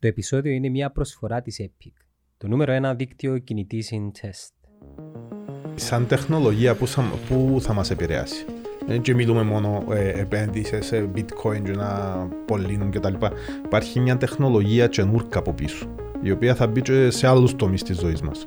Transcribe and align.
Το 0.00 0.06
επεισόδιο 0.06 0.52
είναι 0.52 0.68
μια 0.68 0.90
προσφορά 0.90 1.42
της 1.42 1.60
Epic, 1.62 1.92
το 2.36 2.48
νούμερο 2.48 2.72
ένα 2.72 2.94
δίκτυο 2.94 3.38
κινητής 3.38 3.92
in 3.92 4.20
test. 4.20 4.52
Σαν 5.74 6.06
τεχνολογία 6.06 6.74
που 6.74 6.86
θα, 6.86 7.02
που 7.28 7.58
θα 7.60 7.72
μας 7.72 7.90
επηρεάσει. 7.90 8.44
Δεν 8.86 9.00
και 9.00 9.14
μιλούμε 9.14 9.42
μόνο 9.42 9.84
ε, 9.90 10.20
επένδυση 10.20 10.82
σε 10.82 11.10
bitcoin 11.14 11.62
και 11.64 11.70
να 11.70 12.28
πολύνουν 12.46 12.90
κτλ. 12.90 13.14
Υπάρχει 13.64 14.00
μια 14.00 14.16
τεχνολογία 14.16 14.86
καινούρκα 14.86 15.38
από 15.38 15.52
πίσω, 15.52 15.94
η 16.22 16.30
οποία 16.30 16.54
θα 16.54 16.66
μπει 16.66 16.82
και 16.82 17.10
σε 17.10 17.26
άλλους 17.26 17.56
τομείς 17.56 17.82
της 17.82 17.98
ζωής 17.98 18.20
μας. 18.20 18.44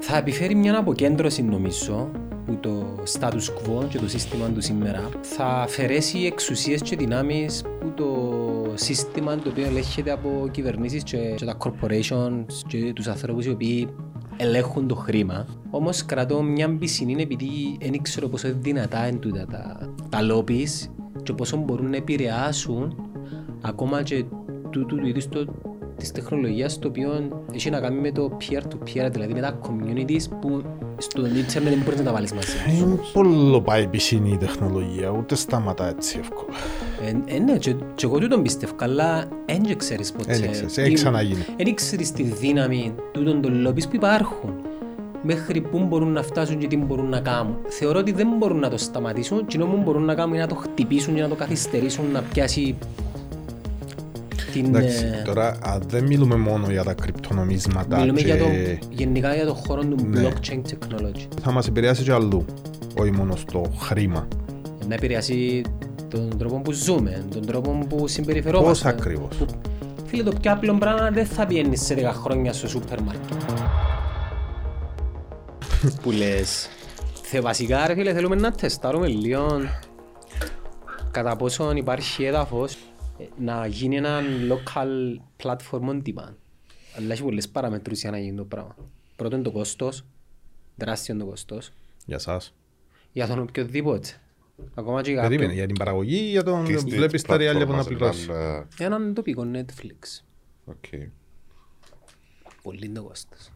Θα 0.00 0.16
επιφέρει 0.16 0.54
μια 0.54 0.78
αποκέντρωση 0.78 1.42
νομίζω 1.42 2.10
που 2.48 2.58
το 2.60 3.02
status 3.18 3.24
quo 3.58 3.88
και 3.88 3.98
το 3.98 4.08
σύστημα 4.08 4.48
του 4.48 4.60
σήμερα 4.60 5.08
θα 5.20 5.44
αφαιρέσει 5.44 6.18
εξουσίες 6.18 6.82
και 6.82 6.96
δυνάμεις 6.96 7.62
που 7.80 7.92
το 7.94 8.08
σύστημα 8.74 9.36
το 9.36 9.48
οποίο 9.48 9.66
ελέγχεται 9.66 10.10
από 10.10 10.48
κυβερνήσεις 10.50 11.02
και, 11.02 11.34
και 11.36 11.44
τα 11.44 11.56
corporations 11.58 12.52
και 12.66 12.92
τους 12.94 13.06
ανθρώπους 13.06 13.44
οι 13.46 13.50
οποίοι 13.50 13.88
ελέγχουν 14.36 14.88
το 14.88 14.94
χρήμα. 14.94 15.46
Όμως 15.70 16.04
κρατώ 16.04 16.42
μια 16.42 16.76
πισινή 16.76 17.22
επειδή 17.22 17.78
δεν 17.80 18.02
ξέρω 18.02 18.28
πόσο 18.28 18.48
δυνατά 18.60 19.06
είναι 19.06 19.18
τούτα 19.18 19.46
τα, 19.50 19.92
τα 20.08 20.18
lobbies 20.30 20.88
και 21.22 21.32
πόσο 21.32 21.56
μπορούν 21.56 21.90
να 21.90 21.96
επηρεάσουν 21.96 23.10
ακόμα 23.60 24.02
και 24.02 24.24
τούτου 24.70 24.96
του 24.96 25.06
είδους 25.06 25.28
το 25.28 25.46
της 25.98 26.12
τεχνολογίας 26.12 26.78
το 26.78 26.88
οποίο 26.88 27.28
έχει 27.52 27.70
να 27.70 27.80
κάνει 27.80 28.00
με 28.00 28.12
το 28.12 28.36
peer-to-peer, 28.40 29.08
δηλαδή 29.10 29.32
με 29.32 29.40
τα 29.40 29.60
communities 29.62 30.22
που 30.40 30.62
στο 30.98 31.22
internet 31.22 31.62
δεν 31.62 31.82
μπορείς 31.84 31.98
να 31.98 32.04
τα 32.04 32.12
βάλεις 32.12 32.32
μαζί. 32.32 32.56
Είναι 32.78 32.98
πολύ 33.12 33.60
πάει 33.60 33.86
πισινή 33.86 34.30
η 34.30 34.36
τεχνολογία, 34.36 35.10
ούτε 35.10 35.34
σταματά 35.34 35.88
έτσι 35.88 36.18
εύκολα. 36.20 36.56
Ε, 37.04 37.34
ε, 37.34 37.38
ναι, 37.38 37.58
και, 37.58 37.74
και 37.94 38.06
εγώ 38.06 38.18
τούτον 38.18 38.42
πιστεύω, 38.42 38.74
αλλά 38.78 39.28
δεν 39.46 39.76
ξέρεις 39.76 40.12
ποτέ. 40.12 40.38
Δεν 40.38 40.50
ξέρεις, 40.50 40.78
έχει 40.78 40.94
ξαναγίνει. 40.94 41.44
Δεν 41.56 41.74
ξέρεις 41.74 42.12
τη 42.12 42.22
δύναμη 42.22 42.94
τούτων 43.12 43.42
των 43.42 43.60
λόμπις 43.60 43.88
που 43.88 43.96
υπάρχουν 43.96 44.54
μέχρι 45.22 45.60
πού 45.60 45.84
μπορούν 45.84 46.12
να 46.12 46.22
φτάσουν 46.22 46.58
και 46.58 46.66
τι 46.66 46.76
μπορούν 46.76 47.08
να 47.08 47.20
κάνουν. 47.20 47.56
Θεωρώ 47.68 47.98
ότι 47.98 48.12
δεν 48.12 48.28
μπορούν 48.38 48.58
να 48.58 48.70
το 48.70 48.76
σταματήσουν 48.76 49.46
και 49.46 49.58
που 49.58 49.80
μπορούν 49.84 50.04
να 50.04 50.14
κάνουν 50.14 50.34
είναι 50.34 50.42
να 50.42 50.48
το 50.48 50.54
χτυπήσουν 50.54 51.14
και 51.14 51.20
να 51.20 51.28
το 51.28 51.34
καθυστερήσουν 51.34 52.04
να 52.12 52.20
πιάσει 52.20 52.76
την... 54.52 54.64
Εντάξει, 54.64 55.04
ε, 55.04 55.22
τώρα 55.24 55.46
α, 55.48 55.78
δεν 55.88 56.04
μιλούμε 56.04 56.36
μόνο 56.36 56.70
για 56.70 56.84
τα 56.84 56.94
κρυπτονομίσματα 56.94 57.98
Μιλούμε 58.00 58.20
και 58.20 58.24
για 58.26 58.38
το, 58.38 58.44
γενικά 58.90 59.34
για 59.34 59.46
το 59.46 59.54
χώρο 59.54 59.84
του 59.84 59.96
Ναι. 60.06 60.28
blockchain 60.28 60.60
technology. 60.70 61.26
θα 61.42 61.50
μας 61.52 61.66
επηρεάσει 61.66 62.02
και 62.02 62.12
αλλού, 62.12 62.44
όχι 62.98 63.10
μόνο 63.10 63.36
στο 63.36 63.62
χρήμα. 63.78 64.28
Να 64.88 64.94
επηρεάσει 64.94 65.62
τον 66.08 66.38
τρόπο 66.38 66.60
που 66.60 66.72
ζούμε, 66.72 67.24
τον 67.32 67.46
τρόπο 67.46 67.70
που 67.88 67.96
Πώς 67.96 68.12
συμπεριφερόμαστε. 68.12 68.88
ακριβώς; 68.88 69.36
Που- 69.36 69.46
Φίλε, 70.06 70.22
το 70.22 70.32
πιο 70.40 70.52
απλό 70.52 70.74
πράγμα 70.78 71.10
δεν 71.10 71.26
θα 71.26 71.46
πιένεις 71.46 71.80
σε 71.84 71.94
10 71.94 72.12
χρόνια 72.12 72.52
στο 72.52 72.68
σούπερ 72.68 73.02
μάρκετ. 73.02 73.42
που 76.02 76.10
λες, 76.10 76.68
θε, 77.22 77.40
βασικά 77.40 77.86
ρε 77.86 77.94
φίλε 77.94 78.12
θέλουμε 78.12 78.36
να 78.36 78.52
τεστάρουμε 78.52 79.06
λίγο 79.06 79.46
κατά 81.10 81.36
πόσο 81.36 81.72
υπάρχει 81.74 82.24
έδαφος 82.24 82.72
ε, 82.72 82.76
να 83.38 83.66
γίνει 83.66 83.96
ένα 83.96 84.20
local 84.48 85.16
platform 85.42 85.88
on 85.88 86.02
demand. 86.02 86.34
Αλλά 86.96 87.12
έχει 87.12 87.22
πολλές 87.22 87.48
παραμετρούς 87.48 88.00
για 88.00 88.10
να 88.10 88.18
γίνει 88.18 88.36
το 88.36 88.44
πράγμα. 88.44 88.76
Πρώτον 89.16 89.42
το 89.42 89.50
κόστος, 89.50 90.04
τεράστιο 90.76 91.16
το 91.16 91.24
κόστος, 91.26 91.70
Για 92.06 92.18
σας. 92.18 92.54
για 93.12 93.26
τον 93.26 93.38
οποιοδήποτε. 93.38 94.08
Ακόμα 94.74 95.02
και 95.02 95.10
για 95.10 95.20
Περίμενε, 95.20 95.40
κάποιον. 95.46 95.58
για 95.58 95.66
την 95.66 95.76
παραγωγή 95.76 96.16
ή 96.16 96.28
για 96.30 96.42
τον 96.42 96.64
Κλειστή 96.64 96.90
βλέπεις 96.90 97.22
τα 97.22 97.36
ριάλια 97.36 97.66
που 97.66 97.72
να 97.72 97.84
πλατφόρμα, 97.84 98.08
πληρώσεις; 98.10 98.24
σαν, 98.24 98.68
ε, 98.80 98.84
Έναν 98.84 99.14
τοπικό 99.14 99.46
Netflix. 99.54 100.22
ok. 100.64 100.84
Πολύ 102.62 102.88
το 102.88 103.02
κόστος. 103.02 103.52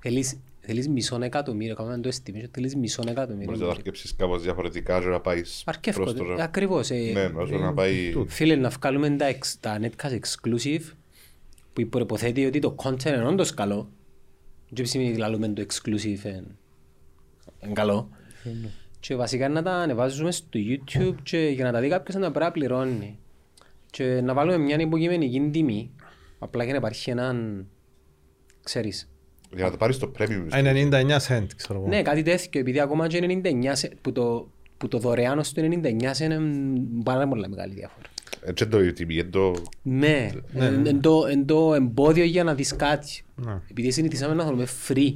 Θέλεις, 0.00 0.38
θέλεις 0.66 0.88
μισό 0.88 1.18
εκατομμύριο, 1.22 1.74
κάνουμε 1.74 1.98
το 1.98 2.08
estimation, 2.14 2.44
θέλεις 2.50 2.76
μισό 2.76 3.02
Μπορείς 3.02 3.16
να 3.16 3.22
εκατομμύριο. 3.22 3.58
το 3.58 3.70
αρκέψεις 3.70 4.14
κάπως 4.16 4.42
διαφορετικά 4.42 5.00
και 5.00 5.06
να 5.06 5.20
πάεις 5.20 5.62
Αρκεύκω, 5.66 6.02
προς 6.02 6.14
το... 6.14 6.24
ακριβώς. 6.38 6.90
ε, 6.90 7.10
Ναι, 7.12 7.30
όσο 7.34 7.58
να 7.58 7.74
πάει... 7.74 8.12
Φίλε, 8.26 8.56
να 8.56 8.68
βγάλουμε 8.68 9.10
τα, 9.10 9.24
εξ- 9.26 9.60
τα 9.60 9.78
netcast 9.80 10.18
exclusive 10.20 10.92
που 11.72 11.86
προϋποθέτει 11.88 12.46
ότι 12.46 12.58
το 12.58 12.74
content 12.82 13.04
είναι 13.04 13.26
όντως 13.26 13.54
καλό 13.54 13.90
και 14.72 14.84
σημαίνει 14.84 15.10
ότι 15.10 15.18
λαλούμε 15.18 15.48
το 15.48 15.64
exclusive 15.68 16.24
είναι 16.24 16.44
είναι 17.64 17.72
καλό 17.72 18.08
και 19.00 19.14
βασικά 19.16 19.48
να 19.48 19.62
τα 19.62 19.72
ανεβάζουμε 19.72 20.30
στο 20.30 20.48
YouTube 20.62 21.14
και 21.22 21.38
για 21.38 21.64
να 21.64 21.72
τα 21.72 21.80
δει 21.80 21.88
κάποιος 21.88 22.14
να 22.16 22.20
τα 22.22 22.30
πρέπει 22.30 22.44
να 22.44 22.50
πληρώνει 22.52 23.18
και 23.90 24.20
να 24.20 24.34
βάλουμε 24.34 24.58
μια 24.58 24.76
υποκειμενική 24.80 25.48
τιμή 25.52 25.90
απλά 26.38 26.64
για 26.64 26.72
να 26.72 26.78
υπάρχει 26.78 27.10
έναν 27.10 27.66
ξέρεις 28.62 29.08
Για 29.54 29.64
να 29.64 29.70
το 29.70 29.76
πάρεις 29.76 29.98
το 29.98 30.12
premium. 30.18 30.46
Α, 30.54 30.58
είναι 30.58 30.88
99 30.90 31.16
cent, 31.28 31.46
ξέρω 31.56 31.78
εγώ. 31.78 31.88
ναι, 31.88 32.02
κάτι 32.02 32.22
τέτοιο, 32.22 32.60
επειδή 32.60 32.80
ακόμα 32.80 33.06
και 33.06 33.40
99 33.44 33.70
σε- 33.72 33.92
που 34.00 34.12
το, 34.12 34.48
που 34.76 34.88
το 34.88 34.98
δωρεάν 34.98 35.38
ως 35.38 35.52
το 35.52 35.62
99 35.62 36.10
σε 36.10 36.24
είναι 36.24 36.38
πάρα 37.04 37.28
πολύ 37.28 37.48
μεγάλη 37.48 37.74
διαφορά. 37.74 38.06
Έτσι 38.46 38.66
το 38.66 38.92
τιμή, 38.92 39.16
εν 39.18 39.30
το... 39.30 39.52
Ναι, 39.82 40.30
εν- 40.54 40.86
εν 40.86 41.00
το- 41.00 41.26
εν 41.30 41.46
το 41.46 41.74
εμπόδιο 41.74 42.24
για 42.24 42.44
να 42.44 42.54
δεις 42.54 42.76
κάτι. 42.76 43.24
Ναι. 43.34 43.60
Επειδή 43.70 43.90
συνηθίσαμε 43.90 44.34
να 44.34 44.44
θέλουμε 44.44 44.66
free. 44.88 45.14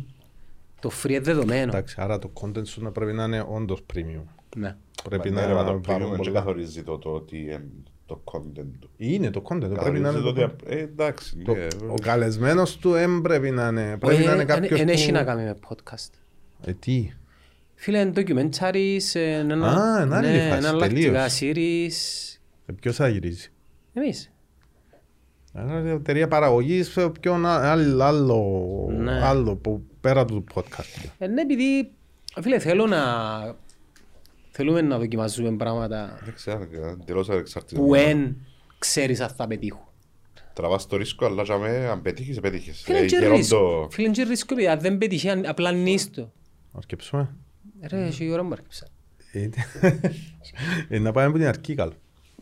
Το 0.80 0.90
free 1.02 1.08
είναι 1.10 1.20
δεδομένο. 1.20 1.62
Εντάξει, 1.72 1.94
άρα 1.98 2.18
το 2.18 2.30
content 2.40 2.66
σου 2.66 2.82
να 2.82 2.90
πρέπει 2.90 3.12
να 3.12 3.24
είναι 3.24 3.44
όντως 3.48 3.80
premium. 3.94 4.22
Ναι. 4.56 4.76
Πρέπει 5.04 5.30
Ναι, 5.30 5.40
να 5.40 5.46
ρε, 5.46 5.52
μα 5.54 5.58
το 5.64 5.64
βάλουν 5.64 5.80
premium 5.86 6.08
δεν 6.08 6.16
πολλά. 6.16 6.30
καθορίζει 6.32 6.82
το 6.82 6.98
το 6.98 7.10
ότι 7.10 7.38
είναι 7.40 7.64
το 8.08 8.20
content 8.24 8.66
του. 8.80 8.90
Είναι 8.96 9.30
το 9.30 9.42
content, 9.44 9.58
πρέπει 9.58 9.70
να 9.70 9.76
Καθορίζει 9.76 10.02
είναι 10.02 10.12
το 10.12 10.32
το 10.32 10.42
ότι... 10.42 10.54
content. 10.64 10.70
ε, 10.70 10.78
Εντάξει, 10.78 11.36
Το- 11.44 11.54
ναι. 11.54 11.66
Ο 11.88 11.94
καλεσμένος 12.02 12.76
του 12.76 12.90
δεν 12.90 13.20
πρέπει 13.22 13.50
να 13.50 13.66
είναι. 13.68 13.96
Πρέπει 13.98 14.14
Όχι, 14.14 14.24
να 14.24 14.32
είναι 14.32 14.40
εν- 14.40 14.46
κάποιος 14.46 14.80
εν 14.80 14.88
έχει 14.88 15.12
να 15.12 15.18
που... 15.20 15.26
κάνει 15.26 15.42
με 15.44 15.56
podcast. 15.68 16.08
Ε, 16.64 16.72
τι; 16.72 17.10
Φίλε, 17.74 17.98
είναι 18.00 18.12
documentaries, 18.16 19.00
ε, 19.12 19.32
ένα, 19.38 19.66
Α, 19.96 20.02
είναι 20.02 20.16
άλλη 20.16 20.26
ναι, 20.28 20.38
φάση, 20.48 20.56
εναλλακτικά 20.58 21.26
τελείως. 21.28 21.38
series. 21.40 22.38
Ε, 22.66 22.72
Ποιος 22.72 22.96
θα 22.96 23.08
γυρίζει. 23.08 23.48
Εμείς. 23.92 24.32
Είναι 25.58 25.90
εταιρεία 25.90 26.28
παραγωγής, 26.28 26.96
ε, 26.96 27.10
ποιον 27.20 27.46
α- 27.46 27.70
άλλο, 27.70 28.04
άλλο, 28.04 28.88
Ναι. 28.98 29.20
άλλο 29.24 29.56
που 29.56 29.82
πέρα 30.00 30.24
του 30.24 30.44
podcast. 30.54 31.08
Ε, 31.18 31.26
ναι, 31.26 31.40
επειδή, 31.40 31.90
φίλε, 32.42 32.58
θέλω 32.58 32.86
να... 32.86 32.98
Θέλουμε 34.60 34.80
να 34.80 34.98
δοκιμάζουμε 34.98 35.56
πράγματα 35.56 36.18
Δεν 36.24 36.34
ξέρω, 36.34 36.62
ε, 36.72 36.88
εντελώς 36.90 37.28
ανεξάρτητα. 37.30 37.80
που 37.80 37.94
εν 37.94 38.36
ξέρεις 38.78 39.20
αν 39.20 39.28
θα 39.28 39.46
πετύχουν. 39.46 39.80
Τραβάς 40.52 40.86
το 40.86 40.96
ρίσκο, 40.96 41.26
αλλά 41.26 41.42
για 41.42 41.58
μέ, 41.58 41.86
αν 41.86 42.02
πετύχεις, 42.02 42.40
πετύχεις. 42.40 42.80
Φίλε, 42.80 42.98
Ε, 42.98 43.06
και 43.06 43.16
γερόν 43.16 43.36
ρίσκο. 43.36 43.58
το- 43.58 43.88
Φίλε, 43.90 44.08
και 44.08 44.22
ρίσκο, 44.22 44.54
επειδή 44.54 44.68
αν 44.68 44.80
δεν 44.80 44.98
πετύχει, 44.98 45.28
αν- 45.28 45.46
απλά 45.46 45.72
νίστο. 45.72 46.32
Να 46.72 46.80
σκέψουμε. 46.80 47.34
Ρε, 47.88 48.04
έχει 48.06 48.24
η 48.24 48.30
ώρα 48.30 48.42
μου 48.42 48.52
αρκεψα. 48.52 48.86
Ε, 49.32 49.48
ε, 50.88 50.98
Να 50.98 51.12
πάμε 51.12 51.26
από 51.26 51.38
την 51.38 51.46
αρχή 51.46 51.74
καλό. 51.74 51.92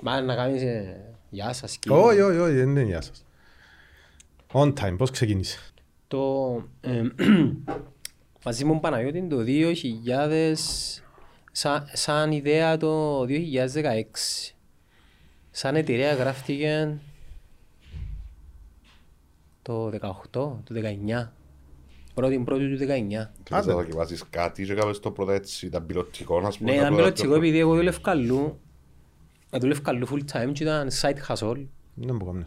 Μα 0.02 0.20
να 0.20 0.34
κάνεις 0.34 0.62
ε, 0.62 0.96
γεια 1.30 1.52
σας 1.52 1.76
και... 1.76 1.90
Όχι, 1.90 2.20
όχι, 2.20 2.38
όχι, 2.38 2.52
δεν 2.54 2.68
είναι 2.68 2.82
γεια 2.82 3.00
σας. 3.00 3.24
On 4.52 4.72
time, 4.72 4.94
πώς 4.96 5.10
ξεκίνησε; 5.10 5.58
Το... 6.08 6.18
ε, 6.80 7.02
μαζί 8.44 8.64
μου 8.64 8.80
Παναγιώτης 8.80 9.22
το 9.28 9.36
2000... 9.46 10.54
Σαν, 11.58 11.88
σαν 11.92 12.32
ιδέα 12.32 12.76
το 12.76 13.20
2016. 13.28 14.52
Σαν 15.50 15.76
εταιρεία 15.76 16.14
γράφτηκε 16.14 16.98
το 19.62 19.86
18, 19.88 19.92
το 20.30 20.62
19. 20.74 21.32
Πρώτη 22.14 22.38
πρώτη 22.38 22.76
του 22.76 22.84
19. 22.84 23.30
Θέλεις 23.42 23.66
να 23.66 23.74
δοκιμάσεις 23.74 24.28
κάτι 24.30 24.64
και 24.64 24.74
κάνεις 24.74 24.98
το 24.98 25.10
πρώτα 25.10 25.32
έτσι, 25.34 25.66
ήταν 25.66 25.86
πιλωτικό, 25.86 26.38
ας 26.38 26.58
πούμε. 26.58 26.70
Ναι, 26.70 26.76
τα 26.76 26.82
ήταν 26.82 26.94
πρώτα 26.94 27.12
πιλωτικό 27.12 27.28
πιο- 27.28 27.36
επειδή 27.36 27.58
εγώ 27.58 27.74
δούλευα 27.74 27.98
καλού. 28.00 28.60
Δούλευα 29.50 29.80
καλού 29.80 30.06
full 30.08 30.22
time 30.32 30.52
και 30.52 30.62
ήταν 30.62 30.88
side 31.00 31.18
hustle. 31.28 31.66
Δεν 31.94 32.16
μπορώ 32.16 32.32
να 32.32 32.44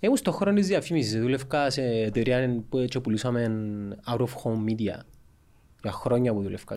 Ήμουν 0.00 0.16
στον 0.16 0.32
χώρο 0.32 0.52
της 0.52 0.66
διαφήμισης. 0.66 1.20
Δούλευκα 1.20 1.70
σε 1.70 1.82
εταιρεία 1.82 2.62
που 2.68 2.78
έτσι 2.78 3.00
πουλούσαμε 3.00 3.46
out 4.06 4.18
of 4.20 4.28
home 4.44 4.64
media. 4.70 5.00
Για 5.82 5.92
χρόνια 5.92 6.32
που 6.32 6.42
δούλευκα. 6.42 6.76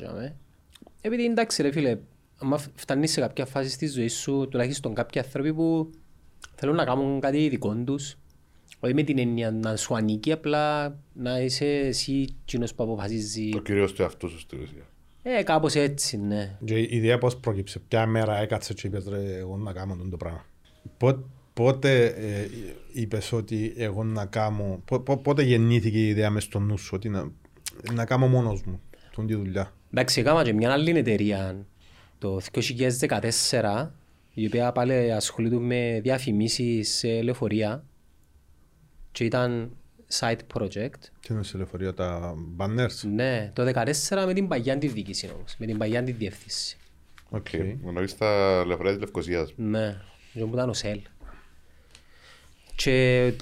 Τζάμε. 1.01 1.15
Επειδή 1.15 1.25
εντάξει 1.25 1.61
ρε 1.61 1.71
φίλε, 1.71 1.97
άμα 2.37 2.57
φτάνεις 2.75 3.11
σε 3.11 3.21
κάποια 3.21 3.45
φάση 3.45 3.69
στη 3.69 3.87
ζωή 3.87 4.07
σου, 4.07 4.47
τουλάχιστον 4.51 4.93
κάποιοι 4.93 5.21
άνθρωποι 5.21 5.53
που 5.53 5.91
θέλουν 6.55 6.75
να 6.75 6.85
κάνουν 6.85 7.19
κάτι 7.19 7.49
δικό 7.49 7.75
τους, 7.85 8.15
όχι 8.79 8.93
με 8.93 9.03
την 9.03 9.19
έννοια 9.19 9.51
να 9.51 9.75
σου 9.75 9.95
ανήκει, 9.95 10.31
απλά 10.31 10.97
να 11.13 11.39
είσαι 11.39 11.65
εσύ 11.65 12.27
εκείνος 12.41 12.73
που 12.73 12.83
αποφασίζει. 12.83 13.49
Το 13.49 13.59
κυρίως 13.59 13.93
του 13.93 14.01
εαυτού 14.01 14.29
σου 14.29 14.39
στη 14.39 14.55
ουσία. 14.55 14.85
Ε, 15.23 15.43
κάπως 15.43 15.75
έτσι, 15.75 16.17
ναι. 16.17 16.57
Και 16.65 16.79
η 16.79 16.87
ιδέα 16.91 17.17
πώς 17.17 17.37
πρόκειψε, 17.37 17.79
ποια 17.87 18.05
μέρα 18.05 18.37
έκατσε 18.37 18.73
και 18.73 18.87
είπες 18.87 19.05
ρε 19.07 19.37
εγώ 19.37 19.57
να 19.57 19.73
κάνω 19.73 19.97
το 20.09 20.17
πράγμα. 20.17 20.45
Πό- 20.97 21.25
Πότε 21.53 22.05
ε, 22.05 22.47
είπες 22.91 23.31
ότι 23.31 23.73
εγώ 23.77 24.03
να 24.03 24.25
κάνω, 24.25 24.81
πό- 24.85 24.99
πό- 24.99 25.17
πότε 25.17 25.43
γεννήθηκε 25.43 25.97
η 25.97 26.07
ιδέα 26.07 26.29
μες 26.29 26.43
στο 26.43 26.59
νου 26.59 26.77
σου 26.77 26.91
ότι 26.93 27.09
να, 27.09 27.31
να 27.93 28.05
κάνω 28.05 28.27
μόνος 28.27 28.63
μου 28.63 28.81
τον 29.15 29.27
τη 29.27 29.35
δουλειά; 29.35 29.73
Εντάξει, 29.93 30.19
έκανα 30.19 30.43
και 30.43 30.53
μια 30.53 30.71
άλλη 30.71 30.97
εταιρεία 30.97 31.65
το 32.17 32.39
2014 32.51 33.89
η 34.33 34.45
οποία 34.45 34.71
πάλι 34.71 35.11
ασχολείται 35.11 35.55
με 35.55 35.99
διαφημίσεις 36.03 36.95
σε 36.95 37.21
λεωφορεία 37.21 37.83
και 39.11 39.23
ήταν 39.23 39.71
side 40.19 40.39
project. 40.53 40.99
Τι 41.19 41.33
είναι 41.33 41.43
σε 41.43 41.57
λεωφορείο, 41.57 41.93
τα 41.93 42.35
banners; 42.57 43.09
Ναι, 43.13 43.51
το 43.53 43.71
14 44.09 44.23
με 44.25 44.33
την 44.33 44.47
παγιά 44.47 44.77
της 44.77 44.93
διοίκησης 44.93 45.31
όμως, 45.31 45.55
με 45.57 45.65
την 45.65 45.77
παγιά 45.77 46.03
της 46.03 46.15
διεύθυνση. 46.15 46.77
Οκ. 47.29 47.47
Γνωρίζεις 47.83 48.17
τα 48.17 48.63
λεωφορεία 48.65 48.91
της 48.91 49.01
Λευκοσίας. 49.01 49.53
Ναι, 49.55 50.01
και 50.33 50.39
που 50.39 50.53
ήταν 50.53 50.69
ΟΣΕΛ. 50.69 51.01
Και 52.75 53.33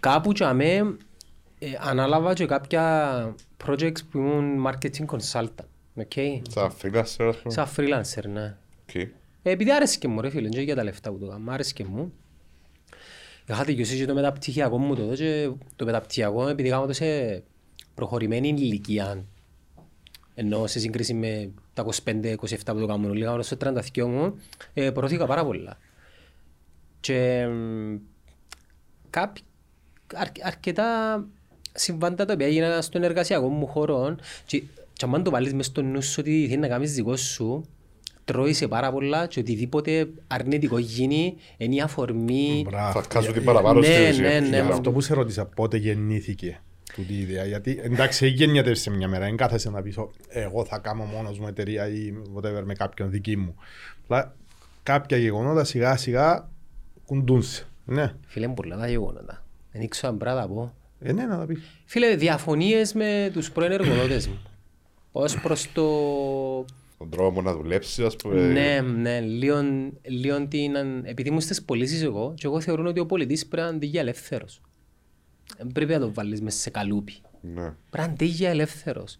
κάπου 0.00 0.32
τζιαμέ 0.32 0.96
ε, 1.58 1.66
ανάλαβα 1.80 2.32
και 2.32 2.46
κάποια 2.46 3.34
projects 3.66 4.04
που 4.10 4.18
ήμουν 4.18 4.66
marketing 4.66 5.04
consultant. 5.06 5.66
Okay. 5.96 6.40
Σαν 6.48 6.72
freelancer, 6.82 7.24
ας 7.28 7.36
πούμε. 7.36 7.54
Σαν 7.54 7.68
freelancer, 7.76 8.24
ναι. 8.28 8.56
Οκ. 8.82 8.94
Ε, 8.94 9.10
Επειδή 9.42 9.72
άρεσε 9.72 9.98
και 9.98 10.08
μου 10.08 10.20
ρε 10.20 10.30
φίλε, 10.30 10.48
και 10.48 10.60
για 10.60 10.74
τα 10.74 10.84
λεφτά 10.84 11.10
που 11.10 11.18
το 11.18 11.26
κάνω, 11.26 11.50
άρεσε 11.50 11.72
και 11.72 11.84
μου. 11.84 12.12
Είχα 13.48 13.64
τελειώσει 13.64 13.96
και 13.96 14.06
το 14.06 14.14
μεταπτυχιακό 14.14 14.78
μου 14.78 14.94
τότε 14.96 15.14
και 15.14 15.50
το 15.76 15.84
μεταπτυχιακό 15.84 16.48
επειδή 16.48 16.68
κάνω 16.68 16.86
το 16.86 16.92
σε 16.92 17.42
προχωρημένη 17.94 18.48
ηλικία 18.48 19.24
ενώ 20.34 20.66
σε 20.66 20.78
σύγκριση 20.78 21.14
με 21.14 21.50
τα 21.74 21.86
25-27 22.04 22.34
που 22.66 22.80
το 22.80 22.86
κάνω 22.86 23.12
λίγα 23.12 23.32
ώρα 23.32 23.42
στο 23.42 23.56
32 23.60 24.02
μου 24.02 24.38
ε, 24.74 24.90
προωθήκα 24.90 25.26
πάρα 25.26 25.44
πολλά. 25.44 25.78
Και 27.00 27.46
μ, 27.46 27.96
κάποι, 29.10 29.40
αρ, 30.14 30.28
αρκετά 30.42 31.24
συμβάντα 31.72 32.24
τα 32.24 32.32
οποία 32.32 32.46
έγιναν 32.46 32.82
στον 32.82 33.02
εργασιακό 33.02 33.48
μου 33.48 33.66
χώρο 33.66 34.16
και, 34.46 34.62
και 34.92 35.06
αν 35.14 35.22
το 35.22 35.30
βάλεις 35.30 35.54
μες 35.54 35.66
στο 35.66 35.82
νου 35.82 36.02
σου 36.02 36.16
ότι 36.18 36.46
θέλει 36.48 36.60
να 36.60 36.68
κάνεις 36.68 36.94
δικός 36.94 37.20
σου 37.20 37.64
τρώει 38.24 38.56
πάρα 38.68 38.92
πολλά 38.92 39.26
και 39.26 39.40
οτιδήποτε 39.40 40.08
αρνητικό 40.26 40.78
γίνει 40.78 41.36
είναι 41.56 41.74
η 41.74 41.80
αφορμή 41.80 42.62
Μπράβο. 42.66 43.00
Θα 43.00 43.06
κάσω 43.08 43.32
την 43.32 43.44
παραπάνω 43.44 43.78
Ναι, 43.80 43.86
στη 43.86 44.10
ουσία. 44.10 44.28
ναι, 44.30 44.40
ναι. 44.40 44.48
Για 44.48 44.62
να- 44.62 44.68
Αυτό 44.74 44.92
που 44.92 45.00
σε 45.00 45.14
ρώτησα 45.14 45.44
πότε 45.46 45.76
γεννήθηκε 45.76 46.60
τούτη 46.94 47.12
η 47.12 47.18
ιδέα. 47.20 47.44
Γιατί 47.44 47.80
εντάξει, 47.82 48.28
γεννιέται 48.28 48.74
σε 48.74 48.90
μια 48.90 49.08
μέρα. 49.08 49.24
Δεν 49.24 49.36
κάθεσαι 49.36 49.70
να 49.70 49.82
πεις 49.82 49.96
«Ω, 49.98 50.10
εγώ 50.28 50.64
θα 50.64 50.78
κάνω 50.78 51.04
μόνος 51.04 51.38
μου 51.38 51.46
εταιρεία 51.46 51.88
ή 51.88 52.12
whatever 52.36 52.62
με 52.64 52.74
κάποιον 52.74 53.10
δική 53.10 53.36
μου. 53.36 53.54
Απλά 54.04 54.34
κάποια 54.82 55.16
γεγονότα 55.16 55.64
σιγά 55.64 55.96
σιγά 55.96 56.48
κουντούνσε. 57.06 57.66
Ναι, 57.84 58.14
Φίλε 58.26 58.46
μου 58.46 58.54
πολλά 58.54 58.76
τα 58.76 58.88
γεγονότα. 58.88 59.44
Δεν 59.72 59.82
ήξερα 59.82 60.08
αν 60.12 60.18
πρέπει 60.18 60.36
να 60.36 60.40
τα 60.42 60.48
πω. 60.48 60.74
ε, 61.00 61.12
ναι, 61.12 61.24
να 61.26 61.38
τα 61.38 61.44
πεις. 61.46 61.62
Φίλε, 61.84 62.16
διαφωνίες 62.16 62.92
με 62.92 63.30
τους 63.32 63.50
πρώην 63.52 63.70
εργοδότες 63.72 64.28
μου. 64.28 64.38
Ως 65.12 65.40
προς 65.40 65.72
το... 65.72 65.84
Τον 66.98 67.10
τρόπο 67.10 67.42
να 67.42 67.52
δουλέψεις, 67.54 67.98
ας 68.04 68.16
πούμε. 68.16 68.46
Ναι, 68.46 68.80
ναι, 68.80 69.20
λίγο, 69.20 69.56
λίγο 70.02 70.46
την... 70.48 70.76
αν- 70.76 71.04
Επειδή 71.04 71.28
ήμουν 71.28 71.40
στις 71.40 71.62
πωλήσεις 71.62 72.02
εγώ 72.02 72.32
και 72.36 72.46
εγώ 72.46 72.60
θεωρώ 72.60 72.88
ότι 72.88 73.00
ο 73.00 73.06
πολιτής 73.06 73.46
πρέπει 73.46 73.68
να 73.68 73.74
είναι 73.74 73.86
για 73.86 74.00
ελεύθερος. 74.00 74.60
Δεν 75.56 75.66
πρέπει 75.72 75.92
να 75.92 75.98
το 75.98 76.12
βάλεις 76.12 76.40
μέσα 76.40 76.58
σε 76.58 76.70
καλούπι. 76.70 77.14
Ναι. 77.40 77.74
Πρέπει 77.90 78.08
να 78.08 78.16
είναι 78.20 78.32
για 78.32 78.50
ελεύθερος. 78.50 79.18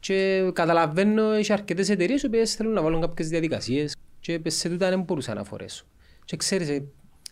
Και 0.00 0.50
καταλαβαίνω, 0.52 1.30
έχει 1.32 1.52
αρκετές 1.52 1.88
εταιρείες 1.88 2.22
που 2.22 2.46
θέλουν 2.46 2.72
να 2.72 2.82
βάλουν 2.82 3.00
κάποιες 3.00 3.28
διαδικασίες 3.28 3.96
και 4.20 4.40
σε 4.46 4.68
τούτα 4.68 4.88
δεν 4.88 5.00
μπορούσα 5.00 5.34
να 5.34 5.44
φορέσω. 5.44 5.84
Και 6.24 6.36
ξέρεις, 6.36 6.68
ε, 6.68 6.84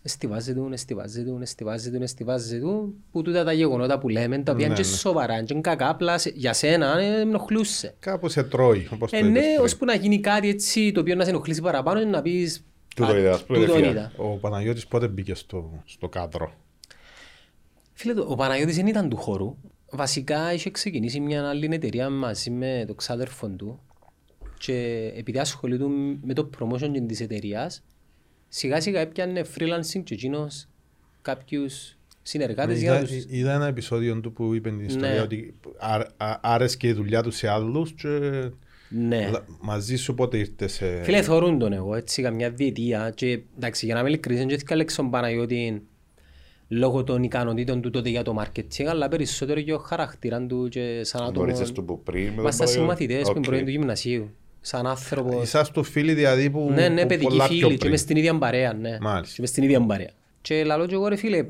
εστιβάζει 0.07 0.53
του, 0.53 0.69
εστιβάζει 0.73 1.23
του, 1.23 1.37
εστιβάζει 1.41 1.91
του, 1.91 2.01
εστιβάζει 2.03 2.59
του, 2.59 2.93
που 3.11 3.21
τούτα 3.21 3.43
τα 3.43 3.51
γεγονότα 3.53 3.99
που 3.99 4.09
λέμε, 4.09 4.37
τα 4.37 4.51
οποία 4.51 4.65
είναι 4.65 4.75
Ναι, 4.75 4.81
και 4.81 4.87
ναι. 4.87 4.95
σοβαρά, 4.95 5.43
και 5.43 5.53
είναι 5.53 5.61
κακά, 5.61 5.89
απλά 5.89 6.17
σε- 6.17 6.31
για 6.35 6.53
σένα 6.53 6.99
ε, 6.99 7.19
ενοχλούσε. 7.21 7.95
Κάπου 7.99 8.29
σε 8.29 8.43
τρώει, 8.43 8.87
όπως 8.93 9.11
το 9.11 9.17
Ε, 9.17 9.21
ναι, 9.21 9.27
είπες 9.29 9.41
πριν. 9.53 9.63
ώσπου 9.63 9.85
να 9.85 9.95
γίνει 9.95 10.19
κάτι 10.19 10.49
έτσι 10.49 10.91
το 10.91 10.99
οποίο 10.99 11.15
να 11.15 11.23
σε 11.23 11.29
ενοχλήσει 11.29 11.61
παραπάνω 11.61 11.99
είναι 12.01 12.09
να 12.09 12.21
πεις 12.21 12.65
Τούτο 12.95 13.11
«Α, 13.11 13.17
είδα, 13.17 13.31
ας 13.31 13.43
πούμε, 13.45 13.59
τούτο 13.59 13.71
ρε 13.73 13.77
φίλε». 13.79 13.89
είδα. 13.91 14.11
Ο 14.17 14.27
Παναγιώτης 14.37 14.87
πότε 14.87 15.07
μπήκε 15.07 15.33
στο, 15.35 15.81
στο 15.85 16.09
κάδρο; 16.09 16.51
Φίλε, 17.93 18.13
το- 18.13 18.25
ο 18.29 18.35
Παναγιώτης 18.35 18.75
δεν 18.75 18.87
ήταν 18.87 19.09
του 19.09 19.17
χώρου. 19.17 19.55
Βασικά 19.91 20.53
είχε 20.53 20.69
ξεκινήσει 20.69 21.19
μια 21.19 21.49
άλλη 21.49 21.69
εταιρεία 21.71 22.09
μαζί 22.09 22.49
με 22.49 22.83
τον 22.87 22.95
ξάδερφο 22.95 23.47
του 23.47 23.79
και 24.57 25.11
επειδή 25.17 25.39
ασχολείται 25.39 25.85
με 26.23 26.33
το 26.33 26.49
promotion 26.59 26.91
της 27.07 27.19
εταιρείας 27.21 27.83
σιγά 28.49 28.81
σιγά 28.81 28.99
έπιανε 28.99 29.45
freelancing 29.57 30.01
και 30.03 30.13
εκείνος 30.13 30.67
κάποιους 31.21 31.97
συνεργάτες 32.21 32.79
για 32.81 32.91
να 32.91 32.97
Είδα, 32.97 33.05
τους... 33.07 33.25
είδα 33.27 33.53
ένα 33.53 33.67
επεισόδιο 33.67 34.19
του 34.19 34.33
που 34.33 34.53
είπε 34.53 34.69
την 34.69 34.85
ιστορία 34.85 35.09
Ναι. 35.13 35.19
ότι 35.21 35.53
α- 35.77 36.25
α- 36.25 36.39
άρεσκε 36.41 36.87
η 36.87 36.93
δουλειά 36.93 37.23
του 37.23 37.31
σε 37.31 37.47
άλλους 37.47 37.93
και 37.93 38.07
Ναι. 38.89 39.25
Αλλά 39.25 39.45
μαζί 39.61 39.95
σου 39.95 40.13
πότε 40.13 40.37
ήρθε 40.37 40.67
σε... 40.67 41.03
Φίλε, 41.03 41.21
θωρούν 41.21 41.59
τον 41.59 41.73
εγώ, 41.73 41.95
έτσι, 41.95 42.21
καμιά 42.21 42.49
διετία 42.49 43.11
και 43.15 43.39
εντάξει, 43.57 43.85
για 43.85 43.93
να 43.93 43.99
είμαι 43.99 44.09
ειλικρινής, 44.09 44.39
δεν 44.45 44.49
έφυγα 44.49 44.89
στον 44.89 45.09
Παναγιώτη 45.09 45.81
λόγω 46.67 47.03
των 47.03 47.23
ικανοτήτων 47.23 47.81
του 47.81 47.89
τότε 47.89 48.09
για 48.09 48.23
το 48.23 48.35
marketing, 48.43 48.83
αλλά 48.87 49.07
περισσότερο 49.07 49.61
και 49.61 49.73
ο 49.73 49.77
χαρακτήρα 49.77 50.45
του 50.45 50.67
και 50.69 50.99
σαν 51.03 51.21
άτομο. 51.21 51.39
Γνωρίζεις 51.45 51.71
τον 51.71 51.85
που 51.85 52.03
πριν 52.03 52.23
με 52.23 52.29
τον 52.29 52.39
Είμαστε 52.39 52.63
Παναγιώτη. 52.63 52.71
συμμαθητές 52.95 53.27
που 53.31 53.33
Οκ. 53.37 53.45
είναι 53.45 53.61
του 53.63 53.69
γυμνασίου. 53.69 54.29
Σαν 54.61 54.87
άνθρωπος. 54.87 55.43
Είσαστε 55.43 55.73
τους 55.81 55.89
φίλοι 55.89 56.13
δηλαδή 56.13 56.49
που, 56.49 56.69
Ναι, 56.73 56.87
ναι, 56.89 57.01
που 57.01 57.07
παιδική 57.07 57.27
πολλά 57.27 57.47
πιο 57.47 57.55
φίλη 57.57 57.71
και 57.71 57.77
πριν. 57.77 57.91
μες 57.91 57.99
στην 57.99 58.17
ίδια 58.17 58.37
παρέα, 58.37 58.73
ναι. 58.73 58.97
Μάλιστα. 59.01 59.35
Και 59.35 59.41
μες 59.41 59.49
στην 59.49 59.63
ίδια 59.63 59.81
παρέα. 59.85 60.09
Και 60.41 60.63
λαλώ 60.63 60.85
και 60.85 60.93
εγώ 60.93 61.07
ρε 61.07 61.15
φίλε, 61.15 61.45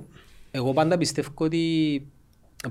εγώ 0.51 0.74
πάντα 0.74 0.98
πιστεύω 0.98 1.30
ότι 1.36 2.06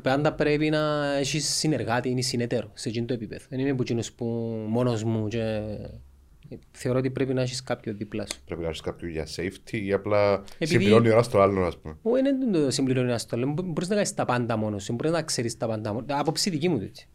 πάντα 0.02 0.32
πρέπει 0.32 0.70
να 0.70 1.12
έχεις 1.18 1.48
συνεργάτη 1.48 2.08
ή 2.08 2.22
συνεταίρο 2.22 2.70
σε 2.74 2.88
εκείνο 2.88 3.06
το 3.06 3.14
επίπεδο. 3.14 3.44
Δεν 3.48 3.58
είμαι 3.58 3.74
που 3.74 3.82
εκείνος 3.82 4.12
που 4.12 4.24
μόνος 4.68 5.04
μου 5.04 5.28
και 5.28 5.60
θεωρώ 6.72 6.98
ότι 6.98 7.10
πρέπει 7.10 7.34
να 7.34 7.42
έχεις 7.42 7.62
κάποιο 7.62 7.94
δίπλα 7.94 8.26
σου. 8.32 8.40
Πρέπει 8.44 8.60
να 8.62 8.68
έχεις 8.68 8.80
κάποιον 8.80 9.10
για 9.10 9.26
safety 9.36 9.72
ή 9.84 9.92
απλά 9.92 10.32
Επειδή- 10.34 10.70
συμπληρώνει 10.70 11.08
ο 11.08 11.12
ένας 11.12 11.28
το 11.28 11.40
άλλο, 11.42 11.62
ας 11.64 11.78
πούμε. 11.78 11.96
Όχι, 12.02 12.22
δεν 12.22 12.52
το 12.52 12.70
συμπληρώνει 12.70 13.08
ένας 13.08 13.22
στόλο. 13.22 13.46
Μπορείς 13.64 13.88
να 13.88 13.94
κάνεις 13.94 14.14
τα 14.14 14.24
πάντα 14.24 14.56
μόνος 14.56 14.84
σου, 14.84 14.92
μπορείς 14.92 15.10
να 15.12 15.22
ξέρεις 15.22 15.56
τα 15.56 15.66
πάντα 15.66 15.92
μόνος 15.92 16.06
σου. 16.10 16.16
Άποψη 16.18 16.50
δική 16.50 16.68
μου 16.68 16.78
τούτη. 16.78 17.06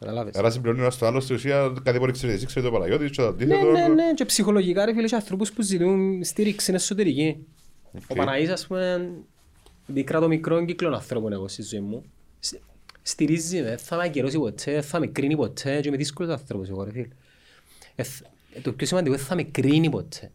Καταλάβες. 0.00 0.34
Άρα 0.36 0.50
συμπληρώνει 0.50 0.80
ο 0.80 0.82
ένας 0.82 0.98
το 0.98 1.06
άλλο, 1.06 1.20
στην 1.20 1.34
ουσία 1.36 1.72
κάτι 1.82 1.98
μπορεί 1.98 2.10
να 2.10 2.16
ξέρει 2.16 2.32
εσύ, 2.32 2.46
ξέρει 2.46 2.66
το 2.66 2.72
Παναγιώτη, 2.72 3.04
και 3.10 3.16
το 3.16 3.22
Ναι, 3.22 3.28
αντίθετο. 3.28 3.70
ναι, 3.70 3.88
ναι. 3.88 4.12
Και 4.14 4.24
ψυχολογικά 4.24 4.84
ρε 4.84 4.92
φίλε, 4.92 5.04
έχει 5.04 5.14
ανθρώπους 5.14 5.52
που 5.52 5.62
ζητούν 5.62 6.24
στήριξη 6.24 6.72
εσωτερική. 6.72 7.46
Ο 8.08 8.14
Παναγής, 8.14 8.50
ας 8.50 8.66
πούμε, 8.66 9.10
δίκρα 9.86 10.20
το 10.20 10.28
μικρό 10.28 10.64
κύκλο 10.64 10.94
ανθρώπων 10.94 11.32
εγώ 11.32 11.48
στη 11.48 11.62
ζωή 11.62 11.80
μου. 11.80 12.04
Σ- 12.38 12.60
Στηρίζει 13.02 13.62
με, 13.62 13.76
θα 13.76 13.96
με 13.96 14.02
ακυρώσει 14.04 14.38
ποτέ, 14.38 14.80
θα 14.80 14.98
με 14.98 15.06
κρίνει 15.06 15.36
ποτέ 15.36 15.80
και 15.80 15.88
είμαι 15.88 15.96
δύσκολος 15.96 16.32
άνθρωπος 16.32 16.68
εγώ 16.68 16.84
ρε 16.84 16.90
φίλε. 16.90 17.08
Ε, 17.94 18.02
θ- 18.02 18.24
ε, 18.54 18.60
Το 18.60 18.72
πιο 18.72 18.86
σημαντικό 18.86 19.14
είναι 19.14 19.22
θα 19.24 19.34
με 19.34 19.42
κρίνει 19.42 19.90
ποτέ. 19.90 20.30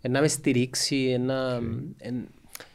Ε, 0.00 0.08
Να 0.08 0.20
με 0.20 0.28
στηρίξει, 0.28 0.96
ε, 0.96 1.18
να... 1.18 1.54
ε, 1.98 2.10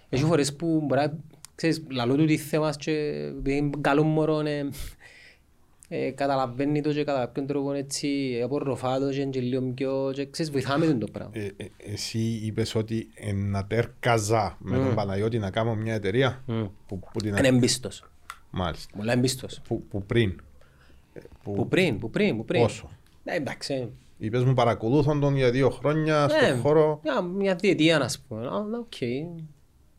Έχει 0.09 0.23
φορές 0.23 0.55
που 0.55 0.81
μπορεί 0.85 0.99
να, 1.01 1.17
ξέρεις, 1.55 1.83
λαλό 1.89 2.15
του 2.15 2.25
τι 2.25 2.37
θέμα 2.37 2.73
και 2.79 2.91
επειδή 3.37 3.57
είναι 3.57 3.69
καλό 3.81 4.03
μωρό, 4.03 4.41
ε, 5.89 6.05
ε, 6.05 6.11
καταλαβαίνει 6.11 6.81
το 6.81 6.93
και 6.93 7.03
κατά 7.03 7.19
κάποιον 7.19 7.45
τρόπο 7.47 7.71
έτσι 7.73 8.41
απορροφά 8.43 8.99
το 8.99 9.09
και 9.09 9.19
είναι 9.21 9.29
και 9.29 9.39
λίγο 9.39 9.61
πιο 9.61 10.11
και 10.13 10.25
ξέρεις 10.29 10.51
βοηθάμε 10.51 10.85
τον 10.85 10.99
το 10.99 11.07
πράγμα. 11.11 11.31
Ε, 11.33 11.45
ε, 11.57 11.65
εσύ 11.93 12.19
είπες 12.19 12.75
ότι 12.75 13.09
ε, 13.13 13.31
να 13.33 13.65
τέρκαζα 13.65 14.57
με 14.59 14.77
τον 14.77 14.95
Παναγιώτη 14.95 15.37
να 15.39 15.49
κάνω 15.51 15.75
μια 15.75 15.93
εταιρεία 15.93 16.43
Μμ. 16.45 16.63
που, 16.87 16.99
που 16.99 17.19
την 17.19 17.35
Είναι 17.35 17.47
εμπίστος. 17.47 18.03
Μάλιστα. 18.49 18.97
Πολλά 18.97 19.11
εμπίστος. 19.13 19.61
Που, 19.67 19.83
που 19.89 20.03
πριν. 20.03 20.41
Ε, 21.13 21.19
Που, 21.43 21.53
Που 21.53 21.67
πριν, 21.67 21.99
που 21.99 22.09
πριν, 22.09 22.37
που 22.37 22.45
πριν. 22.45 22.61
Πόσο; 22.61 22.89
Ε, 23.23 23.35
εντάξει. 23.35 23.89
Είπες 24.17 24.43
μου 24.43 24.53
παρακολούθαν 24.53 25.19
τον 25.19 25.35
για 25.35 25.51
δύο 25.51 25.69
χρόνια 25.69 26.27
Ε, 26.41 26.45
στον 26.45 26.59
χώρο. 26.59 26.99
Μια, 27.03 27.21
μια 27.21 27.55
διετία 27.55 27.97
να 27.97 28.09
πούμε. 28.27 28.47
Α, 28.47 28.63
ναι, 28.63 28.77
οκ. 28.77 28.93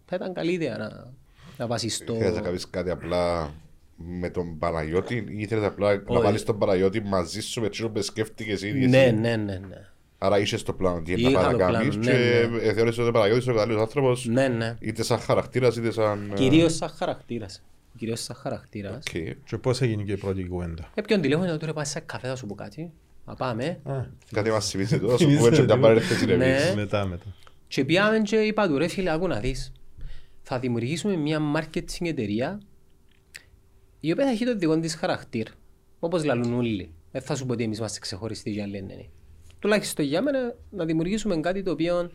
Θα 0.05 0.17
ήταν 0.17 0.33
καλή 0.35 0.53
ιδέα 0.53 0.77
να, 0.77 1.13
να 1.59 1.67
βασιστώ. 1.67 2.15
Θέλεις 2.15 2.35
να 2.35 2.41
κάνεις 2.41 2.71
κάτι 2.71 2.91
απλά 2.91 3.51
με 3.97 4.31
τον 4.31 4.59
Παναγιώτη 4.59 5.25
ή 5.29 5.47
θέλεις 5.47 5.65
απλά 5.65 5.95
να 5.95 6.03
Όχι. 6.07 6.23
βάλεις 6.23 6.43
τον 6.45 6.59
Παναγιώτη 6.59 7.01
μαζί 7.01 7.41
σου 7.41 7.61
με 7.61 7.69
τζείνο 7.69 7.89
που 7.89 8.03
σκέφτηκες 8.03 8.63
ήδη 8.63 8.87
Ναι, 8.87 9.03
εσύ; 9.03 9.15
ναι, 9.15 9.37
ναι, 9.37 9.55
ναι. 9.69 9.87
Άρα 10.19 10.39
είσαι 10.39 10.57
στο 10.59 10.73
πλάνο 10.73 11.03
τι 11.03 11.13
είναι 11.13 11.21
να 11.23 11.29
Είχα 11.31 11.39
πάει 11.41 11.47
να 11.47 11.51
το 11.53 11.57
πλάνο, 11.57 11.73
κάνεις 11.79 11.97
ναι, 11.97 12.05
και 12.05 12.11
ναι. 12.51 12.63
ε, 12.63 12.73
θεώρησες 12.73 12.99
ότι 12.99 13.09
ο 13.09 13.13
Παναγιώτης 13.13 13.45
είναι 13.45 13.53
ο 13.53 13.57
κατάλληλος 13.57 13.83
άνθρωπος 13.83 14.27
Ναι, 14.27 14.49
ναι. 14.49 14.77
είτε 14.81 15.03
σαν 15.03 15.19
χαρακτήρας 15.19 15.77
είτε 15.77 15.91
σαν... 15.91 16.31
ε, 16.31 16.35
Κυρίως 16.35 16.75
σαν 16.77 16.89
χαρακτήρας. 16.89 17.63
Κυρίως 17.99 18.21
σαν 18.23 18.37
χαρακτήρας. 18.37 18.95
οκ. 18.97 19.13
Και 19.45 19.57
πώς 19.59 19.81
έγινε 19.81 20.03
και 20.03 20.13
η 20.13 20.17
πρώτη 20.17 20.45
κουβέντα; 20.47 20.91
Έπιον 20.95 21.21
τηλέφωνο 21.21 21.57
τώρα 21.57 21.73
πάει 21.73 21.85
σε 21.85 22.01
καφέ 22.01 22.29
θα 22.29 22.37
σου 22.37 22.47
πω 22.47 22.55
κάτι. 22.55 22.91
Να 23.27 23.35
πάμε. 23.35 23.81
Α, 23.85 23.93
Κάτι 24.33 24.51
μας 24.51 24.67
συμβεί 24.67 24.99
τώρα, 24.99 25.17
σου 25.19 25.27
πούμε 25.37 25.51
και 25.51 25.63
μια 25.63 25.79
παρένθεση 25.79 26.25
ρε 26.27 26.37
Ναι. 26.37 26.45
εμείς. 26.47 26.75
μετά, 26.75 27.07
μετά. 27.07 27.25
Και 27.69 27.85
πήγαμε 27.85 28.19
και 28.19 28.37
είπα 28.37 28.69
του 28.69 28.79
ρε 28.79 28.89
φίλε 28.89 29.11
άκου 29.13 29.27
να 29.27 29.41
δεις. 29.41 29.73
Θα 30.43 30.59
δημιουργήσουμε 30.59 31.17
μια 31.17 31.41
marketing 31.57 32.07
εταιρεία 32.07 32.61
η 34.01 34.13
οποία 34.13 34.25
θα 34.25 34.31
έχει 34.31 34.45
το 34.45 34.57
δικό 34.57 34.81
της 34.81 34.95
χαρακτήρα. 34.95 35.51
Όπως 35.99 36.25
λαλούν 36.25 36.55
όλοι. 36.55 36.91
Δεν 37.13 37.23
θα 37.23 37.35
σου 37.37 37.47
πω 37.47 37.53
ότι 37.53 37.63
εμείς 37.63 37.79
είμαστε 37.79 37.99
ξεχωριστοί 37.99 38.51
για 38.51 38.65
άλλοι 38.65 38.83
ναι. 38.83 38.97
Τουλάχιστον 39.59 40.05
για 40.05 40.23
μένα 40.23 40.55
να 40.71 40.85
δημιουργήσουμε 40.85 41.37
κάτι 41.41 41.63
το 41.63 41.71
οποίο 41.71 42.11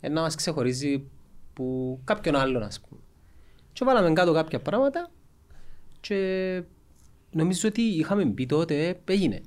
ε, 0.00 0.08
να 0.08 0.20
μας 0.20 0.34
ξεχωρίζει 0.34 1.04
που 1.52 1.98
κάποιον 2.04 2.34
άλλον 2.36 2.62
ας 2.62 2.80
πούμε. 2.80 3.00
Και 3.72 3.84
βάλαμε 3.84 4.12
κάτω 4.12 4.32
κάποια 4.32 4.60
πράγματα 4.60 5.10
και 6.00 6.62
νομίζω 7.30 7.68
ότι 7.68 7.82
είχαμε 7.82 8.26
πει 8.26 8.46
τότε 8.46 9.00
έγινε. 9.04 9.40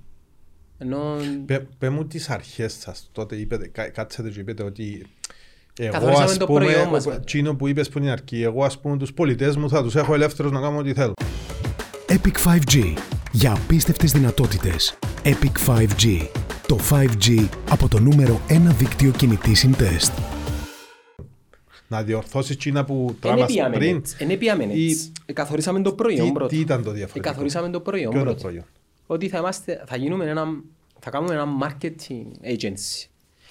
Ενώ 0.77 1.15
Πε, 1.45 1.59
πε 1.77 1.89
μου 1.89 2.07
τις 2.07 2.29
αρχές 2.29 2.73
σας 2.73 3.09
τότε 3.11 3.35
είπετε, 3.35 3.67
κα- 3.67 3.89
κάτσατε 3.89 4.29
και 4.29 4.39
είπετε 4.39 4.63
ότι 4.63 5.05
Εγώ, 5.79 5.91
Καθορίσαμε 5.91 6.25
ας 6.31 6.37
το 6.37 6.45
πούμε, 6.45 6.59
προϊόν 6.65 6.87
μας, 6.89 7.01
ο- 7.01 7.03
βέβαια. 7.09 7.19
εκείνο 7.27 7.55
που 7.55 7.67
είπες 7.67 7.89
πριν 7.89 8.03
την 8.03 8.11
αρχή, 8.11 8.41
εγώ 8.41 8.63
ας 8.63 8.79
πούμε 8.79 8.97
τους 8.97 9.13
πολιτές 9.13 9.55
μου 9.55 9.69
θα 9.69 9.83
τους 9.83 9.95
έχω 9.95 10.13
ελεύθερους 10.13 10.51
να 10.51 10.59
κάνουν 10.59 10.79
ό,τι 10.79 10.93
θέλω. 10.93 11.13
Epic 12.07 12.37
5G. 12.43 12.93
Για 13.31 13.51
απίστευτες 13.53 14.11
δυνατότητες. 14.11 14.97
Epic 15.23 15.57
5G. 15.67 16.27
Το 16.67 16.79
5G 16.89 17.47
από 17.69 17.87
το 17.87 17.99
νούμερο 17.99 18.41
1 18.47 18.71
δίκτυο 18.77 19.11
κινητής 19.11 19.59
συντεστ. 19.59 20.11
Να 21.87 22.03
διορθώσεις 22.03 22.55
εκείνα 22.55 22.85
που 22.85 23.05
Εν 23.09 23.15
τράβας 23.19 23.49
έπιαμε 23.49 23.75
πριν. 23.77 23.95
έτσι. 23.95 24.15
Εν 24.19 24.29
έπιαμε 24.29 24.63
Ή- 24.73 24.89
έτσι. 24.89 25.11
Ε, 25.25 25.33
Καθορίσαμε 25.33 25.81
το 25.81 25.93
προϊόν 25.93 26.25
Τι, 26.25 26.31
πρώτα. 26.31 26.49
τι 26.49 26.59
ήταν 26.59 26.83
το 26.83 26.89
Ε, 26.89 26.93
διαφορετικό; 26.93 27.29
Καθορίσαμε 27.33 27.69
το 27.69 27.79
προϊόν 27.79 28.09
Ποιο 28.11 28.19
είναι 28.19 28.29
το 28.29 28.33
πρώτα. 28.35 28.47
προϊόν; 28.47 28.65
Ότι 29.07 29.29
θα, 29.29 29.37
είμαστε, 29.37 29.83
θα, 29.87 29.95
γίνουμε 29.95 30.25
ένα, 30.25 30.45
θα 30.99 31.09
κάνουμε 31.09 31.33
ένα 31.33 31.45
marketing 31.61 32.53
agency. 32.53 33.07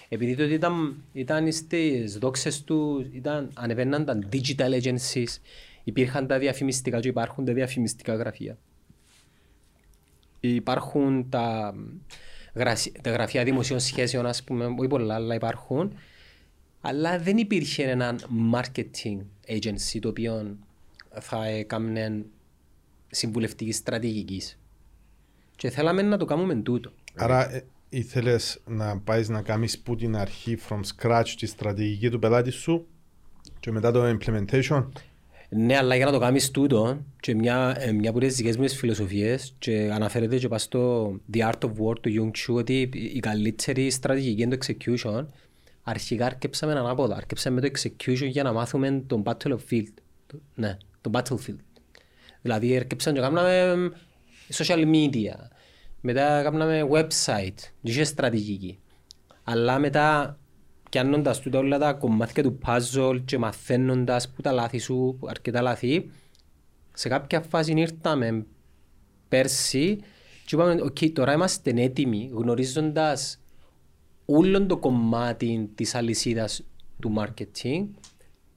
Επειδή 0.09 0.37
τότε 0.37 0.53
ήταν, 0.53 1.03
ήταν 1.13 1.53
στις 1.53 2.19
δόξες 2.19 2.65
του, 2.65 3.11
ήταν, 3.13 3.51
ανεβαίναν 3.55 4.05
τα 4.05 4.19
digital 4.33 4.81
agencies, 4.83 5.39
υπήρχαν 5.85 6.27
τα 6.27 6.39
διαφημιστικά 6.39 7.01
και 7.01 7.09
υπάρχουν 7.09 7.45
τα 7.45 7.53
διαφημιστικά 7.53 8.15
γραφεία. 8.15 8.59
Υπάρχουν 10.41 11.29
τα, 11.29 11.75
γρασι- 12.55 13.01
τα 13.03 13.11
γραφεία 13.11 13.45
δημοσίων 13.45 13.81
σχέσεων, 13.81 14.27
ας 14.27 14.45
πούμε, 14.45 14.65
όχι 14.65 14.89
πολλά, 14.89 15.15
αλλά 15.15 15.35
υπάρχουν. 15.35 15.99
Αλλά 16.81 17.19
δεν 17.19 17.37
υπήρχε 17.37 17.83
ένα 17.83 18.19
marketing 18.53 19.19
agency 19.49 19.99
το 20.01 20.09
οποίο 20.09 20.57
θα 21.21 21.47
έκανε 21.47 22.25
συμβουλευτικής 23.11 23.77
στρατηγικής. 23.77 24.59
Και 25.57 25.71
θέλαμε 25.71 26.03
να 26.03 26.17
το 26.17 26.25
κάνουμε 26.25 26.55
τούτο. 26.55 26.93
Άρα 27.15 27.63
ε, 27.95 27.99
ήθελες 27.99 28.61
να 28.67 28.99
πάεις 28.99 29.29
να 29.29 29.43
κάνεις 29.43 29.79
που 29.79 29.97
την 29.97 30.17
αρχή 30.17 30.59
from 30.69 30.81
scratch 30.97 31.29
τη 31.39 31.47
στρατηγική 31.47 32.11
του 32.11 32.19
πελάτη 32.19 32.51
σου 32.51 32.87
και 33.61 33.71
μετά 33.71 33.91
το 33.91 34.17
implementation; 34.19 34.87
Ναι, 35.49 35.77
αλλά 35.77 35.97
για 35.97 36.05
να 36.05 36.13
το 36.13 36.19
κάνεις 36.19 36.51
τούτο 36.51 36.99
και 37.21 37.35
μια, 37.35 37.77
ε, 37.79 37.93
μια 37.93 38.11
από 38.11 38.19
τις 38.21 38.37
δικές 38.37 38.57
μου 38.57 38.65
τις 38.65 38.77
φιλοσοφίες 38.77 39.55
και 39.59 39.91
αναφέρεται 39.93 40.39
και 40.39 40.49
πας 40.49 40.63
στο 40.63 41.13
The 41.35 41.39
Art 41.39 41.59
of 41.61 41.69
War 41.71 41.95
του 42.01 42.11
Jung 42.11 42.31
Chu 42.51 42.55
ότι 42.55 42.81
η 42.93 43.21
καλύτερη 43.21 43.91
στρατηγική 43.91 44.43
είναι 44.43 44.57
το 44.57 44.67
execution 44.67 45.27
αρχικά 45.83 46.27
αρκέψαμε 46.27 46.73
ανάποδα, 46.73 47.17
αρκέψαμε 47.17 47.61
με 47.61 47.69
το 47.69 47.79
execution 47.79 48.27
για 48.29 48.43
να 48.43 48.53
μάθουμε 48.53 49.03
τον 49.07 49.23
battlefield. 49.27 49.93
Το- 50.27 50.41
Ναι, 50.55 50.77
τον 51.01 51.13
battlefield. 51.15 51.59
Δηλαδή 52.43 52.77
αρκέψαμε 52.77 53.17
και 53.17 53.23
κάναμε 53.25 53.91
social 54.53 54.85
media, 54.95 55.35
μετά 56.07 56.43
κάναμε 56.43 56.89
website, 56.91 57.57
δεν 57.81 57.93
είχε 57.93 58.05
στρατηγική. 58.05 58.79
Αλλά 59.45 59.79
μετά 59.79 60.39
πιάνοντας 60.91 61.41
τούτα 61.41 61.59
όλα 61.59 61.79
τα 61.79 61.93
κομμάτια 61.93 62.43
του 62.43 62.59
puzzle 62.67 63.21
και 63.25 63.39
μαθαίνοντας 63.39 64.29
που 64.29 64.43
τα 64.43 64.53
λάθη 64.53 64.79
σου, 64.79 65.17
που 65.21 65.27
αρκετά 65.27 65.63
λάθη, 65.63 66.11
σε 66.93 67.09
κάποια 67.09 67.41
φάση 67.41 67.73
ήρθαμε 67.73 68.47
πέρσι 69.29 69.97
και 70.47 70.55
είπαμε, 70.55 70.83
οκ, 70.83 70.99
τώρα 71.13 71.33
είμαστε 71.33 71.73
έτοιμοι 71.77 72.31
γνωρίζοντας 72.33 73.41
όλο 74.25 74.67
το 74.67 74.77
κομμάτι 74.77 75.71
της 75.75 75.95
αλυσίδας 75.95 76.63
του 77.01 77.15
marketing 77.19 77.87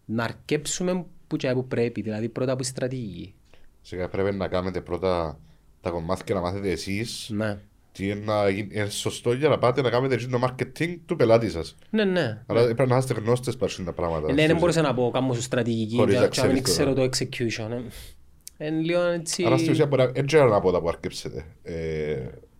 να 0.05 0.23
αρκέψουμε 0.23 1.05
που 1.27 1.35
και 1.35 1.53
που 1.53 1.67
πρέπει, 1.67 2.01
δηλαδή 2.01 2.29
πρώτα 2.29 2.51
από 2.51 2.61
η 2.63 2.65
στρατηγική. 2.65 3.35
Σιγά 3.81 4.09
πρέπει 4.09 4.35
να 4.35 4.47
κάνετε 4.47 4.81
πρώτα 4.81 5.39
τα 5.87 5.93
κομμάτια 5.93 6.35
να 6.35 6.41
μάθετε 6.41 6.69
εσείς 6.71 7.29
Ναι, 7.33 7.57
τι 7.91 8.05
είναι, 8.09 8.21
να 8.25 8.49
γίνει, 8.49 8.67
είναι 8.71 8.89
σωστό 8.89 9.33
για 9.33 9.49
να 9.49 9.57
πάτε 9.57 9.81
να 9.81 9.89
κάνετε 9.89 10.13
έτσι 10.13 10.27
το 10.27 10.39
marketing 10.43 10.95
του 11.05 11.15
πελάτη 11.15 11.49
σας. 11.49 11.75
ναι, 11.89 12.03
ναι. 12.03 12.43
Άρα 12.45 12.63
πρέπει 12.73 12.89
να 12.89 12.97
είστε 12.97 13.13
γνώστες 13.13 13.55
πάνω 13.57 13.71
τα 13.85 13.93
πράγματα. 13.93 14.33
Ναι, 14.33 14.47
δεν 14.47 14.57
μπορούσα 14.57 14.81
να 14.81 14.93
πω 14.93 15.09
κάνω 15.13 15.33
σου 15.33 15.41
στρατηγική 15.41 15.95
Χωρίς 15.95 16.13
και 16.15 16.19
να 16.19 16.27
και 16.27 16.41
να 16.41 16.47
μην 16.47 16.63
ξέρεις 16.63 16.77
το- 16.77 16.93
ξέρω 16.93 16.93
το 16.93 17.03
execution. 17.03 17.71
ε. 17.71 18.65
Είναι 18.67 18.79
λίγο 18.79 19.01
έτσι... 19.01 19.43
Άρα 19.45 19.57
στην 19.57 19.71
ουσία 19.71 19.85
μπορεί 19.85 20.03
να- 20.03 20.11
έτσι 20.13 20.35
να 20.37 20.59
πω 20.61 20.71
τα 20.71 20.81
που 20.81 20.87
αρκέψετε. 20.89 21.45
Ε, 21.63 22.17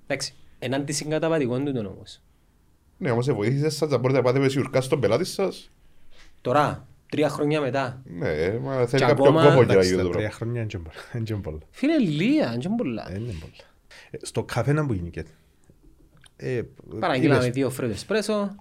Εντάξει, 0.07 0.34
έναν 0.60 0.86
της 0.86 0.96
συγκαταβατικών 0.96 1.65
του 1.65 1.91
όμως. 1.96 2.22
ναι, 2.98 3.12
όμως 3.12 3.31
βοήθησες 3.31 3.75
σας 3.75 3.89
να 3.89 3.98
μπορείτε 3.98 4.19
να 4.19 4.25
πάτε 4.25 4.39
με 4.39 4.48
σιουρκά 4.50 4.81
στον 4.81 5.00
πελάτη 5.00 5.24
σας. 5.25 5.72
Τώρα, 6.41 6.88
τρία 7.10 7.30
χρόνια 7.30 7.62
μετά. 7.62 8.02
Ναι, 8.06 8.60
μα 8.60 8.74
θέλει 8.76 9.02
Και 9.02 9.08
κάποιο 9.08 9.24
ακόμα- 9.24 9.44
κόπο 9.44 9.54
για 9.56 9.66
να 9.66 9.72
Εντάξει, 9.72 9.90
γίνει 9.90 10.02
το 10.02 10.08
τα 10.08 10.14
τρία 10.18 10.28
πράγμα. 10.30 10.36
χρόνια 10.36 10.66
δεν 10.66 10.70
είναι 10.74 10.84
πολλά. 10.84 11.04
Δεν 11.12 11.26
είναι 11.30 11.42
πολλά. 11.42 11.58
Φίλε, 11.72 11.98
λία, 12.00 12.50
δεν 12.50 12.62
είναι 12.62 12.76
πολλά. 12.78 13.08
Δεν 13.12 13.22
είναι 13.22 13.36
πολλά. 13.40 13.54
Ε, 14.12 14.18
Στο 14.22 14.44
καφέ 14.44 14.74
που 14.74 14.94
γίνει 14.94 15.10
και. 15.10 15.26
Ε, 16.38 16.62
Παραγγείλαμε 17.00 17.42
είπες, 17.44 17.54
δύο 17.56 17.70
φρέτο 17.70 17.92
εσπρέσο. 17.94 18.56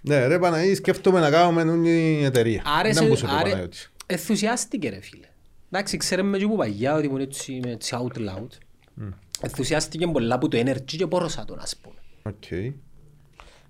Ναι, 0.00 0.26
ρε 0.26 0.38
Παναγί, 0.38 0.74
σκέφτομαι 0.74 1.20
να 1.20 1.30
κάνουμε 1.30 1.62
την 1.62 2.24
εταιρεία. 2.24 2.62
Άρεσε, 2.78 2.94
Δεν 2.98 3.04
μπορούσε 3.08 3.26
το 3.26 3.32
άρε, 3.32 3.42
Παναγιώτης. 3.42 3.92
ενθουσιάστηκε 4.06 4.88
ρε 4.88 5.00
φίλε. 5.00 5.26
Εντάξει, 5.70 5.96
ξέρουμε 5.96 6.38
και 6.38 6.46
που 6.46 6.56
παγιά 6.56 6.94
ότι 6.94 7.06
ήμουν 7.06 7.20
έτσι, 7.20 7.52
είμαι 7.52 7.70
έτσι 7.70 7.96
out 7.98 8.18
loud. 8.18 8.48
Ενθουσιάστηκε 9.40 10.06
πολλά 10.06 10.34
από 10.34 10.48
το 10.48 10.58
energy 10.58 10.84
και 10.84 11.06
πόρωσα 11.06 11.44
τον 11.44 11.58
ας 11.60 11.76
πούμε. 11.76 11.94
Οκ. 12.22 12.50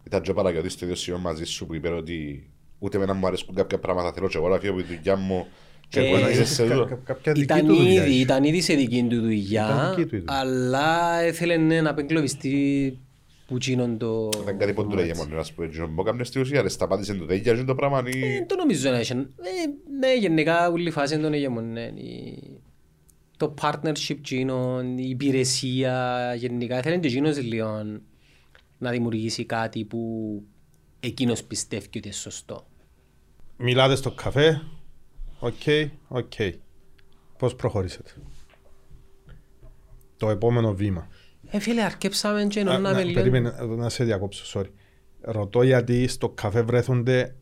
Ήταν 0.04 0.22
και 0.22 0.30
ο 0.30 0.34
Παναγιώτης 0.34 0.72
στο 0.72 0.84
ίδιο 0.84 0.96
σημείο 0.96 1.18
μαζί 1.20 1.44
σου 1.44 1.66
που 1.66 1.74
είπε 1.74 1.88
ότι 1.88 2.50
ούτε 2.84 2.96
εμένα 2.96 3.14
μου 3.14 3.26
αρέσκουν 3.26 3.54
κάποια 3.54 3.78
πράγματα 3.78 4.12
θέλω 4.12 4.28
και 4.28 4.36
εγώ 4.36 4.48
να 4.48 4.58
φύγω 4.58 4.72
από 4.72 4.82
τη 4.82 4.94
δουλειά 4.94 5.16
μου 5.16 5.46
και 5.88 6.00
Και- 6.00 6.08
βοήθησε 6.08 6.44
σε 6.44 6.66
Κα- 6.66 6.74
τούτο. 6.74 6.86
κα- 6.86 7.00
Κάποια 7.04 7.32
δική 7.32 7.44
Ήταν 7.44 7.66
του 7.66 7.74
δουλειά 7.74 8.02
ήδη, 8.04 8.10
είχε. 8.10 8.20
ήταν 8.20 8.44
ήδη 8.44 8.60
σε 8.60 8.74
δική 8.74 9.00
του 9.02 9.06
Ήταν 9.14 9.20
δουλειά, 9.20 9.94
δική 9.96 10.08
του 10.08 10.16
η 10.16 10.18
δουλειά. 10.18 10.38
αλλά 10.38 11.26
ήθελε 11.26 11.56
ναι, 11.56 11.80
να 11.80 11.90
απεγκλωβιστεί 11.90 12.98
που 13.46 13.56
γίνον 13.60 13.98
το... 13.98 14.28
Ήταν 14.42 14.58
κάτι 14.58 14.72
που 14.72 14.86
του 14.86 14.96
λέγε 14.96 15.14
μόνο 15.16 15.36
να 15.36 15.42
σου 15.42 15.54
πω 15.54 15.62
έτσι. 15.62 15.80
Μπω 15.90 16.02
κάμνε 16.02 16.24
στη 16.24 16.40
ουσία, 16.40 16.62
ρε, 16.62 16.68
σταμάτησε 16.68 17.14
το 17.14 17.24
τέτοια 17.24 17.54
και 17.54 17.62
το 17.64 17.74
πράγμα 17.74 18.02
ή... 18.06 18.18
Δεν 18.20 18.46
το 18.46 18.56
νομίζω 18.56 18.90
να 18.90 18.96
έχει. 18.98 19.12
Ε, 19.12 19.16
ναι, 19.98 20.14
γενικά 20.18 20.70
όλη 20.70 20.88
η 20.88 20.90
φάση 20.90 21.14
είναι 21.14 21.22
τον 21.22 21.32
ηγεμονέ. 21.32 21.92
Το 23.36 23.54
partnership 23.60 24.16
γίνον, 24.24 24.98
η 24.98 25.06
υπηρεσία 25.08 26.34
γενικά. 26.38 26.82
Θέλει 26.82 26.98
και 27.00 27.06
εκείνος 27.08 27.42
λίγο 27.42 27.82
να 28.78 28.90
δημιουργήσει 28.90 29.44
κάτι 29.44 29.84
που 29.84 29.98
εκείνος 31.00 31.42
πιστεύει 31.44 31.86
ότι 31.86 32.00
είναι 32.04 32.12
σωστό. 32.12 32.66
Μιλάτε 33.64 33.94
στο 33.94 34.10
καφέ. 34.10 34.62
Ok, 35.38 35.62
ok. 36.08 36.32
Πώς 37.38 37.54
προχωρήσετε. 37.56 38.10
Το 40.16 40.30
επόμενο 40.30 40.74
βήμα. 40.74 41.08
Ε, 41.50 41.58
φίλε, 41.58 41.82
αρκέψαμε 41.82 42.44
και 42.44 42.58
Α, 42.58 42.62
ενώναμε 42.62 42.92
να, 42.92 43.02
λίγο. 43.02 43.12
περίμενε, 43.14 43.54
να 43.60 43.88
σε 43.88 44.04
διακόψω, 44.04 44.60
sorry. 44.60 44.68
Ρωτώ 45.20 45.62
γιατί 45.62 46.06
στο 46.06 46.28
καφέ 46.28 46.62
βρέθονται 46.62 47.34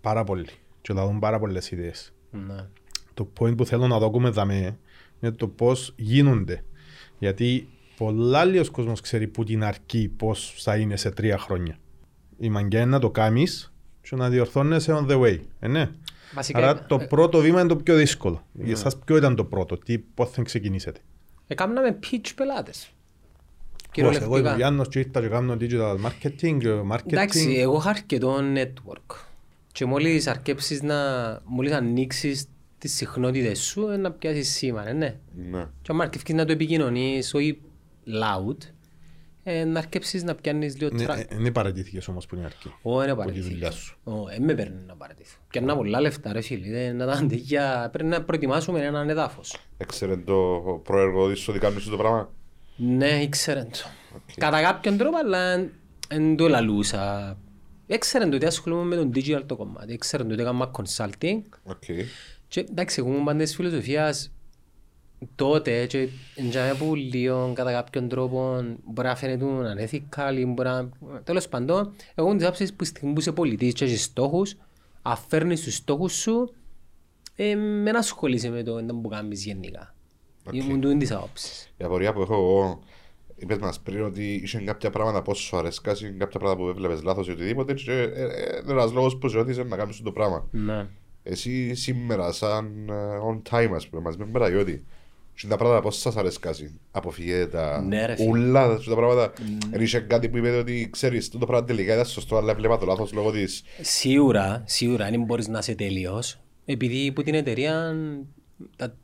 πάρα 0.00 0.24
πολλοί 0.24 0.46
και 0.80 0.92
λαλούν 0.92 1.18
πάρα 1.18 1.38
πολλές 1.38 1.70
ιδέες. 1.70 2.12
Ναι. 2.30 2.66
Το 3.14 3.32
point 3.38 3.56
που 3.56 3.66
θέλω 3.66 3.86
να 3.86 3.98
δω 3.98 4.30
δαμέ 4.30 4.78
είναι 5.20 5.32
το 5.32 5.48
πώς 5.48 5.94
γίνονται. 5.96 6.64
Γιατί 7.18 7.68
πολλά 7.96 8.38
άλλος 8.38 8.70
κόσμος 8.70 9.00
ξέρει 9.00 9.26
που 9.26 9.44
την 9.44 9.64
αρκεί 9.64 10.08
πώς 10.16 10.54
θα 10.58 10.76
είναι 10.76 10.96
σε 10.96 11.10
τρία 11.10 11.38
χρόνια. 11.38 11.78
Η 12.38 12.48
μαγκιά 12.48 12.80
είναι 12.80 12.90
να 12.90 12.98
το 12.98 13.10
κάνεις 13.10 13.73
και 14.08 14.16
να 14.16 14.28
διορθώνεσαι 14.28 14.92
on 14.92 15.10
the 15.10 15.20
way. 15.20 15.38
Ε, 15.60 15.68
ναι. 15.68 15.90
Βασικά, 16.34 16.58
Άρα 16.58 16.86
το 16.86 16.98
ε, 17.00 17.04
πρώτο 17.04 17.38
βήμα 17.38 17.60
είναι 17.60 17.68
το 17.68 17.76
πιο 17.76 17.96
δύσκολο. 17.96 18.46
Για 18.52 18.72
εσάς 18.72 18.96
ποιο 19.04 19.16
ήταν 19.16 19.34
το 19.34 19.44
πρώτο, 19.44 19.78
τι, 19.78 19.98
πώς 19.98 20.30
θα 20.30 20.42
ξεκινήσετε; 20.42 21.00
Έκαναμε 21.46 21.98
pitch 22.02 22.30
πελάτες. 22.34 22.88
Πώς, 24.02 24.02
εγώ 24.02 24.08
είμαι 24.08 24.16
ο 24.16 24.20
Κυριολεκτικά. 24.20 24.56
Γιάννος 24.56 24.88
και 24.88 24.98
ήρθα 24.98 25.20
και 25.20 25.28
κάνω 25.28 25.56
digital 25.60 25.96
marketing, 26.06 26.64
ε, 26.64 26.80
marketing. 26.92 27.12
Εντάξει, 27.12 27.54
εγώ 27.58 27.76
είχα 27.76 27.90
αρκετό 27.90 28.38
network. 28.54 29.16
Και 29.72 29.84
μόλις 29.84 30.26
αρκέψεις 30.26 30.82
να, 30.82 30.96
μόλις 31.44 31.72
ανοίξεις 31.72 32.46
τις 32.78 32.94
συχνότητες 32.94 33.60
σου, 33.60 33.88
ε, 33.88 33.96
να 33.96 34.10
πιάσεις 34.10 34.52
σήμα, 34.52 34.88
ε, 34.88 34.92
ναι. 34.92 35.16
Ναι. 35.50 35.66
Και 35.82 35.92
αν 35.92 36.00
αρκεύεις 36.00 36.34
να 36.34 36.44
το 36.44 36.52
επικοινωνείς, 36.52 37.34
όχι 37.34 37.60
loud, 38.06 38.56
ε, 39.44 39.64
να 39.64 39.78
αρκέψεις 39.78 40.22
να 40.22 40.34
πιάνεις 40.34 40.78
λίγο 40.80 40.96
Ναι, 40.96 41.04
track. 41.08 41.16
ε, 41.28 41.36
Δεν 41.38 41.52
παρατήθηκες 41.52 42.08
όμως 42.08 42.26
που 42.26 42.34
είναι 42.34 42.44
αρκεί. 42.44 42.74
Ω, 42.82 43.02
είναι 43.02 43.10
τη 43.10 43.16
παρατηθείς. 43.16 43.48
δουλειά 43.48 43.70
σου. 43.70 43.96
Ω, 44.04 44.12
ε, 44.30 44.38
με 44.38 44.54
παίρνει 44.54 44.82
να 44.86 44.94
παρατηθώ. 44.96 45.36
Πιάννα 45.48 45.76
πολλά 45.76 46.00
λεφτά 46.00 46.32
ρε 46.32 46.40
φίλε, 46.40 46.68
δεν 46.70 46.96
να 46.96 47.06
τα 47.06 47.12
αντίγια, 47.12 47.88
πρέπει 47.92 48.08
να 48.08 48.22
προετοιμάσουμε 48.22 48.84
έναν 48.84 49.08
εδάφος. 49.08 49.56
Έξερε 49.76 50.16
το 50.16 50.34
προέργο 50.84 51.30
της 51.32 51.48
ότι 51.48 51.58
κάνεις 51.58 51.84
το 51.84 51.96
πράγμα; 51.96 52.30
Ναι, 52.76 53.22
ήξερε 53.22 53.62
το. 53.64 53.78
Κατά 54.36 54.62
κάποιον 54.62 54.96
τρόπο, 54.96 55.16
αλλά 55.16 55.68
δεν 56.08 56.36
το 56.36 56.48
λαλούσα. 56.48 57.36
Έξερε 57.86 58.26
το 58.26 58.36
ότι 58.36 58.46
ασχολούμαι 58.46 58.84
με 58.84 58.96
τον 58.96 59.10
digital 59.14 59.42
το 59.46 59.56
κομμάτι, 59.56 59.92
έξερε 59.92 60.24
το 60.24 60.32
ότι 60.32 60.42
έκανα 60.42 60.70
consulting. 60.72 61.40
Ok. 61.64 61.82
Και 62.48 62.60
εντάξει, 62.60 63.00
εγώ 63.00 63.08
ήμουν 63.08 63.24
πάντα 63.24 63.42
της 63.42 63.54
φιλοσοφίας 63.54 64.33
τότε 65.34 65.86
και 65.86 66.08
εντιαμε 66.34 66.74
που 66.74 66.94
λίγο 66.94 67.52
κατά 67.54 67.72
κάποιον 67.72 68.08
τρόπο 68.08 68.64
μπορεί 68.84 69.08
να 69.08 69.16
φαίνεται 69.16 69.44
unethical 69.44 70.36
ή 70.38 70.44
μπορεί 70.44 70.68
να... 70.68 70.88
Τέλος 71.24 71.48
πάντων, 71.48 71.92
εγώ 72.14 72.28
είμαι 72.28 72.38
της 72.38 72.46
άποψης 72.46 72.74
που 72.74 72.84
στη 72.84 72.94
στιγμή 72.96 73.14
που 73.14 73.20
είσαι 73.20 73.32
πωλητής 73.32 73.72
και 73.72 73.84
έχεις 73.84 74.02
στόχους, 74.02 74.56
αν 75.02 75.16
φέρνεις 75.28 75.62
τους 75.62 75.74
στόχους 75.74 76.12
σου, 76.12 76.54
ε, 77.36 77.54
μην 77.54 77.96
ασχολείσαι 77.96 78.48
με 78.48 78.62
το 78.62 78.80
να 78.80 78.94
που 79.00 79.08
κάνεις 79.08 79.44
γενικά. 79.44 79.94
Οκ. 80.46 80.54
Ήμουν 80.54 80.80
τούτην 80.80 80.98
της 80.98 81.12
άποψης. 81.12 81.72
Η 81.76 81.84
απορία 81.84 82.12
που 82.12 82.20
έχω 82.20 82.34
εγώ 82.34 82.82
είπες 83.36 83.58
μας 83.58 83.80
πριν 83.80 84.02
ότι 84.02 84.34
είχε 84.34 84.58
κάποια 84.58 84.90
πράγματα 84.90 85.22
πώς 85.22 85.38
σου 85.38 85.56
αρέσκασαν, 85.56 86.18
κάποια 86.18 86.38
πράγματα 86.40 86.62
που 86.62 86.68
έβλεπες 86.68 87.02
λάθος 87.02 87.28
ή 87.28 87.30
οτιδήποτε 87.30 87.74
και 87.74 87.92
ε, 87.92 88.02
ε, 88.02 88.22
ε, 88.22 88.62
ένας 88.68 88.92
λόγος 88.92 89.18
που 89.18 89.28
σε 89.28 89.36
ρώτησε 89.36 89.62
να 89.62 89.76
κάνεις 89.76 90.02
το 90.02 90.12
πράγμα. 90.12 90.48
Ναι. 90.50 90.86
Εσύ 91.22 91.74
σήμερα 91.74 92.32
σαν 92.32 92.88
ε, 92.88 92.94
on 93.30 93.42
time 93.50 93.70
ας 93.74 93.88
πούμε, 93.88 94.02
μας 94.02 94.16
με 94.16 94.24
Μπραγιώτη, 94.24 94.84
και 95.34 95.46
τα 95.46 95.56
πράγματα 95.56 95.80
πώς 95.80 95.98
σας 95.98 96.16
αρέσκασαν, 96.16 96.80
αποφυγέτε 96.90 97.46
τα 97.46 97.82
Ναι, 97.82 98.06
ρε 98.06 98.14
φίλε. 98.16 98.28
ούλα 98.28 98.78
και 98.82 98.88
τα 98.88 98.96
πράγματα. 98.96 99.32
Εν 99.70 99.80
είχε 99.80 99.98
κάτι 100.00 100.28
που 100.28 100.36
είπετε 100.36 100.56
ότι 100.56 100.88
ξέρεις, 100.92 101.28
το 101.28 101.38
πράγμα 101.38 101.66
τελικά 101.66 101.92
ήταν 101.92 102.06
σωστό, 102.06 102.36
αλλά 102.36 102.50
έβλεπα 102.52 102.78
το 102.78 102.86
λάθος 102.86 103.12
λόγω 103.12 103.30
της 103.30 103.62
Σίγουρα, 103.80 104.62
σίγουρα, 104.66 105.10
δεν 105.10 105.22
μπορείς 105.22 105.48
να 105.48 105.58
είσαι 105.58 105.74
τέλειος. 105.74 106.38
Επειδή 106.64 107.12
που 107.12 107.22
την 107.22 107.34
εταιρεία 107.34 107.94
τα 108.76 108.96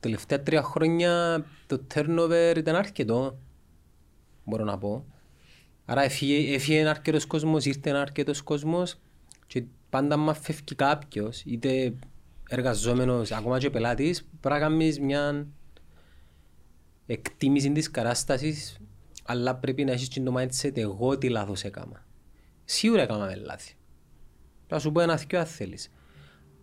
τελευταία 0.00 0.42
τρία 0.42 0.62
χρόνια 0.62 1.44
το 1.66 1.80
turnover 1.94 2.54
ήταν 2.56 2.74
αρκετό, 2.74 3.38
μπορώ 4.44 4.64
να 4.64 4.78
πω. 4.78 5.04
Άρα 5.84 6.02
έφυγε, 6.02 6.54
έφυγε 6.54 6.88
αρκετός 6.88 7.26
κόσμος, 7.26 7.64
ήρθε 7.64 7.90
αρκετός 7.90 8.42
κόσμος 8.42 8.98
και 9.46 9.64
πάντα 9.90 10.16
μας 10.16 10.38
φεύγει 10.42 10.74
κάποιος, 10.76 11.42
είτε 11.46 11.92
εργαζόμενος, 12.48 13.32
ακόμα 13.32 13.58
και 13.58 13.70
πελάτης, 13.70 14.28
πρέπει 14.40 14.54
να 14.54 14.60
κάνεις 14.68 15.00
μια 15.00 15.46
εκτίμηση 17.12 17.72
της 17.72 17.90
κατάστασης, 17.90 18.78
αλλά 19.24 19.56
πρέπει 19.56 19.84
να 19.84 19.92
έχεις 19.92 20.08
και 20.08 20.20
το 20.20 20.34
mindset 20.36 20.76
εγώ 20.76 21.18
τι 21.18 21.28
λάθος 21.28 21.64
έκανα. 21.64 22.06
Σίγουρα 22.64 23.02
έκαναμε 23.02 23.34
λάθη. 23.34 23.74
Θα 24.66 24.78
σου 24.78 24.92
πω 24.92 25.00
ένα 25.00 25.16
θείο 25.16 25.38
αν 25.38 25.46
θέλεις. 25.46 25.90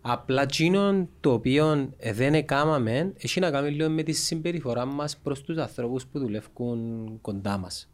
Απλά 0.00 0.42
εκείνο 0.42 1.08
το 1.20 1.32
οποίο 1.32 1.90
ε, 1.96 2.12
δεν 2.12 2.34
εκάναμε 2.34 3.12
έχει 3.16 3.40
να 3.40 3.50
κάνει 3.50 3.70
λίγο 3.70 3.90
με 3.90 4.02
τη 4.02 4.12
συμπεριφορά 4.12 4.84
μας 4.84 5.16
προς 5.16 5.42
τους 5.42 5.56
ανθρώπους 5.56 6.06
που 6.06 6.18
δουλεύουν 6.18 7.18
κοντά 7.20 7.58
μας. 7.58 7.90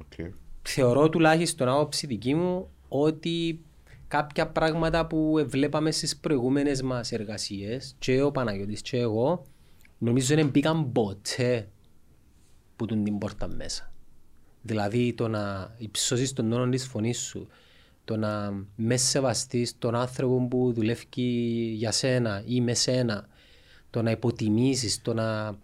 Οκ. 0.00 0.32
Θεωρώ 0.62 1.08
τουλάχιστον 1.08 1.68
άποψη 1.68 2.06
δική 2.06 2.34
μου 2.34 2.70
ότι 2.88 3.64
κάποια 4.08 4.48
πράγματα 4.48 5.06
που 5.06 5.44
βλέπαμε 5.46 5.90
στις 5.90 6.16
προηγούμενες 6.16 6.82
μας 6.82 7.12
εργασίες 7.12 7.96
και 7.98 8.22
ο 8.22 8.30
Παναγιώτης 8.30 8.80
και 8.80 8.98
εγώ 8.98 9.42
νομίζω 9.98 10.34
δεν 10.34 10.48
μπήκαν 10.48 10.92
ποτέ 10.92 11.68
που 12.76 13.04
την 13.04 13.18
πόρτα 13.18 13.48
μέσα. 13.48 13.92
Δηλαδή 14.62 15.14
το 15.14 15.28
να 15.28 15.74
υψώσεις 15.78 16.32
τον 16.32 16.50
τόνο 16.50 16.68
της 16.68 16.86
φωνής 16.86 17.18
σου, 17.18 17.48
το 18.04 18.16
να 18.16 18.64
μες 18.76 19.02
σεβαστείς 19.02 19.78
τον 19.78 19.94
άνθρωπο 19.94 20.46
που 20.50 20.72
δουλεύει 20.72 21.06
για 21.72 21.90
σένα 21.92 22.42
ή 22.46 22.60
με 22.60 22.74
σένα, 22.74 23.28
το 23.90 24.02
να 24.02 24.10
υποτιμήσεις, 24.10 25.02
το 25.02 25.14
να 25.14 25.58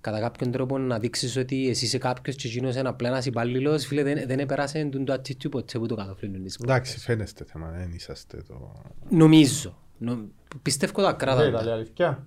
κατά 0.00 0.20
κάποιον 0.20 0.50
τρόπο 0.50 0.78
να 0.78 0.98
δείξεις 0.98 1.36
ότι 1.36 1.68
εσύ 1.68 1.84
είσαι 1.84 1.98
κάποιος 1.98 2.36
και 2.36 2.48
εκείνος 2.48 2.76
είναι 2.76 2.88
απλά 2.88 3.08
ένας 3.08 3.26
υπάλληλος, 3.26 3.86
φίλε 3.86 4.02
δεν, 4.02 4.26
δεν 4.26 4.38
επέρασε 4.38 4.84
τον 4.84 5.04
το 5.04 5.12
attitude 5.12 5.50
ποτέ 5.50 5.78
που 5.78 5.86
το 5.86 5.94
καταφέρνουν 5.94 6.42
τις 6.42 6.56
Εντάξει, 6.56 6.98
φαίνεστε 6.98 7.44
θέμα, 7.44 7.70
δεν 7.70 7.92
είσαστε 7.92 8.42
το... 8.48 8.82
Νομίζω. 9.08 9.78
Νο... 9.98 10.24
Πιστεύω 10.62 11.02
τα 11.02 11.12
κράτα. 11.12 11.62
λέει 11.62 11.72
αλήθεια. 11.72 12.26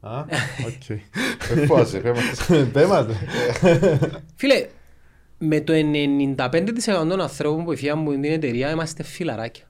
Α, 0.00 0.24
οκ. 0.66 0.88
Ε, 0.88 1.66
Φώασε, 1.66 1.98
πες 1.98 2.12
μας. 2.48 2.68
Πέματε. 2.72 3.14
Φίλε, 4.36 4.66
με 5.38 5.60
το 5.60 5.72
95% 6.36 7.08
των 7.08 7.20
ανθρώπων 7.20 7.64
που 7.64 7.72
έφυγαν 7.72 7.98
από 7.98 8.10
την 8.10 8.24
εταιρεία 8.24 8.70
είμαστε 8.70 9.02
φιλαράκια. 9.02 9.64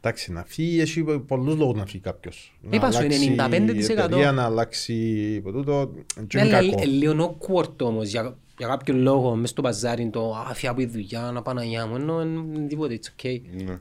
Εντάξει, 0.00 0.32
να 0.32 0.44
φύγει, 0.46 0.80
έχει 0.80 1.02
πολλούς 1.04 1.56
λόγους 1.56 1.76
να 1.78 1.86
φύγει 1.86 1.98
κάποιος. 2.02 2.58
Να 2.60 2.76
Είπα 2.76 2.90
σου, 2.90 2.98
αλλάξει 2.98 3.34
95%. 3.38 3.74
η 3.74 3.92
εταιρεία, 3.92 4.32
να 4.32 4.44
αλλάξει 4.44 5.36
από 5.40 5.52
τούτο, 5.52 5.92
και 6.26 6.38
Ναι, 6.38 6.46
είναι 6.46 6.56
αλλά 6.56 6.70
κακό. 6.70 6.82
ε, 6.82 6.84
λίγο 6.86 7.38
awkward 7.40 7.76
όμως 7.82 8.08
για, 8.08 8.36
για 8.58 8.66
κάποιο 8.66 8.94
λόγο 8.94 9.34
μες 9.36 9.50
στο 9.50 9.62
παζάρι 9.62 10.10
το 10.10 10.34
αφιά 10.48 10.70
από 10.70 10.80
τη 10.80 10.86
δουλειά 10.86 11.20
να 11.20 11.42
πάω 11.42 11.54
να 11.54 11.64
γεια 11.64 11.86
μου 11.86 11.94
ενώ 11.96 12.22
είναι 12.22 12.66
τίποτε, 12.68 12.98
it's 13.02 13.22
okay. 13.22 13.40
Ναι. 13.64 13.72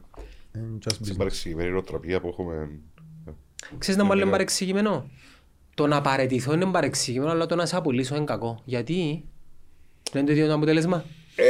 Ε, 0.52 0.60
just 0.86 0.92
Στην 0.94 1.14
business. 1.14 1.18
παρεξηγημένη 1.18 1.70
νοοτροπία 1.70 2.22
που 2.22 2.28
έχουμε. 2.28 2.70
Ξέρεις 3.78 4.00
να 4.00 4.06
μου 4.06 4.14
λέμε 4.14 4.32
παρεξηγημένο; 4.32 5.10
Το 5.78 5.88
να 5.88 6.02
παραιτηθώ 6.02 6.54
είναι 6.54 6.66
παρεξηγημένο 6.66 7.32
αλλά 7.32 7.46
το 7.46 7.56
να 7.56 7.66
σε 7.66 7.76
απολύσω 7.76 8.16
είναι 8.16 8.26
κακό. 8.26 8.62
Γιατί; 8.66 9.24
Δεν 10.12 10.22
είναι 10.22 10.26
το 10.26 10.32
ίδιο 10.32 10.48
το 10.48 10.54
αποτέλεσμα. 10.54 11.04
Ε, 11.36 11.44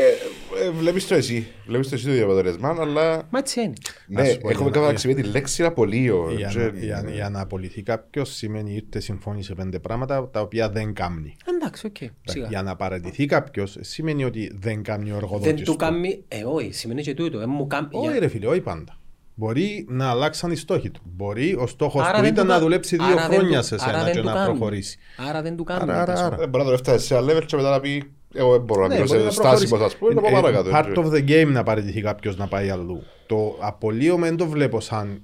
ε, 0.66 0.70
Βλέπεις 0.70 1.08
το 1.08 1.16
εσύ. 1.16 1.48
Βλέπεις 1.68 1.90
το 1.90 1.96
εσύ 1.96 2.06
το 2.06 2.12
ίδιο 2.12 2.24
αποτέλεσμα, 2.26 2.76
αλλά 2.80 3.28
Μα 3.30 3.40
έτσι 3.40 3.62
είναι. 3.62 3.74
ναι, 4.08 4.26
σου 4.26 4.38
πω, 4.38 4.50
έχουμε 4.50 4.70
για 4.70 4.80
να- 4.80 4.86
καταξιβεί 4.86 5.13
τη 5.13 5.24
λέξη 5.24 5.63
απολύω. 5.63 6.32
Για 6.38 6.48
Και- 6.48 6.58
να- 6.60 6.68
για- 6.80 7.06
Για 7.13 7.30
να 7.30 7.40
απολυθεί 7.42 7.82
κάποιο 7.84 8.26
σημαίνει 8.26 8.76
είτε 8.76 9.00
συμφώνησε 9.00 9.54
πέντε 9.56 9.80
πράγματα 9.80 10.30
τα 10.30 10.42
οποία 10.42 10.70
δεν 10.70 10.94
κάνει. 10.94 11.36
Εντάξει, 11.56 11.86
οκ, 11.86 11.98
σιγά. 12.24 12.48
Για 12.48 12.62
να 12.63 12.76
παραιτηθεί 12.76 13.26
κάποιος 13.26 13.78
σημαίνει 13.80 14.24
ότι 14.24 14.52
δεν 14.60 14.84
κάνει 14.84 15.04
ο 15.12 15.13
Δεν 15.13 15.24
εργοδότης. 15.24 15.62
του 15.66 15.76
κάνει, 15.76 16.24
ε, 16.28 16.44
όχι, 16.44 16.72
σημαίνει 16.72 17.02
και 17.02 17.13
τούτο. 17.13 17.40
Ε, 17.40 17.46
μου 17.46 17.68
κάνει, 17.68 17.88
Όχι, 17.92 18.20
ρε 18.20 18.28
φίλε, 18.28 18.48
όχι 18.48 18.62
πάντα. 18.62 18.98
Μπορεί 19.39 19.86
να 19.89 20.10
αλλάξαν 20.10 20.52
οι 20.52 20.56
στόχοι 20.56 20.89
του. 20.89 21.02
Μπορεί 21.15 21.56
ο 21.60 21.67
στόχος 21.67 22.02
Άρα 22.06 22.15
του 22.17 22.21
δεν 22.23 22.32
ήταν 22.34 22.43
του 22.45 22.50
να 22.52 22.56
κα- 22.58 22.62
δουλέψει 22.63 22.95
δύο 22.95 23.06
άρα 23.06 23.28
δεν 23.28 23.39
χρόνια 23.39 23.60
του- 23.60 23.65
σε 23.65 23.76
άρα 23.76 23.84
σένα 23.84 24.04
δεν 24.04 24.13
και 24.13 24.19
του 24.19 24.26
να 24.26 24.34
κάνει. 24.34 24.45
προχωρήσει. 24.45 24.97
Άρα 25.30 25.41
δεν 25.41 25.56
του 25.56 25.63
κάνει. 25.63 25.91
Άρα, 25.91 26.02
άρα, 26.02 26.26
άρα. 26.26 26.41
Ε, 26.41 26.47
Μπορεί 26.47 26.63
να 26.63 26.69
το 26.69 26.71
έφτασε 26.73 27.06
σε 27.06 27.15
ένα 27.15 27.23
level 27.34 27.43
και 27.45 27.56
μετά 27.56 27.69
να 27.69 27.80
πει 27.80 28.12
εγώ 28.34 28.52
δεν 28.52 28.62
μπορώ 28.62 28.82
να 28.82 28.88
Ναι, 28.88 28.93
μείνω 28.93 29.06
μπορεί 29.08 29.19
σε 29.19 29.26
να 29.26 29.32
στάσιμος 29.32 29.69
προχωρήσει. 29.69 29.95
ας 29.95 30.00
πούμε, 30.00 30.13
να 30.13 30.21
πάω 30.21 30.30
Ε, 30.39 30.41
παρακάτω. 30.41 30.69
Part 30.73 31.06
of 31.06 31.12
the 31.13 31.30
game 31.30 31.52
να 31.52 31.63
παραιτηθεί 31.63 32.02
κάποιος 32.02 32.38
να 32.38 32.47
πάει 32.47 32.69
αλλού. 32.69 33.04
Το 33.28 33.58
απολύωμα 33.60 34.26
δεν 34.26 34.38
το 34.38 34.47
βλέπω 34.47 34.80
σαν 34.80 35.21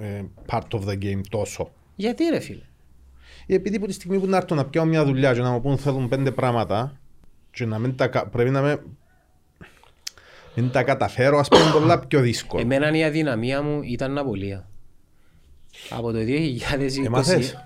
ε, 0.00 0.22
part 0.50 0.68
of 0.70 0.80
the 0.88 0.98
game 1.04 1.20
τόσο. 1.28 1.70
Γιατί 1.96 2.24
ρε 2.30 2.38
φίλε; 2.40 2.62
Επειδή 3.46 3.76
από 3.76 3.86
τη 3.86 3.92
στιγμή 3.92 4.18
που 4.18 4.26
να 4.26 4.36
έρθω 4.36 4.54
να 4.54 4.64
πιάω 4.64 4.84
μια 4.84 5.04
δουλειά 5.04 5.32
και 5.34 5.40
να 5.40 5.50
μου 5.50 5.60
πούν 5.60 5.78
θέλουν 5.78 6.08
πέντε 6.08 6.30
πράγματα 6.30 6.92
και 7.50 7.64
να 7.66 7.78
μην 7.78 7.96
τα, 7.96 8.06
κα- 8.08 8.26
πρέπει 8.28 8.50
να 8.50 8.60
με 8.60 8.82
μην 10.60 10.70
τα 10.70 10.82
καταφέρω, 10.82 11.38
ας 11.38 11.48
πούμε 11.48 11.70
πολλά 11.72 11.98
πιο 11.98 12.20
δύσκολο. 12.20 12.62
Εμένα 12.62 12.96
η 12.96 13.04
αδυναμία 13.04 13.62
μου 13.62 13.80
ήταν 13.82 14.18
απολία. 14.18 14.68
Από 15.90 16.12
το 16.12 16.18
2020. 16.18 17.04
Έμαθες; 17.04 17.56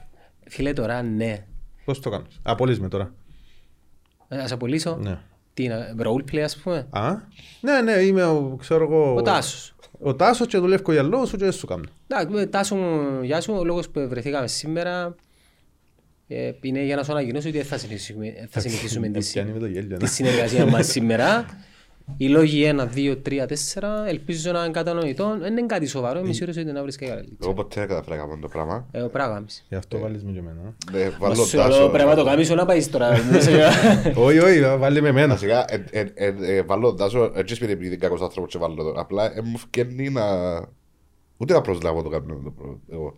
Φίλε 0.48 0.72
τώρα 0.72 1.02
ναι. 1.02 1.44
Πώς 1.84 2.00
το 2.00 2.10
κάνεις; 2.10 2.40
Απολύς 2.42 2.80
με 2.80 2.88
τώρα. 2.88 3.14
Ε, 4.28 4.38
Ας 4.38 4.52
απολύσω. 4.52 4.96
Ναι. 4.96 5.18
Τι 5.54 5.64
είναι, 5.64 5.94
roleplay 6.02 6.38
ας 6.38 6.56
πούμε. 6.56 6.86
Α, 6.90 7.14
ναι, 7.60 7.80
ναι, 7.80 7.92
είμαι 7.92 8.24
ο, 8.24 8.56
ξέρω 8.60 8.84
εγώ... 8.84 9.14
Ο 9.14 9.22
Τάσος. 9.22 9.74
Ο 10.00 10.14
Τάσος 10.14 10.46
και 10.46 10.58
δουλεύω 10.58 10.92
για 10.92 11.02
λόγο 11.02 11.24
σου 11.26 11.36
και 11.36 11.44
δεν 11.44 11.52
σου 11.52 11.66
κάνω. 11.66 11.84
Εντάξει, 12.08 12.38
ε, 12.40 12.46
Τάσο 12.46 12.74
μου, 12.74 13.22
γεια 13.22 13.40
σου. 13.40 13.54
Ο 13.58 13.64
λόγος 13.64 13.88
που 13.88 14.06
βρεθήκαμε 14.08 14.46
σήμερα 14.46 15.14
ε, 16.28 16.52
είναι 16.60 16.82
για 16.84 16.96
να 16.96 17.02
σου 17.04 17.12
ανακοινώσω 17.12 17.48
ότι 17.48 17.56
δεν 17.56 17.66
θα 17.66 17.78
συνεχίσουμε, 17.78 18.46
θα 18.50 18.60
συνεχίσουμε 18.60 19.08
τη, 19.08 19.20
συ- 19.20 19.32
Πιάνει 19.32 19.52
με 19.52 19.58
το 19.58 19.66
γέλιο, 19.66 19.96
τη 19.96 20.02
ναι. 20.02 20.08
συνεργασία 20.08 20.66
μας 20.66 20.86
σήμερα. 20.86 21.44
Οι 22.16 22.28
λόγοι 22.28 22.72
1, 22.78 22.88
2, 22.96 23.16
3, 23.28 23.46
4 23.46 24.06
ελπίζω 24.08 24.52
να 24.52 24.58
είναι 24.62 24.70
κατανοητό. 24.70 25.36
Δεν 25.40 25.52
είναι 25.56 25.66
κάτι 25.66 25.86
σοβαρό, 25.86 26.18
είμαι 26.18 26.32
σίγουρος 26.32 26.56
ότι 26.56 26.72
να 26.72 26.82
βρεις 26.82 26.96
και 26.96 27.06
καλά. 27.06 27.24
Εγώ 27.42 27.52
ποτέ 27.54 27.80
δεν 27.80 27.88
καταφέρα 27.88 28.16
να 28.16 28.22
κάνω 28.22 28.38
το 28.40 28.48
πράγμα. 28.48 28.86
Ε, 28.90 29.00
ο 29.02 29.08
πράγαμις. 29.08 29.64
Γι' 29.68 29.74
αυτό 29.74 29.98
βάλεις 29.98 30.24
με 30.24 30.32
και 30.32 30.38
εμένα. 30.38 30.74
Ε, 30.92 31.08
Μα 31.20 31.28
Βάλω 31.28 31.34
σου 31.44 31.56
λέω, 31.56 31.66
τάσο. 31.68 31.88
πρέπει 31.88 32.08
να 32.08 32.14
το 32.14 32.24
κάνεις 32.24 32.46
σου 32.46 32.54
να 32.54 32.64
πάεις 32.66 32.90
τώρα. 32.90 33.08
Όχι, 34.26 34.38
όχι, 34.38 34.60
βάλει 34.78 35.02
με 35.02 35.08
εμένα. 35.08 35.32
Βασικά, 35.32 35.64
ε, 35.74 35.84
ε, 35.90 36.06
ε, 36.14 36.34
ε, 36.56 36.62
βάλω 36.62 36.94
τάσο, 36.94 37.32
έτσι 37.34 37.54
σπίτι 37.54 37.72
επειδή 37.72 37.86
είναι 37.86 37.96
κακός 37.96 38.20
άνθρωπος 38.20 38.52
και 38.52 38.58
βάλω 38.58 38.74
το. 38.74 38.92
Απλά 39.00 39.24
ε, 39.36 39.40
μου 39.40 39.58
φκένει 39.58 40.10
να... 40.10 40.22
Ούτε 41.36 41.52
να 41.54 41.60
προσλάβω 41.60 42.02
το 42.02 42.08
κάνω 42.08 42.40
το 42.44 42.50
πράγμα, 42.50 42.78
εγώ. 42.92 43.16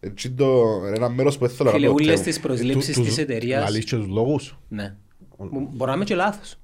Έτσι 0.00 0.30
το... 0.30 0.62
Ένα 0.94 1.08
μέρος 1.08 1.38
που 1.38 1.46
δεν 1.46 1.56
θέλω 1.56 1.68
να 1.68 1.74
Φίλε, 1.74 1.86
κάνω. 1.86 1.98
όλες 2.02 2.18
και- 2.18 2.24
τις 2.24 2.40
προσλήψεις 2.40 2.94
Του- 2.94 3.00
της 3.02 3.08
τους- 3.14 3.18
εταιρείας. 3.22 3.62
Λαλείς 3.62 3.84
και 3.84 3.96
τους 3.96 4.06
λόγους. 4.06 4.58
Ναι. 4.68 4.94
Μπο- 5.38 5.68
Μπορεί 5.72 5.90
να 5.90 5.96
είμαι 5.96 6.04
και 6.04 6.14
λάθος. 6.14 6.58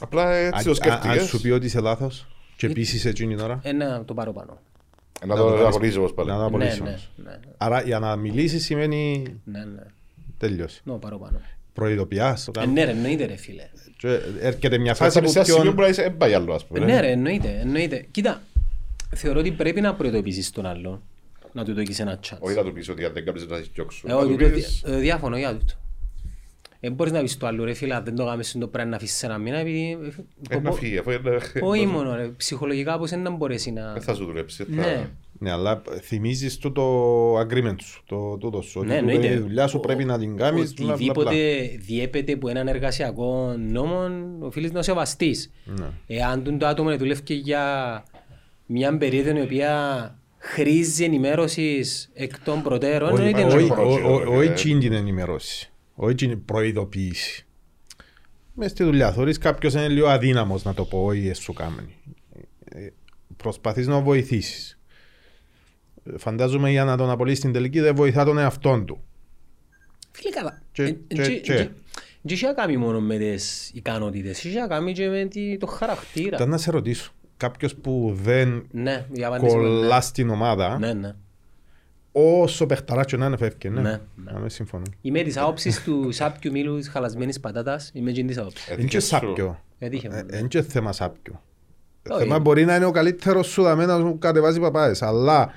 Απλά 0.00 0.32
έτσι 0.34 0.50
το 0.64 0.70
Αν- 0.70 0.90
Αν 0.90 0.98
σκέφτηκες. 1.00 1.28
σου 1.28 1.40
πει 1.40 1.50
ότι 1.50 1.66
είσαι 1.66 1.80
λάθος 1.80 2.26
και 2.56 2.68
πείσης 2.68 3.04
εκείνη 3.04 3.34
την 3.34 3.44
ώρα, 3.44 3.60
Ε, 3.62 3.72
να 3.72 4.04
το 4.04 4.14
πάρω 4.14 4.32
πάνω. 4.32 4.58
Ε, 5.22 5.26
Να 5.26 5.36
το 5.36 5.66
απολύσεις 5.66 5.96
όπως 5.96 6.14
πάλι. 6.14 6.28
να 6.28 6.34
το 6.34 6.40
Ναι, 6.40 6.46
απολύσεις 6.46 6.80
ναι, 6.80 6.88
όμως. 6.88 7.10
ναι. 7.16 7.38
Άρα 7.56 7.82
για 7.82 7.98
να 7.98 8.16
μιλήσεις 8.16 8.64
σημαίνει 8.64 9.22
Ναι, 9.44 9.58
ναι. 9.64 9.82
τέλειωσε. 10.38 10.80
Να 10.84 10.92
το 10.92 10.98
πάρω 10.98 11.18
πάνω. 11.18 11.40
Προειδοποιάς. 11.72 12.44
το 12.44 12.52
Ε, 12.56 12.58
κάνεις. 12.60 12.74
ναι 12.74 12.84
ρε, 12.84 12.90
εννοείται 12.90 13.24
ρε 13.24 13.36
φίλε. 13.36 13.68
Και 13.96 14.18
έρχεται 14.40 14.78
μια 14.78 14.94
Θα 14.94 15.04
φάση 15.04 15.18
είσαι 15.18 15.26
που 15.26 15.32
σε 15.32 15.38
ένα 15.38 15.46
σημείο 15.46 15.62
ποιον... 15.62 15.74
που 15.74 15.80
να 15.80 15.88
είσαι 15.88 16.02
έμπαγι 16.02 16.34
άλλο, 16.34 16.52
ας 16.54 16.62
Ε, 16.62 16.64
πούμε. 16.68 16.84
ναι 16.84 17.00
ρε, 17.00 17.10
εννοείται, 17.10 17.58
εννοείται. 17.60 18.06
Κοίτα, 18.10 18.42
θεωρώ 19.14 19.38
ότι 19.40 19.50
πρέπει 19.52 19.80
να 19.80 19.94
προειδοποιήσεις 19.94 20.50
τον 20.50 20.66
άλλον. 20.66 21.02
Να 21.52 21.64
του 21.64 21.74
δώσεις 21.74 22.00
ένα 22.00 22.18
chance. 22.28 22.36
Όχι 22.40 22.56
να 22.56 22.62
του 22.62 22.72
πεις 22.72 22.88
ότι 22.88 23.04
αν 23.04 23.12
δεν 23.12 23.24
κάνεις 23.24 23.46
να 23.46 23.56
σε 23.56 23.64
διώξουν. 23.74 24.10
Ε, 24.10 24.12
Να 24.12 24.18
όχι, 24.18 24.28
του 24.36 24.36
το 24.44 24.50
πεις, 24.50 24.80
δι- 24.84 24.94
ε, 24.94 24.96
διαφωνώ 24.98 25.36
για 25.38 25.50
τούτο. 25.56 25.74
Ε, 26.84 26.90
μπορείς 26.90 27.12
να 27.12 27.20
πεις 27.20 27.36
το 27.36 27.46
άλλο 27.46 27.64
ρε 27.64 27.72
φίλε, 27.72 27.94
αν 27.94 28.04
δεν 28.04 28.14
το 28.16 28.24
κάνεις 28.24 28.56
το 28.58 28.66
πρέπει 28.66 28.88
να 28.88 28.96
αφήσεις 28.96 29.22
ένα 29.22 29.38
μήνα 29.38 29.56
επειδή... 29.58 29.98
ε, 30.50 30.60
να 30.60 30.72
φύγει, 30.72 30.98
αφού 30.98 31.10
είναι- 31.10 31.40
Όχι 31.62 31.86
μόνο 31.86 32.14
ρε, 32.16 32.26
ψυχολογικά 32.36 32.98
πώς 32.98 33.10
είναι 33.10 33.22
να 33.22 33.30
μπορέσει 33.30 33.70
να... 33.70 33.92
Δεν 33.92 34.02
θα 34.02 34.14
σου 34.14 34.24
δουλέψει. 34.24 34.64
θα- 34.64 34.74
Ναι. 34.74 35.10
Ναι, 35.38 35.50
αλλά 35.50 35.82
θυμίζεις 36.02 36.58
το, 36.58 36.70
το 36.72 37.38
agreement 37.40 37.76
σου, 37.82 38.02
το 38.06 38.36
τούτο 38.36 38.60
σου. 38.62 38.80
Ναι, 38.84 38.92
ότι 38.94 39.00
τούτο 39.04 39.12
εννοείται. 39.12 39.34
η 39.34 39.38
δουλειά 39.38 39.66
σου 39.66 39.80
πρέπει 39.80 40.04
να 40.04 40.18
την 40.18 40.36
κάνεις. 40.36 40.74
μπλα, 40.74 40.84
μπλα, 40.86 40.96
μπλα. 40.96 41.12
Οτιδήποτε 41.12 41.76
διέπεται 41.78 42.32
από 42.32 42.48
έναν 42.48 42.68
εργασιακό 42.68 43.54
νόμο, 43.58 44.08
οφείλεις 44.40 44.72
να 44.72 44.82
σεβαστείς. 44.82 45.52
Ναι. 45.64 45.86
Εάν 46.06 46.42
τον 46.44 46.58
το 46.58 46.66
άτομο 46.66 46.88
να 46.90 46.96
δουλεύει 46.96 47.22
και 47.22 47.34
για 47.34 48.04
μια 48.66 48.96
περίοδο 48.98 49.38
η 49.38 49.42
οποία 49.42 49.74
χρήζει 50.38 51.04
ενημέρωση 51.04 51.84
εκ 52.14 52.38
των 52.44 52.62
προτέρων, 52.62 53.12
Όχι, 53.12 53.22
εννοείται 53.22 53.56
όχι, 53.56 53.68
να- 53.68 53.76
όχι, 53.76 54.02
όχι, 55.94 56.14
όχι, 56.14 56.14
όχι 56.14 56.14
ε. 56.14 56.22
εκείνη 56.24 56.34
την 56.34 56.34
ενημερώση. 56.34 56.34
Όχι 56.34 56.34
εκείνη 56.34 56.34
την 56.34 56.44
προειδοποίηση. 56.44 57.46
Μες 58.54 58.70
στη 58.70 58.84
δουλειά 58.84 59.12
θωρείς 59.12 59.38
κάποιος 59.38 59.72
είναι 59.72 59.88
λίγο 59.88 60.06
αδύναμος 60.08 60.62
να 60.64 60.74
το 60.74 60.84
πω 60.84 61.12
ή 61.12 61.32
σου 61.32 61.52
κάνει. 61.52 61.96
Ε, 62.64 62.88
Προσπαθείς 63.36 63.86
να 63.86 64.00
βοηθήσεις. 64.00 64.78
Ε, 66.04 66.18
Φαντάζομαι 66.18 66.70
για 66.70 66.84
να 66.84 66.96
τον 66.96 67.10
απολύσεις 67.10 67.38
στην 67.38 67.52
τελική 67.52 67.80
δεν 67.80 67.94
βοηθά 67.94 68.24
τον 68.24 68.38
εαυτόν 68.38 68.86
του. 68.86 69.00
Φίλε 70.12 70.30
καλά. 70.30 70.62
Και- 70.72 70.82
Ε, 70.82 70.90
και- 71.08 71.22
και- 71.22 71.22
και. 71.22 71.38
και- 71.40 71.68
Δεν 72.24 72.34
έχει 72.34 72.44
να 72.44 72.52
κάνει 72.52 72.76
μόνο 72.76 73.00
με 73.00 73.16
τις 73.18 73.70
ικανότητες, 73.74 74.44
έχει 74.44 74.56
να 74.56 74.66
κάνει 74.66 74.92
και 74.92 75.08
με 75.08 75.24
τη- 75.24 75.56
το 75.58 75.66
χαρακτήρα. 75.66 76.36
Ήταν 76.36 76.48
να 76.48 76.58
σε 76.58 76.70
ρωτήσω. 76.70 77.12
Κάποιος 77.36 77.74
που 77.74 78.12
δεν 78.22 78.66
Ναι, 78.70 79.06
η 79.12 79.24
απάντηση 79.24 79.52
είναι 79.54 79.62
κολλά 79.62 80.00
στην 80.00 80.30
ομάδα, 80.30 80.78
ναι. 80.78 80.86
Ναι, 80.86 80.92
ναι. 81.00 81.14
Όσο 82.12 82.66
παιχταράτσιο 82.66 83.18
να 83.18 83.26
είναι 83.26 83.36
φεύγει. 83.36 83.68
Ναι, 83.68 83.80
Ναι, 83.80 83.90
ναι. 83.90 84.00
ναι. 84.24 84.32
Να 84.32 84.38
με 84.38 84.48
συμφωνώ. 84.48 84.84
Είμαι 85.00 85.22
της 85.22 85.36
άποψης 85.36 85.82
του 85.82 86.12
σάπιου 86.12 86.52
μήλου 86.52 86.76
της 86.78 86.88
χαλασμένης 86.88 87.40
πατάτας, 87.40 87.90
είμαι 87.94 88.10
και 88.10 88.24
της 88.24 88.38
άποψης. 88.38 88.68
Είναι 88.68 88.84
και 88.84 89.00
σάπιο. 89.00 89.60
Έτυχε 89.78 90.08
μου. 90.08 90.16
Είναι 90.38 90.48
και 90.48 90.62
θέμα 90.62 90.92
σάπιο. 90.92 91.42
Όχι. 92.10 92.18
Θέμα 92.22 92.38
μπορεί 92.38 92.64
να 92.64 92.76
είναι 92.76 92.84
ο 92.84 92.90
καλύτερος 92.90 93.46
σου 93.46 93.62
δαμέ 93.62 93.86
να 93.86 93.98
σου 93.98 94.18
κατεβάζει 94.18 94.60
παπάες, 94.60 95.02
αλλά 95.02 95.50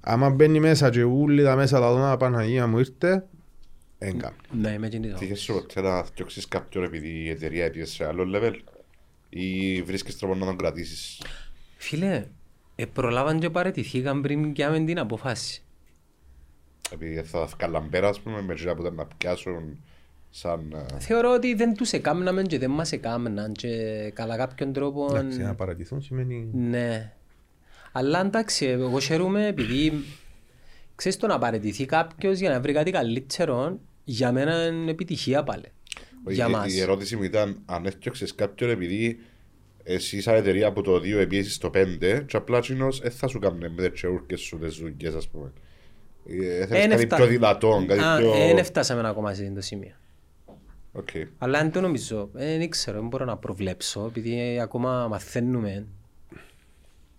άμα 0.00 0.30
μπαίνει 0.30 0.60
μέσα 0.60 0.90
και 0.90 1.02
ούλοι 1.02 1.42
τα 1.42 1.56
μέσα 1.56 1.80
τα 1.80 1.92
δώνα 1.92 2.16
Παναγία 2.16 2.66
μου 2.66 2.78
ήρθε, 2.78 3.24
δεν 3.98 4.18
κάνει. 4.18 4.36
Ναι, 4.50 4.70
είμαι 4.70 4.88
και 4.88 4.98
της 4.98 5.08
άποψης. 5.10 5.28
Τύχες 5.28 5.40
σου 5.40 5.52
ποτέ 5.52 5.80
να 5.80 6.02
διώξεις 6.14 6.48
κάποιον 6.48 6.84
επειδή 6.84 7.08
η 7.08 7.28
εταιρεία 7.28 7.64
έπιε 7.64 7.84
σε 7.84 8.06
άλλο 8.06 8.24
level 8.34 8.54
ή 9.28 9.82
βρίσκεις 9.82 10.18
τρόπο 10.18 10.34
να 10.34 10.46
τον 10.46 10.56
κρατήσεις. 10.56 11.22
Φίλε, 11.76 12.24
ε, 12.74 12.84
προλάβαν 12.84 13.38
και 13.40 13.50
παρετηθήκαν 13.50 14.20
πριν 14.20 14.52
πιάμε 14.52 14.80
την 14.84 14.98
αποφάση. 14.98 15.62
Επειδή 16.92 17.22
θα 17.22 17.44
βγάλαν 17.46 17.88
πέρα, 17.90 18.08
ας 18.08 18.20
πούμε, 18.20 18.42
με 18.42 18.54
τζίρα 18.54 18.74
που 18.74 18.80
ήταν 18.82 18.94
να 18.94 19.06
πιάσουν 19.18 19.78
σαν... 20.30 20.86
ε, 20.94 20.98
Θεωρώ 20.98 21.32
ότι 21.32 21.54
δεν 21.54 21.74
τους 21.74 21.92
εκάμναμε 21.92 22.42
και 22.42 22.58
δεν 22.58 22.70
μας 22.70 22.92
εκάμναν 22.92 23.52
και 23.52 23.68
κατά 24.14 24.36
κάποιον 24.36 24.72
τρόπο... 24.72 25.06
Εντάξει, 25.10 25.38
να 25.40 25.54
παρατηθούν 25.54 26.02
σημαίνει... 26.02 26.48
Ναι. 26.52 27.12
Αλλά 27.92 28.20
εντάξει, 28.20 28.66
εγώ 28.66 29.00
χαίρομαι 29.00 29.46
επειδή 29.46 29.92
ξέρεις 30.94 31.18
το 31.18 31.26
να 31.26 31.38
παραιτηθεί 31.38 31.84
κάποιος 31.86 32.38
για 32.38 32.50
να 32.50 32.60
βρει 32.60 32.72
κάτι 32.72 32.90
καλύτερο 32.90 33.78
για 34.04 34.32
μένα 34.32 34.66
είναι 34.66 34.90
επιτυχία 34.90 35.42
πάλι. 35.42 35.64
Όχι, 36.24 36.34
Για 36.34 36.46
η- 36.46 36.50
μας. 36.50 36.74
Η 36.74 36.80
ερώτηση 36.80 37.16
μου 37.16 37.22
ήταν 37.22 37.58
αν 37.66 37.86
έφτιαξες 37.86 38.34
κάποιον 38.34 38.70
επειδή 38.70 39.18
εσύ 39.84 40.20
σαν 40.20 40.34
εταιρεία 40.34 40.66
από 40.66 40.82
το 40.82 40.94
2 40.96 41.04
επίεσαι 41.04 41.50
στο 41.50 41.70
5 41.74 42.22
και 42.26 42.36
απλά 42.36 42.60
τσινός 42.60 42.98
δεν 42.98 43.10
θα 43.10 43.28
σου 43.28 43.38
κάνουν 43.38 43.58
με 43.72 43.88
τις 43.88 43.92
τσεούρκες 43.92 44.40
σου 44.40 44.58
τις 44.58 44.74
ζούγκες 44.74 45.14
ας 45.14 45.28
πούμε. 45.28 45.52
Ε, 46.26 46.66
Θέλεις 46.66 46.82
Εν 46.84 46.90
κάτι 46.90 47.02
εφτα- 47.02 47.16
πιο 47.16 47.26
δυνατό, 47.26 47.84
κάτι 47.86 48.00
Α, 48.02 48.16
πιο... 48.18 48.30
Δεν 48.30 48.56
έφτασαμε 48.56 49.08
ακόμα 49.08 49.34
σε 49.34 49.42
αυτό 49.42 49.54
το 49.54 49.60
σημείο. 49.60 49.92
Οκ. 50.92 51.08
Αλλά 51.38 51.58
αν 51.58 51.70
το 51.70 51.80
νομίζω, 51.80 52.30
ε, 52.36 52.58
δεν 52.58 52.68
ξέρω, 52.70 52.98
δεν 52.98 53.08
μπορώ 53.08 53.24
να 53.24 53.36
προβλέψω, 53.36 54.04
επειδή 54.06 54.58
ακόμα 54.60 55.08
μαθαίνουμε 55.08 55.86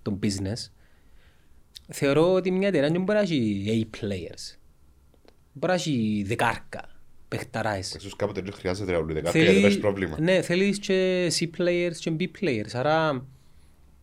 το 0.01 0.19
business. 0.23 0.69
Θεωρώ 1.87 2.33
ότι 2.33 2.51
μια 2.51 2.67
εταιρεία 2.67 2.89
δεν 2.89 3.03
μπορεί 3.03 3.17
να 3.17 3.23
έχει 3.23 3.87
A-players. 3.91 4.57
Μπορεί 5.53 5.67
να 5.67 5.73
έχει 5.73 6.23
δεκάρκα, 6.27 6.89
παιχταράες. 7.27 7.93
Ίσως 7.93 8.15
κάποτε 8.15 8.41
δεν 8.41 8.53
χρειάζεται 8.53 8.91
ρε 8.91 8.97
ούλη 8.97 9.13
δεκάρκα 9.13 9.39
γιατί 9.39 9.55
δεν 9.55 9.65
έχει 9.65 9.79
πρόβλημα. 9.79 10.19
Ναι, 10.19 10.41
θέλεις 10.41 10.79
και 10.79 11.27
C-players 11.39 11.95
και 11.99 12.11
B-players. 12.19 12.71
Άρα 12.73 13.25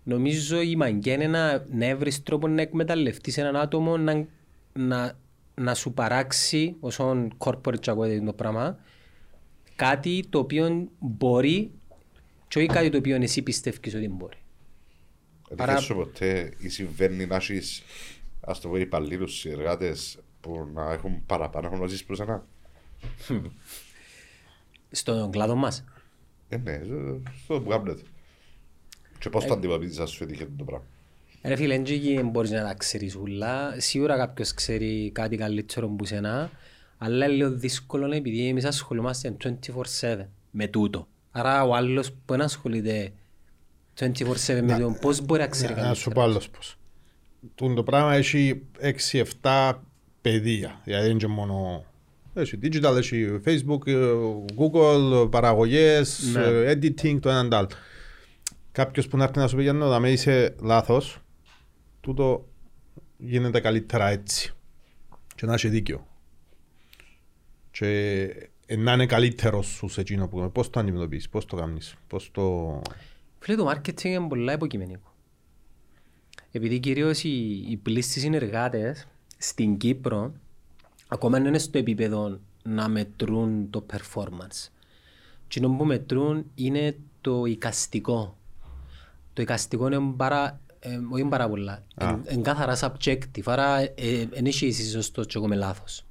νομίζω 0.04 0.60
η 0.60 0.76
μαγκιά 0.76 1.12
είναι 1.14 1.26
να, 1.26 1.64
να 1.72 1.86
έβρεις 1.86 2.22
τρόπος 2.22 2.50
να 2.50 2.62
εκμεταλλευτείς 2.62 3.38
έναν 3.38 3.56
άτομο 3.56 3.96
να, 3.96 4.26
να, 4.72 5.18
να 5.54 5.74
σου 5.74 5.92
παράξει 5.92 6.76
όσον 6.80 7.32
corporate 7.38 7.78
και 7.80 7.90
ακούγεται 7.90 8.24
το 8.24 8.32
πράγμα 8.32 8.78
κάτι 9.76 10.24
το 10.30 10.38
οποίο 10.38 10.88
μπορεί 10.98 11.70
και 12.48 12.58
όχι 12.58 12.66
κάτι 12.66 12.90
το 12.90 12.98
οποίο 12.98 13.16
εσύ 13.16 13.42
πιστεύεις 13.42 13.94
ότι 13.94 14.08
μπορεί. 14.08 14.36
Παρά- 15.56 15.72
Τύχες 15.72 15.84
σου 15.86 15.94
ποτέ 15.94 16.52
ή 16.58 16.68
συμβαίνει 16.68 17.26
να 17.26 17.36
έχεις 17.36 17.82
ας 18.40 18.60
το 18.60 18.68
πω 18.68 18.76
υπαλλήλους 18.76 19.38
συνεργάτες 19.38 20.18
που 20.40 20.70
να 20.74 20.92
έχουν 20.92 21.26
παραπάνω 21.26 21.68
γνώσεις 21.68 22.04
προς 22.04 22.20
ένα; 22.20 22.46
Στον 24.90 25.30
κλάδο 25.30 25.54
μας. 25.54 25.84
Ε, 26.48 26.56
ναι, 26.56 26.80
στο 27.44 27.60
που 27.60 27.68
κάνετε. 27.68 28.02
Και 29.18 29.30
πώς 29.30 29.44
το 29.44 29.52
αντιμετωπίζεις 29.52 29.98
αν 29.98 30.06
σου 30.06 30.24
έτυχε 30.24 30.48
το 30.58 30.64
πράγμα. 30.64 30.86
Ρε 31.42 31.56
φίλε, 31.56 31.74
δεν 31.74 31.84
και 31.84 32.22
μπορείς 32.22 32.50
να 32.50 32.62
τα 32.62 32.74
ξέρεις 32.74 33.14
ούλα. 33.16 33.74
Σίγουρα 33.78 34.16
κάποιος 34.16 34.54
ξέρει 34.54 35.10
κάτι 35.14 35.36
καλύτερο 35.36 35.88
που 35.88 36.04
σένα, 36.04 36.50
αλλά 36.98 37.24
είναι 37.26 37.34
λίγο 37.34 37.50
δύσκολο 37.50 38.12
επειδή 38.14 38.48
εμείς 38.48 38.64
ασχολούμαστε 38.64 39.36
24-7 40.00 40.16
με 40.50 40.66
τούτο. 40.66 41.08
Άρα 41.30 41.64
ο 41.64 41.74
άλλος 41.74 42.10
που 42.12 42.18
δεν 42.26 42.40
ασχολείται 42.40 43.12
24-7 44.00 44.06
με 44.62 44.74
τούτο, 44.78 44.96
πώς 45.00 45.20
μπορεί 45.20 45.40
να 45.40 45.46
ξέρει 45.46 45.74
Να 45.74 45.94
σου 45.94 46.02
πω 46.02 46.14
καλύτερα. 46.14 46.22
άλλος 46.22 46.48
πώς. 46.50 46.76
Τούν 47.54 47.74
το 47.74 47.82
πράγμα 47.82 48.14
έχει 48.14 48.62
6-7 49.42 49.72
παιδεία. 50.20 50.80
Δηλαδή 50.84 51.02
δεν 51.02 51.10
είναι 51.10 51.20
και 51.20 51.26
μόνο... 51.26 51.84
Έχει 52.34 52.58
digital, 52.62 52.96
έχει 52.96 53.40
facebook, 53.44 53.86
ε, 53.86 53.94
google, 54.56 55.30
παραγωγές, 55.30 56.30
Ναι. 56.32 56.42
ε, 56.42 56.72
editing, 56.78 57.18
το 57.20 57.28
έναν 57.30 57.48
τ' 57.48 57.54
άλλο. 57.54 57.68
Κάποιος 58.72 59.08
που 59.08 59.16
να 59.16 59.24
έρθει 59.24 59.38
να 59.38 59.46
σου 59.48 59.56
πει 59.56 59.62
για 59.62 59.72
να 59.72 59.98
με 60.00 60.10
είσαι 60.10 60.54
λάθος, 60.62 61.20
τούτο 62.00 62.48
γίνεται 63.16 63.60
καλύτερα 63.60 64.08
έτσι. 64.08 64.52
Και 65.34 65.46
να 65.46 65.54
έχει 65.54 65.68
δίκιο. 65.68 66.06
Και 67.70 68.22
ε, 68.66 68.76
να 68.76 68.92
είναι 68.92 69.06
καλύτερος 69.06 69.66
σου 69.66 69.88
σε 69.88 70.00
εκείνο 70.00 70.28
που 70.28 70.36
κάνεις. 70.36 70.52
Πώς 70.52 70.70
το 70.70 70.80
αντιμετωπίσεις, 70.80 71.28
πώς 71.28 71.44
το 71.44 71.56
κάνεις, 71.56 71.94
πώς 72.06 72.30
το... 72.30 72.80
Φίλε, 73.38 73.56
το 73.56 73.70
marketing 73.70 74.04
είναι 74.04 74.28
πολλά 74.28 74.52
υποκειμενικό. 74.52 75.14
Επειδή 76.50 76.78
κυρίως 76.78 77.24
οι, 77.24 77.66
οι 77.68 77.76
πλήστοι 77.76 78.20
συνεργάτες 78.20 79.06
στην 79.38 79.76
Κύπρο 79.76 80.32
ακόμα 81.08 81.38
δεν 81.38 81.46
είναι 81.46 81.58
στο 81.58 81.78
επίπεδο 81.78 82.38
να 82.62 82.88
μετρούν 82.88 83.70
το 83.70 83.86
performance. 83.92 84.68
Τι 85.48 85.60
που 85.60 85.84
μετρούν 85.84 86.50
είναι 86.54 86.96
το 87.20 87.44
οικαστικό. 87.44 88.36
Το 89.32 89.42
οικαστικό 89.42 89.86
είναι 89.86 90.12
πάρα, 90.16 90.60
ε, 90.66 90.69
όχι 91.12 91.24
πάρα 91.24 91.48
πολλά. 91.48 91.82
Είναι 92.32 92.42
καθαρά 92.42 92.76
subjective, 92.80 93.42
άρα 93.44 93.76
δεν 94.30 94.44
έχει 94.46 94.66
εσύ 94.66 94.88
σωστός 94.90 95.26
και 95.26 95.32
εγώ 95.36 95.48
με 95.48 95.56
λάθος. 95.56 96.04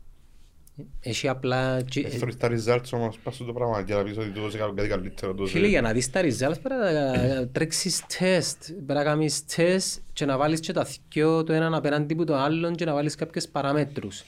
Έχει 1.00 1.28
απλά... 1.28 1.82
και- 1.82 2.00
Ε, 2.00 2.10
Θέλεις 2.10 2.38
τα 2.38 2.50
results 2.52 2.90
όμως 2.92 3.20
πας 3.24 3.36
στο 3.36 3.44
το 3.44 3.54
πράγμα 3.54 3.84
και 3.84 3.94
να 3.94 4.04
πεις 4.04 4.18
ότι 4.18 4.30
τούτος 4.30 4.56
έκανε 4.56 4.72
κάτι 4.76 4.88
καλύτερο. 4.88 5.32
τούτος 5.34 5.52
Φίλε, 5.52 5.66
ε- 5.66 5.70
για 5.70 5.82
να 5.82 5.92
δεις 5.92 6.10
τα 6.10 6.22
results 6.22 6.60
πρέπει 6.64 6.82
να 6.94 7.48
τρέξεις 7.48 8.04
τεστ. 8.20 8.64
Πρέπει 8.66 8.94
να 8.94 9.04
κάνεις 9.04 9.46
τεστ 9.46 10.00
και 10.14 10.26
να 10.26 10.38
βάλεις 10.38 10.60
και 10.60 10.74
τα 10.74 10.88
δυο 11.10 11.44
το 11.44 11.54
έναν 11.54 11.74
απέναντι 11.74 12.14
από 12.14 12.26
το 12.26 12.36
άλλον 12.36 12.76
και 12.76 12.86
να 12.86 12.94
βάλεις 12.94 13.16
κάποιες 13.16 13.48
παραμέτρους. 13.50 14.24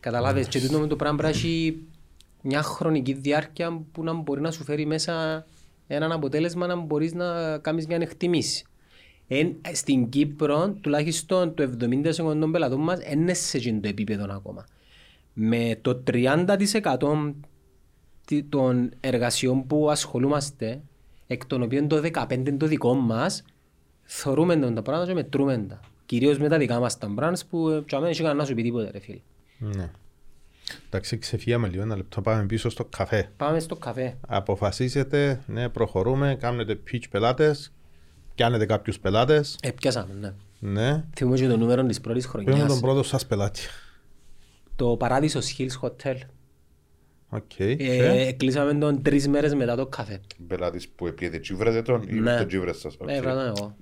Καταλάβες, 0.00 0.46
και 0.48 0.60
τούτο 0.60 0.78
με 0.78 0.86
το 0.86 0.96
πράγμα 0.96 1.16
πρέπει 1.16 1.32
να 1.32 1.38
έχει 1.38 1.78
μια 2.42 2.62
χρονική 2.62 3.12
διάρκεια 3.12 3.82
που 3.92 4.02
να 4.04 4.12
μπορεί 4.12 4.40
να 4.40 4.50
σου 4.50 4.64
φέρει 4.64 4.86
μέσα 4.86 5.44
έναν 5.86 6.12
αποτέλεσμα 6.12 6.66
να 6.66 6.76
μπορείς 6.76 7.12
να 7.12 7.58
κάνεις 7.58 7.86
μια 7.86 7.96
εκτιμήση. 8.00 8.64
Εν, 9.34 9.56
στην 9.72 10.08
Κύπρο, 10.08 10.76
τουλάχιστον 10.80 11.54
το 11.54 11.70
70% 11.80 12.14
των 12.16 12.52
πελατών 12.52 12.80
μας 12.80 12.98
δεν 12.98 13.20
είναι 13.20 13.34
σε 13.34 13.56
εκείνο 13.56 13.80
το 13.80 13.88
επίπεδο 13.88 14.26
ακόμα. 14.30 14.66
Με 15.32 15.78
το 15.82 16.02
30% 16.06 17.34
τι- 18.26 18.42
των 18.42 18.90
εργασιών 19.00 19.66
που 19.66 19.90
ασχολούμαστε, 19.90 20.80
εκ 21.26 21.46
των 21.46 21.62
οποίων 21.62 21.88
το 21.88 21.96
15% 21.96 22.48
είναι 22.48 22.56
το 22.56 22.66
δικό 22.66 22.94
μας, 22.94 23.44
θεωρούμε 24.02 24.56
τον 24.56 24.74
τα 24.74 24.82
πράγματα 24.82 25.06
και 25.08 25.14
μετρούμε 25.14 25.64
τα. 25.68 25.80
Κυρίως 26.06 26.38
με 26.38 26.48
τα 26.48 26.58
δικά 26.58 26.80
μας 26.80 26.98
τα 26.98 27.14
brands 27.18 27.40
που 27.50 27.68
ε, 27.68 27.82
και 27.86 27.96
αμέσως 27.96 28.18
είχαν 28.18 28.36
να 28.36 28.44
σου 28.44 28.54
πει 28.54 28.62
τίποτε 28.62 28.90
ρε 28.90 28.98
φίλε. 29.00 29.20
Ναι. 29.58 29.90
Εντάξει, 30.86 31.18
ξεφύγαμε 31.18 31.68
λίγο 31.68 31.82
ένα 31.82 31.96
λεπτό, 31.96 32.20
πάμε 32.20 32.44
πίσω 32.46 32.68
στο 32.68 32.84
καφέ. 32.84 33.30
Πάμε 33.36 33.60
στο 33.60 33.76
καφέ. 33.76 34.16
Αποφασίσετε, 34.28 35.42
ναι, 35.46 35.68
προχωρούμε, 35.68 36.36
κάνετε 36.40 36.78
pitch 36.92 37.02
πελάτες, 37.10 37.72
πιάνετε 38.42 38.66
κάποιους 38.66 38.98
πελάτες, 39.00 39.58
Ε, 39.62 39.70
πιάσαμε, 39.70 40.14
ναι. 40.20 40.32
ναι. 40.82 41.04
Θυμούμε 41.16 41.36
και 41.36 41.46
το 41.48 41.56
νούμερο 41.56 41.82
της 41.86 42.00
πρώτης 42.00 42.26
Πήραμε 42.30 42.44
χρονιάς. 42.50 42.68
τον 42.72 42.80
πρώτο 42.80 43.02
σας 43.02 43.26
πελάτη. 43.26 43.60
Το 44.76 44.96
Παράδεισος 44.96 45.56
Hills 45.58 45.86
Hotel. 45.86 46.16
OK. 47.28 47.58
Ε, 47.60 47.74
και- 47.74 48.34
κλείσαμε 48.38 48.74
τον 48.74 49.02
τρεις 49.02 49.28
μέρες 49.28 49.54
μετά 49.54 49.76
το 49.76 49.86
καφέ. 49.86 50.20
Πελάτης 50.46 50.88
που 50.88 51.06
επίεται 51.06 51.38
τσίβρετε 51.38 51.82
τον 51.82 52.02
ή 52.08 52.12
Ναι. 52.14 52.36
το 52.38 52.46
τσίβρες 52.46 52.78
σας. 52.78 52.94
οκ. 52.98 53.08
Ε, 53.10 53.20
βράδυ 53.20 53.52
εγώ. 53.56 53.76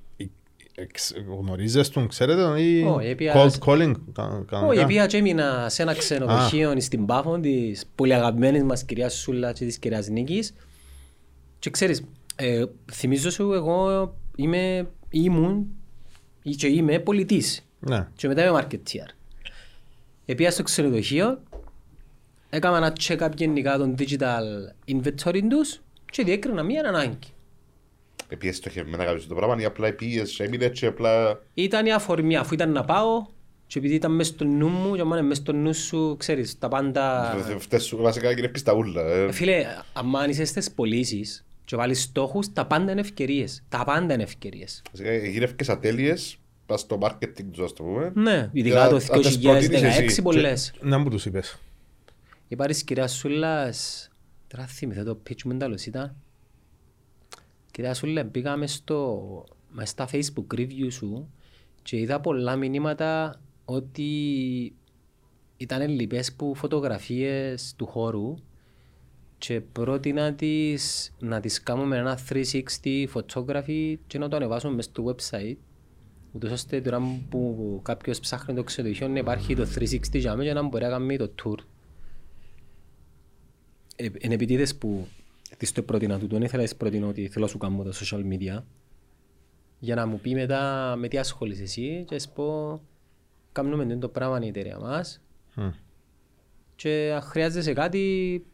Εξ- 0.74 1.14
Γνωρίζεις 1.40 1.88
τον, 1.88 2.08
ξέρετε 2.08 2.42
τον 2.42 2.56
ή 2.56 2.82
Όχι, 2.82 3.06
έπια- 3.08 3.34
cold 3.34 3.50
calling 3.64 3.92
κα- 4.12 4.24
Όχι, 4.24 4.44
κανονικά. 4.46 4.86
πήγα 4.86 5.06
και 5.06 5.16
έμεινα 5.16 5.66
σε 5.68 5.82
ένα 5.82 5.94
ξενοδοχείο 5.94 6.80
στην 6.80 7.06
Πάφο 7.06 7.38
της 7.40 7.84
πολύ 7.94 8.14
αγαπημένης 8.14 8.62
μας 8.62 8.84
κυρίας 8.84 9.14
Σούλα 9.14 9.52
και 9.52 9.64
της 9.64 9.78
κυρίας 9.78 10.08
Νίκης 10.08 10.54
και 11.58 11.70
ξέρεις, 11.70 12.04
ε, 12.36 12.64
θυμίζω 12.92 13.30
σου 13.30 13.52
εγώ 13.52 14.14
είμαι, 14.36 14.88
ήμουν 15.10 15.66
ή 16.42 16.50
και 16.50 16.66
είμαι 16.66 16.98
πολιτής 16.98 17.66
Ναι. 17.80 18.08
και 18.16 18.28
μετά 18.28 18.46
είμαι 18.46 18.66
marketeer. 18.66 19.14
Επήγα 20.26 20.50
στο 20.50 20.62
ξενοδοχείο, 20.62 21.42
έκανα 22.50 22.76
ένα 22.76 22.96
check-up 23.00 23.30
γενικά 23.36 23.78
των 23.78 23.94
digital 23.98 24.42
inventory 24.92 25.40
τους 25.50 25.80
και 26.10 26.24
διέκρινα 26.24 26.62
μία 26.62 26.88
ανάγκη. 26.88 27.18
Επειδή 28.28 28.52
στοχευμένα 28.52 29.04
κάποιος 29.04 29.26
το 29.26 29.34
πράγμα 29.34 29.60
ή 29.60 29.64
απλά 29.64 29.92
πήγες, 29.92 30.40
έμεινε 30.40 30.68
και 30.68 30.86
απλά... 30.86 31.40
Ήταν 31.54 31.86
η 31.86 31.92
αφορμή, 31.92 32.36
αφού 32.36 32.54
ήταν 32.54 32.72
να 32.72 32.84
πάω 32.84 33.26
και 33.66 33.78
επειδή 33.78 33.94
ήταν 33.94 34.14
μέσα 34.14 34.32
στο 34.32 34.44
νου 34.44 34.68
μου 34.68 34.94
και 34.94 35.00
άμα 35.00 35.16
είναι 35.18 35.26
μέσα 35.26 35.40
στο 35.40 35.52
νου 35.52 35.74
σου, 35.74 36.16
ξέρεις, 36.18 36.58
τα 36.58 36.68
πάντα... 36.68 37.34
Φταίς 37.58 37.84
σου 37.84 37.96
βασικά 37.96 38.34
και 38.34 38.48
πεις 38.48 38.62
τα 38.62 38.74
ούλα. 38.74 39.02
ε. 39.02 39.22
Ε, 39.22 39.32
Φίλε, 39.32 39.66
αν 40.12 40.30
είσαι 40.30 40.44
στις 40.44 40.70
πωλήσεις 40.70 41.44
και 41.70 41.76
βάλεις 41.76 42.02
στόχους, 42.02 42.52
τα 42.52 42.66
πάντα 42.66 42.92
είναι 42.92 43.00
ευκαιρίες. 43.00 43.62
Τα 43.68 43.84
πάντα 43.84 44.14
είναι 44.14 44.22
ευκαιρίες. 44.22 44.82
Βασικά 44.90 45.16
γύρευκες 45.16 45.68
ατέλειες, 45.68 46.36
πας 46.66 46.80
στο 46.80 46.98
marketing 47.02 47.44
τους 47.50 47.64
ας 47.64 47.72
το 47.72 47.82
πούμε. 47.82 48.12
Ναι, 48.14 48.50
ειδικά 48.52 48.88
το 48.88 48.96
αν 49.10 49.20
τις 49.20 49.38
προτείνεις 49.38 49.68
2016 49.68 50.04
εσύ. 50.04 50.22
πολλές. 50.22 50.72
Να 50.80 50.98
μου 50.98 51.10
τους 51.10 51.26
είπες. 51.26 51.58
Η 52.48 52.56
Πάρης 52.56 52.84
κυρία 52.84 53.08
Σούλας, 53.08 54.08
τώρα 54.46 54.66
θυμηθώ 54.66 55.04
το 55.04 55.18
pitch 55.28 55.42
μου 55.42 55.56
τέλος 55.56 55.86
ήταν. 55.86 56.16
Κυρία 57.70 57.94
Σούλα, 57.94 58.24
πήγαμε 58.24 58.66
στο, 58.66 59.44
μες 59.70 59.88
στα 59.88 60.08
facebook 60.12 60.58
review 60.58 60.86
σου 60.90 61.30
και 61.82 61.96
είδα 61.96 62.20
πολλά 62.20 62.56
μηνύματα 62.56 63.40
ότι 63.64 64.12
ήταν 65.56 65.88
λοιπές 65.88 66.32
που 66.32 66.54
φωτογραφίες 66.54 67.74
του 67.76 67.86
χώρου 67.86 68.34
και 69.40 69.60
πρότεινα 69.60 70.34
τις, 70.34 71.12
να 71.18 71.40
τις 71.40 71.62
κάνουμε 71.62 71.96
ένα 71.96 72.18
360 72.28 73.06
photography 73.14 73.94
και 74.06 74.18
να 74.18 74.28
το 74.28 74.36
ανεβάσουμε 74.36 74.74
μες 74.74 74.84
στο 74.84 75.04
website 75.04 75.56
ούτως 76.32 76.50
ώστε 76.50 76.80
τώρα 76.80 77.00
που 77.28 77.80
κάποιος 77.84 78.20
ψάχνει 78.20 78.54
το 78.54 78.62
ξενοδοχείο 78.62 79.08
να 79.08 79.18
υπάρχει 79.18 79.56
το 79.56 79.66
360 79.78 79.98
για 80.12 80.36
μένα 80.36 80.48
και 80.48 80.54
να 80.54 80.62
μπορεί 80.62 80.84
να 80.84 80.90
κάνει 80.90 81.16
το 81.16 81.30
tour. 81.42 81.58
Ε, 83.96 84.08
Είναι 84.18 84.34
επειδή 84.34 84.52
είδες 84.52 84.76
που 84.76 85.06
της 85.56 85.72
το 85.72 85.82
πρότεινα 85.82 86.18
του, 86.18 86.26
τον 86.26 86.42
ήθελα 86.42 86.62
να 86.62 86.68
της 86.68 86.76
πρότεινα 86.76 87.06
ότι 87.06 87.28
θέλω 87.28 87.44
να 87.44 87.50
σου 87.50 87.58
κάνω 87.58 87.82
τα 87.82 87.92
social 87.92 88.22
media 88.32 88.62
για 89.78 89.94
να 89.94 90.06
μου 90.06 90.20
πει 90.20 90.34
μετά 90.34 90.94
με 90.98 91.08
τι 91.08 91.18
ασχολείσαι 91.18 91.62
εσύ 91.62 92.04
και 92.06 92.14
να 92.14 92.20
σου 92.20 92.30
πω 92.34 92.80
κάνουμε 93.52 93.96
το 93.96 94.08
πράγμα 94.08 94.40
η 94.42 94.48
εταιρεία 94.48 94.78
μας 94.78 95.20
Μμ. 95.54 95.68
και 96.74 97.12
αν 97.14 97.20
χρειάζεσαι 97.22 97.72
κάτι 97.72 98.44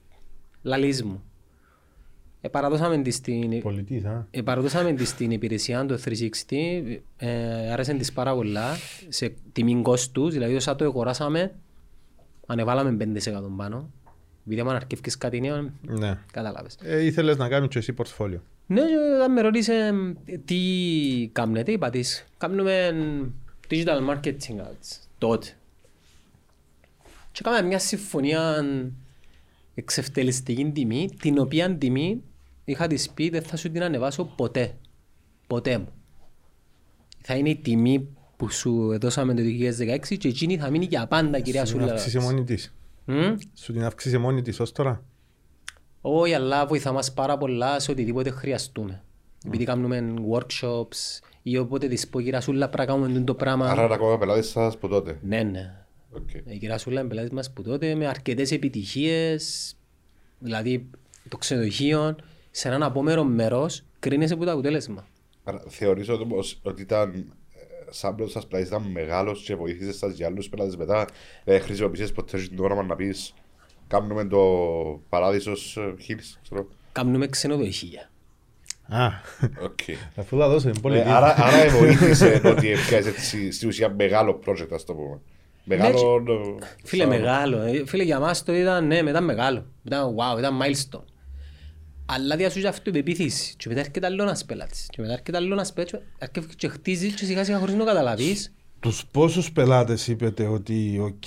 λαλείς 0.67 1.03
μου. 1.05 1.23
Ε, 2.41 2.49
παραδώσαμε 2.49 2.99
τη 2.99 3.11
στην, 3.11 3.61
Πολιτής, 3.63 4.05
α. 4.05 4.27
ε, 4.31 4.43
παραδώσαμε 4.43 4.93
τη 4.93 5.05
στην 5.05 5.31
υπηρεσία 5.31 5.87
το 5.87 5.99
360, 6.05 7.01
ε, 7.17 7.73
άρεσε 7.73 7.95
της 7.95 8.13
πάρα 8.13 8.35
πολλά, 8.35 8.77
σε 9.09 9.33
τιμή 9.53 9.83
κόστους, 9.83 10.33
δηλαδή 10.33 10.55
όσα 10.55 10.77
το 10.77 10.85
αγοράσαμε, 10.85 11.55
ανεβάλαμε 12.47 12.97
5% 13.05 13.51
πάνω. 13.57 13.91
Επειδή 14.47 14.61
άμα 14.61 14.73
αρκεύκεις 14.75 15.19
κάτι 15.19 15.41
νέο, 15.41 15.71
Ναι. 15.83 16.19
κατάλαβες. 16.33 16.77
Ε, 16.83 17.05
ήθελες 17.05 17.37
να 17.37 17.49
κάνεις 17.49 17.69
και 17.69 17.79
εσύ 17.79 17.93
πορτφόλιο. 17.93 18.43
Ναι, 18.67 18.81
και 18.81 18.95
όταν 19.17 19.33
με 19.33 19.41
ρώτησε 19.41 19.93
ε, 20.27 20.39
τι 20.39 20.61
κάνετε, 21.33 21.73
είπα 21.73 21.91
της, 21.91 22.25
κάνουμε 22.39 22.95
digital 23.71 24.09
marketing 24.11 24.59
ads, 24.61 24.99
τότε. 25.19 25.47
Και 27.33 27.41
κάναμε 27.45 27.67
μια 27.67 27.79
συμφωνία 27.79 28.65
εξευτελιστική 29.79 30.71
τιμή, 30.71 31.09
την 31.21 31.39
οποία 31.39 31.77
τιμή 31.77 32.23
είχα 32.65 32.87
της 32.87 33.11
πει 33.11 33.29
δεν 33.29 33.43
θα 33.43 33.57
σου 33.57 33.71
την 33.71 33.83
ανεβάσω 33.83 34.25
ποτέ. 34.25 34.77
Ποτέ 35.47 35.79
μου. 35.79 35.89
Θα 37.23 37.35
είναι 37.35 37.49
η 37.49 37.57
τιμή 37.57 38.09
που 38.37 38.51
σου 38.51 38.99
δώσαμε 38.99 39.35
το 39.35 39.43
2016 39.43 40.17
και 40.19 40.29
εκείνη 40.29 40.57
θα 40.57 40.71
μείνει 40.71 40.85
για 40.85 41.07
πάντα, 41.07 41.41
κυρία 41.41 41.65
Σου 41.65 41.73
την 41.73 41.81
Σούλα. 41.81 41.93
αύξησε 41.93 42.21
μόνη 42.21 42.45
της. 42.45 42.75
Μμ. 43.05 43.35
Σου 43.55 43.73
την 43.73 43.85
αύξησε 43.85 44.19
μόνη 44.19 44.43
της 44.43 44.61
ως 44.61 44.73
τώρα. 44.73 45.05
Όχι, 46.01 46.35
αλλά 46.35 46.67
βοηθά 46.67 46.93
μας 46.93 47.13
πάρα 47.13 47.39
πολλά 47.39 47.79
σε 47.81 47.91
οτιδήποτε 47.91 48.31
χρειαστούμε. 48.31 49.03
Επειδή 49.47 49.65
κάνουμε 49.65 50.15
workshops 50.33 51.21
ή 51.43 51.59
όποτε 51.59 51.89
της 51.89 52.09
πω 52.09 52.21
κυρία 52.21 52.41
Σούλα 52.41 52.69
πρέπει 52.69 52.91
να 52.91 52.99
κάνουμε 52.99 53.21
το 53.21 53.35
πράγμα. 53.35 53.71
Άρα 53.71 53.85
είναι 53.85 53.95
ακόμα 53.95 54.19
πελάτες 54.19 54.49
σας 54.49 54.75
από 54.75 54.89
τότε. 54.89 55.19
Ναι, 55.23 55.43
ναι. 55.43 55.86
Οκ. 56.17 56.31
Η 56.35 56.59
κυρία 56.59 56.79
Σούλα 56.79 57.01
είναι 57.01 57.09
πελάτης 57.09 57.31
μας 57.31 57.53
που 57.53 57.63
τότε 57.63 57.95
με 57.95 58.07
αρκετές 58.07 58.51
επιτυχίες, 58.51 59.75
δηλαδή 60.39 60.91
το 61.29 61.37
ξενοδοχείο, 61.37 62.17
σε 62.51 62.69
έναν 62.69 62.83
απόμερο 62.83 63.25
μέρος 63.25 63.85
κρίνεσαι 63.99 64.35
από 64.35 64.45
το 64.45 64.51
αποτέλεσμα. 64.53 65.07
Άρα 65.45 65.63
θεωρείς 65.69 66.09
όμως 66.09 66.59
ότι 66.63 66.83
ήταν 66.83 67.11
ε, 67.15 67.19
σαν 67.91 68.15
πρώτος 68.15 68.33
σας 68.33 68.47
πελάτη 68.47 68.67
ήταν 68.67 68.83
μεγάλος 68.83 69.43
και 69.43 69.55
βοήθησες 69.55 69.97
σας 69.97 70.15
για 70.15 70.27
άλλους 70.27 70.49
πελάτες 70.49 70.77
μετά; 70.77 71.07
Ε, 71.45 71.59
χρησιμοποιήσεις 71.59 72.13
ποτέ 72.13 72.49
το 72.57 72.65
όνομα 72.65 72.83
να 72.83 72.97
πεις 72.97 73.35
κάνουμε 73.87 74.25
το 74.25 74.41
παράδεισος 75.09 75.77
ε, 75.77 75.95
Hills, 76.09 76.39
ξέρω. 76.43 76.69
Κάνουμε 76.93 77.27
ξενοδοχεία. 77.27 78.11
Α, 78.89 79.07
Οκ. 79.63 79.79
αφού 80.17 80.39
θα 80.39 80.49
δώσω, 80.49 80.69
είναι 80.69 80.81
πολύ 80.81 80.99
Ε, 80.99 81.13
άρα, 81.13 81.35
άρα 81.39 81.71
βοήθησες 81.79 82.45
ότι 82.45 82.71
έπιασες 82.71 83.07
έτσι 83.07 83.51
στην 83.53 83.69
ουσία 83.69 83.95
μεγάλο 83.95 84.41
project, 84.47 84.69
ας 84.73 84.85
το 84.85 84.95
πούμε. 84.95 85.21
Μεγάλο... 85.69 86.23
ε, 86.61 86.67
Φίλε, 86.85 87.03
σαν- 87.03 87.11
μεγάλο. 87.13 87.61
ε, 87.61 87.83
Φίλε, 87.87 88.03
για 88.03 88.19
μας 88.21 88.43
το 88.45 88.55
ήταν, 88.55 88.87
ναι, 88.87 89.03
μετά 89.03 89.21
μεγάλο. 89.21 89.65
Ήταν 89.85 90.15
wow, 90.15 90.39
ήταν 90.39 90.59
milestone. 90.63 91.05
Αλλά 92.07 92.37
διάσου 92.37 92.69
αυτή 92.69 92.89
η 92.89 92.93
πεποίθηση. 92.93 93.55
Και 93.57 93.69
μετά 93.69 93.81
έρχεται 93.81 94.07
άλλο 94.07 94.23
ένας 94.23 94.45
πελάτης. 94.45 94.87
Και 94.91 95.01
μετά 95.01 95.13
έρχεται 95.13 95.37
άλλο 95.37 95.53
ένας 95.53 95.73
πελάτης. 95.73 96.01
Αρκέφκει 96.19 96.55
και 96.57 96.69
χτίζεις 96.69 97.15
και 97.15 97.25
σιγά 97.25 97.45
σιγά 97.45 97.59
χωρίς 97.59 97.75
να 97.75 97.81
το 97.81 97.87
καταλαβείς. 97.87 98.53
Τους 98.81 99.05
πόσους 99.11 99.53
πελάτες 99.53 100.09
είπετε 100.09 100.47
ότι 100.47 100.99
οκ, 101.03 101.25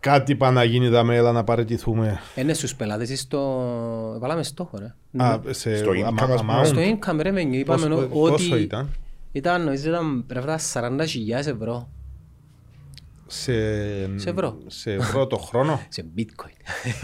κάτι 0.00 0.36
πάει 0.36 0.52
να 0.52 0.64
γίνει 0.64 0.90
τζαι 0.90 1.02
μέλλει 1.02 1.32
να 1.32 1.44
παραιτηθούμε; 1.44 2.20
Είναι 2.36 2.52
στους 2.54 2.74
πελάτες 2.74 3.10
ή 3.10 3.16
στο... 3.16 3.38
Βάλαμε 4.20 4.42
στόχο, 4.42 4.78
ρε. 4.78 4.94
Α, 5.24 5.40
σε 5.50 5.76
Στο 5.76 5.90
income, 5.90 6.02
αμα- 6.04 6.34
ας 6.34 6.40
πούμε. 6.40 6.60
amount. 6.62 6.66
Στο 6.66 6.80
income 6.80 7.20
revenue 7.26 7.52
είπαμε 7.52 7.86
Πόσο- 7.88 8.08
ότι... 8.12 8.32
πόσο 8.32 8.56
ήταν; 8.56 8.88
Ήταν, 9.32 9.64
νομίζω 9.64 9.88
ήταν 9.88 10.24
πρέπει 10.26 10.46
να 10.46 10.58
ήταν 10.76 10.98
40.000 10.98 11.06
ευρώ. 11.46 11.88
Σε, 13.34 13.52
Σε 14.18 14.30
ευρώ. 14.30 14.58
σε 14.66 14.92
ευρώ 14.92 15.26
το 15.26 15.36
χρόνο; 15.36 15.80
Σε 15.88 16.04
bitcoin. 16.18 16.56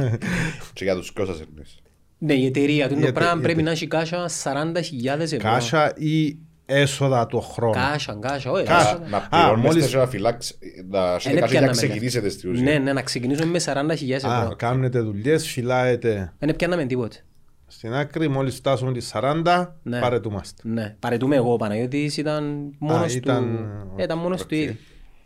Και 0.72 0.84
για 0.84 0.94
τους 0.94 1.10
κόσμους 1.12 1.40
εννοείς. 1.40 1.78
ναι, 2.18 2.34
η 2.34 2.46
εταιρεία 2.46 2.88
του 2.88 2.94
Η 2.94 2.96
το 2.96 3.02
εται- 3.02 3.12
πράγμα 3.12 3.38
η 3.38 3.42
πρέπει 3.42 3.52
εται- 3.60 3.64
να 3.64 3.70
έχει 3.70 3.86
κάσα 3.86 4.28
40.000 4.28 5.20
ευρώ. 5.20 5.38
Κάσα 5.38 5.92
ή 5.96 6.38
έσοδα 6.66 7.26
το 7.26 7.40
χρόνο; 7.40 7.72
Κάσα, 7.72 8.18
κάσα, 8.20 8.50
όχι. 8.50 8.64
Κάσα. 8.64 8.88
έσοδα. 8.88 9.08
Να 9.08 9.16
Α, 9.16 9.28
πληρώνεστε 9.28 9.66
μόλις- 9.68 9.86
και 9.90 9.96
να 9.96 10.06
φυλάξει, 10.06 10.54
να 10.88 11.12
Ε, 11.12 11.14
έχετε 11.14 11.34
ναι, 11.34 11.40
κάτι 11.40 11.52
για 11.52 11.60
να 11.60 11.66
πιάνναμε, 11.66 11.72
ξεκινήσετε 11.72 12.28
στη 12.28 12.48
ουσία. 12.48 12.62
Ναι, 12.64 12.78
ναι, 12.78 12.92
να 12.92 13.02
ξεκινήσουμε 13.02 13.50
με 13.50 13.58
40.000 13.58 14.24
Α, 14.28 14.42
ευρώ. 14.42 14.56
κάνετε 14.56 15.00
δουλειές, 15.00 15.46
φυλάετε 15.48 16.32
Δεν 16.38 16.56
πιάνναμε 16.56 16.84
τίποτε. 16.84 17.16
στην 17.66 17.94
άκρη, 17.94 18.28
μόλις 18.28 18.54
φτάσουμε 18.54 18.92
τις 18.92 19.08
40, 19.14 19.78
Ναι. 19.82 20.00
παραιτούμαστε. 20.00 20.62
Ναι, 20.68 20.96
παραιτούμαι 20.98 21.37
εγώ, 21.36 21.52
ο 21.52 21.56
Παναγιώτης 21.56 22.16
ήταν 22.16 22.70
μόνος 22.78 23.14
ήταν- 23.14 23.56
του. 23.56 23.94
Ε, 23.96 24.02
Ήταν 24.02 24.18
μόνος 24.18 24.46
του 24.46 24.54
ήδη. 24.54 24.78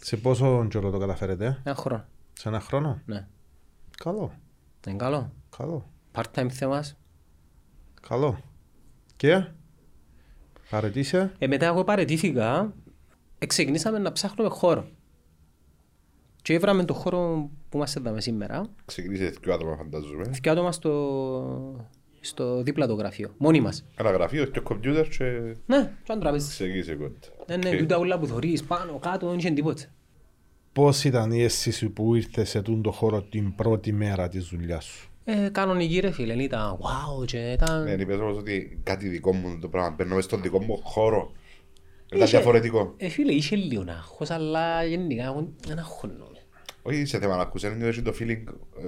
Σε 0.04 0.16
πόσο 0.16 0.66
καιρό 0.70 0.90
το 0.90 0.98
καταφέρετε, 0.98 1.60
Ένα 1.64 1.74
χρόνο. 1.74 2.04
σε 2.32 2.48
ένα 2.48 2.60
χρόνο; 2.60 3.00
Ναι. 3.06 3.26
Καλό, 4.04 4.32
Είναι 4.86 4.96
καλό. 4.96 5.32
καλό, 5.56 5.88
Part-time 6.14 6.48
θέμας. 6.50 6.96
καλό. 8.06 8.38
Και, 9.16 9.46
παρετήσε. 10.70 11.32
Ε, 11.38 11.46
μετά 11.46 11.66
εγώ 11.66 11.84
παρετήθηκα, 11.84 12.72
ε, 13.38 13.46
ξεκινήσαμε 13.46 13.98
να 13.98 14.12
ψάχνουμε 14.12 14.50
χώρο. 14.50 14.86
Και 16.42 16.54
έβραμε 16.54 16.84
το 16.84 16.94
χώρο 16.94 17.50
που 17.68 17.78
μας 17.78 17.96
έδαμε 17.96 18.20
σήμερα. 18.20 18.66
Ξεκινήσετε 18.84 19.36
δύο 19.42 19.54
άτομα 19.54 19.76
φαντάζομαι. 19.76 20.24
Δύο 20.24 20.52
άτομα 20.52 20.72
στο, 20.72 20.90
στο 22.24 22.62
δίπλα 22.62 22.86
το 22.86 22.94
γραφείο. 22.94 23.34
Μόνοι 23.38 23.60
μας. 23.60 23.84
Ένα 23.96 24.10
γραφείο 24.10 24.44
και 24.44 24.60
κομπιούτερ 24.60 25.08
και 25.08 25.24
Ναι, 25.66 25.92
σαν 26.06 26.20
τραπέζι. 26.20 26.48
ξεκίνησε 26.48 26.94
κοντά. 26.94 27.18
Ναι, 27.46 27.56
ναι, 27.56 27.76
τούτα 27.76 27.96
όλα 27.98 28.18
που 28.18 28.26
θωρείς 28.26 28.64
πάνω, 28.64 28.98
κάτω, 28.98 29.28
δεν 29.28 29.38
είχε 29.38 29.50
τίποτε. 29.50 29.90
Πώς 30.72 31.04
ήταν 31.04 31.32
η 31.32 31.42
αίσθηση 31.42 31.88
που 31.88 32.14
ήρθες 32.14 32.48
σε 32.48 32.62
τούν 32.62 32.82
το 32.82 32.90
χώρο 32.90 33.22
την 33.22 33.54
πρώτη 33.54 33.92
μέρα 33.92 34.28
της 34.28 34.44
δουλειάς 34.46 34.84
σου; 34.84 35.10
Ε, 35.24 35.48
κανονική 35.52 35.98
ρε 36.00 36.10
φίλε, 36.10 36.42
ήταν 36.42 36.78
wow 36.78 37.26
και 37.26 37.38
ήταν... 37.52 37.82
Ναι, 37.84 37.90
είπες 37.92 38.18
όμως 38.18 38.36
ότι 38.36 38.80
κάτι 38.82 39.08
δικό 39.08 39.32
μου 39.34 39.58
το 39.60 39.68
πράγμα, 39.68 39.90
μπαίνω 39.90 40.14
μες 40.14 40.24
στον 40.24 40.42
δικό 40.42 40.62
μου 40.62 40.76
χώρο. 40.82 41.32
Ήταν 42.06 42.18
Είχε- 42.26 42.36
διαφορετικό. 42.36 42.94
Ε, 42.96 43.08
φίλε, 43.08 43.32
είχε 43.32 43.56
λίγο 43.56 43.84
άγχος, 43.88 44.30
αλλά 44.30 44.84
γενικά 44.84 45.24
εγώ 45.24 45.52
δεν 45.66 45.78
αγχώνομαι. 45.78 46.26
Όχι 46.82 47.04
σε 47.04 47.18
θέμα 47.18 47.36
να 47.36 47.42
ακούσει, 47.42 47.66
είναι 47.66 47.86
έτσι 47.86 48.02
το 48.02 48.14
feeling, 48.20 48.42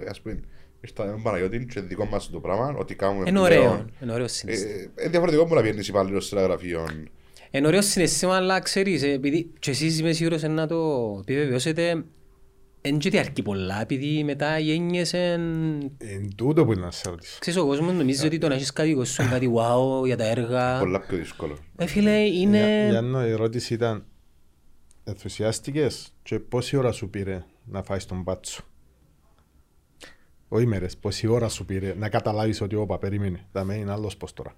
ε, 0.04 0.08
ας 0.10 0.20
πούμε, 0.20 0.40
ήρθα 0.84 1.04
με 1.04 1.10
τον 1.10 1.22
Παναγιώτη 1.22 1.66
και 1.66 1.80
δικό 1.80 2.04
μας 2.04 2.30
το 2.30 2.40
πράγμα, 2.40 2.74
ότι 2.78 2.94
κάνουμε 2.94 3.24
Είναι 3.28 3.40
πλέον. 3.40 3.64
ωραίο, 3.66 3.84
είναι 4.02 4.12
ωραίο 4.12 4.28
συναίσθημα. 4.28 4.70
Ε, 4.72 4.90
Είναι 5.00 5.10
διαφορετικό 5.10 5.46
που 5.46 5.54
να 5.54 5.62
βγαίνεις 5.62 5.88
υπάλληλος 5.88 6.26
σε 6.26 6.36
ένα 6.36 6.44
γραφείο. 6.46 6.86
Είναι 7.50 7.66
ωραίο 7.66 7.82
συναίσθημα, 7.82 8.36
αλλά 8.36 8.60
ξέρεις, 8.60 9.02
ε, 9.02 9.10
επειδή 9.10 9.50
και 9.58 9.70
εσείς 9.70 9.98
είμαι 9.98 10.12
σίγουρος 10.12 10.42
ε, 10.42 10.48
να 10.48 10.66
το 10.66 11.16
επιβεβαιώσετε, 11.20 12.04
δεν 12.80 12.98
και 12.98 13.10
διαρκεί 13.10 13.42
πολλά, 13.42 13.80
επειδή 13.80 14.24
μετά 14.24 14.58
οι 14.58 14.72
έννοιες 14.72 15.12
εν... 15.12 15.40
Εν 15.98 16.34
τούτο 16.36 16.64
που 16.64 16.72
είναι 16.72 16.80
να 16.80 16.90
σε 16.90 17.10
ρωτήσω. 17.10 17.36
Ξέρεις, 17.40 17.60
ο 17.60 17.66
κόσμος 17.66 17.92
νομίζει 17.94 18.26
ότι 18.26 18.38
το 18.38 18.48
να 18.48 18.54
έχεις 18.54 18.72
κάτι 18.72 18.88
δικό 18.88 19.04
σου, 19.04 19.28
κάτι 19.30 19.50
wow 19.56 20.06
για 20.06 20.16
τα 20.16 20.24
έργα. 20.24 20.78
Πολλά 20.78 21.00
πιο 21.00 21.16
δύσκολο. 21.16 21.58
Ε, 21.76 21.86
φίλε, 21.86 22.24
Για, 22.24 22.40
είναι... 22.40 22.88
για 22.90 23.00
να 23.00 23.26
η 23.26 23.30
ερώτηση 23.30 23.74
ήταν 23.74 24.04
ενθουσιάστηκες 25.04 26.12
και 26.22 26.38
πόση 26.38 26.76
ώρα 26.76 26.92
σου 26.92 27.10
πήρε 27.10 27.44
να 27.64 27.82
φάεις 27.82 28.06
τον 28.06 28.22
μπάτσο. 28.22 28.62
Όχι 30.54 30.66
μέρες, 30.66 30.96
πόση 30.96 31.26
ώρα 31.26 31.48
σου 31.48 31.64
πήρε 31.64 31.94
να 31.98 32.08
καταλάβεις 32.08 32.60
ότι 32.60 32.74
όπα 32.74 32.98
περίμενε. 32.98 33.46
Δαμε 33.52 33.74
είναι 33.74 33.92
άλλος 33.92 34.16
πώς 34.16 34.32
τώρα. 34.32 34.54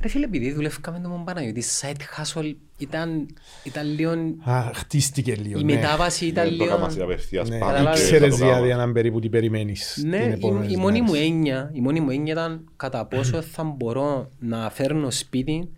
Ρε 0.00 0.08
φίλε, 0.08 0.24
επειδή 0.24 0.52
δουλεύκαμε 0.52 1.00
το 1.02 1.08
Μομπαναγιώτη, 1.08 1.62
side 1.80 1.94
hustle 2.22 2.54
ήταν, 2.78 3.28
ήταν 3.64 3.86
λίγο... 3.94 4.10
Α, 4.50 4.70
χτίστηκε 4.74 5.34
λίγο, 5.34 5.58
Η 5.58 5.64
ναι. 5.64 5.74
μετάβαση 5.74 6.26
ήταν 6.26 6.48
Δεν 6.48 6.56
το 6.58 6.64
λίγο... 6.64 6.74
έκανα 6.76 6.90
στην 6.90 7.02
απευθείας 7.02 7.48
Ναι, 7.48 7.58
πάμε 7.58 7.72
καταλάβες. 7.72 8.00
και 8.00 8.06
Ξέρεις 8.06 8.22
θα 8.22 8.30
το 8.30 8.36
κάνω. 8.44 8.54
δηλαδή 8.54 8.70
έναν 8.72 8.92
περίπου 8.92 9.20
τι 9.20 9.28
περιμένεις 9.28 10.02
Ναι, 10.06 10.18
την 10.18 10.28
η, 10.30 10.32
επόμενη 10.32 10.72
η 10.72 10.76
μόνη 10.76 11.00
μου 11.02 11.14
έννοια, 11.14 11.70
η 11.74 11.80
μόνη 11.80 12.00
μου 12.00 12.10
έννοια 12.10 12.32
ήταν 12.32 12.64
κατά 12.76 13.06
πόσο 13.06 13.42
θα 13.42 13.62
μπορώ 13.64 14.28
να 14.38 14.70
φέρνω 14.70 15.10
σπίτι 15.10 15.68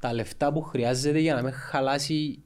τα 0.00 0.12
λεφτά 0.14 0.52
που 0.52 0.62
χρειάζεται 0.62 1.18
για 1.18 1.34
να 1.34 1.42
μην 1.42 1.52
χαλάσει 1.52 2.38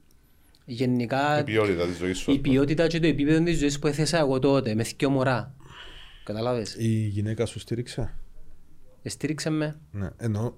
γενικά 0.65 1.39
Η 1.39 1.43
ποιότητα 1.43 1.85
της 1.85 1.97
ζωής 1.97 2.17
σου. 2.17 2.31
η 2.31 2.39
ποιότητα 2.39 2.87
και 2.87 2.99
το 2.99 3.07
επίπεδο 3.07 3.43
της 3.43 3.57
ζωής 3.57 3.79
που 3.79 3.87
έθεσα 3.87 4.17
εγώ 4.19 4.39
τότε 4.39 4.75
με 4.75 4.83
δυο 4.97 5.09
μωρά. 5.09 5.53
Καταλάβες; 6.23 6.75
Η 6.79 6.87
γυναίκα 6.87 7.45
σου 7.45 7.59
στήριξε; 7.59 8.13
Στήριξε 9.03 9.49
με. 9.49 9.79
Ναι, 9.91 10.09
ενώ 10.17 10.55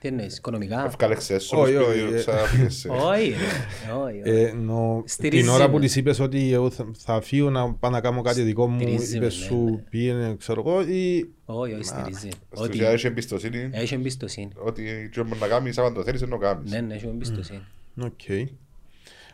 Τι 0.00 0.08
εννοείς, 0.08 0.36
οικονομικά; 0.36 0.84
Ευκάλεξες 0.86 1.44
σου, 1.44 1.58
Όχι, 1.58 1.72
σπίτι, 1.72 1.90
όχι, 1.90 2.14
ε. 2.14 2.18
ξαναφύγες. 2.18 2.86
Όχι, 2.88 3.28
ρε. 3.28 3.92
όχι. 3.92 4.20
όχι. 4.20 4.20
Ε, 4.24 4.48
ενώ 4.48 5.02
Στηρίζεις 5.06 5.44
την 5.46 5.54
ώρα 5.54 5.66
με. 5.66 5.72
που 5.72 5.78
της 5.80 5.96
είπες 5.96 6.18
ότι 6.20 6.52
εγώ 6.52 6.70
θα, 6.70 6.90
θα 6.98 7.20
φύγω 7.20 7.50
να 7.50 7.72
πάω 7.72 7.90
να 7.90 8.00
κάνω 8.00 8.22
κάτι 8.22 8.42
δικό 8.42 8.66
μου, 8.68 8.80
Στηρίζεις 8.80 9.10
με, 9.10 9.16
είπες 9.16 9.38
ναι, 9.38 9.44
σου 9.44 9.64
ναι. 9.64 9.76
πήγαινε, 9.90 10.34
ξέρω 10.38 10.62
εγώ, 10.66 10.80
ή 10.82 11.28
Όχι, 11.44 11.72
όχι, 11.72 11.82
στηρίζει. 11.84 12.18
Στην 12.28 12.30
Ότι 12.64 12.70
ουσία 12.70 12.88
έχει 12.90 13.06
εμπιστοσύνη 13.06 13.68
έχει 13.72 13.94
εμπιστοσύνη. 13.94 14.50
ότι 14.64 15.08
τι 15.12 15.22
μπορεί 15.22 15.40
να 15.40 15.46
κάνεις, 15.46 15.78
άμα 15.78 15.92
το 15.92 16.02
θέλεις, 16.02 16.20
δεν 16.20 16.28
το 16.28 16.36
κάνεις. 16.36 16.70
Ναι, 16.70 16.80
ναι, 16.80 16.94
έχει 16.94 17.06
εμπιστοσύνη. 17.06 17.62
Οκ. 18.00 18.20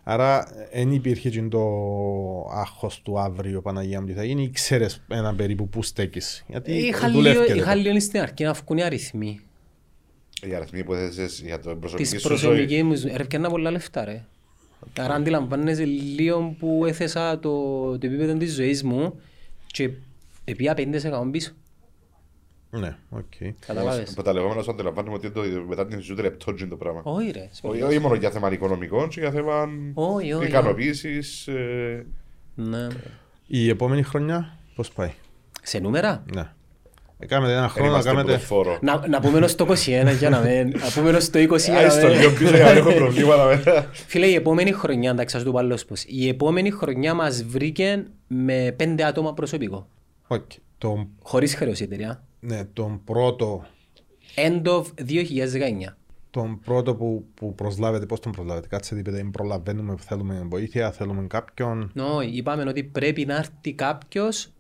Άρα 0.06 0.46
δεν 0.72 0.92
υπήρχε 0.92 1.30
και 1.30 1.42
το 1.42 1.60
άγχος 2.52 3.02
του 3.02 3.20
αύριο 3.20 3.62
Παναγία 3.62 4.00
μου 4.00 4.06
τι 4.06 4.12
θα 4.12 4.24
γίνει 4.24 4.42
ή 4.42 4.50
ξέρεις 4.50 5.02
έναν 5.08 5.36
περίπου 5.36 5.68
που 5.68 5.82
στέκεις. 5.82 6.44
Γιατί 6.48 6.72
Είχα 6.72 7.10
δουλεύκεται 7.10 7.44
λίγο, 7.44 7.54
το. 7.54 7.60
είχα 7.70 7.74
λίγο 7.74 8.00
στην 8.00 8.20
αρχή 8.20 8.44
να 8.44 8.52
βγουν 8.52 8.78
οι 8.78 8.82
αριθμοί. 8.82 9.40
Οι 10.42 10.54
αριθμοί 10.54 10.84
που 10.84 10.94
έθεσες 10.94 11.40
για 11.40 11.58
την 11.58 11.78
προσωπική 11.78 12.10
Της 12.10 12.20
σου 12.22 12.28
ζωή. 12.28 12.38
προσωπικής 12.38 12.82
μου 12.82 12.94
ζωής. 12.94 13.16
Ρε, 13.16 13.24
πιάνα 13.24 13.48
πολλά 13.50 13.70
λεφτά, 13.70 14.04
ρε. 14.04 14.24
Άρα 14.98 15.14
αντιλαμβάνεσαι 15.14 15.84
λίγο 15.84 16.56
που 16.58 16.84
έθεσα 16.86 17.38
το, 17.38 17.50
το 17.98 18.06
επίπεδο 18.06 18.34
της 18.36 18.54
ζωής 18.54 18.82
μου 18.82 19.20
και 19.66 19.90
επία 20.44 20.74
5% 20.76 21.28
πίσω. 21.30 21.52
Ναι, 22.78 22.96
οκ. 23.10 23.22
Καταλάβες. 23.66 24.10
Από 24.12 24.22
τα 24.22 24.32
λεγόμενα 24.32 24.62
σου 24.62 24.70
αντιλαμβάνομαι 24.70 25.14
ότι 25.16 25.30
το, 25.30 25.40
μετά 25.68 25.87
την 25.87 26.00
ζωή 26.00 26.16
λεπτό 26.16 26.54
είναι 26.58 26.68
το 26.68 26.76
πράγμα. 26.76 27.00
Όχι 27.04 27.30
ρε. 27.30 27.48
Όχι 27.62 27.82
όχι 27.82 27.98
μόνο 27.98 28.14
για 28.14 28.30
θέμα 28.30 28.52
οικονομικών, 28.52 29.08
και 29.08 29.20
για 29.20 29.30
θέμα 29.30 29.68
Όχι, 29.94 30.32
όχι. 30.32 30.46
ικανοποίησης. 30.46 31.46
ε, 31.46 32.06
Ναι. 32.54 32.87
Η 33.46 33.68
επόμενη 33.68 34.02
χρονιά 34.02 34.58
πώς 34.74 34.90
πάει; 34.90 35.10
Σε 35.62 35.78
νούμερα; 35.78 36.24
Ναι. 36.34 36.48
Έκαμε 37.18 37.50
ένα 37.52 37.60
Δεν 37.60 37.68
χρόνο 37.68 37.90
να 37.90 37.92
είμαστε 37.94 38.10
που 38.10 38.16
το 38.16 38.22
κάνετε... 38.24 38.44
φόρο. 38.44 38.78
Να, 38.82 39.08
να 39.08 39.20
πούμε 39.20 39.46
στο 39.46 39.66
21 39.68 39.74
για 40.18 40.30
να 40.30 40.40
μην... 40.40 40.68
Να 40.68 40.90
πούμε 41.02 41.20
στο 41.20 41.38
20 41.40 41.58
για 41.58 41.76
Άι 41.78 41.84
να 41.84 41.90
στο 41.90 42.06
μην... 42.06 42.16
λίγο 42.18 42.30
πίσω 42.30 42.54
για 42.56 42.64
να 42.64 42.70
έχω 42.70 42.92
προβλήματα 42.92 43.44
μετά. 43.56 43.90
Φίλε, 43.92 44.26
η 44.26 44.34
επόμενη 44.34 44.72
χρονιά, 44.72 45.10
εντάξει, 45.10 45.37
ας 45.37 45.42
το 45.42 45.50
πω 45.52 45.58
αλλιώς 45.58 45.84
πώς. 45.84 46.04
Η 46.06 46.28
επόμενη 46.28 46.70
χρονιά 46.70 47.14
μας 47.14 47.42
βρήκε 47.44 48.04
με 48.26 48.74
πέντε 48.76 49.04
άτομα 49.04 49.34
προσωπικό. 49.34 49.88
Οκ. 50.26 50.50
Τον, 50.78 51.08
Χωρίς 51.22 51.54
χρέος 51.54 51.80
η 51.80 51.82
εταιρεία. 51.82 52.24
Ναι, 52.44 52.64
τον 52.64 53.04
πρώτο 53.04 53.66
End 54.35 54.62
of 54.64 54.85
2019. 55.09 55.96
τον 56.30 56.61
πρώτο 56.64 56.94
που, 56.94 57.26
που 57.35 57.54
προσλάβετε, 57.54 58.07
πώς 58.07 58.20
τον 58.20 58.33
προσλάβετε, 58.33 58.66
κάτσε 58.66 58.94
δίπεδα, 58.94 59.16
δεν 59.16 59.30
προλαβαίνουμε, 59.30 59.94
θέλουμε 59.98 60.46
βοήθεια, 60.48 60.92
θέλουμε 60.92 61.26
κάποιον. 61.26 61.92
No, 61.96 62.33
είπαμε 62.33 62.62
ότι 62.68 62.85
πρέπει 62.85 63.26
να 63.26 63.37
έρθει 63.37 63.72
κάποιος 63.72 64.52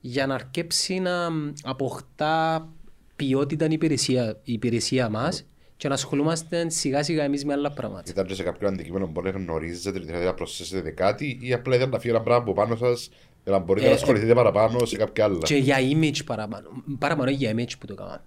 για 0.00 0.26
να 0.26 0.34
αρκέψει 0.34 0.98
να 0.98 1.28
αποκτά 1.62 2.68
ποιότητα 3.16 3.64
η 3.64 3.72
υπηρεσία, 3.72 4.40
η 4.44 4.52
υπηρεσία 4.52 5.08
μας 5.08 5.46
και 5.76 5.88
να 5.88 5.94
ασχολούμαστε 5.94 6.70
σιγά 6.70 7.02
σιγά 7.02 7.24
εμείς 7.24 7.44
με 7.44 7.52
άλλα 7.52 7.72
πράγματα. 7.72 8.10
Ήταν 8.10 8.26
και 8.26 8.34
σε 8.34 8.42
κάποιο 8.42 8.68
αντικείμενο 8.68 9.04
που 9.04 9.10
μπορεί 9.10 9.32
να 9.32 9.38
γνωρίζετε, 9.38 9.98
δηλαδή 9.98 10.24
να 10.24 10.34
προσθέσετε 10.34 10.90
κάτι 10.90 11.38
ή 11.40 11.52
απλά 11.52 11.76
ήταν 11.76 11.90
να 11.90 11.98
φύγει 11.98 12.14
ένα 12.14 12.22
πράγμα 12.22 12.42
από 12.42 12.52
πάνω 12.52 12.76
σας 12.76 13.10
για 13.48 13.58
να 13.58 13.64
μπορείτε 13.64 13.86
Ε, 13.86 13.88
να 13.88 13.94
ασχοληθείτε 13.94 14.34
παραπάνω 14.34 14.84
σε 14.84 14.96
κάποια 14.96 15.24
άλλα. 15.24 15.38
Και 15.38 15.54
για 15.56 15.76
image 15.92 16.24
παραπάνω. 16.24 16.68
Παραπάνω 16.98 17.30
για 17.30 17.52
image 17.54 17.72
που 17.78 17.86
το 17.86 17.94
κάναμε. 17.94 18.20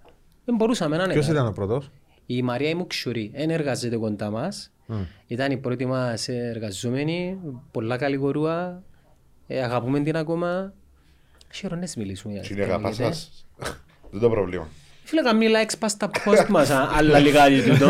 Δεν 0.44 0.54
μπορούσαμε 0.56 0.96
να 0.96 1.02
είναι. 1.04 1.12
Ποιος 1.12 1.28
ήταν 1.28 1.46
ο 1.46 1.52
πρώτος; 1.52 1.90
Η 2.26 2.42
Μαρία 2.42 2.68
η 2.68 2.74
Μουξουρή 2.74 3.30
δεν 3.34 3.50
εργαζεται 3.50 3.96
κοντά 3.96 4.30
μας. 4.30 4.72
Ήταν 5.26 5.50
η 5.52 5.56
πρώτη 5.56 5.86
μας 5.86 6.28
εργαζόμενη, 6.28 7.38
πολλά 7.70 7.96
καλή 7.96 8.16
κορούα. 8.16 8.82
Ε, 9.46 9.62
αγαπούμε 9.62 10.00
την 10.00 10.16
ακόμα. 10.16 10.72
Χαίρονες 11.52 11.96
μιλήσουμε. 11.96 12.32
για 12.32 12.42
Τι 12.42 12.52
είναι 12.52 12.62
αυτό, 12.62 12.74
αγαπάς 12.74 12.98
λέγεται. 12.98 13.14
σας; 13.16 13.46
Δεν 14.10 14.20
το 14.20 14.30
πρόβλημα. 14.30 14.68
Φίλε, 15.04 15.22
καμία 15.22 15.50
likes 15.50 15.74
πας 15.78 15.90
στα 15.92 16.10
post 16.24 16.46
μας, 16.48 16.70
α, 16.70 16.90
άλλα 16.94 17.18
λιγάκι 17.18 17.62
τούτο. 17.70 17.86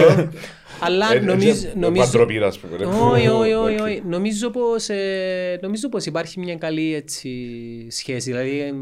Αλλά 0.85 1.14
Ε, 1.14 1.21
νομίζω... 1.21 1.66
ε, 1.66 1.73
νομίζω- 1.79 2.05
παντροπήρα, 2.05 2.47
ας 2.47 2.59
πούμε, 2.59 2.77
ρε. 2.77 2.85
Όχι, 2.85 3.29
όχι, 3.29 3.53
όχι, 3.64 3.75
Οκ. 3.81 3.87
όχι. 3.87 4.03
Νομίζω 4.07 4.51
πως, 4.51 4.88
ε, 4.88 5.59
νομίζω 5.62 5.88
πως 5.88 6.07
υπάρχει 6.07 6.40
μια 6.40 6.57
καλή 6.57 6.95
έτσι, 6.95 7.31
σχέση. 7.90 8.31
Δηλαδή, 8.31 8.61
ε, 8.61 8.73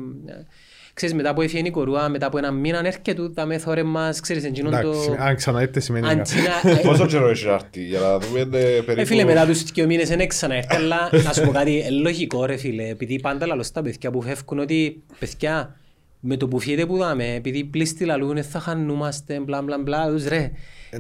ξέρεις, 0.95 1.15
μετά 1.15 1.35
που 1.35 1.41
έφυγε 1.41 1.67
η 1.67 1.71
κορούα, 1.71 2.09
μετά 2.09 2.27
από 2.27 2.39
ένα 2.39 2.51
μήνα 2.51 2.79
έρχεται 2.79 3.15
του 3.15 3.33
τα 3.33 3.47
μέθωρε 3.47 3.83
μας, 3.83 4.21
ξέρεις, 4.21 4.45
εντύνον 4.45 4.73
το... 4.73 4.79
Εντάξει, 4.79 5.15
αν 5.19 5.37
ξαναέρθε 5.37 5.81
σημαίνει 5.81 6.07
κάτι. 6.07 6.21
Αντίνα, 6.39 6.79
ε, 6.79 6.83
Πόσο 6.83 7.07
καιρό 7.07 7.29
έχει 7.29 7.47
να 7.47 7.53
έρθει 7.53 7.85
για 7.85 8.01
να 8.01 8.19
δούμε 8.19 8.41
ε, 8.41 8.77
ε, 8.77 8.81
περίπου... 8.81 9.07
φίλε, 9.07 9.25
μετά 9.25 9.47
τους 9.47 9.63
δύο 9.63 9.87
μήνες 9.87 10.09
δεν 10.09 10.29
ξαναέρθει, 10.29 10.75
αλλά 10.77 11.11
να 11.25 11.33
σου 11.33 11.43
πω 11.43 11.51
κάτι, 11.51 11.81
ε, 11.81 11.91
λογικό 11.91 12.45
ρε 12.45 12.57
φίλε, 12.57 12.89
επειδή 12.89 13.21
πάντα 13.21 13.47
λαλώς 13.47 13.67
στα 13.67 13.83
παιδιά 13.83 14.11
που 14.11 14.23
φεύγουν 14.23 14.59
ότι 14.59 15.03
παιδιά, 15.19 15.77
με 16.21 16.37
το 16.37 16.49
που 16.49 16.59
φύγετε 16.59 16.87
που 16.87 16.97
δάμε, 16.97 17.35
επειδή 17.35 17.65
πλήστη 17.65 18.05
λαλούν, 18.05 18.43
θα 18.43 18.61
χανούμαστε, 18.61 19.41
μπλα 19.41 19.63
μπλα 19.63 19.79
μπλα, 19.79 20.07
τους 20.09 20.27
ρε. 20.29 20.51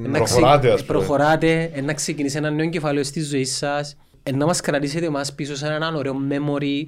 να 0.01 0.11
προχωράτε, 0.19 0.59
ξε- 0.67 0.73
ας 0.81 0.85
πούμε. 0.85 0.99
Προχωράτε, 0.99 1.71
ε, 1.75 1.81
να 1.81 1.95
ξεκινήσει 1.95 2.37
ένα 2.37 2.51
νέο 2.51 2.69
κεφάλαιο 2.69 3.05
στη 3.05 3.21
ζωή 3.21 3.45
σας, 3.45 3.97
ε, 4.23 4.33
να 4.33 4.47
μας 4.47 4.61
κρατήσετε 4.61 5.07
εμάς 5.07 5.35
πίσω 5.35 5.57
σε 5.57 5.67
έναν 5.67 5.95
ωραίο 5.95 6.15
memory 6.31 6.87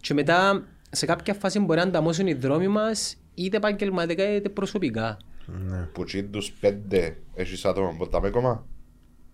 και 0.00 0.14
μετά 0.14 0.64
σε 0.90 1.06
κάποια 1.06 1.34
φάση 1.34 1.58
μπορεί 1.60 1.78
να 1.78 1.84
ανταμώσουν 1.84 2.26
οι 2.26 2.34
δρόμοι 2.34 2.68
μας 2.68 3.16
είτε 3.34 3.56
επαγγελματικά 3.56 4.34
είτε 4.34 4.48
προσωπικά. 4.48 5.16
Που 5.92 6.04
τσιν 6.04 6.30
τους 6.30 6.50
πέντε 6.52 7.16
έχεις 7.34 7.64
άτομα 7.64 7.94
που 7.98 8.08
τα 8.08 8.20
μέκομα. 8.20 8.66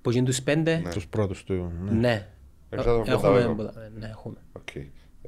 Που 0.02 0.10
είναι 0.10 0.24
τους 0.24 0.42
πέντε, 0.42 0.82
Τους 0.92 1.06
πρώτους 1.06 1.44
του. 1.44 1.72
ναι. 1.84 1.90
ναι. 1.98 2.26
Έχεις 2.70 2.86
άτομα 2.86 3.00
που 3.02 3.06
τα 3.06 3.12
Έχουμε, 3.12 3.38
μέκομα. 3.38 3.72
ναι, 3.98 4.06
έχουμε. 4.06 4.36
Οκ. 4.52 4.68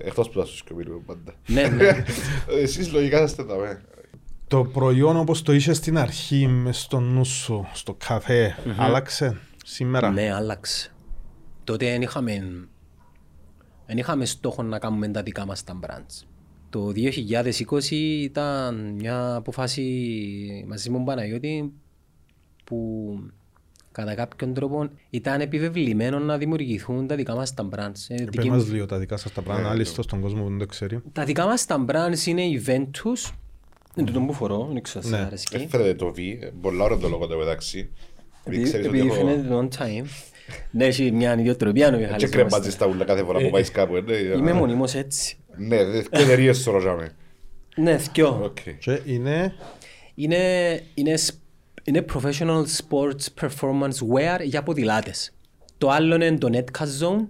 Εκτός 0.05 0.29
που 0.29 0.39
θα 0.39 0.45
σου 0.45 0.57
σκοπήρουμε 0.57 1.03
πάντα. 1.07 1.35
Ναι, 1.47 1.69
ναι. 1.69 2.05
Εσείς 2.63 2.93
λογικά 2.93 3.23
είστε 3.23 3.45
τα 3.45 3.57
με. 3.57 3.83
Το 4.47 4.65
προϊόν 4.65 5.17
όπως 5.17 5.43
το 5.43 5.53
είσαι 5.53 5.73
στην 5.73 5.99
αρχή 5.99 6.47
μες 6.47 6.81
στο 6.81 7.01
νου 7.01 7.25
σου, 7.25 7.69
στο 7.73 7.95
καφέ, 7.95 8.57
άλλαξε 8.77 9.41
σήμερα; 9.65 10.11
Ναι, 10.11 10.33
άλλαξε. 10.33 10.93
Τότε 11.65 11.87
δεν 11.87 12.03
είχαμε, 12.03 12.43
δεν 13.87 13.99
είχαμε 13.99 14.25
στόχο 14.25 14.63
να 14.63 14.79
κάνουμε 14.79 15.09
τα 15.09 15.23
δικά 15.23 15.47
μας 15.47 15.65
τα 15.65 15.79
brands. 15.83 16.27
Το 16.71 16.93
2020 17.81 17.91
ήταν 18.23 18.95
μια 18.95 19.35
αποφάση 19.35 20.65
μαζί 20.69 20.91
με 20.91 20.97
τον 20.97 21.05
Παναγιώτης 21.05 21.65
που 22.65 23.17
κατά 23.93 24.15
κάποιον 24.15 24.55
τρόπο 24.55 24.89
ήταν 25.11 25.41
επιβεβλημένο 25.41 26.19
να 26.19 26.39
δημιουργηθούν 26.39 27.07
τα 27.07 27.15
δικά 27.15 27.35
μας 27.35 27.55
τα 27.55 27.69
brands. 27.77 28.05
Ε, 28.09 28.15
Πες 28.15 28.25
δική 28.31 28.51
μας 28.51 28.65
μου- 28.65 28.73
λίγο 28.73 28.87
τα 28.87 28.99
δικά 28.99 29.17
σας 29.17 29.33
τα 29.33 29.43
πράγματα, 29.43 29.69
Ναι, 29.69 29.75
άλλιστο 29.75 30.03
στον 30.03 30.21
κόσμο 30.21 30.43
που 30.43 30.49
δεν 30.49 30.59
το 30.59 30.67
ξέρει. 30.67 31.01
Τα 31.13 31.25
δικά 31.25 31.47
μας 31.47 31.67
τα 31.67 31.85
brands 31.89 32.27
είναι 32.27 32.43
η 32.43 32.63
Ventus. 32.67 33.31
Είναι 33.97 34.11
το 34.11 34.21
που 34.21 34.33
φορώ, 34.33 34.69
δεν 34.73 34.83
ξέρω 34.83 35.09
Ναι. 35.09 35.17
σε 35.17 35.23
αρέσκει. 35.23 35.57
Έφερε 35.57 35.95
το 35.95 36.07
V, 36.17 36.19
ε, 36.41 36.47
πολλά 36.61 36.85
ώρα 36.85 36.97
το 36.99 37.09
λόγο 37.09 37.27
το 37.27 37.37
μεταξύ. 37.37 37.79
Επειδή 38.45 38.63
Επειδή 38.63 38.63
ξέρεις 38.63 38.87
ότι 38.87 38.99
επειδή 38.99 39.11
έχω... 39.11 39.27
φαίνεται 39.27 39.55
on 39.79 39.83
time. 39.83 40.07
Ναι, 40.71 40.85
έχει 40.85 41.11
μια 41.11 41.39
ιδιοτροπία 41.39 41.91
να 41.91 41.97
Και 41.97 42.03
Μιχάλης. 42.03 42.31
κρεμάτζεις 42.31 42.77
τα 42.77 42.87
ούλα 42.87 43.05
κάθε 43.05 43.25
φορά 43.25 43.39
που 43.39 43.51
πάεις 43.51 43.71
κάπου. 43.71 43.97
ε, 43.97 44.01
ναι, 44.01 44.13
Είμαι 44.15 44.53
μονίμως 44.53 44.95
έτσι. 44.95 45.37
Ναι, 45.57 45.85
δε- 45.85 46.03
και 46.03 46.09
εταιρείες 46.23 46.59
σου 46.59 46.71
ρωτάμε. 46.71 47.15
Ναι, 47.77 47.97
δυο. 47.97 48.41
Οκ. 48.45 48.57
Και 48.79 49.01
είναι 49.05 49.53
Είναι, 50.15 50.83
είναι, 51.85 52.05
σ- 52.05 52.05
είναι 52.05 52.05
professional 52.15 52.63
sports 52.63 53.47
performance 53.47 54.15
wear 54.15 54.41
για 54.45 54.63
ποδηλάτες. 54.63 55.33
Το 55.79 55.89
άλλο 55.91 56.15
είναι 56.15 56.39
το 56.39 56.49
Netcast 56.53 57.05
Zone. 57.07 57.27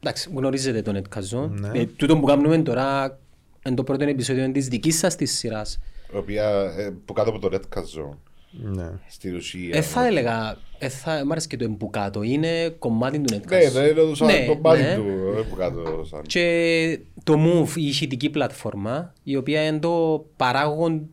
Εντάξει, 0.00 0.30
γνωρίζετε 0.34 0.82
το 0.82 0.92
Netcast 1.02 1.36
Zone. 1.38 1.48
Ναι. 1.50 1.78
Ε, 1.78 1.86
τούτο 1.86 2.18
που 2.18 2.26
κάνουμε 2.26 2.58
τώρα 2.58 3.18
είναι 3.66 3.74
το 3.74 3.84
πρώτο 3.84 4.04
επεισόδιο 4.04 4.52
της 4.52 4.68
δικής 4.68 4.98
σας 4.98 5.16
της 5.16 5.32
σειράς. 5.38 5.80
Η 6.12 6.16
οποία 6.16 6.74
ε, 6.78 6.90
που 7.04 7.12
κάτω 7.12 7.30
από 7.30 7.38
το 7.38 7.48
Red 7.52 7.78
Cat 7.78 7.82
Zone. 7.82 8.16
ναι. 8.50 8.90
Στην 9.08 9.36
ουσία. 9.36 9.76
Ε, 9.76 9.80
θα 9.80 10.06
έλεγα, 10.06 10.56
ε, 10.78 10.88
θα, 10.88 11.22
μ' 11.26 11.30
άρεσε 11.30 11.46
και 11.46 11.56
το 11.56 11.64
εμπουκάτο, 11.64 12.22
είναι 12.22 12.68
κομμάτι 12.68 13.20
του 13.20 13.34
Netcast. 13.36 13.72
Ναι, 13.74 13.80
ναι, 13.80 13.86
είναι 13.86 14.00
το 14.00 14.14
σαν 14.14 14.26
Ναι, 14.26 14.46
το 14.46 14.54
μπάλι 14.54 14.82
ναι. 14.82 14.94
του. 14.94 15.02
ε, 15.38 15.42
που 15.42 15.56
κάτω 15.56 16.04
σαν. 16.10 16.22
Και 16.22 16.98
το 17.24 17.34
Move, 17.38 17.76
η 17.76 17.86
ηχητική 17.86 18.30
πλατφόρμα, 18.30 19.12
η 19.22 19.36
οποία 19.36 19.66
είναι 19.66 19.78
το 19.78 20.24
παράγον 20.36 21.08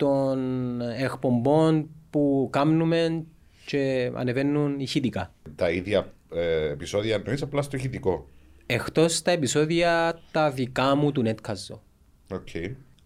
των 0.00 0.80
εκπομπών 0.80 1.88
που 2.10 2.48
κάνουμε 2.52 3.24
και 3.66 4.10
ανεβαίνουν 4.14 4.80
ηχητικά. 4.80 5.32
Τα 5.54 5.70
ίδια 5.70 6.12
ε, 6.34 6.68
επεισόδια 6.70 7.14
εννοείς 7.14 7.42
απλά 7.42 7.62
στο 7.62 7.76
ηχητικό; 7.76 8.28
Εκτός 8.66 9.22
τα 9.22 9.30
επεισόδια 9.30 10.18
τα 10.30 10.50
δικά 10.50 10.94
μου 10.94 11.12
του 11.12 11.22
Netcast. 11.26 11.76
Οκ. 12.32 12.48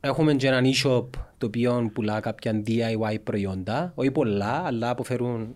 Έχουμε 0.01 0.35
και 0.35 0.47
έναν 0.47 0.65
e-shop 0.65 1.07
το 1.39 1.47
οποίο 1.47 1.91
πουλά 1.95 2.21
κάποια 2.21 2.63
DIY 2.67 3.17
προϊόντα, 3.25 3.93
όχι 3.95 4.11
πολλά, 4.11 4.63
αλλά 4.65 4.91
αποφέρουν 4.91 5.55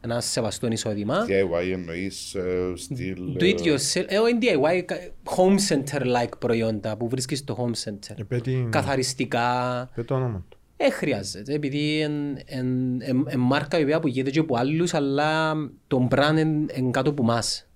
ένα 0.00 0.20
σεβαστό 0.20 0.66
εισόδημα. 0.66 1.24
DIY 1.28 1.70
εννοείς 1.72 2.34
ε, 2.34 2.72
στυλ... 2.76 3.36
Το 3.38 3.44
ε, 3.44 3.48
ίδιο, 3.48 3.78
σε- 3.78 4.06
ε, 4.08 4.18
όχι 4.18 4.38
DIY, 4.40 4.82
κα- 4.84 4.96
home 5.36 5.56
center-like 5.68 6.38
προϊόντα 6.38 6.96
που 6.96 7.08
βρίσκεις 7.08 7.38
στο 7.38 7.56
home 7.58 7.84
center. 7.88 8.14
Επέτει 8.18 8.68
Καθαριστικά. 8.70 9.88
το 10.06 10.14
όνομα 10.14 10.44
του. 10.48 10.57
Ε, 10.80 10.90
χρειάζεται, 10.90 11.54
επειδή 11.54 11.98
είναι 11.98 13.36
μάρκα 13.36 13.78
η 13.78 13.82
οποία 13.82 14.00
που 14.00 14.08
γίνεται 14.08 14.30
και 14.30 14.38
από 14.38 14.56
άλλους, 14.56 14.94
αλλά 14.94 15.54
το 15.86 16.08
brand 16.10 16.36
είναι 16.76 16.90
κάτω 16.90 17.10
από 17.10 17.22
εμάς. 17.22 17.68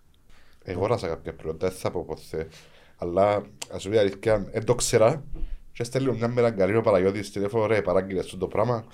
Εγώ 0.64 0.86
ράσα 0.86 1.08
κάποια 1.08 1.34
προϊόντα, 1.34 1.68
δεν 1.68 1.76
θα 1.76 1.90
πω 1.90 2.04
ποτέ. 2.04 2.48
Αλλά 2.96 3.42
ας 3.72 3.82
σου 3.82 3.90
πει 3.90 3.96
αλήθεια, 3.98 4.48
δεν 4.52 4.64
το 4.64 4.74
ξέρα. 4.74 5.24
Και 5.72 5.84
στέλνει 5.84 6.10
μου 6.10 6.16
μια 6.16 6.28
μέρα 6.28 6.50
γκαρίνο 6.50 6.80
Παραγιώτης 6.80 7.30
τηλέφωνο, 7.30 7.66
ρε, 7.66 7.82
παράγγειλες 7.82 8.24
αυτό 8.24 8.36
το 8.36 8.46
πράγμα. 8.46 8.84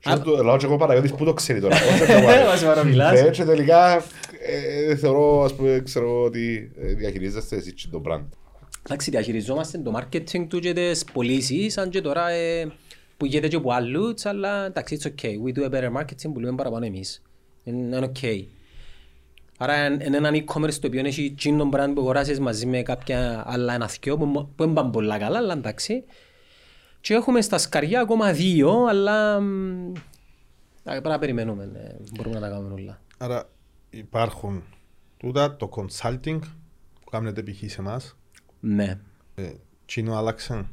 Και 0.00 0.16
του 0.22 0.44
λέω 0.44 0.56
και 0.56 0.66
εγώ 0.66 0.76
Παραγιώτης, 0.76 1.12
πού 1.12 1.24
το 1.24 1.32
ξέρει 1.32 1.60
τώρα. 1.60 1.76
όχι 1.76 1.98
το 1.98 2.20
βάλε. 2.26 2.44
Μας 2.44 2.64
παραμιλάς. 2.64 3.22
Ναι, 3.22 3.30
και 3.30 3.44
τελικά 3.44 4.04
ε, 4.40 4.96
θεωρώ, 4.96 5.42
ας 5.42 5.54
πούμε, 5.54 5.80
ξέρω 5.84 6.22
ότι 6.22 6.72
ε, 6.76 6.94
διαχειρίζεστε 6.94 7.56
εσείς 7.56 7.74
και 7.74 7.86
το 7.90 8.02
brand. 8.06 8.24
Εντάξει, 8.86 9.10
διαχειριζόμαστε 9.10 9.78
το 9.78 9.92
marketing 10.00 10.46
του 10.48 10.58
και 10.58 10.72
τις 10.72 11.04
πωλήσεις, 11.04 11.78
αν 11.78 11.90
και 11.90 12.00
τώρα 12.00 12.30
ε, 12.30 12.72
που 13.22 13.28
γίνεται 13.28 13.48
και 13.48 13.56
από 13.56 13.72
άλλους, 13.72 14.24
αλλά 14.24 14.64
εντάξει, 14.64 14.98
it's 15.00 15.06
okay. 15.06 15.34
We 15.44 15.58
do 15.58 15.70
a 15.70 15.70
better 15.74 15.92
marketing 16.00 16.32
που 16.32 16.40
λέμε 16.40 16.56
παραπάνω 16.56 16.84
εμείς. 16.86 17.22
Είναι 17.64 17.96
είναι 17.96 18.12
okay. 18.14 18.44
Άρα 19.58 19.86
είναι 19.86 20.04
είναι 20.04 20.16
έναν 20.16 20.34
e-commerce 20.34 20.74
το 20.74 20.86
οποίο 20.86 21.06
έχει 21.06 21.34
τσίνον 21.36 21.70
brand 21.74 21.90
που 21.94 22.00
αγοράσεις 22.00 22.40
μαζί 22.40 22.66
με 22.66 22.82
κάποια 22.82 23.42
άλλα 23.46 23.74
ένα 23.74 23.88
θκιο 23.88 24.16
που 24.16 24.24
μο- 24.24 24.52
που 24.56 24.64
δεν 24.64 24.72
πάνε 24.72 24.90
πολλά 24.90 25.18
καλά, 25.18 25.38
αλλά 25.38 25.52
εντάξει. 25.52 26.04
Και 27.00 27.14
έχουμε 27.14 27.40
στα 27.40 27.58
σκαριά 27.58 28.00
ακόμα 28.00 28.32
δύο, 28.32 28.84
αλλά 28.88 29.40
μ, 29.40 29.92
πρέπει 30.84 31.08
να 31.08 31.18
περιμένουμε, 31.18 31.70
ε, 31.74 31.94
μπορούμε 32.16 32.34
να 32.34 32.40
τα 32.40 32.48
κάνουμε 32.48 32.74
όλα. 32.74 33.00
Άρα 33.18 33.48
υπάρχουν 33.90 34.62
τούτα 35.16 35.56
το 35.56 35.70
consulting 35.76 36.38
που 37.04 37.10
κάνετε 37.10 37.42
π.χ. 37.42 37.70
σε 37.70 37.76
εμάς. 37.80 38.16
Ναι. 38.60 38.98
Ε, 39.34 39.50
Τσίνο 39.86 40.16
άλλαξε. 40.16 40.68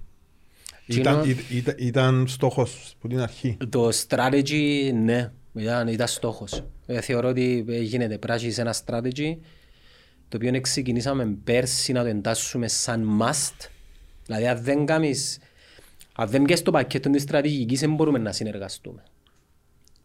Τσίνο- 0.89 1.09
Ήταν, 1.09 1.29
ή- 1.29 1.55
ήταν, 1.57 1.75
ήταν 1.77 2.27
στόχος 2.27 2.93
που 2.99 3.07
την 3.07 3.19
αρχή. 3.19 3.57
Το 3.69 3.89
strategy, 4.07 4.91
ναι, 4.93 5.31
ήταν, 5.53 5.87
ήταν 5.87 6.07
στόχος. 6.07 6.63
Ε, 6.85 7.01
θεωρώ 7.01 7.29
ότι 7.29 7.65
ε, 7.67 7.79
γίνεται 7.79 8.17
πράσινη 8.17 8.51
σε 8.51 8.61
ένα 8.61 8.75
strategy 8.85 9.37
το 10.27 10.37
οποίο 10.37 10.61
ξεκινήσαμε 10.61 11.37
πέρσι 11.43 11.91
να 11.91 12.01
το 12.01 12.07
εντάσσουμε 12.07 12.67
σαν 12.67 13.19
must. 13.21 13.67
Δηλαδή 14.25 14.47
αν 14.47 14.63
δεν 14.63 14.85
κάνεις, 14.85 15.39
αν 16.15 16.29
δεν 16.29 16.41
πιέσεις 16.43 16.63
το 16.65 16.71
πακέτο 16.71 17.09
της 17.09 17.21
στρατηγικής 17.21 17.79
δεν 17.79 17.93
μπορούμε 17.95 18.17
να 18.19 18.31
συνεργαστούμε. 18.31 19.03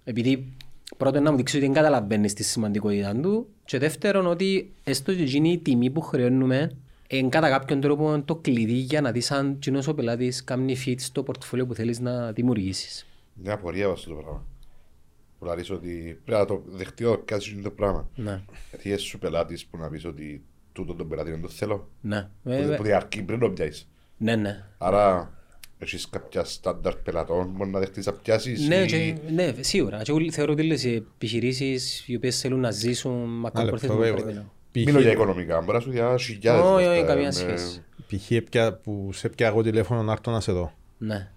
Επειδή 0.05 0.53
πρώτον 0.97 1.23
να 1.23 1.31
μου 1.31 1.37
δείξεις 1.37 1.57
ότι 1.57 1.67
δεν 1.67 1.75
καταλαβαίνεις 1.75 2.33
τη 2.33 2.43
σημαντικότητα 2.43 3.15
του 3.21 3.49
και 3.65 3.79
δεύτερον 3.79 4.27
ότι 4.27 4.73
έστω 4.85 5.15
και 5.15 5.23
εκείνη 5.23 5.53
η 5.53 5.59
τιμή 5.59 5.91
που 5.91 6.01
χρεώνουμε 6.01 6.77
είναι 7.19 7.29
κατά 7.29 7.49
κάποιον 7.51 7.81
τρόπο 7.81 8.23
το 8.25 8.37
κλειδί 8.37 8.73
για 8.73 9.01
να 9.01 9.13
δεις 9.13 9.31
αν 9.31 9.59
κοινός 9.59 9.87
ο 9.89 9.95
πελάτης 9.95 10.45
κάνει 10.45 10.77
fit 10.87 10.95
στο 10.99 11.23
πορτφόλιο 11.23 11.67
που 11.67 11.75
θέλεις 11.75 12.01
να 12.01 12.33
δημιουργήσεις. 12.33 13.07
Μια 13.35 13.53
απορία 13.53 13.85
από 13.85 13.93
αυτό 13.95 14.09
το 14.09 14.15
πράγμα. 14.17 14.45
Που 15.39 15.45
λαρείς 15.45 15.71
ότι 15.71 16.21
πρέπει 16.25 16.41
να 16.41 16.47
το 16.47 16.63
δεχτεί 16.67 17.05
ο 17.05 17.23
κάτι 17.25 17.61
το 17.63 17.71
πράγμα. 17.71 18.09
Ναι. 18.17 18.41
Γιατί 18.71 18.89
είσαι 18.89 18.99
σου 18.99 19.19
πελάτης 19.19 19.67
που 19.67 19.77
να 19.77 19.89
πεις 19.89 20.05
ότι 20.05 20.43
τούτο 20.73 20.95
τον 20.95 21.09
πελάτη 21.09 21.31
δεν 21.31 21.41
το 21.43 21.49
θέλω. 21.49 21.89
Ναι. 22.01 22.29
Που- 22.43 22.51
Ε, 22.51 22.77
Που 22.77 22.83
διαρκεί 22.83 23.23
πριν 23.23 23.39
το 23.39 23.51
πιάσεις. 23.51 23.89
ναι, 24.17 24.37
ναι. 24.37 24.65
Άρα 24.79 25.33
έχεις 25.79 26.09
κάποια 26.09 26.45
στάνταρ 26.45 26.97
πελατών 26.97 27.47
που 27.47 27.57
μπορεί 27.57 27.71
να 27.71 27.79
δεχτείς 27.79 28.07
να 28.07 28.13
πιάσεις 28.13 28.69
Ναι, 28.69 28.77
ή- 28.77 28.87
και, 28.87 29.15
ναι, 29.33 29.55
σίγουρα. 29.61 30.03
Και 30.03 30.11
εγώ 30.11 30.31
θεωρώ 30.31 30.53
ότι 30.53 30.63
όλες 30.63 30.85
οι 30.85 30.95
επιχειρήσεις 30.95 32.05
οι 32.09 32.17
οποίες 32.17 32.41
θέλουν 32.41 32.61
να 32.61 32.71
ζήσουν 32.71 33.13
Ένα 33.13 33.27
μακροπρόθεσμα 33.27 33.97
λεπτό, 33.97 34.15
πρέπει 34.23 34.31
ε, 34.37 34.41
να... 34.41 34.53
Μιλώ 34.75 35.01
για 35.01 35.09
π.χ. 35.11 35.15
οικονομικά, 35.15 35.61
μπορεί 35.61 35.73
να 35.77 35.81
σου 35.81 35.91
διά 35.91 36.19
χιλιάδες. 36.19 36.63
Όχι, 36.65 36.85
όχι, 36.87 36.97
λεφτά, 36.99 37.07
καμία 37.07 37.25
με- 37.25 37.31
σχέση. 37.33 37.83
π.χ. 38.07 38.31
έπια- 38.31 38.75
που 38.75 39.11
σε 39.13 39.29
πια 39.29 39.47
εγώ 39.47 39.63
τηλέφωνο 39.63 40.03
να 40.03 40.13
έρθω 40.13 40.31
να 40.31 40.41
σε 40.41 40.53
δω. 40.53 40.73
Ναι. 40.99 41.31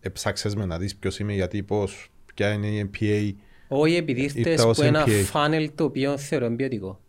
Εψάξες 0.00 0.54
με 0.54 0.64
να 0.64 0.78
δεις 0.78 0.96
ποιος 0.96 1.18
είμαι, 1.18 1.32
γιατί 1.32 1.62
πώς, 1.62 2.10
ποια 2.34 2.52
είναι 2.52 2.66
η 2.66 2.90
MPA, 2.92 3.32
Όχι 3.68 3.94
επειδή 3.94 4.22
ήρθες 4.22 4.44
Ήρθα 4.46 4.66
ως 4.66 4.78
από 4.78 4.86
ένα 4.86 5.04
MPA. 5.06 5.22
φάνελ 5.24 5.70
το 5.74 5.84
οποίο 5.84 6.16
θεωρώ 6.18 6.56
ποιοτικό. 6.56 7.00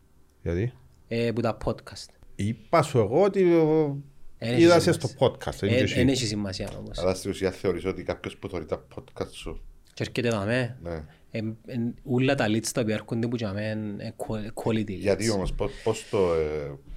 γιατί; 0.42 0.74
Ε, 1.08 1.32
που 1.32 1.42
τα 1.42 1.58
podcast. 1.66 2.06
Είπα 2.36 2.82
σου 2.82 2.98
εγώ 2.98 3.22
ότι 3.24 3.54
ο, 3.54 3.98
Εν 4.38 4.54
έχει 4.54 4.62
είδα 4.62 4.80
σε 4.80 4.92
σημασία. 4.92 4.94
στο 5.10 5.26
podcast. 5.26 5.54
δεν 5.60 5.70
Ε, 5.70 5.76
και 5.76 5.82
εσύ. 5.84 5.96
Δεν 5.96 6.08
έχει 6.08 6.26
σημασία 6.26 6.70
όμως. 6.80 6.98
Αλλά 7.00 7.14
στην 7.14 7.32
ουσία 7.32 7.52
θεωρείς 7.52 7.86
ότι 7.86 8.04
κάποιος 8.04 8.38
που 8.38 8.50
θωρεί 8.50 8.66
τα 8.66 8.86
podcast 8.96 9.32
σου, 9.32 9.62
Και 9.94 10.04
έρχεται 10.08 10.30
δαμέ. 10.38 10.78
ναι. 10.84 11.04
Ε, 11.36 11.74
ε, 11.74 11.78
Ούλα 12.04 12.36
τα 12.36 12.46
leads 12.48 12.68
τα 12.74 12.82
οποία 12.82 12.94
έρχονται 12.94 13.28
που 13.28 13.36
τζαμέ 13.36 13.64
είναι 13.64 14.16
qual- 14.18 14.64
quality 14.64 14.90
leads. 14.90 14.98
Γιατί 15.00 15.30
όμως, 15.30 15.54
πώς, 15.54 15.72
πώς 15.84 16.06
το... 16.10 16.34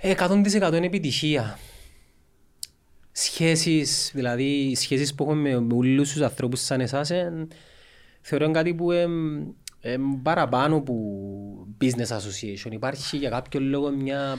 ε, 0.01 0.11
Ε, 0.11 0.15
100% 0.19 0.73
είναι 0.75 0.87
επιτυχία. 0.87 1.59
Σχέσεις, 3.13 4.11
δηλαδή 4.15 4.45
οι 4.45 4.75
σχέσεις 4.75 5.15
που 5.15 5.23
έχουμε 5.25 5.61
με 5.61 5.75
όλους 5.75 6.13
τους 6.13 6.21
ανθρώπους 6.23 6.61
σαν 6.61 6.81
εσάς 6.81 7.11
εν, 7.11 7.49
θεωρώ 8.21 8.45
είναι 8.45 8.55
κάτι 8.55 8.75
που 8.75 8.91
εμ, 8.93 9.39
εμ, 9.81 10.23
παραπάνω 10.23 10.77
από 10.77 10.95
business 11.81 12.07
association. 12.17 12.71
Υπάρχει 12.73 13.17
για 13.17 13.31
κάποιο 13.31 13.61
λόγο 13.61 13.91
μια 13.91 14.37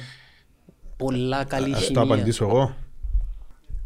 πολλά 0.97 1.43
καλή 1.43 1.74
Ας 1.74 1.80
το 1.80 1.86
χημεία. 1.86 2.02
απαντήσω 2.02 2.45
εγώ. 2.45 2.76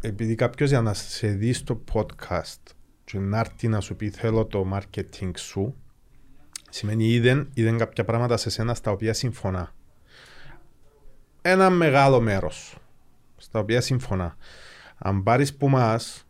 Επειδή 0.00 0.34
κάποιος 0.34 0.68
για 0.70 0.80
να 0.80 0.94
σε 0.94 1.26
δει 1.26 1.52
στο 1.52 1.84
podcast 1.92 2.60
και 3.04 3.18
να 3.18 3.38
έρθει 3.38 3.68
να 3.68 3.80
σου 3.80 3.96
πει 3.96 4.10
θέλω 4.10 4.46
το 4.46 4.66
marketing 4.74 5.30
σου, 5.38 5.74
σημαίνει 6.74 7.04
είδεν, 7.06 7.48
είδεν 7.54 7.78
κάποια 7.78 8.04
πράγματα 8.04 8.36
σε 8.36 8.50
σένα 8.50 8.74
στα 8.74 8.90
οποία 8.90 9.12
συμφωνά. 9.12 9.74
Ένα 11.42 11.70
μεγάλο 11.70 12.20
μέρος 12.20 12.76
στα 13.36 13.58
οποία 13.58 13.80
συμφωνά. 13.80 14.36
Αν 14.98 15.22
πάρεις 15.22 15.54
που 15.54 15.68
μας, 15.68 16.26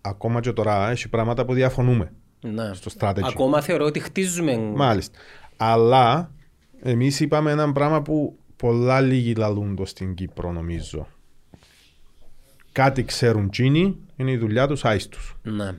ακόμα 0.00 0.40
και 0.40 0.52
τώρα, 0.52 0.90
έχει 0.90 1.08
πράγματα 1.08 1.44
που 1.44 1.52
διαφωνούμε 1.54 2.12
Ναι. 2.40 2.74
στο 2.74 2.90
strategy. 2.98 3.22
Ακόμα 3.22 3.60
θεωρώ 3.60 3.84
ότι 3.84 4.00
χτίζουμε 4.00 4.58
Μάλιστα. 4.58 5.18
Αλλά 5.56 6.30
εμείς 6.82 7.20
είπαμε 7.20 7.50
ένα 7.50 7.72
πράγμα 7.72 8.02
που 8.02 8.38
πολλά 8.56 9.00
λίγοι 9.00 9.34
λαλούν 9.34 9.76
το 9.76 9.84
στην 9.84 10.14
Κύπρο 10.14 10.52
νομίζω. 10.52 11.08
Κάτι 12.72 13.04
ξέρουν 13.04 13.50
τσίνοι, 13.50 13.96
είναι 14.16 14.30
η 14.30 14.36
δουλειά 14.36 14.66
τους 14.66 14.84
άιστους. 14.84 15.36
ναι. 15.42 15.78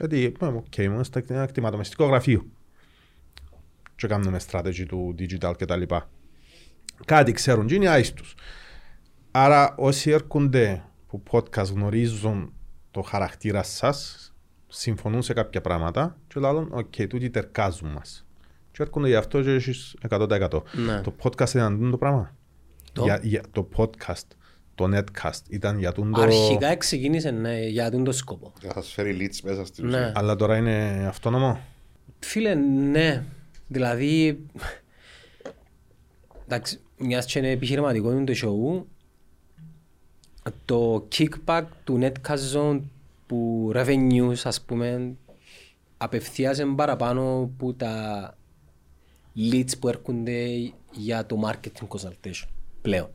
Γιατί, 0.00 0.34
ε, 0.40 0.46
οκ, 0.46 0.76
είμαστε 0.76 1.22
στα 1.24 1.34
ένα 1.34 1.46
κτηματομεσιτικό 1.46 2.06
γραφείο. 2.06 2.46
Και 3.96 4.06
κάνουμε 4.06 4.40
strategy 4.50 4.84
του 4.88 5.14
digital 5.18 5.52
κτλ. 5.58 5.82
Κάτι 7.04 7.32
ξέρουν 7.32 7.66
τσίνοι 7.66 7.86
άιστους. 7.86 8.34
Άρα 9.30 9.74
όσοι 9.76 10.10
έρχονται 10.10 10.84
που 11.06 11.22
podcast 11.30 11.66
γνωρίζουν 11.74 12.52
το 12.90 13.02
χαρακτήρα 13.02 13.62
σας, 13.62 14.32
συμφωνούν 14.68 15.22
σε 15.22 15.32
κάποια 15.32 15.60
πράγματα 15.60 16.16
και 16.26 16.40
λένε 16.40 16.66
«ΟΚ, 16.70 16.94
τούτοι 17.08 17.30
τερκάζουν 17.30 17.88
μας». 17.88 18.26
Και 18.72 18.82
έρχονται 18.82 19.08
γι' 19.08 19.14
αυτό 19.14 19.42
και 19.42 19.50
έχεις 19.50 19.96
100%. 20.08 20.62
Ναι. 20.72 21.00
Το 21.00 21.14
podcast 21.22 21.48
ήταν 21.48 21.78
τούτο 21.78 21.90
το 21.90 21.96
πράγμα. 21.96 22.36
Το; 22.92 23.02
Για, 23.02 23.20
για, 23.22 23.42
το 23.52 23.68
podcast, 23.76 24.26
το 24.88 24.96
netcast 24.96 25.40
ήταν 25.48 25.78
για 25.78 25.92
τούτο... 25.92 26.20
Αρχικά 26.20 26.76
ξεκίνησε 26.76 27.30
ναι, 27.30 27.66
για 27.66 27.90
τον 27.90 28.04
το 28.04 28.12
σκόπο. 28.12 28.52
για 28.60 28.72
να 28.74 28.82
σας 28.82 28.92
φέρει 28.92 29.16
leads 29.20 29.40
μέσα 29.42 29.64
στην 29.64 29.86
Ναι. 29.86 29.96
ουσία. 29.96 30.12
Αλλά 30.14 30.36
τώρα 30.36 30.56
είναι 30.56 31.04
αυτόνομο; 31.08 31.60
Φίλε, 32.18 32.54
ναι. 32.54 33.24
Δηλαδή, 33.68 34.40
εντάξει, 36.46 36.80
μιας 36.96 37.26
και 37.26 37.38
είναι 37.38 37.50
επιχειρηματικό 37.50 38.12
είναι 38.12 38.24
το 38.24 38.34
show, 38.42 38.82
το 40.64 41.08
kickback 41.16 41.64
του 41.84 41.98
Netcast 42.02 42.54
Zone 42.56 42.80
που 43.26 43.70
revenues, 43.74 44.40
ας 44.44 44.60
πούμε, 44.62 45.12
απευθείαζε 45.96 46.64
παραπάνω 46.64 47.50
που 47.56 47.74
τα 47.74 48.34
leads 49.36 49.78
που 49.80 49.88
έρχονται 49.88 50.46
για 50.92 51.26
το 51.26 51.40
marketing 51.50 51.86
consultation 51.88 52.48
πλέον. 52.82 53.10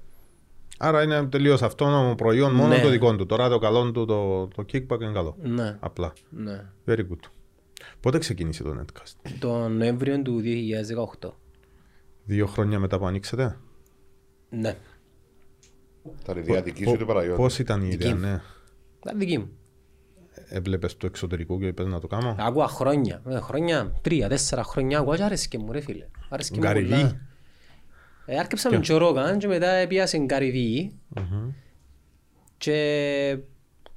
Άρα 0.80 1.04
είναι 1.04 1.26
τελείως 1.26 1.62
αυτόνομο 1.62 2.16
προϊόν, 2.16 2.54
μόνο 2.54 2.68
Ναι. 2.68 2.82
το 2.82 2.90
δικό 2.90 3.16
του. 3.16 3.26
Τώρα 3.26 3.50
το 3.50 3.60
καλό 3.60 3.92
του, 3.92 4.06
το, 4.06 4.48
το 4.48 4.66
kickback 4.74 5.02
είναι 5.02 5.12
καλό. 5.14 5.36
Ναι, 5.42 5.78
Απλά. 5.80 6.14
ναι. 6.30 6.66
Very 6.86 7.00
good. 7.00 7.20
Πότε 8.00 8.18
ξεκίνησε 8.18 8.64
το 8.64 8.76
netcast; 8.80 9.30
Το 9.40 9.68
Νοέμβριο 9.68 10.22
του 10.22 10.42
2018. 11.22 11.30
Δύο 12.24 12.46
χρόνια 12.46 12.80
μετά 12.80 12.98
που 13.00 13.06
ανοίξετε; 13.08 13.58
Ναι, 14.50 14.76
Ήταν 16.22 16.38
η 16.38 16.42
διαδική 16.42 16.86
σου 16.88 16.98
του 16.98 17.06
Παραγιώτη. 17.06 17.38
Πώς 17.42 17.60
ήταν 17.60 17.82
η 17.82 17.88
ιδέα, 17.92 18.14
μου. 18.14 18.20
ναι. 18.20 18.42
ήταν 19.00 19.20
δική 19.20 19.38
μου. 19.38 19.50
Έβλεπες 20.48 20.98
το 20.98 21.06
εξωτερικό 21.06 21.60
και 21.60 21.66
είπες 21.68 21.86
να 21.86 22.00
το 22.00 22.08
κάνω; 22.08 22.36
Άκουα 22.40 22.68
χρόνια, 22.68 23.22
ε, 23.28 23.40
χρόνια, 23.40 23.94
τρία, 24.02 24.30
τέσσερα 24.30 24.64
χρόνια, 24.64 25.00
άκουα 25.00 25.16
και 25.18 25.24
άρεσκε 25.24 25.58
μου 25.58 25.72
ρε 25.72 25.80
φίλε. 25.82 26.06
Άρεσκε 26.30 26.56
μου 26.56 26.62
Γκαριβί. 26.62 26.90
πολλά. 26.90 27.22
Ε, 28.26 28.40
Άρκεψα 28.40 28.72
με 28.72 28.80
Τζο 28.80 28.98
Ρόγαν 28.98 29.38
και 29.38 29.48
μετά 29.48 29.70
έπιασε 29.70 30.18
Καρυβή 30.18 30.92
και, 32.58 33.38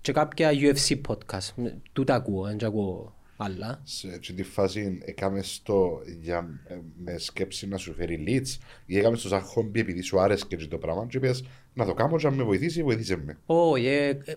και 0.00 0.12
κάποια 0.12 0.50
UFC 0.52 1.00
podcast. 1.08 1.70
Τούτα 1.92 2.14
ακούω, 2.14 2.44
δεν 2.44 2.64
ακούω 2.64 3.14
άλλα. 3.36 3.80
Σε 3.84 4.08
αυτή 4.08 4.32
τη 4.32 4.42
φάση 4.42 4.98
έκαμε 5.04 5.42
το 5.62 6.00
για, 6.20 6.48
ε, 6.66 6.74
με 7.04 7.18
σκέψη 7.18 7.68
να 7.68 7.76
σου 7.76 7.94
φέρει 7.94 8.24
leads 8.26 8.58
ή 8.86 8.98
έκαμε 8.98 9.16
το 9.16 9.28
σαν 9.28 9.40
χόμπι 9.40 9.80
επειδή 9.80 10.02
σου 10.02 10.20
άρεσε 10.20 10.44
και 10.48 10.56
το 10.56 10.78
πράγμα 10.78 11.06
και 11.08 11.16
είπες 11.16 11.44
να 11.74 11.84
το 11.84 11.94
κάνω 11.94 12.16
και 12.16 12.26
αν 12.26 12.34
με 12.34 12.42
βοηθήσει, 12.42 12.82
βοηθήσε 12.82 13.16
με. 13.16 13.38
Όχι, 13.46 13.86
ε, 13.86 14.08
ε, 14.08 14.34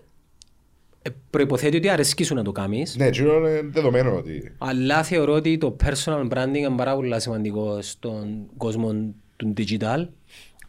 ε, 1.02 1.10
προϋποθέτει 1.30 1.76
ότι 1.76 1.88
αρέσκει 1.88 2.24
σου 2.24 2.34
να 2.34 2.42
το 2.42 2.52
κάνεις. 2.52 2.96
Ναι, 2.96 3.06
έτσι 3.06 3.22
είναι 3.22 3.62
δεδομένο 3.62 4.16
ότι 4.16 4.54
Αλλά 4.58 5.02
θεωρώ 5.02 5.32
ότι 5.32 5.58
το 5.58 5.76
personal 5.84 6.28
branding 6.28 6.56
είναι 6.56 6.76
πάρα 6.76 6.94
πολύ 6.94 7.20
σημαντικό 7.20 7.82
στον 7.82 8.46
κόσμο 8.56 9.14
του 9.42 9.52
digital 9.56 10.06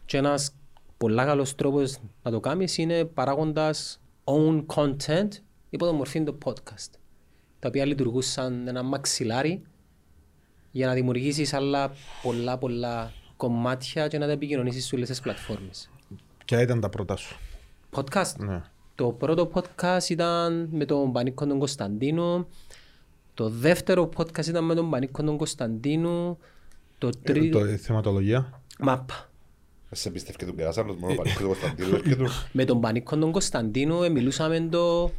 και 0.04 0.16
ένας 0.16 0.54
πολύ 0.96 1.16
καλός 1.16 1.54
τρόπος 1.54 1.96
να 2.22 2.30
το 2.30 2.40
κάνεις 2.40 2.78
είναι 2.78 3.04
παράγοντας 3.04 4.00
own 4.24 4.64
content 4.66 5.28
υπό 5.70 5.86
το 5.86 5.92
μορφή 5.92 6.22
του 6.22 6.38
podcast 6.44 6.90
τα 7.58 7.68
οποία 7.68 7.84
λειτουργούν 7.84 8.22
σαν 8.22 8.68
ένα 8.68 8.82
μαξιλάρι 8.82 9.62
για 10.70 10.86
να 10.86 10.92
δημιουργήσεις 10.92 11.52
άλλα 11.52 11.92
πολλά 12.22 12.58
πολλά 12.58 13.12
κομμάτια 13.36 14.08
και 14.08 14.18
να 14.18 14.26
τα 14.26 14.32
επικοινωνήσεις 14.32 14.86
σε 14.86 14.94
όλες 14.94 15.08
τις 15.08 15.20
πλατφόρμες. 15.20 15.90
Ποια 16.44 16.60
ήταν 16.60 16.80
τα 16.80 16.88
πρώτα 16.88 17.16
σου; 17.16 17.36
Podcast; 17.94 18.36
Ναι. 18.38 18.62
Το 18.94 19.12
πρώτο 19.12 19.50
podcast 19.54 20.08
ήταν 20.08 20.68
με 20.72 20.84
τον 20.84 21.12
Πανίκο 21.12 21.46
τον 21.46 21.58
Κωνσταντίνο. 21.58 22.46
Το 23.34 23.48
δεύτερο 23.48 24.08
podcast 24.16 24.46
ήταν 24.46 24.64
με 24.64 24.74
τον 24.74 24.90
Πανίκο 24.90 25.22
τον 25.22 25.36
Κωνσταντίνο. 25.36 26.38
Το 26.98 27.06
Ε, 27.08 27.10
τρίτο... 27.22 27.58
το, 27.58 27.66
η 27.68 27.76
θεματολογία. 27.76 28.62
Μαπα. 28.78 29.28
σε 29.90 30.10
πιστεύει 30.10 30.36
και 30.38 30.44
τον 30.44 30.54
περάσα, 30.54 30.80
άλλος 30.80 30.96
μόνο 30.96 31.14
παρήκω 31.14 31.40
το 31.40 31.46
Κωνσταντίνο 31.46 31.98
και 31.98 32.16
του. 32.16 32.26
Με 32.52 32.64
τον 32.64 32.80
Πανίκο 32.80 33.16
τον 33.16 33.30
Κωνσταντίνο 33.32 34.02
ε, 34.04 34.08
μιλούσαμε 34.08 34.60
το 34.70 35.10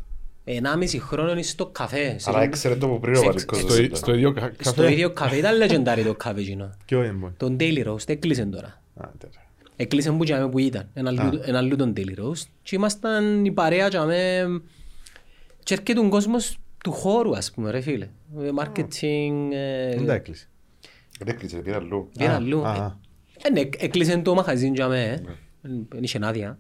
1,5 0.46 0.96
χρόνο 1.00 1.42
στο 1.42 1.66
καφέ. 1.66 2.18
Σε 2.20 2.30
Αλλά 2.30 2.38
τον- 2.40 2.48
έξερε 2.48 2.76
το 2.76 2.88
που 2.88 3.00
πριν 3.00 3.14
ο 3.16 3.18
σε- 3.18 3.26
Παρίκος. 3.26 3.60
Στο, 3.60 3.82
ι- 3.82 3.96
στο 3.96 4.14
ίδιο 4.14 4.34
κα- 4.34 4.52
Στο 4.60 4.74
καφέ. 4.74 4.92
ίδιο 4.92 5.12
καφέ. 5.12 5.36
Ήταν 5.38 5.54
legendary 5.62 6.04
το 6.06 6.14
καφέ 6.16 6.40
εκείνο. 6.40 6.70
Ποιο 6.86 7.04
είναι. 7.04 7.34
Τον 7.38 7.58
Daily 7.60 7.88
Roast 7.88 8.10
έκλεισε 8.10 8.46
τώρα. 8.46 8.82
Α, 8.96 9.08
τέλεια. 9.18 9.40
Έκλεισε 9.76 10.12
που 10.12 10.24
τζάμε 10.24 10.50
που 10.50 10.60
ήταν. 10.60 10.90
Ένα 10.94 11.10
αλλού- 11.10 11.42
Ένα 11.46 11.58
αλλού 11.58 11.76
τον 11.76 11.94
Daily 11.98 12.20
Roast. 12.20 12.44
Και 12.64 12.76
ήμασταν 12.76 13.46
η 13.46 13.52
παρέα 13.52 13.90
τζάμε 13.90 14.46
και 15.64 15.74
έρχεται 15.74 16.00
ο 16.00 16.10
κόσμος 16.10 16.58
του 16.84 16.92
χώρου 16.92 17.36
ας 17.38 17.52
πούμε 17.52 17.72
ρε 17.72 17.82
φίλε. 17.82 18.06
Ε, 18.40 18.50
Marketing. 18.60 19.50
ε, 19.54 19.96
Δεν 19.96 20.06
τα 20.06 20.14
έκλεισε. 20.14 20.48
Δεν 21.20 21.28
έκλεισε, 21.36 21.58
πήρα 21.58 21.76
αλλού. 21.76 22.10
και 22.12 22.24
ένα 22.24 22.34
Α, 22.34 22.36
αλλού. 22.36 22.62
Α, 23.44 23.48
Ε, 23.48 23.60
α. 23.60 23.62
ε, 23.62 23.64
ναι, 23.64 23.70
έκλεισε 23.78 24.18
το 24.18 24.34
μαχαζίν 24.34 24.74
τζάμε. 24.74 25.04
ε. 25.04 25.22
Δεν 25.90 26.04
είχε 26.04 26.20
άδεια. 26.22 26.58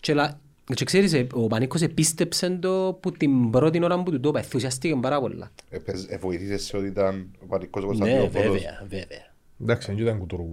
Και 0.00 0.14
λα- 0.14 0.40
και 0.74 0.84
ξέρεις, 0.84 1.12
ε, 1.12 1.26
ο 1.32 1.46
Πανίκος 1.46 1.82
επίστεψε 1.82 2.50
το 2.60 2.98
που 3.00 3.12
την 3.12 3.50
πρώτη 3.50 3.84
ώρα 3.84 4.02
που 4.02 4.10
του 4.10 4.20
το 4.20 4.28
είπα. 4.28 4.38
Ενθουσιαστήκε 4.38 4.94
πάρα 5.00 5.20
πολλά. 5.20 5.50
Επες- 5.70 6.06
ε, 6.08 6.16
βοηθήσες 6.18 6.62
σε 6.64 6.76
ότι 6.76 6.86
ήταν 6.86 7.30
ο 7.42 7.46
Παρίκος 7.46 7.82
ο 7.82 7.86
Ναι, 7.86 7.92
Κωνσταντίνο 7.92 8.30
Φώτος. 8.30 8.42
βέβαια, 8.42 8.80
βέβαια. 8.88 9.28
Εντάξει, 9.62 9.92
δεν 9.92 10.02
ήταν 10.02 10.18
κουτουρού. 10.18 10.44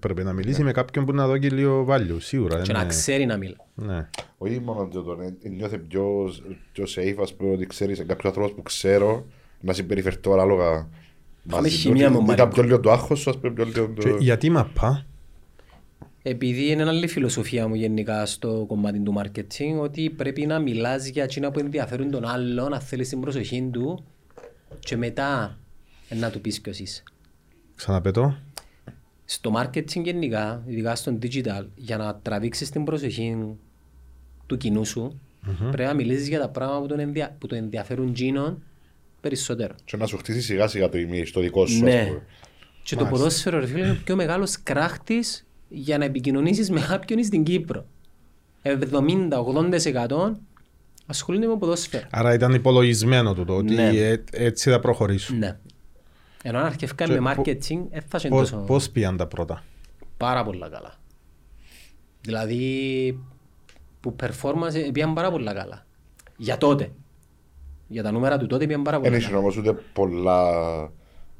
Πρέπει 0.00 0.22
να 0.24 0.32
μιλήσει 0.32 0.62
με 0.62 0.72
κάποιον 0.72 1.04
που 1.04 1.12
να 1.12 1.26
δώσει 1.26 1.40
και 1.40 1.48
λίγο 1.50 1.86
value, 1.88 2.16
σίγουρα. 2.18 2.56
Και 2.56 2.62
δεν 2.64 2.74
να 2.74 2.80
είναι- 2.80 2.88
ξέρει 2.90 3.26
να 3.26 3.36
μιλά. 3.36 3.56
Ναι. 3.74 4.08
Όχι 4.38 4.60
μόνο 4.60 4.88
το 4.92 5.02
τον 5.02 5.20
ε, 5.20 5.48
νιώθε 5.48 5.78
πιο, 5.78 6.32
πιο 6.72 6.84
safe, 6.96 7.16
ας 7.22 7.34
πούμε, 7.34 7.52
ότι 7.52 7.66
ξέρεις 7.66 7.98
ε, 7.98 8.04
κάποιος 8.04 8.24
άνθρωπος 8.26 8.52
που 8.52 8.62
ξέρω 8.62 9.26
να 9.60 9.72
συμπεριφερθώ 9.72 10.32
ανάλογα 10.32 10.88
Είχαμε 11.46 11.62
μαζί 11.62 11.74
του. 11.74 11.80
χημεία 11.80 12.10
με 12.10 12.16
τον 12.16 12.24
Ήταν 12.24 12.36
Μαρικό. 12.36 12.48
πιο 12.48 12.62
λίγο 12.62 12.80
το 12.80 12.90
άγχος 12.90 13.20
σου, 13.20 13.30
ας 13.30 13.38
πούμε, 13.38 13.52
πιο 13.52 13.64
λίγο 13.64 13.88
Και 13.88 14.08
το... 14.08 14.16
γιατί 14.16 14.50
μαπά. 14.50 15.04
Επειδή 16.22 16.70
είναι 16.70 16.84
άλλη 16.88 17.06
φιλοσοφία 17.06 17.68
μου 17.68 17.74
γενικά 17.74 18.26
στο 18.26 18.64
κομμάτι 18.68 19.00
του 19.00 19.14
marketing, 19.18 19.80
ότι 19.80 20.10
πρέπει 20.10 20.46
να 20.46 20.58
μιλάς 20.58 21.06
για 21.06 21.22
εκείνα 21.22 21.50
που 21.50 21.58
ενδιαφέρουν 21.58 22.10
τον 22.10 22.24
άλλον, 22.24 22.70
να 22.70 22.80
θέλεις 22.80 23.08
την 23.08 23.20
προσοχή 23.20 23.68
του 23.72 24.04
και 24.78 24.96
μετά 24.96 25.58
να 26.18 26.30
του 26.30 26.40
πεις 26.40 26.60
ποιος 26.60 26.78
είσαι. 26.78 27.02
Ξαναπέτω. 27.74 28.36
Στο 29.24 29.52
marketing 29.56 30.02
γενικά, 30.02 30.62
ειδικά 30.66 30.94
στο 30.94 31.18
digital, 31.22 31.66
για 31.74 31.96
να 31.96 32.16
τραβήξεις 32.16 32.70
την 32.70 32.84
προσοχή 32.84 33.36
του 34.46 34.56
κοινού 34.56 34.84
σου, 34.84 35.20
πρέπει 35.70 35.88
να 35.88 35.94
μιλήσεις 35.94 36.28
για 36.28 36.40
τα 36.40 36.48
πράγματα 36.48 36.80
που 36.80 36.86
τον, 36.86 36.98
ενδια... 36.98 37.36
που 37.38 37.46
τον 37.46 37.58
ενδιαφέρουν 37.58 38.08
εκείνον 38.08 38.62
περισσότερο. 39.20 39.74
Και 39.84 39.96
να 39.96 40.06
σου 40.06 40.16
χτίσει 40.16 40.40
σιγά 40.40 40.66
σιγά 40.68 40.88
το 40.88 40.98
image, 40.98 41.28
το 41.32 41.40
δικό 41.40 41.66
σου, 41.66 41.74
ας 41.74 41.80
Ναι. 41.80 42.04
πούμε. 42.06 42.22
Και 42.82 42.96
το 42.96 43.04
ποδόσφαιρο 43.06 43.58
ρε 43.58 43.66
φίλε, 43.66 43.78
είναι 43.78 43.90
ο 43.90 43.96
πιο 44.04 44.16
μεγάλος 44.16 44.62
κράχτης 44.62 45.46
για 45.68 45.98
να 45.98 46.04
επικοινωνήσεις 46.04 46.70
με 46.70 46.80
κάποιον 46.88 47.24
στην 47.24 47.44
Κύπρο. 47.44 47.86
70-80% 48.62 50.32
ασχολούνται 51.06 51.46
με 51.46 51.56
ποδόσφαιρο. 51.56 52.06
Άρα 52.10 52.34
ήταν 52.34 52.54
υπολογισμένο 52.54 53.34
του 53.34 53.44
το 53.44 53.56
ότι 53.56 53.74
Ναι. 53.74 53.88
ε- 53.88 54.22
έτσι 54.30 54.70
θα 54.70 54.80
προχωρήσουν. 54.80 55.38
Ναι. 55.38 55.58
Ενώ 56.42 56.58
αν 56.58 56.64
αρχευκά 56.66 57.04
Και 57.04 57.20
με 57.20 57.34
πο- 57.34 57.42
marketing, 57.46 57.82
έφτασε 57.90 58.28
Πώς, 58.28 58.50
τόσο 58.50 58.64
πώς 58.66 58.90
πήγαν 58.90 59.16
τα 59.16 59.26
πρώτα; 59.26 59.64
πάρα 60.16 60.44
πολλά 60.44 60.68
καλά. 60.68 60.94
Δηλαδή, 62.20 63.18
που 64.00 64.16
performance 64.22 64.74
ε, 64.74 64.90
πήγαν 64.92 65.14
πάρα 65.14 65.30
πολλά 65.30 65.54
καλά. 65.54 65.86
Για 66.36 66.58
τότε. 66.58 66.90
Για 67.92 68.02
τα 68.02 68.10
νούμερα 68.12 68.38
του 68.38 68.46
τότε 68.46 68.66
πήγαν 68.66 68.82
πάρα 68.82 68.96
Δεν 68.96 69.04
πολλά 69.06 69.16
είχε 69.20 69.26
καλά. 69.28 69.38
όμως 69.40 69.56
ούτε 69.56 69.72
πολλά 69.92 70.42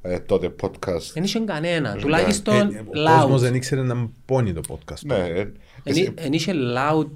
ε, 0.02 0.18
τότε 0.18 0.54
podcast. 0.62 1.10
Δεν 1.14 1.22
είχε 1.22 1.38
κανένα. 1.40 1.92
Ε, 1.94 1.98
Τουλάχιστον 1.98 2.54
Ε, 2.74 2.78
ο 2.78 2.84
κόσμος 3.04 3.40
loud. 3.40 3.42
δεν 3.42 3.54
ήξερε 3.54 3.82
να 3.82 4.10
πόνει 4.24 4.52
το 4.52 4.60
podcast. 4.68 5.00
Ναι, 5.04 5.14
ε, 5.14 5.34
Δεν 5.34 5.52
εσύ- 5.84 6.00
εί- 6.02 6.20
Δεν 6.20 6.32
είχε 6.32 6.52
loud 6.76 7.06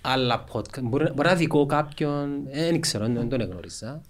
άλλα 0.00 0.44
podcast. 0.52 0.82
Μπορεί, 0.82 1.10
μπορεί 1.14 1.28
να 1.28 1.34
δικό 1.34 1.66
κάποιον, 1.66 2.28
ε, 2.50 2.64
δεν 2.70 2.80
ξέρω, 2.80 3.06
δεν 3.06 3.28
τον 3.28 3.40
εγνώριζα. 3.40 4.00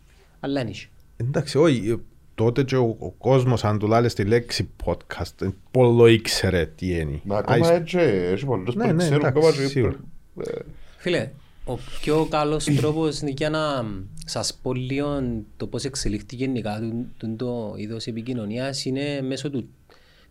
Αλλά 0.41 0.61
δεν 0.61 0.69
είχε. 0.71 0.87
Εντάξει, 1.17 1.59
όχι. 1.59 1.91
ε, 1.91 1.97
Τότε 2.35 2.63
και 2.63 2.77
ο, 2.77 2.97
ο 2.99 3.11
κόσμος, 3.11 3.65
αν 3.65 3.79
του 3.79 3.87
λάλες 3.87 4.15
τη 4.15 4.25
λέξη 4.25 4.69
podcast, 4.85 5.43
ε, 5.43 5.47
πολλό 5.71 6.07
ήξερε 6.07 6.67
τι 6.67 6.99
είναι. 6.99 7.21
Μα 7.25 7.39
ακόμα 7.39 7.67
Άις- 7.67 7.71
έτσι, 7.81 7.99
έχει 7.99 8.45
πολλούς 8.45 8.75
Ναι, 8.75 8.85
που 8.87 8.91
ναι, 8.93 8.97
ξέρουν 8.97 9.19
εντάξει, 9.19 9.39
ακόμα 9.39 9.51
και- 9.63 9.67
σίγουρα. 9.69 9.97
Ε, 10.41 10.51
Φίλε, 10.97 11.31
ο 11.69 11.79
πιο 12.01 12.27
καλός 12.31 12.65
τρόπος 12.65 13.21
είναι 13.21 13.31
για 13.37 13.51
να 13.51 13.85
σας 14.25 14.59
πω 14.63 14.75
λίγο 14.75 15.23
το 15.57 15.67
πώς 15.67 15.85
εξελίχθηκε 15.85 16.37
γενικά 16.37 16.81
το, 16.81 17.27
το, 17.27 17.35
το 17.37 17.75
είδος 17.77 18.07
επικοινωνίας 18.07 18.85
είναι 18.85 19.21
μέσω 19.23 19.51
του, 19.51 19.69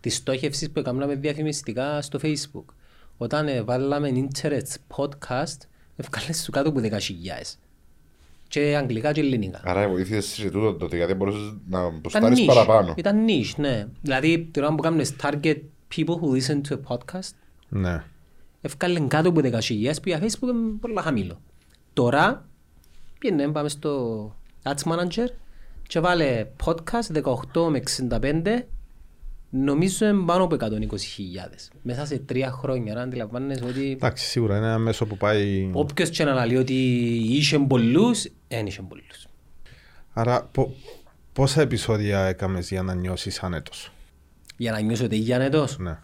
της 0.00 0.14
στόχευσης 0.14 0.70
που 0.70 0.78
έκαναμε 0.78 1.14
διαφημιστικά 1.14 2.02
στο 2.02 2.18
facebook. 2.22 2.64
Όταν 3.16 3.48
ε, 3.48 3.62
βάλαμε 3.62 4.10
internet 4.14 4.96
podcast, 4.96 5.56
ευκάλες 5.96 6.42
σου 6.42 6.50
κάτω 6.50 6.68
από 6.68 6.80
10.000. 6.82 6.90
Και 8.48 8.76
αγγλικά 8.76 9.12
και 9.12 9.20
ελληνικά. 9.20 9.60
Άρα 9.64 9.88
βοήθησες 9.88 10.24
σε 10.26 10.50
τούτο 10.50 10.74
τότε, 10.74 10.96
γιατί 10.96 11.14
μπορούσες 11.14 11.54
να 11.68 11.78
Ήταν 11.80 12.00
ποστάρεις 12.00 12.40
niche. 12.40 12.46
παραπάνω. 12.46 12.94
Ήταν 12.96 13.26
niche, 13.28 13.54
ναι. 13.56 13.86
Δηλαδή, 14.02 14.48
την 14.52 14.62
ώρα 14.62 14.74
που 14.74 14.82
κάνουμε 14.82 15.04
target 15.22 15.56
people 15.96 16.14
who 16.14 16.40
listen 16.40 16.60
to 16.68 16.74
a 16.74 16.96
podcast, 16.96 17.30
Ναι. 17.68 18.04
Ευκάλεν 18.60 19.08
κάτω 19.08 19.28
από 19.28 19.40
10.000 19.42 19.50
που 20.02 20.08
για 20.08 20.20
Facebook 20.22 20.48
είναι 20.48 20.78
πολύ 20.80 20.94
χαμηλό. 21.00 21.40
Τώρα 21.92 22.48
πήγαινε, 23.18 23.48
πάμε 23.48 23.68
στο 23.68 24.34
Ads 24.62 24.92
Manager 24.92 25.28
και 25.88 26.00
βάλε 26.00 26.46
podcast 26.64 27.22
18 27.54 27.68
με 27.70 27.82
65 28.10 28.62
νομίζω 29.50 30.06
είναι 30.08 30.24
πάνω 30.26 30.44
από 30.44 30.56
120.000 30.60 30.66
μέσα 31.82 32.06
σε 32.06 32.18
τρία 32.18 32.50
χρόνια. 32.50 32.94
Να 32.94 33.02
αντιλαμβάνεσαι 33.02 33.64
ότι 33.64 33.90
Εντάξει, 33.90 34.24
σίγουρα 34.24 34.56
είναι 34.56 34.66
ένα 34.66 34.78
μέσο 34.78 35.06
που 35.06 35.16
πάει... 35.16 35.70
όποιος 35.72 36.10
και 36.10 36.24
να 36.24 36.46
λέει 36.46 36.56
ότι 36.56 36.74
είχε 37.14 37.58
πολλούς, 37.58 38.26
δεν 38.48 38.66
είχε 38.66 38.82
πολλούς. 38.82 39.26
Άρα, 40.12 40.42
πο- 40.52 40.74
πόσα 41.32 41.60
επεισόδια 41.60 42.24
έκαμες 42.24 42.68
για 42.68 42.82
να 42.82 42.94
νιώσεις 42.94 43.42
άνετος; 43.42 43.92
Για 44.56 44.72
να 44.72 44.80
νιώσω 44.80 45.04
ότι 45.04 45.16
είχε 45.16 45.34
ανετός. 45.34 45.78
Ναι. 45.78 45.98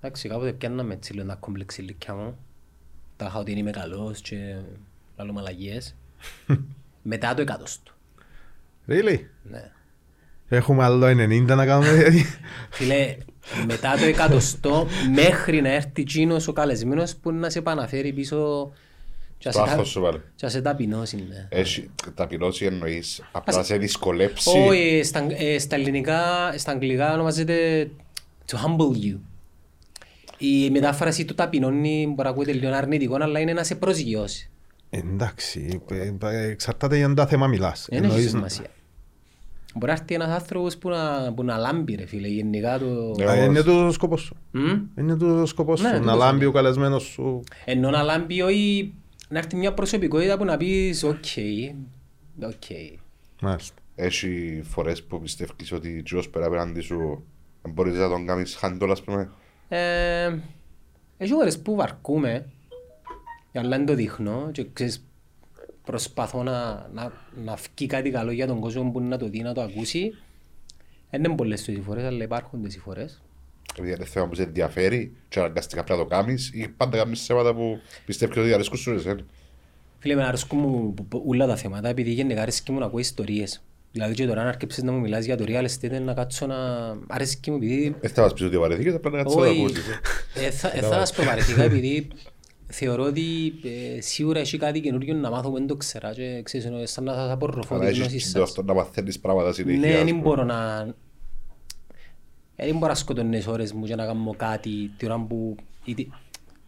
Εντάξει, 0.00 0.28
κάποτε 0.28 0.52
πιάνναμε 0.52 0.94
έτσι 0.94 1.12
λίγο 1.12 1.24
ένα 1.24 1.34
κόμπλεξ 1.34 1.78
ηλικιά 1.78 2.14
μου. 2.14 2.38
Τα 3.16 3.26
είχα 3.26 3.38
ότι 3.38 3.52
είμαι 3.52 3.70
καλός 3.70 4.20
και 4.20 4.56
λάλλω 5.16 5.32
μαλαγίες. 5.32 5.94
Μετά 7.02 7.34
το 7.34 7.40
εκατοστό. 7.42 7.92
Really? 8.88 9.18
Ναι. 9.50 9.70
Έχουμε 10.48 10.84
άλλο 10.84 11.06
90 11.06 11.42
να 11.46 11.66
κάνουμε. 11.66 11.92
δηλαδή. 11.92 12.24
Φίλε, 12.70 13.16
μετά 13.66 13.96
το 13.96 14.04
εκατοστό, 14.04 14.86
μέχρι 15.14 15.60
να 15.60 15.68
έρθει 15.72 15.90
εκείνος 15.96 16.48
ο 16.48 16.52
καλεσμένος 16.52 17.16
που 17.16 17.32
να 17.32 17.50
σε 17.50 17.58
επαναφέρει 17.58 18.12
πίσω 18.12 18.70
και 19.38 19.48
να 19.48 19.52
Το 19.52 19.58
σε 19.58 19.64
τα- 19.64 19.70
άγχος 19.72 19.88
σου 19.88 20.00
βάλε. 20.00 20.18
και 20.18 20.44
να 20.44 20.48
σε 20.48 20.62
ταπεινώσει, 20.62 21.16
ναι. 21.16 21.46
Έχει 21.48 21.90
ταπεινώσει 22.14 22.64
εννοείς, 22.64 23.22
απλά 23.32 23.58
Ας- 23.58 23.66
σε 23.66 23.76
δυσκολέψει. 23.76 24.58
Όχι, 24.58 25.02
στα, 25.04 25.26
ε, 25.30 25.58
στα 25.58 25.76
ελληνικά, 25.76 26.20
στα 26.56 26.70
αγγλικά 26.72 27.12
ονομάζεται 27.14 27.88
to 28.46 28.54
humble 28.56 29.04
you. 29.04 29.16
Η 30.42 30.70
μετάφραση 30.70 31.24
του 31.24 31.34
ταπεινώνει 31.34 32.04
μπορεί 32.06 32.22
να 32.22 32.28
ακούγεται 32.28 32.52
λίγο 32.52 32.72
αρνητικό, 32.74 33.16
αλλά 33.20 33.40
είναι 33.40 33.52
να 33.52 33.64
σε 33.64 33.74
προσγειώσει. 33.74 34.50
Εντάξει, 34.90 35.80
ε, 35.90 36.12
ε, 36.22 36.50
εξαρτάται 36.50 36.96
για 36.96 37.14
τα 37.14 37.26
θέμα 37.26 37.46
μιλάς. 37.46 37.86
Δεν 37.90 37.98
έχει 38.02 38.08
Εννοείς- 38.12 38.30
σημασία. 38.30 38.66
Μπορεί 39.74 39.92
να 39.92 39.98
έρθει 39.98 40.14
ένας 40.14 40.28
άνθρωπος 40.28 40.76
που 40.76 40.88
να, 40.88 41.32
που 41.34 41.44
να 41.44 41.56
λάμπει 41.56 41.94
ρε 41.94 42.06
φίλε, 42.06 42.28
γενικά 42.28 42.78
το... 42.78 43.14
Ναι. 43.18 43.24
Α, 43.30 43.44
Είναι 43.44 43.62
το 43.62 43.86
ο 43.86 43.90
σκοπός 43.92 44.20
σου. 44.20 44.36
Μμ; 44.50 44.80
Είναι 44.98 45.16
το 45.16 45.40
ο 45.40 45.46
σκοπός 45.46 45.80
Ναι, 45.82 45.88
σου. 45.88 45.94
Να 45.94 46.00
τούτος 46.00 46.16
λάμπει 46.16 46.44
ο 46.44 46.52
καλεσμένος 46.52 47.02
σου. 47.02 47.42
Ενώ 47.64 47.90
να 47.90 48.02
λάμπει 48.02 48.42
όχι 48.42 48.94
να 49.28 49.38
έρθει 49.38 49.56
μια 49.56 49.74
προσωπικότητα 49.74 50.38
που 50.38 50.44
να 50.44 50.56
πεις 50.56 51.02
οκ, 51.04 51.24
οκ. 52.42 52.62
Μάλιστα. 53.40 53.74
Έχει 53.94 54.60
φορές 54.64 55.02
που 55.02 55.20
πιστεύεις 55.20 55.72
ότι 55.72 56.02
ο 56.16 56.30
πέρα 56.30 56.46
απέναντι 56.46 56.80
σου 56.80 57.24
μπορείς 57.70 57.94
να 57.94 58.08
τον 58.08 58.26
κάνεις 58.26 58.58
handle 58.62 58.88
ας 58.90 59.02
πούμε. 59.02 59.20
Ε, 59.20 59.28
Έχει 61.16 61.34
ώρες 61.34 61.58
που 61.58 61.74
βαρκούμε, 61.74 62.46
αλλά 63.54 63.68
δεν 63.68 63.86
το 63.86 63.94
δείχνω 63.94 64.48
και 64.52 64.66
ξέρεις, 64.72 65.04
προσπαθώ 65.84 66.42
να, 66.42 66.88
να, 66.92 67.12
να 67.44 67.54
βγει 67.54 67.86
κάτι 67.86 68.10
καλό 68.10 68.30
για 68.30 68.46
τον 68.46 68.60
κόσμο 68.60 68.90
που 68.90 69.00
να 69.00 69.18
το 69.18 69.28
δει, 69.28 69.40
να 69.40 69.54
το 69.54 69.60
ακούσει. 69.60 70.14
Δεν 71.10 71.24
είναι 71.24 71.34
πολλές 71.34 71.62
τις 71.62 71.78
φορές, 71.84 72.04
αλλά 72.04 72.24
υπάρχουν 72.24 72.62
τις 72.62 72.78
φορές. 72.78 73.22
Επειδή 73.76 73.92
είναι 73.92 74.04
θέμα 74.04 74.28
που 74.28 74.34
σε 74.34 74.42
ενδιαφέρει 74.42 75.16
και 75.28 75.38
αναγκαστικά 75.38 75.84
πρέπει 75.84 75.98
να 76.00 76.06
το 76.06 76.14
κάνεις 76.14 76.50
ή 76.54 76.68
πάντα 76.68 76.96
κάνεις 76.96 77.26
θέματα 77.26 77.54
που 77.54 77.78
πιστεύεις 78.06 78.36
ότι 78.36 78.52
αρέσκουν 78.52 78.78
σου 78.78 78.90
εσένα; 78.90 79.20
Φίλε, 79.98 80.14
με 80.14 80.24
αρέσκουν 80.24 80.58
μου 80.58 80.94
π- 80.94 81.00
π- 81.08 81.28
όλα 81.28 81.46
τα 81.46 81.56
θέματα, 81.56 81.88
επειδή 81.88 82.10
γενικά 82.10 82.42
αρέσκει 82.42 82.72
μου 82.72 82.78
να 82.78 82.86
ακούω 82.86 82.98
ιστορίες. 82.98 83.62
Δηλαδή 83.92 84.14
και 84.14 84.26
τώρα 84.26 84.40
αν 84.40 84.46
αρκεψες 84.46 84.82
να 84.82 84.92
μου 84.92 84.98
μιλάς 85.00 85.24
για 85.24 85.36
το 85.36 85.44
real 85.48 85.64
estate, 85.66 86.00
να 86.04 86.14
κάτσω 86.14 86.46
να... 86.46 86.56
Αρέσκει 87.06 87.50
μου 87.50 87.56
επειδή 87.56 87.96
Δεν 88.00 88.10
θα 88.10 88.22
μας 88.22 88.32
πεις 88.32 88.42
ότι 88.42 88.58
βαρεθήκες, 88.58 88.94
απλά 88.94 89.10
να 89.10 89.16
κάτσεις 89.16 89.36
να 89.36 89.42
το 89.44 89.48
Όχι, 89.50 89.60
ακούσεις. 89.60 89.84
ε. 90.34 90.44
ε, 90.46 90.50
θα, 90.50 90.70
ε, 90.76 90.80
θα 90.80 90.92
σας 90.92 91.12
το 91.12 91.22
παρεθήκα 91.22 91.62
επειδή 91.62 92.08
θεωρώ 92.66 93.04
ότι 93.04 93.52
ε, 93.96 94.00
σίγουρα 94.00 94.38
έχει 94.40 94.58
κάτι 94.58 94.80
καινούριο 94.80 95.14
να 95.14 95.30
μάθω 95.30 95.48
που 95.50 95.54
δεν 95.56 95.66
το 95.66 95.76
ξέρα 95.76 96.12
και 96.12 96.40
ξέρεις, 96.42 96.66
είναι 96.66 96.86
σαν 96.86 97.04
να 97.04 97.14
σας 97.14 97.30
απορροφώ 97.30 97.74
Αλλά 97.74 97.84
τη 97.84 97.90
έχεις 97.90 98.00
γνώση 98.00 98.16
και 98.16 98.24
το 98.32 98.38
σας. 98.38 98.48
αυτό 98.48 98.62
να 98.62 98.74
μαθαίνεις 98.74 99.18
πράγματα 99.20 99.52
συνέχεια. 99.52 99.80
Ναι, 99.80 99.94
ας 99.94 99.94
δεν 100.04 100.08
πούμε. 100.08 100.20
μπορώ 100.20 100.44
να... 100.44 100.86
ε, 102.56 102.66
Δεν 102.66 102.74
μπορώ 102.74 102.86
να 102.92 102.94
σκοτώνω 102.94 103.30
τις 103.30 103.46
ώρες 103.46 103.72
μου 103.72 103.84
και 103.84 103.94
να 103.94 104.04
κάνω 104.06 104.34
κάτι 104.36 104.90
την 104.96 105.10
ώρα 105.10 105.20
που 105.28 105.56
είτε- 105.84 106.06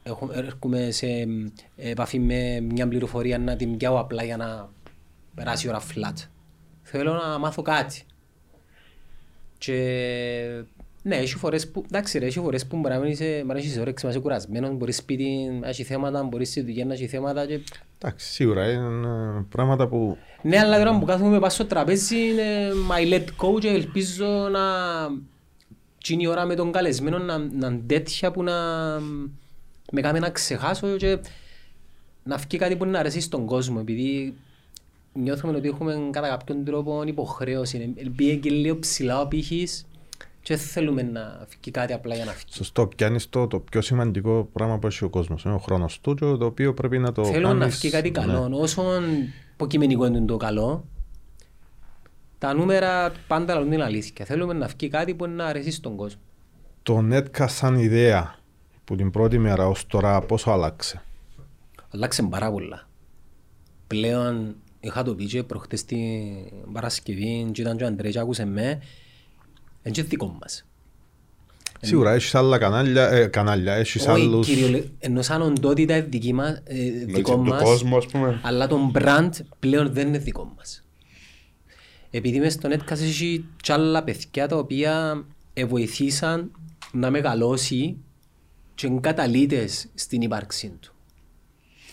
έχω, 0.02 0.30
έρχομαι 0.32 0.90
σε 0.90 1.06
επαφή 1.76 2.18
με 2.18 2.60
μια 2.60 2.88
πληροφορία 2.88 3.38
να 3.38 3.56
την 3.56 3.76
πιάω 3.76 3.98
απλά 3.98 4.24
για 4.24 4.36
να 4.36 4.68
περάσει 5.34 5.66
η 5.66 5.68
ώρα 5.68 5.80
flat. 5.80 6.26
Θέλω 6.94 7.12
να 7.12 7.38
μάθω 7.38 7.62
κάτι. 7.62 8.02
Και 9.58 9.74
ναι, 11.02 11.16
έχει 11.16 11.36
φορές 11.36 11.70
που, 11.70 11.84
εντάξει 11.86 12.18
ρε, 12.18 12.26
έχει 12.26 12.38
φορές 12.38 12.66
που 12.66 12.76
μπορεί 12.76 12.94
να 12.94 13.00
μην 13.00 13.10
είσαι, 13.10 13.42
μπορεί 13.44 13.46
να 13.46 13.58
έχεις 13.58 13.78
όρεξη, 13.78 14.04
να 14.04 14.10
είσαι 14.10 14.20
κουρασμένος, 14.20 14.76
μπορείς 14.76 14.96
σπίτι 14.96 15.58
να 15.60 15.68
έχεις 15.68 15.86
θέματα, 15.86 16.22
μπορείς 16.22 16.48
στη 16.48 16.60
δουλειά 16.60 16.84
να 16.84 16.92
έχεις 16.92 17.10
θέματα 17.10 17.46
και... 17.46 17.60
Εντάξει, 17.98 18.32
σίγουρα 18.32 18.70
είναι 18.70 19.44
πράγματα 19.48 19.88
που 19.88 20.18
Ναι, 20.42 20.58
αλλά 20.58 20.78
τώρα 20.78 20.98
που 20.98 21.04
κάθομαι 21.04 21.38
πάνω 21.38 21.50
στο 21.50 21.64
τραπέζι 21.64 22.16
είναι 22.16 22.70
my 22.90 23.12
let 23.12 23.24
go 23.24 23.60
και 23.60 23.68
ελπίζω 23.68 24.26
να... 24.26 24.60
την 26.02 26.20
η 26.20 26.26
ώρα 26.26 26.44
με 26.44 26.54
τον 26.54 26.72
καλεσμένο 26.72 27.18
να, 27.18 27.38
να 27.38 27.66
είναι 27.66 27.82
τέτοια 27.86 28.30
που 28.30 28.42
να 28.42 28.52
με 29.92 30.00
κάνει 30.00 30.18
να 30.18 30.30
ξεχάσω 30.30 30.96
και 30.96 31.18
να 32.22 32.36
βγει 32.36 32.58
κάτι 32.58 32.76
που 32.76 32.84
να 32.84 32.98
αρέσει 32.98 33.20
στον 33.20 33.46
κόσμο 33.46 33.78
επειδή 33.80 34.34
νιώθουμε 35.12 35.56
ότι 35.56 35.68
έχουμε 35.68 36.08
κατά 36.10 36.28
κάποιον 36.28 36.64
τρόπο 36.64 37.02
υποχρέωση. 37.06 37.94
Πήγε 38.16 38.34
και 38.34 38.50
λίγο 38.50 38.78
ψηλά 38.78 39.20
ο 39.20 39.28
πύχης 39.28 39.86
και 40.42 40.56
δεν 40.56 40.66
θέλουμε 40.66 41.02
να 41.02 41.46
βγει 41.48 41.70
κάτι 41.70 41.92
απλά 41.92 42.14
για 42.14 42.24
να 42.24 42.32
βγει. 42.32 42.44
σωστό 42.48 42.86
πιάνεις 42.86 43.28
το, 43.28 43.46
το 43.46 43.60
πιο 43.60 43.80
σημαντικό 43.80 44.48
πράγμα 44.52 44.78
που 44.78 44.86
έχει 44.86 45.04
ο 45.04 45.08
κόσμος. 45.08 45.44
Είναι 45.44 45.54
ο 45.54 45.58
χρόνος 45.58 46.00
του 46.00 46.14
και 46.14 46.24
το 46.24 46.44
οποίο 46.44 46.74
πρέπει 46.74 46.98
να 46.98 47.12
το 47.12 47.24
Θέλω 47.24 47.52
να 47.52 47.58
κάνεις, 47.58 47.78
βγει 47.78 47.90
κάτι 47.90 48.10
ναι. 48.10 48.18
καλό. 48.18 48.48
Όσο 48.52 48.82
υποκειμενικό 49.52 50.06
είναι 50.06 50.20
το 50.20 50.36
καλό, 50.36 50.84
τα 52.38 52.54
νούμερα 52.54 53.12
πάντα 53.26 53.54
λαλούν 53.54 53.70
την 53.70 53.82
αλήθεια. 53.82 54.24
Θέλουμε 54.24 54.52
να 54.52 54.66
βγει 54.66 54.88
κάτι 54.88 55.14
που 55.14 55.26
να 55.26 55.46
αρέσει 55.46 55.70
στον 55.70 55.96
κόσμο. 55.96 56.20
Το 56.82 57.04
Netcast 57.10 57.48
σαν 57.48 57.74
ιδέα 57.74 58.34
που 58.84 58.96
την 58.96 59.10
πρώτη 59.10 59.38
μέρα 59.38 59.68
ως 59.68 59.86
τώρα 59.86 60.20
πόσο 60.20 60.50
άλλαξε; 60.50 61.02
Αλλάξε 61.90 62.22
πάρα 62.22 62.50
πολλά. 62.50 62.88
Πλέον 63.86 64.56
είχα 64.84 65.02
το 65.02 65.14
πει 65.14 65.24
και 65.24 65.42
προχτές 65.42 65.84
την 65.84 66.00
Παρασκευή 66.72 67.48
και 67.52 67.60
ήταν 67.60 67.76
και 67.76 67.84
ο 67.84 67.86
Αντρέης 67.86 68.14
και 68.14 68.20
άκουσε 68.20 68.44
με, 68.44 68.80
είναι 69.82 69.94
και 69.94 70.02
δικό 70.02 70.36
μας. 70.40 70.64
Σίγουρα 71.80 72.12
έχεις 72.12 72.34
άλλα 72.34 72.58
κανάλια, 72.58 73.08
ε, 73.10 73.26
κανάλια 73.26 73.74
έχεις 73.74 74.06
Όχι, 74.06 74.10
άλλους... 74.10 74.46
κυριολε- 74.46 74.84
ενώ 74.98 75.22
σαν 75.22 75.42
οντότητα 75.42 75.96
είναι 75.96 76.06
δική 76.06 76.32
μας, 76.32 76.50
ε, 76.64 76.86
Εννοείς 76.86 77.14
δικό 77.14 77.34
του 77.34 77.42
μας, 77.42 77.62
κόσμου, 77.62 77.96
ας 77.96 78.06
πούμε. 78.06 78.40
αλλά 78.42 78.66
το 78.66 78.90
brand 78.94 79.30
πλέον 79.58 79.92
δεν 79.92 80.08
είναι 80.08 80.18
δικό 80.18 80.52
μας. 80.56 80.84
Επειδή 82.10 82.38
μες 82.38 82.52
στο 82.52 82.68
Netcast 82.72 82.90
έχει 82.90 83.44
κι 83.62 83.72
άλλα 83.72 84.02
παιδιά 84.04 84.48
τα 84.48 84.56
οποία 84.56 85.24
βοηθήσαν 85.66 86.50
να 86.92 87.10
μεγαλώσει 87.10 87.96
και 88.74 88.86
είναι 88.86 89.00
καταλήτες 89.00 89.88
στην 89.94 90.20
ύπαρξή 90.22 90.72
του. 90.80 90.94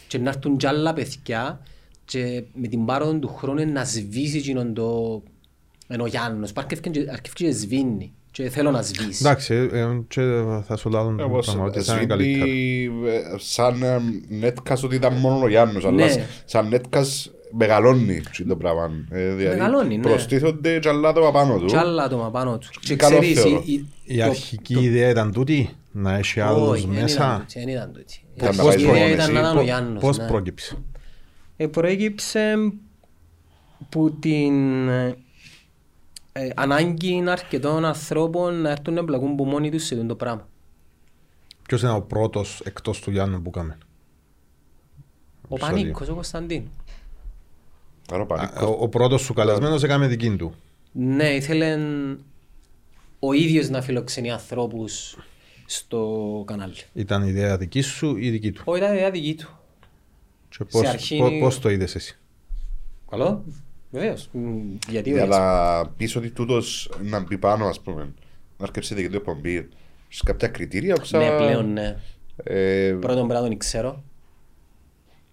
Και 0.07 0.17
να 0.17 0.29
έρθουν 0.29 0.57
κι 0.57 0.67
άλλα 0.67 0.93
παιδιά 0.93 1.61
και 2.09 2.43
με 2.53 2.67
την 2.67 2.85
πάροδο 2.85 3.13
του 3.19 3.27
χρόνου 3.37 3.71
να 3.71 3.83
σβήσει 3.85 4.37
εκείνον 4.37 4.73
το... 4.73 5.21
Ενώ 5.87 6.03
ο 6.03 6.07
Γιάννος, 6.07 6.53
που 6.53 6.61
αρκεύκε 6.61 6.89
και- 6.89 7.05
αρκεύκε 7.11 7.45
και 7.45 7.51
σβήνει 7.51 8.13
και 8.31 8.49
θέλω 8.49 8.71
να 8.71 8.81
σβήσει. 8.81 9.23
Εντάξει, 9.25 9.53
ε, 9.53 9.79
ε, 9.79 10.01
και 10.07 10.21
θα 10.67 10.75
σου 10.77 10.89
λάβουν 10.89 11.17
το 11.17 11.23
Όπως 11.23 11.45
πράγμα 11.45 11.63
ότι 11.63 11.79
θα 11.81 11.95
είναι 11.95 12.05
καλύτερο. 12.05 12.45
σβήνει 12.45 12.89
ε, 13.07 13.19
σαν 13.37 13.83
ε, 13.83 13.99
netcast 14.41 14.79
ότι 14.83 14.95
ήταν 14.95 15.13
μόνο 15.13 15.43
ο 15.43 15.47
Γιάννος, 15.49 15.85
αλλά 15.85 16.05
Ναι. 16.05 16.25
σαν 16.45 16.69
netcast 16.73 17.31
μεγαλώνει 17.57 18.21
τσι 18.31 18.45
το 18.45 18.55
πράγμα. 18.55 18.91
Ε, 19.09 19.33
δηλαδή 19.33 19.57
Μεγαλώνει, 19.57 19.95
ναι. 19.97 20.01
Προστίθονται 20.01 20.79
και 20.79 20.89
άλλα 20.89 21.13
το 21.13 21.29
πάνω 21.33 21.57
του. 21.57 21.65
Και 21.65 21.77
άλλα 21.77 22.03
άτομα 22.03 22.31
πάνω 22.31 22.57
τους. 22.57 22.69
Και 22.79 22.95
Καλό 22.95 23.19
ξέρεις, 23.19 23.41
θεωρώ. 23.41 23.63
η- 23.65 23.73
η- 23.73 23.85
Η 24.03 24.17
το- 24.17 24.23
αρχική 24.23 24.79
ιδέα 24.79 25.09
ήταν 25.09 25.31
τούτη, 25.31 25.69
να 25.91 26.17
έχει 26.17 26.39
άλλους 26.39 26.69
Όχι, 26.69 26.81
δεν 26.81 26.89
ήταν 26.91 27.01
μέσα. 27.03 27.37
τούτη, 27.47 27.59
δεν 27.59 27.67
ήταν 27.67 27.91
τούτη. 27.93 28.13
Η 28.23 28.27
Ήταν 28.35 28.47
αρχική 28.47 28.63
να 28.63 28.69
πάει 28.69 28.79
ιδέα 28.81 28.93
μόνο 28.93 29.07
ήταν 29.13 29.19
εσύ. 29.19 29.31
να 29.31 29.39
ήταν 29.39 29.51
ο 29.51 29.55
Πο- 29.59 29.63
Γιάννος. 29.63 30.01
Πώς 30.01 30.17
ναι. 30.17 30.27
πρόκειψε; 30.27 30.77
Ε, 31.61 31.67
προέκυψε 31.67 32.71
που 33.89 34.19
την 34.19 34.87
ε, 34.87 35.17
ε, 36.31 36.49
ανάγκη 36.55 37.23
αρκετών 37.27 37.85
ανθρώπων 37.85 38.61
να 38.61 38.69
έρθουν 38.69 38.93
να 38.93 38.99
εμπλακούν 38.99 39.31
από 39.31 39.45
μόνοι 39.45 39.71
τους 39.71 39.85
σε 39.85 39.95
αυτό 39.95 40.07
το 40.07 40.15
πράγμα. 40.15 40.47
Ποιος 41.67 41.81
είναι 41.81 41.91
ο 41.91 42.01
πρώτος 42.01 42.61
εκτός 42.65 42.99
του 42.99 43.11
Γιάννου 43.11 43.41
που 43.41 43.49
κάμε. 43.49 43.77
Ο 45.47 45.55
Πανίκος, 45.57 46.09
ο 46.09 46.13
Κωνσταντίν. 46.13 46.63
Άρα 48.11 48.23
Α, 48.23 48.25
πανίκος. 48.25 48.61
Ο, 48.61 48.77
ο 48.79 48.87
πρώτος 48.87 49.21
σου 49.21 49.33
καλεσμένος 49.33 49.83
έκαμε 49.83 50.07
δική 50.07 50.35
του. 50.35 50.53
Ναι, 50.91 51.29
ήθελε 51.29 51.77
ο 53.19 53.33
ίδιος 53.33 53.69
να 53.69 53.81
φιλοξενεί 53.81 54.31
ανθρώπους 54.31 55.17
στο 55.65 56.43
κανάλι. 56.47 56.73
Ήταν 56.93 57.27
ιδέα 57.27 57.57
δική 57.57 57.81
σου 57.81 58.17
ή 58.17 58.29
δική 58.29 58.51
του; 58.51 58.61
Όχι, 58.65 58.79
ήταν 58.83 58.95
ιδέα 58.95 59.11
δική 59.11 59.35
του. 59.35 59.58
Και 60.57 60.63
πώς, 60.71 60.87
αρχή- 60.87 61.19
πώς, 61.19 61.31
πώς 61.39 61.59
το 61.59 61.69
είδες 61.69 61.95
εσύ; 61.95 62.17
Καλό, 63.09 63.43
βεβαίως. 63.91 64.29
Μ, 64.31 64.75
Γιατί 64.89 65.09
Για 65.09 65.21
όχι. 65.21 65.29
να 65.29 65.85
πεις 65.87 66.15
ότι 66.15 66.29
τούτος 66.29 66.91
να 67.03 67.19
μπει 67.19 67.37
πάνω, 67.37 67.65
ας 67.65 67.79
πούμε, 67.81 68.13
να 68.57 68.65
αρκεψεί 68.65 68.93
δική 68.95 69.09
του 69.09 69.15
εκπομπή, 69.15 69.67
έχεις 70.07 70.21
κάποια 70.21 70.47
κριτήρια 70.47 70.95
που 70.95 71.17
Ναι, 71.17 71.35
πλέον 71.37 71.71
ναι. 71.73 71.97
Ε, 72.43 72.91
Πρώτον 72.99 73.27
πρέπει 73.27 73.41
να 73.43 73.47
τον 73.47 73.57
ξέρω. 73.57 74.03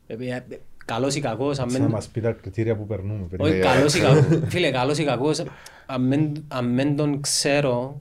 Ε, 0.07 0.15
ε, 0.19 0.35
ε, 0.35 0.45
Καλός 0.85 1.15
ή 1.15 1.21
κακός, 1.21 1.59
αν 1.59 1.71
μεν- 1.73 2.09
πει 2.13 2.21
τα 2.21 2.33
κριτήρια 2.33 2.77
που 2.77 2.87
περνούμε. 2.87 3.27
Όχι, 3.39 3.53
Ναι, 3.53 3.59
καλός 3.59 3.95
ή 3.95 3.99
ε. 3.99 4.03
κακός. 4.03 4.41
Φίλε, 4.49 4.71
καλός 4.71 4.99
ή 4.99 5.05
κακός, 5.05 5.43
αν 5.87 6.07
μεν- 6.07 6.45
αν 6.49 6.73
μεν 6.75 6.97
τον 6.97 7.21
ξέρω 7.21 8.01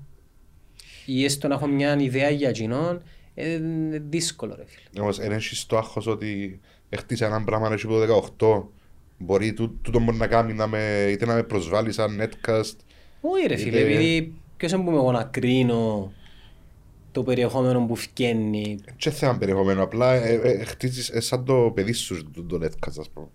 ή 1.05 1.23
έστω 1.23 1.47
να 1.47 1.53
έχω 1.55 1.67
μια 1.67 1.95
ιδέα 1.99 2.29
για 2.29 2.49
εκείνον, 2.49 3.01
ε, 3.35 3.51
είναι 3.53 4.03
δύσκολο 4.09 4.55
ρε 4.55 4.63
φίλε. 4.65 5.01
Όμως 5.01 5.17
δεν 5.17 5.31
έχεις 5.31 5.65
το 5.65 5.77
άγχος 5.77 6.07
ότι 6.07 6.59
έχτισε 6.95 7.25
έναν 7.25 7.43
πράγμα 7.43 7.69
έτσι 7.71 7.85
από 7.89 8.05
το 8.05 8.67
18 8.67 8.69
μπορεί 9.17 9.53
τού- 9.53 9.77
τούτο 9.81 9.99
μπορεί 9.99 10.17
να 10.17 10.27
κάνει 10.27 10.53
να 10.53 10.67
με, 10.67 11.07
είτε 11.11 11.25
να 11.25 11.33
με 11.33 11.43
προσβάλλει 11.43 11.91
σαν 11.91 12.21
netcast 12.21 12.75
Όχι 13.21 13.47
ρε 13.47 13.55
φίλε, 13.55 13.79
Είτε- 13.79 13.91
επειδή 13.93 14.33
ποιος 14.57 14.71
είναι 14.71 14.83
που 14.83 14.89
είμαι 14.89 14.99
εγώ 14.99 15.11
να 15.11 15.23
κρίνω 15.23 16.11
το 17.11 17.23
περιεχόμενο 17.23 17.85
που 17.85 17.95
φκένει. 17.95 18.77
και 18.97 19.09
θέμα 19.09 19.37
περιεχομένο 19.37 19.83
απλά 19.83 20.13
ε, 20.13 20.33
ε, 20.43 20.63
χτίζεις 20.63 21.09
ε, 21.09 21.19
σαν 21.19 21.45
το 21.45 21.71
παιδί 21.73 21.93
σου 21.93 22.31
το, 22.31 22.43
το 22.43 22.59
netcast 22.65 22.93
ας 22.99 23.09
πούμε 23.13 23.27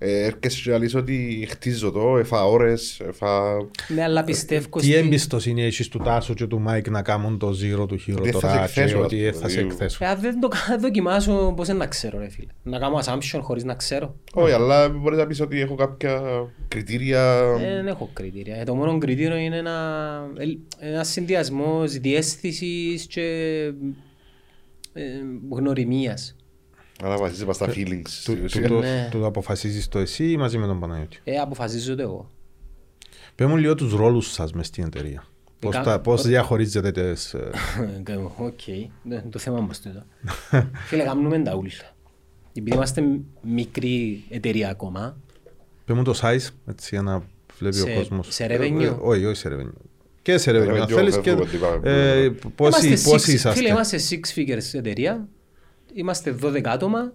ε, 0.00 0.24
έρχεσαι 0.24 0.62
και 0.70 0.78
λες 0.78 0.94
ότι 0.94 1.46
χτίζω 1.50 1.90
το, 1.90 2.18
έφα 2.18 2.44
ώρες, 2.44 3.00
έφα... 3.08 3.56
Ναι, 3.88 4.02
αλλά 4.02 4.24
πιστεύω 4.24 4.78
Τι 4.78 4.84
στη- 4.84 4.94
εμπιστοσύνη 4.94 5.62
έχεις 5.64 5.88
του 5.88 5.98
Τάσου 5.98 6.34
και 6.34 6.46
του 6.46 6.60
Μάικ 6.60 6.88
να 6.88 7.02
κάνουν 7.02 7.38
το 7.38 7.48
zero 7.48 7.88
to 7.88 7.96
hero 7.96 8.18
Ότι 8.20 8.30
θα 8.30 8.38
σε 8.38 8.46
τώρα 8.46 8.56
και 8.56 8.62
εκθέσουν, 8.62 9.02
ότι 9.04 9.26
ας 9.26 9.30
πούμε, 9.34 9.42
θα 9.42 9.48
σε 9.48 9.54
δηλαδή. 9.54 9.68
εκθέσουν. 9.74 10.06
Ε, 10.06 10.10
αν 10.10 10.20
δεν 10.20 10.40
το 10.40 10.48
κα- 10.48 10.78
δοκιμάσω, 10.80 11.52
πώς 11.56 11.68
είναι 11.68 11.76
να 11.78 11.86
ξέρω 11.86 12.18
ρε 12.18 12.28
φίλε. 12.28 12.46
Να 12.62 12.78
κάνω 12.78 12.98
assumption 13.04 13.38
χωρίς 13.42 13.64
να 13.64 13.74
ξέρω. 13.74 14.14
Όχι, 14.32 14.52
αλλά 14.52 14.88
μπορείς 14.88 15.18
να 15.18 15.26
πεις 15.26 15.40
ότι 15.40 15.60
έχω 15.60 15.74
κάποια 15.74 16.22
κριτήρια 16.68 17.22
Ε, 17.60 17.74
Δεν 17.74 17.86
έχω 17.86 18.10
κριτήρια. 18.12 18.56
Ε, 18.56 18.64
Το 18.64 18.74
μόνο 18.74 18.98
κριτήριο 18.98 19.36
είναι 19.36 19.56
ένα, 19.56 19.76
ένα 20.80 21.04
συνδυασμός 21.04 21.92
διαίσθησης 21.92 23.06
και 23.06 23.22
ε, 24.92 25.02
γνωριμίας. 25.50 26.36
Αλλά 27.02 27.16
βασίζεσαι 27.16 27.44
πας 27.44 27.56
στα 27.56 27.66
feelings 27.68 28.02
Του- 28.02 28.10
στην 28.10 28.34
του- 28.36 28.44
ουσία. 28.44 28.68
το- 28.68 28.78
Ναι. 28.78 29.08
Το 29.12 29.26
αποφασίζεις 29.26 29.88
το 29.88 29.98
εσύ 29.98 30.30
ή 30.30 30.36
μαζί 30.36 30.58
με 30.58 30.66
τον 30.66 30.80
Παναγιώτη; 30.80 31.18
Ε, 31.24 31.36
αποφασίζω 31.36 31.94
το 31.96 32.02
εγώ. 32.02 32.30
Πες 33.34 33.46
μου 33.46 33.56
λίγο 33.56 33.74
τους 33.74 33.92
ρόλους 33.94 34.32
σας 34.32 34.52
μες 34.52 34.66
στην 34.66 34.84
εταιρεία. 34.84 35.24
Πώς, 35.58 35.74
Κα- 35.74 35.82
τα, 35.82 36.00
πώς 36.00 36.22
διαχωρίζετε 36.22 36.90
τις... 36.92 37.34
ε, 37.34 37.50
Οκ, 38.36 38.66
ναι, 39.02 39.14
είναι 39.14 39.24
το 39.30 39.38
θέμα 39.38 39.60
μας 39.60 39.80
τούτο. 39.80 40.02
Φίλε, 40.86 41.02
κάνουμε 41.02 41.38
τα 41.38 41.54
ούλα. 41.54 41.96
Επειδή 42.52 42.76
είμαστε 42.76 43.04
μικρή 43.42 44.24
εταιρεία 44.28 44.68
ακόμα, 44.70 45.16
Πες 45.84 45.96
μου 45.96 46.02
το 46.02 46.18
size, 46.22 46.48
έτσι 46.68 46.88
για 46.90 47.02
να 47.02 47.22
βλέπει 47.58 47.76
Σε- 47.76 47.90
ο 47.90 47.94
κόσμος. 47.94 48.26
σε 48.30 48.46
revenue? 48.46 48.80
Ε, 48.80 48.84
ε, 48.84 48.96
όχι, 49.00 49.24
όχι 49.24 49.36
σε 49.36 49.48
revenue. 49.52 49.80
Και 50.22 50.38
σε 50.38 50.50
revenue, 50.50 50.68
αν 50.68 50.82
Revenue, 50.84 50.88
θέλεις. 50.92 51.14
Και, 51.16 51.22
φεύγουμε, 51.22 51.46
τι 51.50 51.56
πάμε, 51.56 51.90
ε, 52.22 52.28
πού 52.28 52.52
πόσοι, 52.52 52.86
Είμαστε 52.86 53.10
πόσοι 53.10 53.30
six- 53.30 53.34
είσαστε; 53.34 53.58
Φίλε, 53.60 53.70
είμαστε 53.72 53.98
six 54.10 54.38
figures 54.38 54.78
εταιρεία. 54.78 55.28
Είμαστε 55.98 56.36
12 56.42 56.64
άτομα. 56.64 57.12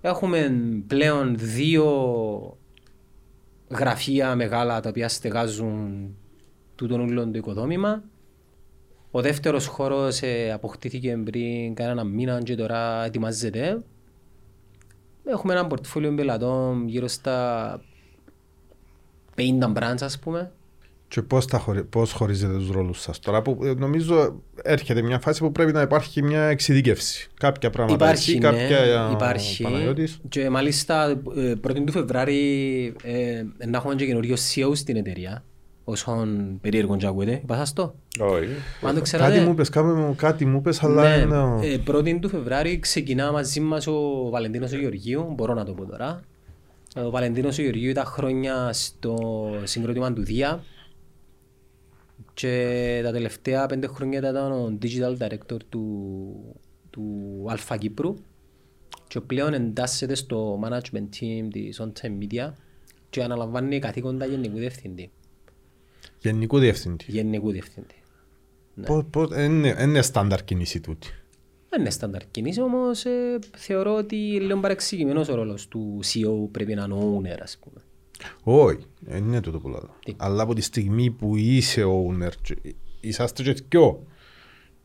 Έχουμε 0.00 0.56
πλέον 0.86 1.36
δύο 1.38 1.86
γραφεία 3.68 4.34
μεγάλα 4.36 4.80
τα 4.80 4.88
οποία 4.88 5.08
στεγάζουν 5.08 6.14
τούτον 6.74 7.00
όλο 7.00 7.24
το 7.24 7.38
οικοδόμημα. 7.38 8.02
Ο 9.10 9.20
δεύτερος 9.20 9.66
χώρος 9.66 10.22
ε, 10.22 10.52
αποκτήθηκε 10.52 11.16
πριν 11.24 11.74
κανένα 11.74 12.04
μήνα 12.04 12.42
και 12.42 12.54
τώρα 12.54 13.04
ετοιμάζεται. 13.04 13.82
Έχουμε 15.24 15.52
ένα 15.52 15.66
πορτφόλιο 15.66 16.14
πελατών 16.14 16.88
γύρω 16.88 17.08
στα 17.08 17.80
50 19.36 19.72
brands 19.74 20.00
ας 20.00 20.18
πούμε. 20.18 20.52
Και 21.14 21.22
πώς, 21.22 21.46
τα 21.46 21.58
χωρι... 21.58 21.84
πώς 21.84 22.12
χωρίζετε 22.12 22.52
τους 22.54 22.70
ρόλους 22.70 23.00
σας 23.00 23.18
τώρα 23.18 23.42
που 23.42 23.58
ε, 23.64 23.72
νομίζω 23.74 24.40
έρχεται 24.62 25.02
μια 25.02 25.18
φάση 25.18 25.40
που 25.40 25.52
πρέπει 25.52 25.72
να 25.72 25.80
υπάρχει 25.80 26.22
μια 26.22 26.42
εξειδίκευση. 26.42 27.30
Κάποια 27.38 27.70
πράγματα 27.70 28.04
Υπάρχει, 28.04 28.30
εσύ, 28.30 28.38
ναι, 28.38 28.48
κάποια 28.50 28.78
ε, 28.78 28.94
ο 28.94 29.10
υπάρχει. 29.10 29.62
Παναγιώτης. 29.62 30.20
Και 30.28 30.50
μάλιστα 30.50 31.10
ε, 31.36 31.52
1η 31.68 31.82
του 31.86 31.92
Φεβράρι 31.92 32.38
ε, 33.02 33.42
να 33.66 33.76
έχουμε 33.76 33.94
και 33.94 34.06
καινούριο 34.06 34.34
CEO 34.36 34.70
στην 34.74 34.96
εταιρεία. 34.96 35.44
Όσον 35.84 36.58
περίεργο 36.60 36.96
και 36.96 37.06
ακούετε. 37.06 37.40
Είπα 37.42 37.56
σας 37.56 37.72
το. 37.72 37.94
Όχι. 38.20 38.46
Αν 38.82 38.94
το 38.94 39.00
ξέρατε. 39.00 39.32
Κάτι 39.32 39.44
μου 39.44 39.50
είπες, 39.52 39.68
κάτι 39.68 39.86
μου- 39.86 40.14
κάτι 40.16 40.44
μου 40.46 40.56
είπες, 40.58 40.82
αλλά 40.82 41.16
ναι, 41.16 41.22
είναι 41.22 41.38
ο- 41.38 41.60
ε, 41.62 41.78
1η 41.86 42.18
του 42.20 42.28
Φεβράρι 42.28 42.78
ξεκινά 42.78 43.32
μαζί 43.32 43.60
μας 43.60 43.86
ο 43.86 44.28
Βαλεντίνος 44.30 44.72
ο 44.72 44.76
Γεωργίου. 44.76 45.32
Μπορώ 45.34 45.54
να 45.54 45.64
το 45.64 45.72
πω 45.72 45.84
τώρα. 45.84 46.20
Ο 47.06 47.10
Βαλεντίνος 47.10 47.58
ο 47.58 47.62
Γεωργίου 47.62 47.90
ήταν 47.90 48.04
χρόνια 48.04 48.72
στο 48.72 49.16
συγκρότημα 49.64 50.12
του 50.12 50.22
Δία. 50.24 50.62
Και 52.34 53.00
τα 53.04 53.12
τελευταία 53.12 53.66
πέντε 53.66 53.86
χρόνια 53.86 54.18
ήταν 54.18 54.52
ο 54.52 54.78
Digital 54.82 55.16
Director 55.18 55.56
του, 55.68 56.56
του 56.90 57.44
Αλφα 57.48 57.76
Κύπρου 57.76 58.14
και 59.08 59.20
πλέον 59.20 59.52
εντάσσεται 59.54 60.14
στο 60.14 60.60
management 60.64 61.08
team 61.20 61.48
της 61.52 61.80
On 61.82 61.92
Time 62.00 62.18
Media 62.22 62.52
και 63.10 63.22
αναλαμβάνει 63.22 63.78
καθήκοντα 63.78 64.26
γενικού 64.26 64.58
διευθυντή. 64.58 65.10
γενικού 66.18 66.58
διευθυντή. 66.58 67.04
Γενικού 67.08 67.50
διευθυντή. 67.50 67.94
Ναι. 68.74 68.86
Πώς- 68.86 69.04
πώς- 69.10 69.30
Είναι 69.36 69.76
είναι 69.80 70.02
στάνταρ 70.02 70.44
κίνηση 70.44 70.80
τούτη. 70.80 71.08
Δεν 71.68 71.80
είναι 71.80 71.90
στάνταρ 71.90 72.30
κίνηση, 72.30 72.60
όμως 72.60 73.04
ε, 73.04 73.38
θεωρώ 73.56 73.94
ότι 73.96 74.16
λίγο 74.16 74.60
παρεξηγημένος 74.60 75.28
ο 75.28 75.34
ρόλος 75.34 75.68
του 75.68 76.00
CEO 76.04 76.48
πρέπει 76.50 76.74
να 76.74 76.84
είναι 76.84 76.94
ο 76.94 77.16
owner, 77.18 77.38
ας 77.42 77.58
πούμε. 77.60 77.80
Όχι, 78.42 78.78
δεν 79.00 79.24
είναι 79.24 79.40
τούτο 79.40 79.58
που 79.58 79.68
λέω. 79.68 79.88
Τι; 80.04 80.12
Αλλά 80.16 80.42
από 80.42 80.54
τη 80.54 80.60
στιγμή 80.60 81.10
που 81.10 81.36
είσαι 81.36 81.82
owner, 81.84 82.30
και 82.42 82.56
είσαστε 83.00 83.42
και 83.42 83.56
δυο 83.68 84.06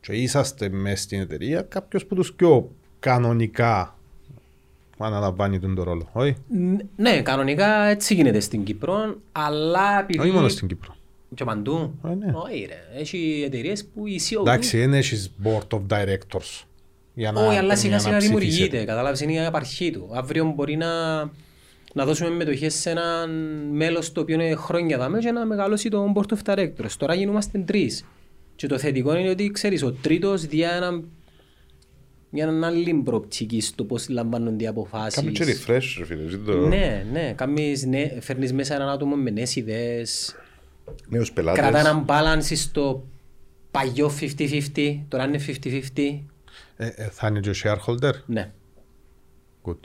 και 0.00 0.12
είσαστε 0.12 0.68
μέσα 0.68 1.02
στην 1.02 1.20
εταιρεία, 1.20 1.62
κάποιος 1.62 2.06
που 2.06 2.14
τους 2.14 2.34
δυο 2.36 2.70
κανονικά 2.98 3.98
αναλαμβάνει 4.98 5.58
τον 5.58 5.74
το 5.74 5.82
ρόλο. 5.82 6.08
Όχι, 6.12 6.36
Ν- 6.48 6.80
Ναι, 6.96 7.22
κανονικά 7.22 7.84
έτσι 7.84 8.14
γίνεται 8.14 8.40
στην 8.40 8.64
Κύπρο, 8.64 9.16
αλλά 9.32 10.00
επειδή... 10.00 10.18
όχι 10.18 10.30
μόνο 10.30 10.48
στην 10.48 10.68
Κύπρο. 10.68 10.96
Και 11.34 11.44
παντού. 11.44 11.94
Ε, 12.04 12.14
ναι. 12.14 12.32
Όχι 12.34 12.66
ρε, 12.68 13.00
έχει 13.00 13.42
εταιρείες 13.46 13.84
που 13.84 14.06
οι 14.06 14.20
CEO... 14.30 14.40
Εντάξει, 14.40 14.78
δεν 14.78 14.94
έχεις 14.94 15.30
board 15.44 15.68
of 15.78 15.80
directors. 15.88 16.62
Για 17.14 17.32
να, 17.32 17.46
Όχι, 17.46 17.56
αλλά 17.56 17.66
για 17.66 17.76
σιγά 17.76 17.94
να 17.94 18.00
σιγά 18.00 18.16
ψηφίσετε. 18.16 18.44
δημιουργείται. 18.46 18.84
Κατάλαβες, 18.84 19.20
είναι 19.20 19.32
η 19.32 19.38
απαρχή 19.44 19.90
του. 19.90 20.08
Αύριο 20.12 20.52
μπορεί 20.56 20.76
να, 20.76 21.20
να 21.94 22.04
δώσουμε 22.04 22.30
μετοχές 22.30 22.74
σε 22.74 22.90
έναν 22.90 23.30
μέλος 23.70 24.12
το 24.12 24.20
οποίο 24.20 24.34
είναι 24.34 24.54
χρόνια 24.54 24.98
δάμε 24.98 25.18
και 25.18 25.30
να 25.30 25.46
μεγαλώσει 25.46 25.88
το 25.88 26.12
board 26.16 26.34
of 26.34 26.54
directors. 26.54 26.90
Τώρα 26.98 27.14
γινόμαστε 27.14 27.58
τρεις. 27.58 28.04
Και 28.56 28.66
το 28.66 28.78
θετικό 28.78 29.16
είναι 29.16 29.30
ότι 29.30 29.50
ξέρεις, 29.50 29.82
ο 29.82 29.92
τρίτος 29.92 30.46
διά 30.46 30.70
ένα, 30.70 31.02
μια 32.30 32.66
άλλη 32.66 32.94
προοπτική 33.04 33.60
στο 33.60 33.84
πώς 33.84 34.08
λαμβάνονται 34.08 34.64
οι 34.64 34.66
αποφάσεις. 34.66 35.14
Κάμε 35.14 35.30
και 35.30 35.44
refresh, 35.44 35.94
ρε 35.98 36.04
φίλε. 36.04 36.28
ζήτω 36.28 36.52
Ναι, 36.52 37.06
ναι. 37.12 37.32
Κάμεις, 37.36 37.86
ναι, 37.86 38.20
φέρνεις 38.20 38.52
μέσα 38.52 38.74
έναν 38.74 38.88
άτομο 38.88 39.16
με 39.16 39.30
νέες 39.30 39.56
ιδέες. 39.56 40.36
Νέους 41.08 41.32
πελάτες. 41.32 41.60
Κρατά 41.62 41.78
έναν 41.78 42.04
balance 42.08 42.56
στο 42.56 43.06
παλιό 43.70 44.10
50-50. 44.20 45.00
Τώρα 45.08 45.24
είναι 45.24 45.38
50-50. 45.38 46.24
Ε, 46.76 46.86
ε, 46.86 47.08
θα 47.10 47.28
είναι 47.28 47.40
και 47.40 47.50
ο 47.50 47.54
shareholder; 47.64 48.12
Ναι. 48.26 48.50
Good. 49.64 49.78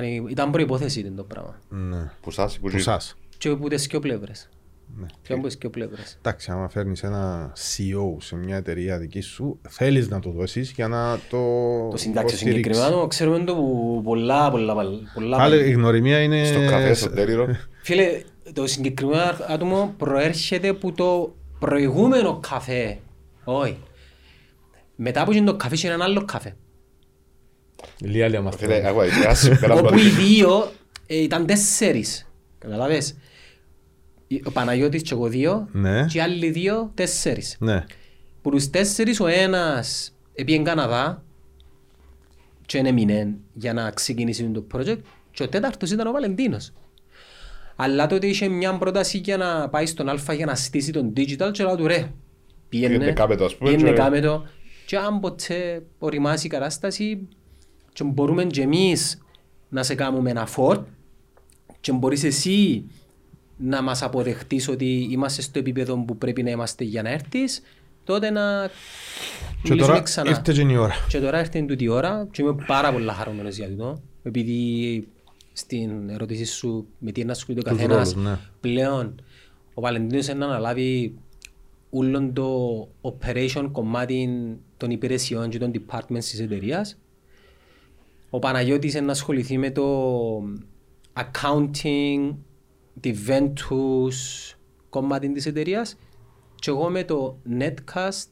Ναι. 0.00 0.06
Ήταν, 0.06 0.26
ήταν 0.28 0.50
προϋπόθεση 0.50 1.00
ήταν 1.00 1.16
το 1.16 1.22
πράγμα. 1.24 1.58
Ναι. 1.68 2.10
Που 2.20 2.30
σας, 2.30 2.58
που 2.58 2.70
Που 2.70 2.78
σας. 2.78 3.16
Και 3.38 3.48
από 3.48 3.68
τις 3.68 3.86
δυο 3.86 4.00
πλευρές. 4.00 4.48
Ναι. 4.98 5.06
Και 5.22 5.32
από 5.32 5.46
τις 5.46 5.56
δυο 5.56 5.70
πλευρές. 5.70 6.16
Εντάξει, 6.18 6.50
άμα 6.50 6.68
φέρνεις 6.68 7.02
ένα 7.02 7.52
CEO 7.52 8.16
σε 8.18 8.36
μια 8.36 8.56
εταιρεία 8.56 8.98
δική 8.98 9.20
σου, 9.20 9.58
θέλεις 9.68 10.08
να 10.08 10.20
το 10.20 10.30
δώσεις 10.30 10.70
για 10.70 10.88
να 10.88 11.18
το 11.30 11.38
Το 11.90 11.96
συντάξιο 11.96 12.28
υποστηρίξεις. 12.28 12.38
συγκεκριμένο 12.76 13.06
ξέρουμε 13.06 13.44
το 13.44 13.54
που 13.54 14.00
πολλά, 14.04 14.50
πολλά, 14.50 14.74
πολλά. 15.14 15.36
Άλλη 15.38 15.68
η 15.68 15.70
γνωριμία 15.70 16.22
είναι... 16.22 16.44
Στο 16.44 16.60
καφέ, 16.66 16.94
στο 16.94 17.10
τέλειρο. 17.10 17.46
Φίλε, 17.82 18.22
το 18.52 18.66
συγκεκριμένο 18.66 19.36
άτομο 19.48 19.94
προέρχεται 19.96 20.68
από 20.68 20.92
το 20.92 21.34
προηγούμενο 21.58 22.40
καφέ. 22.50 22.98
Όχι. 23.44 23.78
Μετά 24.96 25.22
από 25.22 25.44
το 25.44 25.56
καφέ 25.56 25.74
είχε 25.74 25.86
έναν 25.86 26.02
άλλο 26.02 26.24
καφέ. 26.24 26.56
Λίγα 28.00 28.26
λίγα 28.28 28.40
μας 28.40 28.56
Φίλε, 28.56 28.74
τώρα. 28.76 28.88
εγώ 28.88 29.04
είπα, 29.04 29.36
πέρα 29.60 29.72
από 29.72 29.86
Όπου 29.86 29.96
το- 29.96 30.02
οι 30.02 30.08
δύο 30.08 30.70
ε, 31.06 31.16
ήταν 31.22 31.46
τέσσερις. 31.46 32.26
Καταλαβες. 32.58 33.16
Ο 34.44 34.50
Παναγιώτης 34.50 35.02
και 35.02 35.14
εγώ 35.14 35.28
δύο 35.28 35.68
Ναι. 35.72 36.04
και 36.04 36.18
οι 36.18 36.20
άλλοι 36.20 36.50
δύο 36.50 36.90
τέσσερις. 36.94 37.56
Ναι. 37.60 37.84
Που 38.42 38.50
τους 38.50 38.70
τέσσερις 38.70 39.20
ο 39.20 39.26
ένας 39.26 40.12
πήγε 40.44 40.58
Καναδά 40.62 41.22
και 42.66 42.78
έμεινε 42.78 43.34
για 43.54 43.72
να 43.72 43.90
ξεκινήσει 43.90 44.44
το 44.50 44.66
project 44.74 44.98
και 45.30 45.42
ο 45.42 45.48
τέταρτος 45.48 45.90
ήταν 45.90 46.06
ο 46.06 46.10
Βαλεντίνος. 46.12 46.72
Αλλά 47.76 48.06
τότε 48.06 48.26
είχε 48.26 48.48
μια 48.48 48.78
πρόταση 48.78 49.18
για 49.18 49.36
να 49.36 49.68
πάει 49.68 49.86
στον 49.86 50.08
Αλφα 50.08 50.32
για 50.32 50.46
να 50.46 50.54
στήσει 50.54 50.92
τον 50.92 51.12
digital 51.16 51.50
και 51.52 51.62
λέω 51.64 51.76
του 51.76 51.86
ρε 51.86 52.10
πήγαινε, 52.68 52.92
Πήγαινε 52.92 53.12
κάμε 53.12 53.36
το, 53.36 53.44
ας 53.44 53.56
πούμε, 53.56 53.70
πήγαινε 53.70 53.90
και- 53.90 53.96
κάμε 53.96 54.20
το 54.20 54.46
και 54.86 54.96
αν 54.96 55.20
ποτέ 55.20 55.82
οριμάσει 55.98 56.46
η 56.46 56.50
κατάσταση 56.50 57.28
και 58.00 58.10
μπορούμε 58.12 58.44
και 58.44 58.62
εμείς 58.62 59.22
να 59.68 59.82
σε 59.82 59.94
κάνουμε 59.94 60.30
ένα 60.30 60.46
φόρ 60.46 60.84
και 61.80 61.92
μπορείς 61.92 62.24
εσύ 62.24 62.84
να 63.56 63.82
μας 63.82 64.02
αποδεχτείς 64.02 64.68
ότι 64.68 65.08
είμαστε 65.10 65.42
στο 65.42 65.58
επίπεδο 65.58 66.04
που 66.04 66.16
πρέπει 66.18 66.42
να 66.42 66.50
είμαστε 66.50 66.84
για 66.84 67.02
να 67.02 67.10
έρθεις 67.10 67.62
τότε 68.04 68.30
να 68.30 68.70
Και 69.62 69.68
μιλήσουμε 69.68 69.92
τώρα 69.92 70.02
ξανά. 70.02 70.30
ήρθε 70.30 70.52
και 70.52 70.72
η 70.72 70.76
ώρα. 70.76 70.94
Και 71.08 71.18
τώρα 71.20 71.38
έρθει 71.38 71.64
τούτη 71.64 71.84
η 71.84 71.88
ώρα 71.88 72.28
και 72.30 72.42
είμαι 72.42 72.54
πάρα 72.66 72.92
πολλά 72.92 73.12
χαρούμενος 73.12 73.56
για 73.56 73.66
αυτό. 73.66 74.02
Επειδή 74.22 75.08
στην 75.52 76.08
ερώτηση 76.08 76.44
σου 76.44 76.86
με 76.98 77.12
τι 77.12 77.20
είναι 77.20 77.30
να 77.32 77.36
ασχολείται 77.36 77.70
ο 77.70 77.72
Τους 77.72 77.82
καθένας 77.82 78.12
ρόλους, 78.12 78.28
ναι. 78.28 78.38
πλέον 78.60 79.22
ο 79.74 79.80
Βαλεντίνος 79.80 80.26
είναι 80.28 80.38
να 80.38 80.46
αναλάβει 80.46 81.14
όλο 81.90 82.30
το 82.32 82.88
operation 83.00 83.68
κομμάτι 83.72 84.28
των 84.76 84.90
υπηρεσιών 84.90 85.48
και 85.50 85.58
των 85.58 85.72
departments 85.74 86.18
της 86.18 86.40
εταιρείας. 86.40 86.98
Ο 88.30 88.38
Παναγιώτης 88.38 88.94
είναι 88.94 89.06
να 89.06 89.12
ασχοληθεί 89.12 89.58
με 89.58 89.70
το 89.70 89.84
accounting, 91.14 92.34
the 93.04 93.14
Ventus 93.28 94.54
κομμάτι 94.90 95.32
της 95.32 95.46
εταιρείας 95.46 95.96
και 96.54 96.70
εγώ 96.70 96.90
με 96.90 97.04
το 97.04 97.38
netcast, 97.58 98.26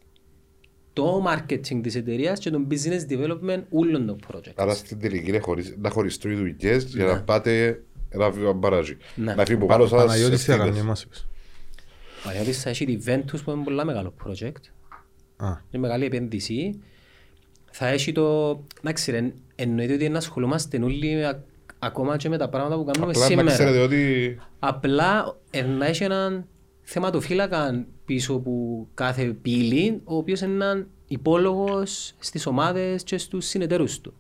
το 0.93 1.25
marketing 1.29 1.81
της 1.83 1.95
εταιρείας 1.95 2.39
και 2.39 2.51
το 2.51 2.67
business 2.71 3.13
development 3.13 3.63
όλων 3.71 4.07
των 4.07 4.19
projects. 4.33 4.53
Άρα 4.55 4.75
στην 4.75 4.99
τελική 5.01 5.29
είναι 5.29 5.39
χωρίς- 5.39 5.77
να 5.79 5.91
χωριστούν 5.91 6.31
οι 6.33 6.35
δουλειές 6.35 6.85
για 6.85 7.05
να 7.05 7.23
πάτε 7.23 7.83
ένα 8.09 8.31
βήμα 8.31 8.53
μπαράζι. 8.53 8.97
Ναι. 9.15 9.35
Να 9.35 9.45
φύγει 9.45 9.57
από 9.59 9.67
πάνω 9.67 9.87
σας 9.87 10.05
Παναγιώτης 10.05 10.45
τι 10.45 10.51
ευθύνες. 10.53 10.71
έκανε, 10.73 10.89
μας 10.89 11.03
είπες. 11.03 11.29
Ο 12.19 12.21
Παναγιώτης 12.25 12.63
θα 12.63 12.71
έχει 12.71 12.85
τη 12.85 12.99
Ventus 13.07 13.45
που 13.45 13.51
είναι 13.51 13.65
πολύ 13.65 13.85
μεγάλο 13.85 14.15
project. 14.25 14.63
Α, 15.37 15.47
Είναι 15.71 15.83
μεγάλη 15.83 16.05
επένδυση. 16.05 16.81
Θα 17.71 17.87
έχει 17.89 18.13
το... 18.13 18.51
Εντάξει 18.79 19.11
ρε, 19.11 19.33
εννοείται 19.61 19.93
ότι 19.95 20.09
να 20.09 20.19
ασχολούμαστε 20.19 20.79
όλοι 20.83 21.25
α- 21.25 21.43
ακόμα 21.79 22.17
και 22.17 22.29
με 22.29 22.37
τα 22.39 22.49
πράγματα 22.49 22.77
που 22.77 22.85
κάνουμε 22.85 23.07
Απλά 23.13 23.21
να 23.23 23.27
σήμερα. 23.27 23.49
ξέρετε 23.53 23.79
ότι 23.81 24.39
Απλά 24.59 25.37
ε, 25.51 25.63
να 25.63 25.87
έχει 25.87 26.05
έναν 26.05 26.47
θεματοφύλακα 26.83 27.85
πίσω 28.05 28.33
από 28.35 28.87
κάθε 28.95 29.25
πύλη, 29.25 30.01
ο 30.05 30.17
οποίος 30.17 30.41
είναι 30.41 30.53
έναν 30.53 30.87
υπόλογος 31.09 32.15
στις 32.19 32.47
ομάδες 32.47 33.03
και 33.03 33.19
στους 33.19 33.47
συνεταίρους 33.47 34.01
του. 34.01 34.15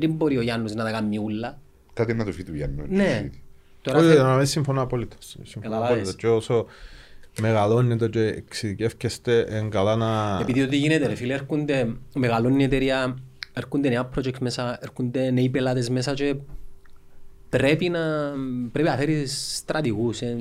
Δεν 0.00 0.10
μπορεί 0.10 0.36
ο 0.38 0.40
Γιάννος 0.40 0.74
να 0.74 0.84
τα 0.84 0.90
κάνει 0.90 1.18
ούλα. 1.18 1.58
κάτι 1.92 2.14
να 2.14 2.24
το 2.24 2.32
φύγει 2.32 2.44
του 2.44 2.54
Γιάννου. 2.54 2.84
Ναι. 2.88 3.30
Τώρα 3.82 3.98
Όχι, 3.98 4.08
θε- 4.08 4.18
να 4.18 4.36
μην 4.36 4.46
συμφωνώ 4.46 4.82
απόλυτα. 4.82 5.16
Συμφωνώ 5.18 5.64
Καταλάβεις. 5.64 5.90
απόλυτα. 5.90 6.12
Και 6.18 6.26
όσο 6.26 6.66
μεγαλώνετε 7.40 8.08
και 8.08 8.20
εξειδικεύκεστε, 8.26 9.46
είναι 9.50 9.68
καλά 9.68 9.96
να... 9.96 10.38
Επειδή 10.40 10.62
ό,τι 10.62 10.76
γίνεται 10.76 11.06
ρε 11.06 11.14
φίλε, 11.14 11.34
έρχονται, 11.34 11.92
μεγαλώνει 12.14 12.60
η 12.62 12.64
εταιρεία, 12.64 13.16
έρχονται 13.58 13.88
νέα 13.88 14.08
project 14.16 14.38
μέσα, 14.40 14.78
έρχονται 14.82 15.30
νέοι 15.30 15.48
πελάτες 15.48 15.88
μέσα 15.90 16.14
και 16.14 16.34
πρέπει 17.48 17.88
να, 17.88 18.32
πρέπει 18.72 18.88
να 18.88 18.96
φέρεις 18.96 19.56
στρατηγούς. 19.56 20.20
Ε, 20.22 20.38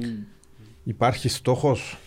Υπάρχει 0.84 1.30
στόχος; 1.30 1.97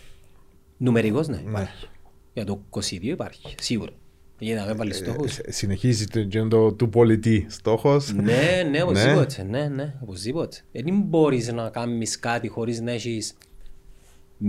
νούμερικός 0.76 1.28
ναι, 1.28 1.36
Ναι. 1.36 1.48
υπάρχει. 1.48 1.86
Για 2.32 2.44
το 2.44 2.62
22 2.70 3.02
υπάρχει, 3.02 3.54
σίγουρα. 3.60 3.90
Γιατί 4.38 4.60
να 4.60 4.66
μην 4.66 4.76
βάλεις 4.76 4.96
στόχους. 4.96 5.38
Ε, 5.38 5.50
Συνεχίζει 5.50 6.06
το, 6.06 6.22
και 6.24 6.42
το 6.42 6.72
του 6.72 6.88
πολιτή 6.88 7.46
στόχος; 7.48 8.12
Ναι, 8.12 8.66
ναι, 8.70 8.82
οπωσδήποτε, 8.82 9.42
ναι, 9.42 9.68
ναι, 9.68 9.94
οπωσδήποτε. 10.02 10.56
Ε, 10.72 10.82
Δεν 10.82 11.00
μπορείς 11.00 11.52
να 11.52 11.70
κάνεις 11.70 12.18
κάτι 12.18 12.48
χωρίς 12.48 12.80
να 12.80 12.90
έχεις 12.90 13.34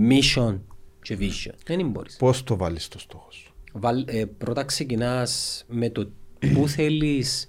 mission 0.08 0.58
και 1.02 1.16
vision. 1.20 1.52
Δεν 1.66 1.88
μπορείς. 1.90 2.16
Πώς 2.16 2.42
το 2.42 2.56
βάλεις 2.56 2.88
το 2.88 2.98
στόχο 2.98 3.30
σου; 3.30 3.54
Βάλ, 3.72 4.04
ε, 4.08 4.24
πρώτα 4.24 4.64
ξεκινάς 4.64 5.64
με 5.68 5.90
το 5.90 6.10
που 6.54 6.68
θέλεις 6.68 7.48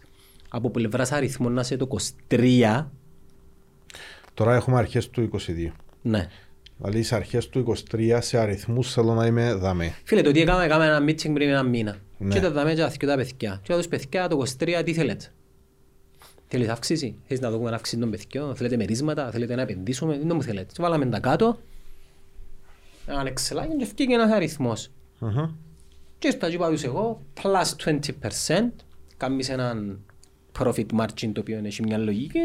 από 0.49 0.69
πλευράς 0.69 1.11
αριθμών 1.11 1.53
να 1.53 1.61
είσαι 1.61 1.77
το 1.77 1.87
23. 2.29 2.85
Τώρα 4.33 4.55
έχουμε 4.55 4.77
αρχές 4.77 5.09
του 5.09 5.29
22. 5.33 5.71
Ναι. 6.01 6.27
Δηλαδή 6.77 7.03
σε 7.03 7.15
αρχές 7.15 7.49
του 7.49 7.75
23 7.91 8.17
σε 8.21 8.37
αριθμούς 8.37 8.93
θέλω 8.93 9.13
να 9.13 9.25
είμαι 9.25 9.53
δαμέ. 9.53 9.95
Φίλε, 10.03 10.21
το 10.21 10.31
τι 10.31 10.41
έκαμε, 10.41 10.63
έκαμε 10.63 10.85
ένα 10.85 11.03
meeting 11.05 11.33
πριν 11.33 11.49
ένα 11.49 11.63
μήνα. 11.63 11.97
Ναι. 12.17 12.33
Και 12.33 12.39
τα 12.39 12.51
δάμε 12.51 12.73
και 12.73 12.81
τα 12.81 12.89
δκυο 12.89 13.07
τα 13.07 13.15
παιδιά. 13.15 13.59
Και 13.63 13.73
τους 13.73 13.87
παιδιά 13.87 14.27
το 14.27 14.43
23 14.59 14.81
τι 14.85 14.93
θέλετε; 14.93 15.25
Θέλεις 16.47 16.67
αύξηση, 16.67 17.15
θέλεις 17.27 17.43
να 17.43 17.51
δούμε 17.51 17.71
αύξηση 17.71 17.97
των 17.97 18.09
παιδιών, 18.09 18.55
θέλετε 18.55 18.77
μερίσματα, 18.77 19.31
θέλετε 19.31 19.55
να 19.55 19.61
επενδύσουμε, 19.61 20.17
δεν 20.17 20.35
μου 20.35 20.43
θέλετε. 20.43 20.73
Και 20.73 20.81
βάλαμε 20.81 21.05
τα 21.05 21.19
κάτω, 21.19 21.59
έναν 23.05 23.25
εξελάκι 23.25 23.75
και 23.75 23.85
βγήκε 23.85 24.13
ένας 24.13 24.31
αριθμός. 24.31 24.91
Μμμ. 25.19 25.49
Και 26.23 26.31
στα 26.31 26.49
είπα 26.49 26.69
τους 26.69 26.83
εγώ, 26.83 27.21
plus 27.41 27.91
20%, 28.47 28.69
κάνεις 29.17 29.49
έναν 29.49 29.99
profit 30.59 30.85
margin 30.97 31.29
το 31.33 31.39
οποίο 31.39 31.61
έχει 31.63 31.83
μια 31.83 31.97
λογική 31.97 32.39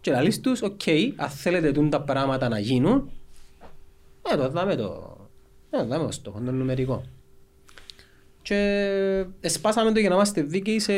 και 0.00 0.10
να 0.10 0.22
λες 0.22 0.40
τους, 0.40 0.62
οκ, 0.62 0.80
αν 1.16 1.28
θέλετε 1.28 1.72
τούν 1.72 1.90
τα 1.90 2.02
πράγματα 2.02 2.48
να 2.48 2.58
γίνουν, 2.58 3.10
ε, 4.32 4.36
το 4.36 4.48
δάμε 4.48 4.76
το, 4.76 5.16
ε, 5.70 5.78
το 5.78 5.86
δάμε 5.86 6.04
το 6.04 6.12
στόχο, 6.12 6.40
το 6.44 6.52
νούμερικό. 6.52 7.04
Και 8.42 8.56
εσπάσαμε 9.40 9.92
το 9.92 10.00
για 10.00 10.08
να 10.08 10.14
είμαστε 10.14 10.42
δίκαιοι 10.42 10.78
σε 10.78 10.92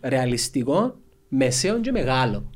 ρεαλιστικό, 0.00 0.96
μεσαίο 1.28 1.80
και 1.80 1.92
μεγάλο. 1.92 2.50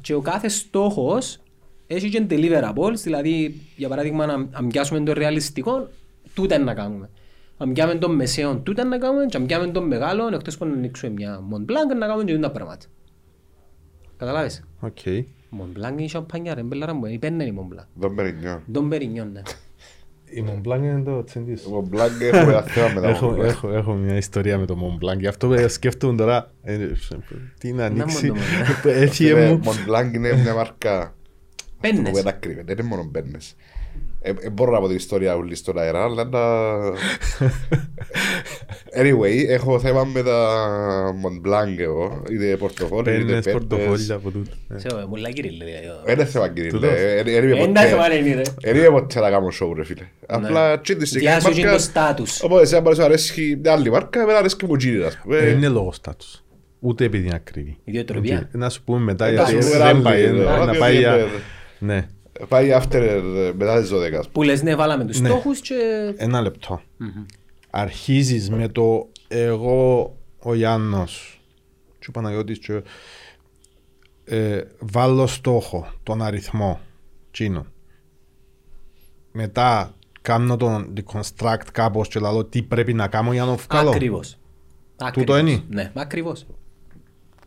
Και 0.00 0.14
ο 0.14 0.20
κάθε 0.20 0.48
στόχος 0.48 1.40
έχει 1.86 2.08
και 2.08 2.26
deliverables, 2.30 2.96
δηλαδή 3.02 3.60
για 3.76 3.88
παράδειγμα 3.88 4.24
αν, 4.24 4.48
αν 4.52 4.66
πιάσουμε 4.66 5.00
το 5.00 5.12
ρεαλιστικό, 5.12 5.88
τούτα 6.34 6.54
είναι 6.54 6.64
να 6.64 6.74
κάνουμε. 6.74 7.10
Αν 7.58 7.72
πιάμε 7.72 7.94
το 7.94 8.08
μεσαίο, 8.08 8.56
τούτα 8.56 8.80
είναι 8.82 8.90
να 8.90 8.98
κάνουμε 8.98 9.24
και 9.26 9.36
αν 9.36 9.46
πιάμε 9.46 9.66
το 9.66 9.82
μεγάλο, 9.82 10.34
εκτός 10.34 10.58
που 10.58 10.64
να 10.64 10.72
ανοίξουμε 10.72 11.12
μια 11.12 11.40
Mont 11.50 11.60
Blanc, 11.70 11.96
να 11.98 12.06
κάνουμε 12.06 12.24
και 12.24 12.34
τούτα 12.34 12.50
πράγματα. 12.50 12.86
Καταλάβεις; 14.16 14.64
Οκ. 14.80 14.98
Mont 15.50 15.78
Blanc 15.78 15.92
είναι 15.92 16.02
η 16.02 16.08
σαμπάνια 16.08 16.54
ρε, 16.54 16.62
μπελάρα 16.62 16.94
μου, 16.94 17.06
η 17.06 17.18
πέννα 17.18 17.44
είναι 17.44 17.60
η 17.60 17.68
Mont 17.70 17.74
Blanc. 17.78 17.84
Τον 18.00 18.14
Περινιό. 18.14 18.62
Τον 18.72 18.88
Περινιόν, 18.88 19.32
ναι. 19.32 19.42
Η 20.24 20.44
Mont 20.48 20.68
Blanc 20.68 20.78
είναι 20.78 21.02
το 21.02 21.24
τσεντής. 21.24 21.64
Ο 21.72 21.80
Μπλάγκ 21.80 22.20
έχουμε 22.20 22.52
ένα 22.52 22.62
θέμα 22.62 22.88
με 22.94 23.00
τα 23.00 23.08
Έχω, 23.08 23.30
Mont 23.30 23.38
Blanc. 23.40 23.44
έχω, 23.44 23.70
έχω 23.72 23.92
μια 23.94 24.16
ιστορία 24.16 24.58
με 24.58 24.66
το 24.66 24.76
Mont 24.80 25.04
Blanc. 25.04 25.18
Γι' 25.18 25.26
αυτό 25.26 25.52
ε, 25.52 25.68
σκέφτομαι 25.68 26.16
τώρα. 26.16 26.50
ε, 26.62 26.88
τι 27.60 27.72
να 27.72 27.84
ανοίξει. 27.84 28.26
μόνο 28.26 28.40
το 28.82 28.88
Έφυγε 28.88 29.28
Φίλε, 29.34 29.48
μου. 29.52 29.60
Mont 29.64 29.90
Blanc 29.90 30.14
είναι 30.14 30.32
μια 30.32 30.54
μάρκα 30.54 31.14
που 31.56 31.64
Πέννες. 31.80 32.12
δεν 32.12 32.24
τα 32.24 32.32
κρύβεται, 32.32 32.74
δεν 32.74 32.86
είναι 32.86 32.96
μόνο 32.96 33.08
πέννες. 33.12 33.54
Ε, 34.26 34.46
ε, 34.46 34.50
μπορώ 34.50 34.70
να 34.72 34.80
πω 34.80 34.86
την 34.86 34.96
ιστορία 34.96 35.34
ούλη 35.36 35.54
στον 35.54 35.78
αέρα, 35.78 36.02
αλλά 36.04 36.24
να... 36.24 36.40
Anyway, 39.00 39.48
έχω 39.48 39.80
θέμα 39.80 40.04
με 40.04 40.22
τα 40.22 40.56
Mont 41.22 41.48
Blanc 41.48 41.78
εγώ, 41.78 42.22
είτε 42.30 42.56
πορτοφόλι, 42.56 43.00
είτε 43.00 43.10
Πέννες 43.10 43.44
πέννες. 43.44 43.52
πορτοφόλια 43.66 44.14
από 44.14 44.30
τούτο. 44.30 44.50
Ναι. 44.68 44.78
Σε 44.78 44.88
μου 45.08 45.16
λάγει 45.16 45.40
ρε, 45.40 45.48
λέει. 45.50 45.68
Δεν 46.04 46.14
είναι 46.14 46.24
θέμα 46.24 46.48
κύριε, 46.48 46.70
Τούτος. 46.70 46.90
δεν 47.24 47.44
είμαι 47.44 47.54
Δεν 47.56 47.72
τα 47.74 47.80
θέμα 47.80 48.02
ποτέ... 48.02 48.16
είναι 48.16 48.34
ρε. 48.34 48.42
Δεν 48.72 48.76
είμαι 48.76 48.90
ποτέ 49.00 49.20
να 49.20 49.30
κάνω 49.30 49.48
show 49.62 49.72
ρε 49.76 49.84
φίλε. 49.84 50.06
Απλά 50.26 50.80
τσι 50.80 50.96
τη 50.96 51.06
συγκεκριμένη 51.06 51.40
Διάσου 51.40 51.54
και 51.56 51.60
το 51.62 51.66
μάρκα... 51.66 51.82
στάτους. 51.82 52.42
Οπότε 52.42 52.66
σε 52.66 52.76
αν 52.76 52.82
μπορείς 52.82 52.98
να 52.98 53.04
αρέσει 53.04 53.58
μια 53.62 53.72
άλλη 53.72 53.90
μάρκα, 53.90 54.20
εμένα 54.20 54.38
αρέσει 54.38 54.56
μου 54.68 54.76
τζίρι, 54.76 55.02
ας 55.02 55.18
πούμε. 55.22 55.38
Δεν 55.38 55.56
είναι 55.56 55.68
λόγος 55.68 55.96
στάτους. 55.96 56.44
Ούτε 56.80 57.04
επειδή 57.04 57.26
είναι 57.26 57.34
ακριβή. 57.34 57.76
Ιδιοτροπία. 57.84 58.48
Να 58.52 58.68
σου 58.70 58.82
πούμε 58.84 58.98
μετά 59.00 59.26
Ε, 59.26 59.32
γιατί 59.32 59.54
να 59.54 59.60
σου 59.62 59.68
πούμε 59.68 59.78
δεν 59.84 59.88
ένα 59.96 60.02
πάει. 60.02 60.24
άλλο, 60.26 60.42
Να 60.42 60.50
άλλο, 60.52 60.78
πάει 60.78 60.96
διότι, 60.96 60.98
για... 60.98 61.12
ε, 61.14 61.26
Ναι. 61.78 62.06
Πάει 62.48 62.70
after 62.80 62.94
ε, 62.94 63.20
μετά 63.56 63.80
τις 63.80 63.90
12. 63.90 63.94
ας 63.94 64.08
πούμε. 64.10 64.20
Που 64.32 64.42
λες 64.42 64.62
ναι, 64.62 64.74
βάλαμε 64.74 65.04
τους 65.04 65.20
Ναι. 65.20 65.28
στόχους 65.28 65.60
και... 65.60 65.74
Ένα 66.16 66.40
λεπτό. 66.40 66.80
Αρχίζεις 67.70 68.50
με 68.50 68.68
το 68.68 69.08
εγώ 69.28 70.16
ο 70.38 70.54
Γιάννος 70.54 71.40
και 71.98 72.06
ο 72.08 72.10
Παναγιώτης 72.12 72.58
και 72.58 72.82
ε, 74.24 74.60
βάλω 74.78 75.26
στόχο, 75.26 75.86
τον 76.02 76.22
αριθμό 76.22 76.80
τσίνο. 77.30 77.66
Μετά 79.32 79.94
κάνω 80.22 80.56
τον 80.56 80.92
deconstruct 80.96 81.64
κάπως 81.72 82.08
και 82.08 82.18
λέω 82.20 82.44
τι 82.44 82.62
πρέπει 82.62 82.92
να 82.92 83.08
κάνω 83.08 83.32
για 83.32 83.44
να 83.44 83.56
το 83.56 83.62
βγάλω. 83.70 83.90
Ακριβώς. 83.90 84.30
Τούτο 84.96 85.04
Ακριβώς. 85.06 85.38
είναι; 85.40 85.62
Ναι, 85.68 85.92
ακριβώς. 85.94 86.46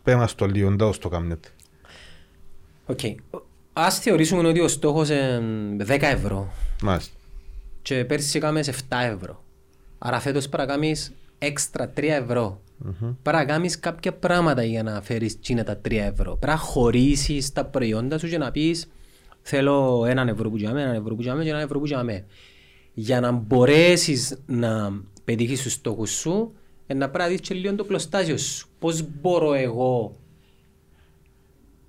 Πες 0.02 0.14
μας 0.14 0.34
το 0.34 0.46
λίγο, 0.46 0.68
δεν 0.74 0.92
το 1.00 1.08
κάνετε. 1.08 1.48
Οκ. 2.86 3.00
Ας 3.72 3.98
θεωρήσουμε 3.98 4.48
ότι 4.48 4.60
ο 4.60 4.68
στόχος 4.68 5.08
είναι 5.08 5.84
10 5.88 5.98
ευρώ 6.00 6.52
Μάλιστα. 6.82 7.12
και 7.82 8.04
πέρσι 8.04 8.36
έκαμε 8.38 8.60
7 8.64 8.72
ευρώ. 9.14 9.42
Άρα 9.98 10.20
φέτος 10.20 10.48
πρέπει 10.48 10.66
να 10.68 10.72
κάνεις 10.74 11.12
έξτρα 11.38 11.92
3 11.96 12.02
ευρώ. 12.02 12.60
Πρέπει 13.22 13.36
να 13.36 13.44
κάνεις 13.44 13.78
κάποια 13.80 14.12
πράγματα 14.12 14.64
για 14.64 14.82
να 14.82 15.00
φέρεις 15.02 15.40
τσίνα 15.40 15.64
τα 15.64 15.80
3 15.88 15.92
ευρώ. 15.92 16.36
Πρέπει 16.36 16.46
να 16.46 16.56
χωρίσεις 16.56 17.52
τα 17.52 17.64
προϊόντα 17.64 18.18
σου 18.18 18.28
και 18.28 18.38
να 18.38 18.50
πεις 18.50 18.86
θέλω 19.42 20.04
έναν 20.08 20.28
ευρώ 20.28 20.50
που 20.50 20.56
τζάμε, 20.56 20.82
έναν 20.82 20.94
ευρώ 20.94 21.14
που 21.14 21.22
τζάμε 21.22 21.42
και 21.42 21.48
έναν 21.48 21.62
ευρώ 21.62 21.78
που 21.78 21.84
τζάμε. 21.84 22.24
Για 22.94 23.20
να 23.20 23.30
μπορέσεις 23.30 24.38
να 24.46 24.92
πετύχεις 25.24 25.62
τους 25.62 25.72
στόχους 25.72 26.10
σου, 26.10 26.52
ε, 26.86 26.94
να 26.94 27.08
πρέπει 27.10 27.24
να 27.24 27.36
δεις 27.36 27.40
και 27.48 27.54
λίγο 27.54 27.74
το 27.74 27.84
πλωστάσιο 27.84 28.36
σου. 28.36 28.66
Πώς 28.78 29.04
μπορώ 29.20 29.52
εγώ 29.54 30.16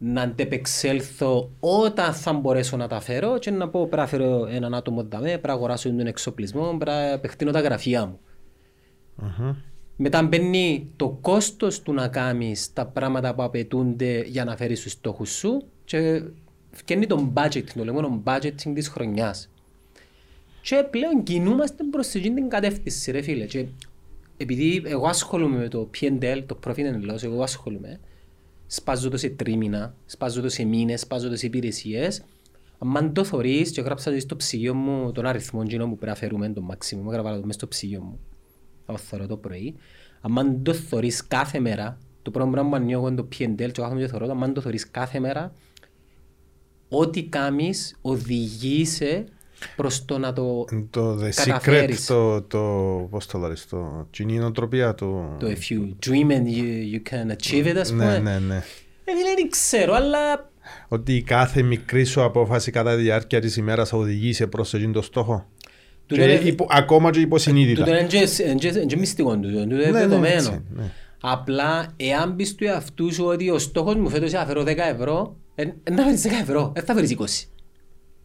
να 0.03 0.21
αντεπεξέλθω 0.21 1.51
όταν 1.59 2.13
θα 2.13 2.33
μπορέσω 2.33 2.77
να 2.77 2.87
τα 2.87 2.99
φέρω 2.99 3.37
και 3.39 3.51
να 3.51 3.69
πω 3.69 3.79
πρέπει 3.79 3.95
να 3.95 4.07
φέρω 4.07 4.47
έναν 4.51 4.73
άτομο 4.73 5.03
δαμέ, 5.03 5.27
πρέπει 5.27 5.47
να 5.47 5.53
αγοράσω 5.53 5.89
τον 5.89 6.07
εξοπλισμό, 6.07 6.67
πρέπει 6.67 6.85
να 6.85 7.11
επεκτείνω 7.11 7.51
τα 7.51 7.59
γραφεία 7.59 8.05
μου. 8.05 8.19
Μετά 9.95 10.23
μπαίνει 10.23 10.91
το 10.95 11.17
κόστος 11.21 11.81
του 11.81 11.93
να 11.93 12.07
κάνεις 12.07 12.73
τα 12.73 12.85
πράγματα 12.85 13.35
που 13.35 13.43
απαιτούνται 13.43 14.23
για 14.27 14.43
να 14.45 14.55
φέρεις 14.55 14.81
τους 14.81 14.91
στόχους 14.91 15.29
σου 15.29 15.63
και 15.83 16.23
φτιάχνει 16.71 17.07
το 17.07 17.31
budgeting, 17.35 17.63
το 17.75 17.83
λεγόμενο 17.83 18.21
budgeting 18.25 18.71
της 18.73 18.87
χρονιάς. 18.87 19.49
Και 20.61 20.85
πλέον 20.89 21.23
κινούμαστε 21.23 21.83
προς 21.91 22.13
εκείνη 22.13 22.35
την 22.35 22.49
κατεύθυνση 22.49 23.11
ρε 23.11 23.21
φίλε. 23.21 23.45
Και 23.45 23.65
επειδή 24.37 24.81
εγώ 24.85 25.07
ασχολούμαι 25.07 25.57
με 25.57 25.67
το 25.67 25.89
P&L, 25.99 26.43
το 26.45 26.59
Profit 26.65 26.71
and 26.71 27.11
Loss, 27.11 27.23
εγώ 27.23 27.43
ασχολούμαι, 27.43 27.99
σπάζω 28.73 29.09
το 29.09 29.17
σε 29.17 29.29
τρίμηνα, 29.29 29.95
σπάζω 30.05 30.41
το 30.41 30.49
σε 30.49 30.63
μήνες, 30.63 31.01
σπάζω 31.01 31.29
το 31.29 31.35
σε 31.35 31.45
υπηρεσίες. 31.45 32.23
Αν 32.95 33.13
το 33.13 33.23
θωρείς 33.23 33.71
και 33.71 33.81
γράψα 33.81 34.11
το 34.11 34.19
στο 34.19 34.35
ψυγείο 34.35 34.73
μου 34.73 35.11
τον 35.11 35.25
αριθμό 35.25 35.61
εκείνο 35.63 35.87
που 35.87 35.95
πρέπει 35.95 36.05
να 36.11 36.15
φέρουμε, 36.15 36.49
το 36.49 36.67
maximum, 36.71 37.11
γράψα 37.11 37.31
το 37.31 37.39
μέσα 37.39 37.51
στο 37.51 37.67
ψυγείο 37.67 38.01
μου. 38.01 38.19
Θα 38.85 38.93
το 38.93 38.99
θωρώ 38.99 39.27
το 39.27 39.37
πρωί. 39.37 39.75
Αν 40.21 40.63
το 40.63 40.73
θωρείς 40.73 41.27
κάθε 41.27 41.59
μέρα, 41.59 41.97
το 42.21 42.31
πρώτο 42.31 42.49
πράγμα 42.49 42.69
που 42.69 42.75
ανοίγω 42.75 43.07
είναι 43.07 43.15
το 43.15 43.27
P&L 43.31 43.55
και 43.55 43.71
κάθομαι 43.71 43.99
και 43.99 44.07
θωρώ 44.07 44.27
το, 44.27 44.37
αν 44.41 44.53
το 44.53 44.61
θωρείς 44.61 44.91
κάθε 44.91 45.19
μέρα, 45.19 45.53
ό,τι 46.89 47.23
κάνεις 47.23 47.97
οδηγείσαι 48.01 49.25
προς 49.75 50.05
το 50.05 50.17
να 50.17 50.33
το, 50.33 50.65
Το 50.89 51.15
The 51.21 51.23
Secret, 51.27 51.43
Καταφέρεις. 51.45 52.05
το, 52.05 52.41
το, 52.41 52.59
πώς 53.09 53.25
το 53.25 53.37
λάρεις, 53.37 53.67
το 53.69 54.07
κοινή 54.09 54.37
νοοτροπία 54.37 54.95
του... 54.95 55.35
το 55.39 55.47
if 55.47 55.73
you 55.73 56.09
dream 56.09 56.29
and 56.31 56.45
you, 56.45 56.93
you 56.93 57.01
can 57.11 57.31
achieve 57.31 57.65
it, 57.73 57.75
ας 57.79 57.91
Ναι, 57.91 58.03
πούμε. 58.03 58.19
ναι, 58.19 58.39
ναι. 58.39 58.55
Ε, 59.03 59.11
φίλε, 59.15 59.33
δεν 59.35 59.49
ξέρω, 59.49 59.93
αλλά 59.93 60.49
Ότι 60.87 61.15
η 61.15 61.21
κάθε 61.21 61.61
μικρή 61.61 62.03
σου 62.03 62.23
απόφαση 62.23 62.71
κατά 62.71 62.95
τη 62.95 63.01
διάρκεια 63.01 63.41
της 63.41 63.55
ημέρας 63.57 63.89
θα 63.89 63.97
οδηγήσει 63.97 64.47
προς 64.47 64.73
εκείνο 64.73 64.91
το 64.91 65.01
στόχο. 65.01 65.45
Του 66.05 66.15
Και 66.15 66.25
λένε- 66.25 66.43
υπο- 66.45 66.67
ακόμα 66.69 67.09
και 67.11 67.19
υποσυνείδητα. 67.19 67.83
τούτο 67.83 67.97
είναι 67.97 68.07
και- 68.07 68.17
είναι 68.43 68.53
και- 68.55 68.67
είναι 68.67 68.85
και 68.85 68.97
μυστικό 68.97 69.33
τούτο, 69.39 69.47
τούτο 69.47 69.59
είναι 69.61 69.75
Ναι, 69.75 69.85
ναι, 69.85 69.91
δεδομένο. 69.91 70.33
έτσι, 70.35 70.61
ναι. 70.75 70.91
Απλά, 71.21 71.93
εάν 71.97 72.35
πεις 72.35 72.55
του 72.55 72.63
εαυτού 72.63 73.13
σου 73.13 73.25
ότι 73.25 73.49
ο 73.49 73.59
στόχος 73.59 73.95
μου 73.95 74.09
φέτος 74.09 74.29
είναι 74.31 74.39
να 74.39 74.45
φέρω 74.45 74.63
10 74.63 74.77
ευρώ, 74.95 75.35
ε, 75.55 75.61
ε, 75.83 75.91
να 75.91 76.03
φέρεις 76.03 76.21
10 76.21 76.29
ευρώ, 76.41 76.71
δεν 76.75 76.83
θα 76.83 76.93
φέρεις 76.93 77.09
20. 77.11 77.47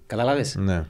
Καταλάβες; 0.07 0.57
Ναι. 0.59 0.85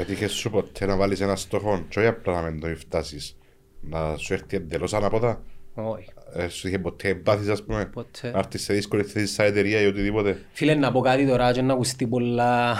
Έτυχες 0.00 0.32
σου 0.32 0.50
ποτέ 0.50 0.86
να 0.86 0.96
βάλεις 0.96 1.20
ένα 1.20 1.36
στόχο 1.36 1.84
και 1.88 1.98
όχι 1.98 2.08
απλά 2.08 2.42
να 2.42 2.50
μην 2.50 2.60
το 2.60 2.76
φτάσεις. 2.76 3.36
Να 3.80 4.16
σου 4.16 4.32
έρθει 4.32 4.56
εντελώς 4.56 4.94
ανάποδα. 4.94 5.42
Όχι. 5.74 6.08
Ε, 6.32 6.48
Σου 6.48 6.68
είχε 6.68 6.78
ποτέ 6.78 7.08
εμπάθεις 7.08 7.48
ας 7.48 7.64
πούμε. 7.64 7.86
Ποτέ. 7.86 8.30
Να 8.30 8.38
έρθεις 8.38 8.62
σε 8.62 8.72
δύσκολη 8.72 9.02
θέση 9.02 9.26
σαν 9.26 9.46
εταιρεία 9.46 9.80
ή 9.80 9.86
οτιδήποτε. 9.86 10.44
Φίλε, 10.52 10.74
να 10.74 10.92
πω 10.92 11.00
κάτι 11.00 11.26
τώρα 11.26 11.52
και 11.52 11.62
να 11.62 11.72
ακουστεί 11.72 12.06
πολλά... 12.06 12.76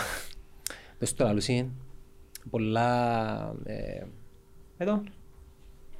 Πες 0.98 1.14
το 1.14 1.24
λαλούσι. 1.24 1.70
Πολλά... 2.50 3.54
Ε... 3.64 4.04
Εδώ. 4.76 5.02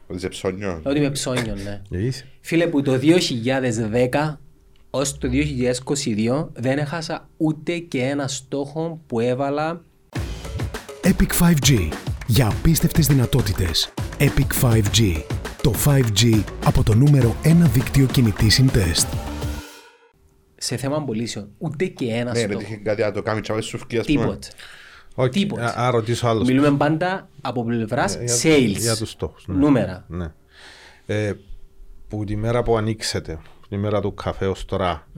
Ότι 0.07 0.17
είσαι 0.17 0.29
ψώνιο. 0.29 0.83
Ότι 0.85 1.01
με 1.01 1.11
ψώνιο, 1.11 1.55
ναι. 1.55 1.83
Ε, 1.99 2.05
είσαι. 2.05 2.29
Φίλε, 2.41 2.67
που 2.67 2.83
το 2.83 2.99
2010 3.03 4.37
ως 4.91 5.19
το 5.19 5.29
2022 5.33 6.49
δεν 6.53 6.79
έχασα 6.79 7.29
ούτε 7.37 7.79
και 7.79 8.03
ένα 8.03 8.29
στόχο 8.29 9.01
που 9.07 9.21
έβαλα 9.21 9.83
Epic 11.09 11.33
5G. 11.41 11.89
Για 12.27 12.49
απίστευτες 12.49 13.07
δυνατότητες. 13.07 13.93
Epic 14.19 14.47
5G. 14.63 15.23
Το 15.63 15.75
5G 15.85 16.43
από 16.65 16.83
το 16.83 16.95
νούμερο 16.95 17.37
1 17.45 17.69
δίκτυο 17.73 18.07
κινητής 18.07 18.55
συντεστ. 18.55 19.09
σε 20.57 20.77
θέμα 20.77 21.05
πωλήσεων. 21.05 21.49
Ούτε 21.59 21.87
και 21.87 22.05
ένας 22.13 22.35
Ναι, 22.35 22.41
ρε, 22.41 22.47
στόχος. 22.47 22.63
είχε 22.63 22.77
κάτι 22.77 23.03
να 23.03 23.13
το 23.13 23.23
κάνει 23.23 23.41
τσάβες 23.41 23.65
σου 23.65 23.79
φκεί 23.79 23.99
ας 23.99 24.07
πούμε. 24.07 24.21
Τίποτε. 24.21 24.49
Όχι, 25.15 25.31
Τίποτε. 25.31 25.65
α- 25.65 25.87
Α, 25.87 25.91
ρωτήσω 25.91 26.29
άλλος. 26.29 26.47
Μιλούμε 26.49 26.71
πάντα 26.77 27.29
από 27.41 27.65
πλευράς 27.65 28.15
Ε, 28.17 28.25
για- 28.25 28.35
sales. 28.37 28.77
Για 28.81 28.97
τους 28.97 29.11
στόχους. 29.11 29.47
ναι. 29.47 29.55
Νούμερα. 29.55 30.05
Ναι. 30.09 30.33
Ε, 31.07 31.33
που 32.09 32.25
τη 32.25 32.37
μέρα 32.37 32.63
που 32.63 32.77
ανοίξετε, 32.77 33.39
τη 33.69 33.77
μέρα 33.77 34.01
του 34.01 34.15
καφέ 34.15 34.47
ως 34.47 34.65
τώρα, 34.65 35.09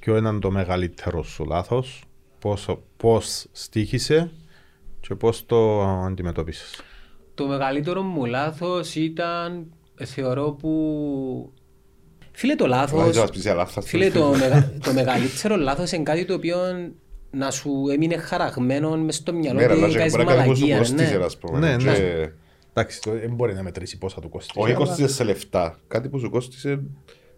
ποιο 0.00 0.16
είναι 0.16 0.38
το 0.38 0.50
μεγαλύτερο 0.50 1.22
σου 1.22 1.44
λάθος, 1.44 2.02
πώς, 2.38 2.78
πώς 2.96 3.46
στήχησε 3.52 4.30
και 5.08 5.14
πώς 5.14 5.46
το 5.46 5.82
αντιμετώπισες; 5.82 6.80
Το 7.34 7.46
μεγαλύτερο 7.46 8.02
μου 8.02 8.24
λάθος 8.24 8.94
ήταν, 8.94 9.66
ε, 9.96 10.04
θεωρώ 10.04 10.50
που... 10.52 11.52
Φίλε 12.32 12.54
το 12.54 12.64
Αλλά 12.64 12.84
δεν 12.86 12.96
λάθος, 12.98 13.16
μας 13.18 13.30
πεις 13.30 13.42
για 13.42 13.54
λάθος. 13.54 13.84
φίλε 13.86 14.10
το, 14.10 14.28
μεγα- 14.38 14.72
το 14.84 14.92
μεγαλύτερο 14.92 15.56
λάθος 15.56 15.92
είναι 15.92 16.02
κάτι 16.02 16.24
το 16.24 16.34
οποίο 16.34 16.56
να 17.30 17.50
σου 17.50 17.70
έμεινε 17.92 18.16
χαραγμένο 18.16 18.96
μες 18.96 19.14
στο 19.16 19.32
μυαλό 19.32 19.58
Ναι, 19.60 19.66
ρε, 19.66 19.72
ότι 19.72 19.82
αλλά 19.82 19.92
και 19.92 19.98
κάνεις 19.98 20.12
μπορεί 20.12 20.24
να 20.26 20.34
κάνεις 20.34 20.48
που 20.48 20.54
σου 20.56 20.60
μαλακία. 20.62 20.78
κόστισε, 20.78 21.16
ναι. 21.18 21.24
ας 21.24 21.36
πούμε. 21.38 21.58
Ναι, 21.58 21.76
ναι. 21.76 21.92
Και- 21.92 22.30
Εντάξει, 22.72 23.00
το- 23.00 23.10
δεν 23.10 23.34
μπορεί 23.34 23.54
να 23.54 23.62
μετρήσει 23.62 23.98
πόσα 23.98 24.20
του 24.20 24.28
κόστησε. 24.28 24.58
Όχι 24.60 24.70
αλλά- 24.74 24.78
κόστισε 24.84 25.08
σε 25.08 25.24
λεφτά. 25.24 25.78
Κάτι 25.88 26.08
που 26.08 26.18
σου 26.18 26.30
κόστισε 26.30 26.82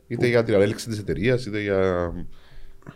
είτε 0.07 0.27
για 0.27 0.43
την 0.43 0.55
ανέλυξη 0.55 0.89
της 0.89 0.99
εταιρείας 0.99 1.47
είτε 1.47 1.61
για... 1.61 2.12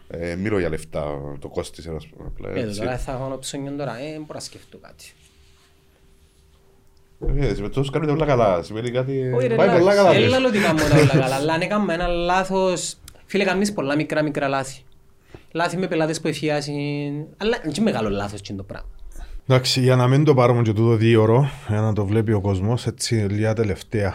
Ε, 0.08 0.34
μίλω 0.34 0.58
για 0.58 0.68
λεφτά, 0.68 1.20
το 1.38 1.48
κόστισε 1.48 1.92
ας 1.96 2.06
πούμε. 2.06 2.28
απλά 2.28 2.50
Ε, 2.50 2.60
έτσι. 2.60 2.78
τώρα 2.78 2.98
θα 2.98 3.12
έχω 3.12 3.38
ψώνιο 3.38 3.72
τώρα, 3.76 3.98
ε, 3.98 4.10
μπορώ 4.12 4.34
να 4.34 4.40
σκεφτώ 4.40 4.78
κάτι. 4.78 5.04
Ε, 7.40 7.60
με 7.60 7.68
τόσο 7.68 7.90
κάνετε 7.90 8.12
όλα 8.12 8.26
καλά. 8.26 8.62
Σημαίνει 8.62 8.90
κάτι... 8.90 9.32
Όχι 9.32 9.46
ρε, 9.46 9.54
Πάει 9.54 9.78
πολλά 9.78 9.94
καλά. 9.94 10.10
εντάξει, 10.10 10.18
πες. 10.18 10.26
έλα 10.26 10.38
λέω 10.38 10.48
ότι 10.48 10.58
κάνουμε 10.58 10.88
τα 10.88 10.96
όλα 10.96 11.06
καλά, 11.06 11.34
αλλά 11.34 11.52
αν 11.52 11.60
έκαμε 11.60 11.94
ένα 11.94 12.06
λάθος, 12.06 12.96
φίλε 13.26 13.44
κάνεις 13.44 13.72
πολλά 13.72 13.96
μικρά 13.96 14.22
μικρά 14.22 14.48
λάθη. 14.48 14.82
Λάθη 15.52 15.76
με 15.76 15.86
πελάτες 15.86 16.20
που 16.20 16.28
εφιάσουν, 16.28 16.74
αλλά 17.36 17.56
είναι 17.64 17.72
και 17.72 17.80
μεγάλο 17.80 18.08
λάθος 18.08 18.40
και 18.40 18.52
το 18.52 18.62
πράγμα. 18.62 18.88
Εντάξει, 19.46 19.80
για 19.80 19.96
να 19.96 20.08
μην 20.08 20.24
το 20.24 20.34
πάρουμε 20.34 20.62
και 20.62 20.72
τούτο 20.72 20.96
δύο 20.96 21.22
ώρο, 21.22 21.50
για 21.68 21.80
να 21.80 21.92
το 21.92 22.06
βλέπει 22.06 22.32
ο 22.32 22.40
κόσμος, 22.40 22.86
έτσι 22.86 23.14
λίγα 23.14 23.52
τελευταία. 23.54 24.14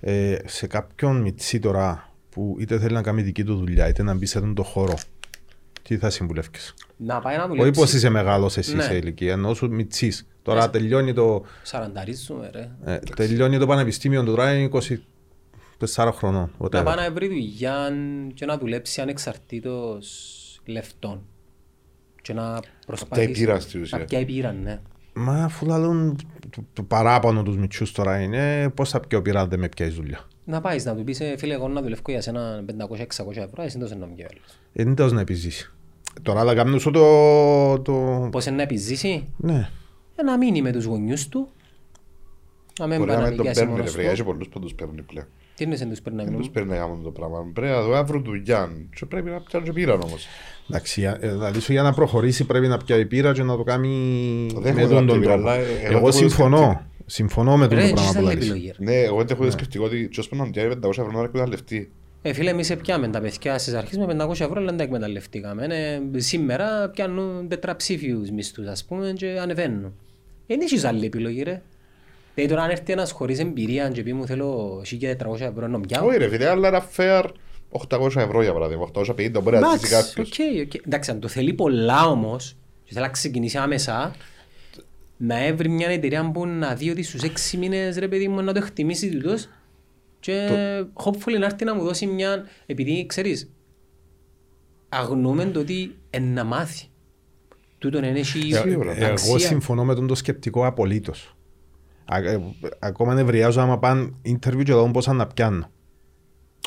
Ε, 0.00 0.36
σε 0.44 0.66
κάποιον 0.66 1.20
μητσί 1.20 1.58
τώρα 1.58 2.13
που 2.34 2.56
είτε 2.60 2.78
θέλει 2.78 2.94
να 2.94 3.02
κάνει 3.02 3.22
δική 3.22 3.44
του 3.44 3.56
δουλειά, 3.56 3.88
είτε 3.88 4.02
να 4.02 4.14
μπει 4.14 4.26
σε 4.26 4.38
αυτόν 4.38 4.54
τον 4.54 4.64
χώρο, 4.64 4.94
τι 5.82 5.96
θα 5.98 6.10
συμβουλεύεις. 6.10 6.74
Να 6.96 7.20
πάει 7.20 7.36
να 7.36 7.42
Όχι 7.44 7.56
δουλέψει. 7.56 7.80
πως 7.80 7.92
είσαι 7.92 8.08
μεγάλος 8.08 8.56
εσύ 8.56 8.74
Ναι. 8.76 8.82
σε 8.82 8.96
ηλικία, 8.96 9.32
ενώ 9.32 9.54
σου 9.54 9.70
μητσής. 9.70 10.26
Τώρα 10.42 10.70
τελειώνει 10.70 11.12
το, 11.12 11.44
Σαρανταρίζουμε 11.62 12.50
ρε. 12.52 12.70
ε, 12.84 12.98
τελειώνει 12.98 13.58
το 13.58 13.66
πανεπιστήμιο 13.66 14.24
του, 14.24 14.30
τώρα 14.30 14.54
είναι 14.54 14.68
24 15.94 16.10
χρονών. 16.14 16.50
Να 16.58 16.66
whatever. 16.66 16.84
πάει 16.84 16.96
να 16.96 17.12
βρει 17.12 17.28
δουλειά 17.28 17.88
και 18.34 18.44
να 18.46 18.58
δουλέψει 18.58 19.00
ανεξαρτήτως 19.00 20.60
λεφτών. 20.64 21.22
Και 22.22 22.32
να 22.32 22.60
προσπαθήσει. 22.86 23.30
πείραν 23.32 23.60
στη 23.60 23.78
ουσία. 23.80 23.98
Να 23.98 24.04
πιάει 24.04 24.24
πείραν, 24.24 24.62
ναι. 24.62 24.80
Μα 25.12 25.44
αφού 25.44 25.66
λαλούν 25.66 26.18
το, 26.50 26.64
το 26.72 26.82
παράπονο 26.82 27.42
τους 27.42 27.56
μητσούς 27.56 27.92
τώρα 27.92 28.20
είναι 28.20 28.68
πώς 28.70 28.90
θα 28.90 29.00
πιω 29.00 29.22
πειρά 29.22 29.46
δεν 29.46 29.58
με 29.58 29.68
πιάσεις 29.68 29.94
δουλειά. 29.94 30.20
Να 30.44 30.60
πάεις 30.60 30.84
να 30.84 30.94
του 30.94 31.04
πεις, 31.04 31.20
«Ε, 31.20 31.34
φίλε, 31.38 31.54
εγώ 31.54 31.68
να 31.68 31.82
δουλεύω 31.82 32.00
για 32.06 32.20
σένα 32.20 32.64
500-600 32.66 33.36
ευρώ, 33.36 33.62
εσύ 33.62 33.78
τόσο 33.78 33.94
να 33.96 34.06
μου 34.06 34.14
πιέω 34.14 34.26
άλλος. 34.30 34.58
Είναι 34.72 34.94
τέλος 34.94 35.12
να 35.12 35.20
επιζήσει. 35.20 35.70
Τώρα 36.22 36.44
θα 36.44 36.54
κάνουν 36.54 36.80
σου 36.80 36.90
το... 36.90 37.78
το... 37.82 38.28
Πώς 38.32 38.46
είναι 38.46 38.56
να 38.56 38.62
επιζήσει, 38.62 39.28
Ναι. 39.36 39.68
ε, 40.16 40.22
να 40.22 40.36
μείνει 40.38 40.62
με 40.62 40.72
τους 40.72 40.84
γονιούς 40.84 41.28
του, 41.28 41.48
να 42.78 42.86
μην 42.86 42.96
Μπορεί 42.98 43.08
πάει 43.10 43.18
να 43.18 43.22
να 43.22 43.28
μην 43.28 43.36
τον 43.36 43.46
νοικιάσει 43.46 43.60
παίρνει 43.60 43.74
ρε 43.74 43.78
μόνος 43.80 43.94
βρε, 43.96 44.06
έχει 44.06 44.16
του. 44.16 44.24
πολλούς 44.24 44.48
που 44.48 44.60
τους 44.60 44.74
παίρνει 44.74 45.02
πλέον. 45.02 45.26
Τι 45.54 45.64
είναι 45.64 45.76
σε 45.76 45.84
τους 45.86 46.00
παίρνει 46.00 46.18
να 46.18 46.24
Δεν 46.24 46.32
τους 46.32 46.40
μείνουν. 46.48 46.52
παίρνει 46.54 46.70
να 46.70 46.76
κάνουν 46.86 47.02
το 47.02 47.10
πράγμα. 47.10 47.50
Πρέπει 47.54 47.72
να 47.72 47.82
δω 47.82 47.94
αύριο 47.94 48.20
δουλειά 48.20 48.70
και 48.96 49.06
πρέπει 49.06 49.30
να 49.30 49.40
πιάνουν 49.40 49.68
και 49.68 49.74
πήραν 49.74 50.00
όμως. 50.02 50.26
Εντάξει, 50.70 51.00
για- 51.00 51.18
ε, 51.20 51.28
δηλαδή 51.32 51.60
σου 51.60 51.72
για 51.72 51.82
να 51.82 51.92
προχωρήσει 51.92 52.44
πρέπει 52.44 52.66
να 52.68 52.76
πιάει 52.76 53.06
πείρα 53.06 53.32
και 53.32 53.42
να 53.42 53.56
το 53.56 53.62
κάνει 53.62 53.88
Δέχομαι 54.60 54.72
με 54.72 54.82
να 54.82 54.88
τον 54.88 55.06
πιάει 55.06 55.06
τον 55.06 55.20
πείρα, 55.20 55.32
τρόπο. 55.32 55.48
αλλά, 55.48 55.54
ε, 55.58 55.64
εγώ 55.82 55.96
Εγώ 55.96 56.06
το 56.06 56.12
συμφωνώ. 56.12 56.82
Συμφωνώ 57.06 57.56
με 57.56 57.66
τον 57.68 57.78
Ρε, 57.78 57.88
το 57.88 57.92
πράγμα 57.94 58.02
έχεις 58.02 58.12
που 58.20 58.26
άλλη 58.26 58.34
λες. 58.36 58.44
επιλογή. 58.48 58.72
ρε. 58.78 58.84
Ναι, 58.84 59.00
εγώ 59.00 59.16
δεν 59.24 59.26
έχω 59.40 59.50
σκεφτικό 59.50 59.84
ότι 59.84 59.96
ποιος 60.10 60.28
πρέπει 60.28 60.42
να 60.44 60.50
πιάνει 60.50 60.74
500 60.82 60.88
ευρώ 60.90 61.10
να 61.12 61.22
εκμεταλλευτεί. 61.22 61.90
Ε, 62.22 62.32
φίλε, 62.32 62.50
εμείς 62.50 62.76
πιάμε 62.76 63.08
τα 63.08 63.20
παιδιά 63.20 63.58
στις 63.58 63.74
αρχές 63.74 63.96
με 63.98 64.04
500 64.04 64.30
ευρώ, 64.30 64.54
αλλά 64.56 64.66
δεν 64.66 64.76
τα 64.76 64.82
εκμεταλλευτήκαμε. 64.82 65.66
Ε, 66.14 66.18
σήμερα 66.20 66.88
πιάνουν 66.88 67.48
τετραψήφιους 67.48 68.30
μισθούς, 68.30 68.66
ας 68.66 68.84
πούμε, 68.84 69.12
και 69.16 69.38
ανεβαίνουν. 69.40 69.94
Δεν 70.46 70.60
έχεις 70.60 70.84
άλλη 70.84 71.06
επιλογή, 71.06 71.42
ρε. 71.42 71.62
Δηλαδή 72.34 72.52
τώρα 72.52 72.64
αν 72.64 72.70
έρθει 72.70 72.92
ένας 72.92 73.10
χωρίς 73.10 73.38
εμπειρία 73.38 73.88
και 73.88 74.02
πει 74.02 74.12
μου 74.12 74.26
θέλω 74.26 74.80
1400 74.84 75.40
ευρώ 75.40 75.66
να 75.68 75.80
πιάω. 75.80 76.06
Όχι 76.06 76.18
ρε 76.18 76.28
φίλε, 76.28 76.48
αλλά 76.48 76.68
ένα 76.68 76.84
fair 76.96 77.24
800 77.88 78.06
ευρώ 78.16 78.42
για 78.42 78.52
παράδειγμα. 78.52 78.88
850 78.94 79.42
μπορεί 79.42 79.58
να 79.58 79.76
ζήσει 79.76 79.94
Εντάξει, 79.94 80.14
κάποιος. 80.14 80.28
οκ, 80.30 80.66
οκ. 80.66 80.86
Εντάξει, 80.86 81.10
αν 81.10 81.20
το 81.20 81.28
θέλει 81.28 81.52
πολλά 81.52 82.06
όμως 82.06 82.56
και 82.84 82.92
θέλει 82.92 83.04
να 83.04 83.10
ξεκινήσει 83.10 83.58
άμεσα, 83.58 84.14
να 85.16 85.44
έβρει 85.44 85.68
μια 85.68 85.88
εταιρεία 85.88 86.30
που 86.30 86.46
να 86.46 86.74
δει 86.74 86.90
ότι 86.90 87.02
στους 87.02 87.22
έξι 87.22 87.56
μήνες 87.56 87.96
ρε 87.96 88.08
παιδί 88.08 88.28
μου 88.28 88.42
να 88.42 88.52
το 88.52 88.58
εκτιμήσει 88.58 89.10
τούτος 89.10 89.48
και 90.20 90.48
hopefully 90.94 91.38
να 91.38 91.44
έρθει 91.44 91.64
να 91.64 91.74
μου 91.74 91.82
δώσει 91.82 92.06
μια, 92.06 92.44
επειδή 92.66 93.06
ξέρεις, 93.06 93.50
αγνοούμε 94.88 95.44
το 95.44 95.60
ότι 95.60 95.96
εν 96.10 96.32
να 96.32 96.44
μάθει. 96.44 96.86
Τούτον 97.78 98.04
είναι 98.04 98.18
έχει 98.18 98.52
Σίγουρα. 98.54 98.92
Ε, 98.92 98.96
Εγώ 99.04 99.10
αξία. 99.10 99.38
συμφωνώ 99.38 99.84
με 99.84 99.94
τον 99.94 100.06
το 100.06 100.14
σκεπτικό 100.14 100.66
απολύτως. 100.66 101.36
Α, 102.04 102.16
ε, 102.16 102.42
Ακόμα 102.78 103.14
νευριάζω 103.14 103.60
άμα 103.60 103.78
πάνε 103.78 104.10
interview 104.24 104.62
και 104.64 104.72
δω 104.72 104.90
πώς 104.90 105.06
να 105.06 105.26
πιάνω. 105.26 105.70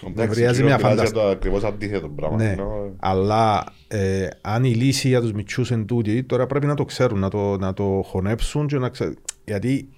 Εντάξει, 0.06 0.28
Νευριάζει 0.28 0.52
κύριο, 0.62 0.66
μια 0.66 0.76
μιλάς 0.78 0.94
για 0.94 1.04
φαντασ- 1.04 1.14
το 1.14 1.28
ακριβώς 1.30 1.64
αντίθετο 1.64 2.10
πράγμα. 2.10 2.38
Ναι, 2.38 2.52
Ενώ, 2.52 2.94
αλλά 3.00 3.64
ε, 3.88 4.28
αν 4.42 4.64
η 4.64 4.74
λύση 4.74 5.08
για 5.08 5.22
τους 5.22 5.32
μητσούς 5.34 5.72
εν 5.72 5.86
τούτη, 5.86 6.24
τώρα 6.24 6.46
πρέπει 6.48 6.66
να 6.66 6.74
το 6.76 6.86
ξέρουν, 6.86 7.20
να 7.20 7.30
το, 7.30 7.58
να 7.58 7.74
το 7.74 8.02
χωνέψουν 8.06 8.68
και 8.68 8.78
να 8.78 8.90
ξέρουν. 8.90 9.18
Γιατί 9.46 9.90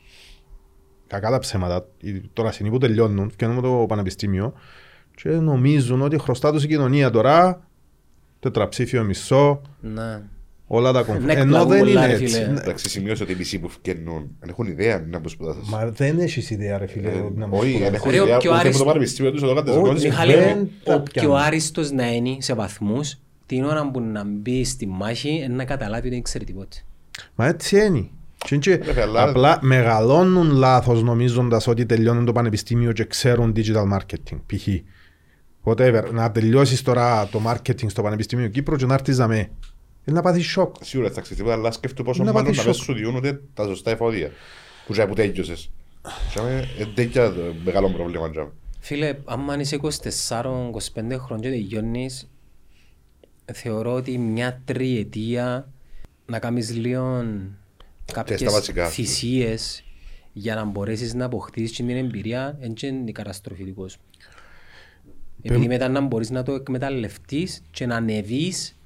κακά 1.08 1.30
τα 1.30 1.40
ψέματα, 1.40 1.86
οι- 2.02 2.22
τώρα 2.34 2.52
συνήθως 2.52 2.80
που 2.80 2.86
τελειώνουν, 2.86 3.30
φτιάχνουν 3.32 3.60
με 3.62 3.68
το 3.68 3.86
πανεπιστήμιο 3.88 4.54
και 5.16 5.30
νομίζουν 5.30 6.02
ότι 6.02 6.18
χρωστά 6.18 6.52
τους 6.52 6.64
η 6.64 6.68
κοινωνία 6.68 7.10
τώρα 7.10 7.68
τετραψήφιο 8.40 9.04
μισό, 9.04 9.62
Ναι. 9.80 10.22
Όλα 10.72 10.92
τα 10.92 11.00
Ναι, 11.00 11.06
κομφ... 11.06 11.20
Ενώ 11.30 11.32
εκπλαγούν 11.32 11.70
δεν 11.70 11.80
πολλά, 11.80 11.92
είναι 12.06 12.06
ρε, 12.06 12.24
έτσι. 12.24 12.36
φίλε. 12.36 12.48
Ναι. 12.48 12.60
Εντάξει, 12.60 12.90
σημείωσε 12.90 13.24
ότι 13.24 13.32
οι 13.32 13.36
μισοί 13.36 13.60
που 13.60 13.70
φκαινούν 13.70 14.30
δεν 14.40 14.50
έχουν 14.50 14.68
ιδέα 14.68 15.06
να 15.10 15.22
που 15.22 15.30
σπουδάσες. 15.30 15.64
Μα 15.70 15.86
δεν 15.90 16.20
έχεις 16.20 16.50
ιδέα 16.50 16.78
ρε 16.78 16.88
φίλε. 16.88 17.10
Ε, 17.10 17.14
να 17.36 17.48
μου 17.48 17.58
Όχι, 17.58 17.70
σπουδάσεις. 17.70 17.80
δεν 17.80 17.94
έχουν 17.94 18.12
Ρε, 18.12 18.20
ο 18.20 18.24
ιδέα 18.24 18.38
πιο 18.38 18.50
ούτε 18.50 18.60
από 18.60 18.68
άριστο- 18.68 18.84
το 18.84 18.90
πανεπιστήμιο 18.90 19.32
τους, 19.32 19.42
εδώ 19.42 19.54
κάντε 19.56 19.72
Όχι, 19.72 19.80
γνώση. 19.80 20.08
Μιχάλη, 20.08 20.34
δεν 20.34 20.58
ο- 20.62 20.68
τα 20.84 20.94
ο 20.96 21.02
πιάνω. 21.02 21.28
πιο 21.28 21.34
άριστος 21.34 21.92
να 21.92 22.14
είναι 22.14 22.36
σε 22.40 22.54
βαθμούς, 22.54 23.16
την 23.46 23.64
ώρα 23.64 23.92
που 23.92 24.02
να 24.02 24.24
μπει 24.26 24.64
στη 24.64 24.88
μάχη, 24.88 25.30
είναι 25.30 25.56
να 25.56 25.66
καταλάβει 25.66 26.00
ότι 26.02 26.10
δεν 26.10 26.22
ξέρει 26.22 26.46
τίποτε. 26.46 26.78
Μα 27.36 27.48
έτσι 27.48 27.86
είναι. 27.86 28.08
Και 28.38 28.56
είναι 28.56 28.64
και 28.64 28.92
Ρε, 28.94 29.02
αλλά- 29.02 29.24
Απλά 29.30 29.58
μεγαλώνουν 29.62 30.52
λάθος 30.52 31.04
νομίζοντας 31.04 31.68
ότι 31.68 31.86
τελειώνουν 31.86 32.26
το 32.26 32.32
πανεπιστήμιο 32.32 32.92
και 32.92 33.04
ξέρουν 33.06 33.54
digital 33.56 33.98
marketing. 33.98 34.38
Π.χ. 34.46 34.68
Whatever. 35.64 36.04
Να 36.12 36.32
τελειώσεις 36.32 36.82
τώρα 36.82 37.28
το 37.32 37.42
marketing 37.48 37.90
στο 37.90 38.02
Πανεπιστήμιο 38.02 38.48
Κύπρου 38.48 38.76
και 38.76 38.86
να 38.86 38.94
έρθεις 38.94 39.18
να 39.18 39.28
με. 39.28 39.50
Είναι 40.06 40.18
να 40.18 40.22
πάθεις 40.22 40.46
σοκ. 40.46 40.76
Σίγουρα 40.82 41.12
θα 41.12 41.22
ξέρεις 41.22 41.38
τίποτα, 41.38 41.56
αλλά 41.56 41.72
σκέφτομαι 41.72 42.08
πόσο 42.10 42.24
Να 42.24 42.32
μάλλον 42.32 42.46
πάθεις 42.46 42.60
να 42.60 42.66
μην 42.66 42.74
σοκ. 42.74 42.84
σου 42.84 42.94
διούν 42.94 43.16
ούτε 43.16 43.42
τα 43.54 43.64
σωστά 43.64 43.92
εφόδια. 43.92 44.32
Που 44.86 44.94
τζάι 44.94 45.08
που 45.08 45.14
τέλειωσες. 45.14 45.70
Τζάμε, 46.30 46.68
ε, 46.78 46.86
τέτοια 46.86 47.34
το 47.34 47.42
μεγάλο 47.64 47.90
πρόβλημα 47.90 48.30
τζάμε. 48.30 48.52
Φίλε, 48.80 49.18
άμα 49.26 49.60
είσαι 49.60 49.76
24-25 49.76 51.18
χρόνια 51.18 51.50
και 51.50 51.56
τελειώνεις, 51.56 52.30
θεωρώ 53.54 53.94
ότι 53.94 54.18
μια 54.18 54.62
τριετία 54.66 55.70
να 56.26 56.40
κάνεις 56.40 56.76
λίγο 56.76 57.24
στα 58.06 58.14
κάποιες 58.14 58.44
βασικά. 58.44 58.88
θυσίες 58.88 59.84
για 60.34 60.56
να 60.56 60.64
μπορέσεις 60.66 61.14
να 61.14 61.26
αποκτήσεις 61.26 61.76
την 61.78 61.90
εμπειρία, 61.90 62.58
δεν 62.60 62.74
είναι 62.82 63.10
η 63.10 63.12
καταστροφή 63.12 63.64
του 63.64 63.74
κόσμου. 63.74 64.02
Επειδή 65.42 65.68
μετά 65.68 65.88
να 65.88 66.02
μπορείς 66.02 66.30
να 66.30 66.44
το 66.44 66.54
εκμεταλλευτείς 66.54 67.62
και 67.72 67.86
να 67.86 67.96
ανεβείς 67.96 68.79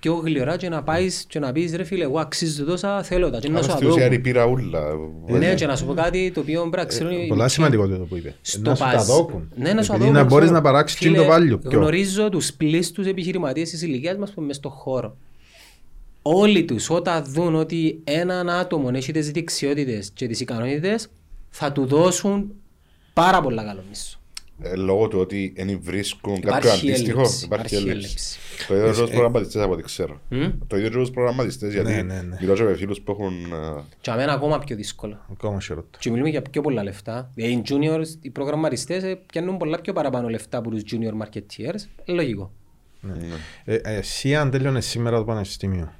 πιο 0.00 0.14
γλυωρά 0.14 0.56
και 0.56 0.68
να 0.68 0.82
πάεις 0.82 1.24
και 1.28 1.38
να 1.38 1.52
πεις 1.52 1.74
ρε 1.74 1.84
φίλε 1.84 2.04
εγώ 2.04 2.18
αξίζω 2.18 2.64
τόσα 2.64 3.02
θέλω 3.02 3.30
τα 3.30 3.38
και 3.38 3.48
να 3.48 3.58
Αλλά 3.58 3.68
σου 3.68 3.70
στη 3.76 3.86
ουσία 3.86 4.04
αδώ. 4.06 4.14
η 4.14 4.18
πήρα 4.18 4.44
ούλα. 4.46 4.80
Ναι 5.26 5.54
και 5.54 5.66
να 5.66 5.76
σου 5.76 5.86
πω 5.86 5.94
κάτι 5.94 6.30
το 6.34 6.40
οποίο 6.40 6.60
πρέπει 6.60 6.76
να 6.76 6.84
ξέρουν 6.84 7.12
οι- 7.12 7.26
Πολλά 7.28 7.48
σημαντικό 7.48 7.88
το 7.88 7.96
που 7.96 8.16
είπε. 8.16 8.34
στο 8.42 8.60
Να 8.70 8.74
σου 8.74 8.84
τα 8.84 8.90
πας- 8.90 9.06
δώκουν. 9.06 9.52
Ναι, 9.56 9.72
να 9.72 9.82
σου 9.82 9.92
Επειδή 9.92 10.06
τα 10.08 10.12
να 10.12 10.18
δώκουν, 10.18 10.26
μπορείς 10.28 10.44
ξέρω. 10.48 10.60
να 10.62 10.70
παράξεις 10.70 10.98
Φίλε, 10.98 11.16
το 11.16 11.34
value. 11.34 11.60
Ποιο; 11.68 11.78
Γνωρίζω 11.78 12.28
τους 12.28 12.52
πλήστους 12.52 13.06
επιχειρηματίες 13.06 13.70
της 13.70 13.82
ηλικίας 13.82 14.16
μας 14.16 14.28
που 14.28 14.34
είναι 14.36 14.46
μες 14.46 14.56
στον 14.56 14.70
χώρο. 14.70 15.16
Όλοι 16.22 16.64
τους 16.64 16.90
όταν 16.90 17.24
δουν 17.24 17.54
ότι 17.54 18.00
έναν 18.04 18.50
άτομο 18.50 18.90
έχει 18.94 19.12
τις 19.12 19.30
δεξιότητες 19.30 20.10
και 20.14 20.26
τις 20.26 20.40
ικανότητες 20.40 21.08
θα 21.50 21.72
του 21.72 21.86
δώσουν 21.86 22.50
πάρα 23.12 23.40
πολλά 23.40 23.64
καλό 23.64 23.84
μισό. 23.88 24.17
Ε, 24.62 24.76
Λόγω 24.76 25.08
του 25.08 25.18
ότι 25.18 25.52
δεν 25.56 25.78
βρίσκουν 25.82 26.40
κάποιο 26.40 26.68
Υπάρχει 26.68 26.88
αντίστοιχο. 26.90 27.18
έλλειψη, 27.20 27.44
Υπάρχει 27.44 27.74
υπάρχει 27.74 27.90
έλλειψη. 27.90 28.38
Το 28.68 28.74
ίδιο 28.76 28.92
και 28.92 29.00
τους 29.00 29.10
προγραμματιστές 29.10 29.62
από 29.62 29.72
ό,τι 29.72 29.82
ξέρω. 29.82 30.20
Το 30.66 30.76
ίδιο 30.76 30.88
και 30.90 30.96
τους 30.96 31.10
προγραμματιστές 31.10 31.72
γιατί 31.72 31.90
Ναι, 31.92 32.02
ναι, 32.02 32.20
ναι. 32.22 32.36
μιλώ 32.40 32.54
και 32.54 32.62
με 32.62 32.74
φίλους 32.74 33.00
που 33.00 33.12
έχουν... 33.12 33.34
ε, 33.52 33.82
Και 34.00 34.10
αμένα 34.10 34.32
ακόμα 34.32 34.58
πιο 34.58 34.76
δύσκολο. 34.76 35.18
Ακόμα 35.32 35.60
χειρότερο. 35.60 35.88
Και 35.98 36.10
μιλούμε 36.10 36.28
για 36.28 36.42
πιο 36.42 36.60
πολλά 36.62 36.82
λεφτά. 36.82 37.30
Δηλαδή, 37.34 37.54
οι 37.54 37.62
juniors, 37.68 38.08
οι 38.20 38.30
προγραμματιστές 38.30 39.02
ε, 39.02 39.14
πιάνουν 39.32 39.56
πολλά 39.56 39.80
πιο 39.80 39.92
παραπάνω 39.92 40.28
λεφτά 40.28 40.58
από 40.58 40.70
τους 40.70 40.82
junior 40.92 41.24
marketeers. 41.26 41.80
Ε, 42.04 42.12
Λογικό. 42.12 42.52
Ε, 43.64 43.74
ε, 43.74 43.96
Εσύ 43.96 44.34
αν 44.36 44.50
τέλειωνες 44.50 44.86
σήμερα 44.86 45.16
το 45.18 45.24
πανεπιστήμιο, 45.24 45.92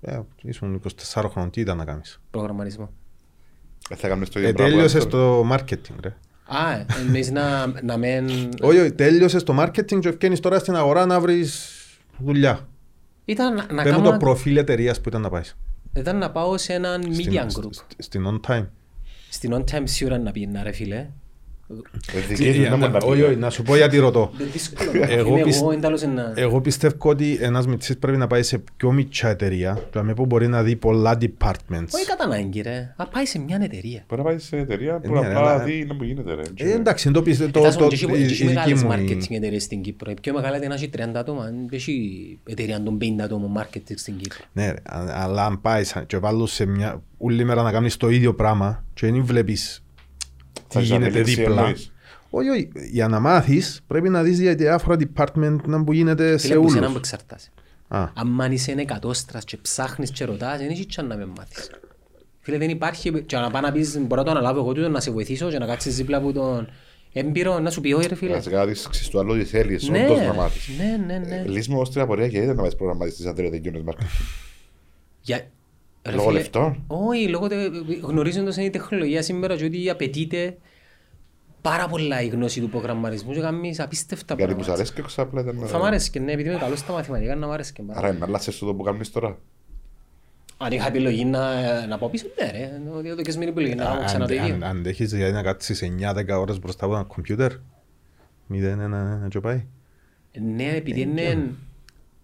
ε, 0.00 0.20
ήσουν 0.42 0.80
24 1.14 1.28
χρονών, 1.30 1.50
τι 1.50 1.60
ήταν 1.60 1.76
να 1.76 1.84
κάνεις; 1.84 2.20
Προγραμματισμό. 2.30 2.90
ε, 3.90 3.94
Θα 3.94 4.08
κάνεις 4.08 4.28
το 4.28 4.38
Ε, 4.38 4.42
ίδιο 4.42 4.54
πράγμα. 4.54 4.72
τέλειωσες 4.74 5.06
το 5.06 5.48
marketing, 5.52 5.94
ρε. 6.02 6.16
Α, 6.46 6.72
ε, 6.72 6.86
εμείς 7.06 7.30
να, 7.30 7.66
να 7.82 7.96
μεν... 7.96 8.28
Όχι, 8.62 8.78
όχι, 8.78 8.92
τέλειωσες 8.92 9.42
το 9.42 9.62
marketing 9.62 9.98
και 10.00 10.08
ευκαινείς 10.08 10.40
τώρα 10.40 10.58
στην 10.58 10.76
αγορά 10.76 11.06
να 11.06 11.20
βρεις 11.20 11.70
δουλειά. 12.18 12.68
Ήταν 13.24 13.54
να, 13.54 13.66
να 13.72 13.82
Πες 13.82 13.92
μου 13.92 13.98
κάνω... 13.98 14.10
το 14.10 14.16
προφίλ 14.16 14.56
εταιρείας 14.56 15.00
που 15.00 15.08
ήταν 15.08 15.20
να 15.20 15.28
πάεις. 15.30 15.56
Ήταν 15.96 16.18
να 16.18 16.30
πάω 16.30 16.58
σε 16.58 16.72
έναν 16.72 17.02
media 17.06 17.14
Στην- 17.48 17.62
group. 17.64 17.68
σ- 17.70 17.84
Στην 17.98 18.24
on 18.26 18.50
time. 18.50 18.66
Στην 19.30 19.52
on 19.54 19.60
time 19.72 19.82
σίγουρα 19.84 20.18
να 20.18 20.30
πήγαινα 20.30 20.62
ρε 20.62 20.72
φίλε. 20.72 21.06
Ε, 22.14 22.20
δική 22.34 22.52
του 22.70 22.76
να 22.76 22.76
μπορεί 22.76 22.92
να 22.92 22.98
Όχι, 22.98 23.20
πει. 23.20 23.26
όχι, 23.26 23.36
να 23.36 23.50
σου 23.50 23.62
πω 23.62 23.76
γιατί 23.76 23.98
ρωτώ. 23.98 24.30
Δεν 24.38 24.46
δύσκολο. 24.52 24.90
Εγώ 25.08 25.28
Είμαι 25.34 25.42
πισ- 25.42 25.60
εγώ 25.60 25.70
εντάλλως 25.72 26.02
ένα... 26.02 26.32
Εγώ 26.36 26.60
πιστεύω 26.60 26.96
ότι 27.10 27.38
ένας 27.40 27.66
μητσής 27.66 27.98
πρέπει 27.98 28.18
να 28.18 28.26
πάει 28.26 28.42
σε 28.42 28.62
πιο 28.76 28.92
μικρά 28.92 29.28
εταιρεία, 29.28 29.78
δηλαδή 29.92 30.14
που 30.14 30.26
μπορεί 30.26 30.48
να 30.48 30.62
δει 30.62 30.76
πολλά 30.76 31.18
departments. 31.20 31.88
Όχι 31.94 32.06
κατά 32.06 32.24
ανάγκη 32.24 32.60
ρε. 32.60 32.94
Α, 32.96 33.06
πάει 33.08 33.24
σε 33.26 33.38
μια 33.38 33.58
εταιρεία. 33.62 34.04
Μπορεί 34.08 34.22
να 34.22 34.28
πάει 34.28 34.38
σε 34.38 34.56
εταιρεία 34.56 34.98
που 35.00 35.12
ναι, 35.12 35.18
απλά 35.18 35.38
αλλά- 35.38 35.58
δει 35.64 35.84
να 35.88 35.94
μου 35.94 36.02
γίνεται 36.02 36.34
ρε. 36.34 36.42
Ε, 36.54 36.72
εντάξει, 36.72 37.10
το 37.10 37.22
πιστεύω, 37.22 37.50
το, 37.50 37.58
Κοιτάξτε, 37.58 37.82
το, 37.82 37.88
και 37.88 37.94
έχει- 37.94 38.04
η- 38.04 38.26
και 38.26 38.32
έχει 38.32 38.42
η 38.42 38.46
μεγάλες 38.46 38.72
δική 38.80 38.84
μου... 38.84 38.92
marketing 38.92 39.28
η- 39.30 39.34
εταιρείες 39.34 39.62
στην 39.62 39.80
Κύπρο. 39.82 40.10
Η 40.10 40.14
πιο 40.22 40.32
μεγάλη 40.32 40.56
είναι 40.56 40.66
να 40.66 40.74
έχει 40.74 40.90
30 40.96 41.00
άτομα. 41.14 41.44
Δεν 41.44 41.54
έχει 41.70 42.38
εταιρεία 42.44 42.82
των 42.82 42.98
50 43.00 43.04
ατόμων 43.22 43.50
marketing 43.62 43.94
στην 43.94 44.16
Κύπρο. 44.16 44.38
Ναι, 44.52 44.66
ρε, 44.70 44.76
α- 44.84 45.22
αλλά 45.22 45.44
αν 45.46 45.60
πάει 45.60 45.84
σαν- 45.84 46.06
και 46.06 46.18
βάλουν 46.18 46.46
σε 46.46 46.66
μια 46.66 47.02
όλη 47.18 47.44
μέρα 47.44 47.62
να 47.62 47.72
κάνεις 47.72 47.96
το 47.96 48.08
ίδιο 48.08 48.34
πράγμα 48.34 48.84
και 48.94 49.10
δεν 49.10 49.24
βλέπεις 49.24 49.80
τι 50.80 50.86
Θα 50.86 50.94
έχεις 50.94 51.04
γίνεται 51.04 51.10
ανέλυξη, 51.10 51.34
δίπλα. 51.34 51.60
εννοείς. 51.60 51.92
Όχι, 52.30 52.48
όχι, 52.48 52.68
για 52.90 53.08
να 53.08 53.20
μάθεις 53.20 53.80
πρέπει 53.86 54.08
να 54.08 54.22
δεις 54.22 54.40
για 54.40 54.54
διάφορα 54.54 54.96
department 55.00 55.56
να 55.64 55.84
που 55.84 55.92
γίνεται 55.92 56.36
σε 56.36 56.46
Φίλε, 56.48 56.60
που 56.60 56.70
σε 56.70 56.76
έναν 56.78 56.90
που 56.92 56.94
όλους. 56.96 57.10
εξαρτάσαι. 57.12 57.50
Α, 57.88 58.08
Αν 58.14 58.52
είσαι 58.52 58.72
εκατόστρας 58.72 59.44
και 59.44 59.56
ψάχνεις 59.56 60.10
και 60.10 60.24
ρωτάς, 60.24 60.58
δεν 60.58 60.68
έχει 60.70 60.86
τσάν 60.86 61.06
να 61.06 61.16
με 61.16 61.26
μάθεις. 61.36 61.70
Φίλε, 62.40 62.58
δεν 62.58 62.70
υπάρχει, 62.70 63.22
και 63.22 63.36
να 63.36 63.50
πάω 63.50 63.60
να 63.62 63.72
πεις, 63.72 63.98
μπορώ 64.00 64.20
να 64.20 64.24
το 64.24 64.30
αναλάβω 64.30 64.60
εγώ 64.60 64.72
τούτο, 64.72 64.88
να 64.88 65.00
σε 65.00 65.10
βοηθήσω 65.10 65.48
και 65.50 65.58
να 65.58 65.66
κάτσεις 65.66 65.96
δίπλα 65.96 66.16
από 66.16 66.32
τον 66.32 66.68
έμπειρο, 67.12 67.58
να 67.58 67.70
σου 67.70 67.80
πει 67.80 67.92
όχι 67.92 68.08
ρε 68.08 68.14
φίλε. 68.14 68.34
Να 68.34 68.40
σε 68.40 68.50
κάνεις 68.50 68.86
ξέρεις 68.90 69.08
του 69.08 69.18
άλλου 69.18 69.34
τι 69.38 69.44
θέλεις, 69.44 69.88
Ναι, 69.88 70.04
όντως 70.04 70.20
να 70.20 70.34
μάθεις. 70.34 70.68
ναι, 70.78 71.04
ναι, 71.06 71.18
ναι. 71.26 71.44
Λύσεις 71.46 71.68
μου 71.68 71.78
ως 71.80 71.90
την 71.90 72.00
απορία 72.00 72.28
και 72.28 72.36
είδες 72.36 72.56
να 72.56 72.62
πάει 72.62 72.76
προγραμματιστής 72.76 73.26
αν 73.26 73.34
δεν 73.34 73.50
τελειώνεις 73.50 73.82
marketing. 73.86 74.06
Για... 75.20 75.46
Ρε 76.02 76.12
Λόγω 76.14 76.26
φίλε, 76.28 76.38
λεφτών. 76.38 76.84
Όχι, 76.86 77.28
λόγω 77.28 77.46
τε... 77.48 77.56
γνωρίζοντας 78.02 78.54
την 78.54 78.72
τεχνολογία 78.72 79.22
σήμερα 79.22 79.56
και 79.56 79.64
ότι 79.64 79.90
απαιτείται 79.90 80.56
πάρα 81.70 81.88
πολλά 81.88 82.22
η 82.22 82.28
γνώση 82.28 82.60
του 82.60 82.68
προγραμματισμού 82.68 83.32
και 83.32 83.40
κάνεις 83.40 83.80
απίστευτα 83.80 84.34
Γιατί 84.34 84.54
που 84.54 84.62
σ' 84.62 84.66
πράγματα. 84.66 84.82
αρέσει 84.90 84.92
και 84.92 85.00
εγώ 85.16 85.28
απλά 85.28 85.40
ήταν... 85.40 85.68
Θα 85.68 85.78
μ' 85.78 85.82
άρεσε 85.84 86.10
και 86.10 86.18
ναι, 86.20 86.32
επειδή 86.32 86.48
είμαι 86.48 86.58
καλός 86.58 86.78
στα 86.78 86.92
μαθηματικά, 86.92 87.34
να 87.34 87.46
μ' 87.46 87.50
άρεσε 87.50 87.72
και 87.72 87.82
πάρα. 87.82 87.98
Άρα 87.98 88.08
είναι 88.08 88.18
να 88.18 88.24
αλλάξεις 88.24 88.58
το 88.58 88.74
που 88.74 88.82
κάνεις 88.82 89.10
τώρα. 89.12 89.38
Αν 90.58 90.72
είχα 90.72 90.86
επιλογή 90.86 91.24
να, 91.24 91.86
να 91.86 91.98
πω 91.98 92.08
πίσω, 92.08 92.26
ναι 92.42 92.50
ρε, 92.50 92.80
ότι 92.98 93.08
εδώ 93.08 93.22
και 93.22 93.30
σμήνη 93.30 93.50
επιλογή 93.50 93.74
να 93.74 93.84
κάνω 93.84 94.04
ξανά 94.04 94.26
το 94.26 94.34
αν- 94.34 94.42
ίδιο. 94.44 94.54
αν- 94.54 94.64
αντέχεις 94.64 95.10
δηλαδή 95.10 95.32
να 95.32 95.42
κάτσεις 95.42 95.82
9-10 96.00 96.38
ώρες 96.40 96.58
μπροστά 96.58 96.84
από 96.84 96.94
ένα 96.94 97.04
κομπιούτερ. 97.04 97.52
Μηδέν, 98.46 98.80
ένα, 98.80 98.96
ένα 99.20 99.28
και 99.28 99.40
πάει. 99.40 99.64
Ναι, 100.56 100.72
επειδή 100.76 101.00
είναι... 101.00 101.50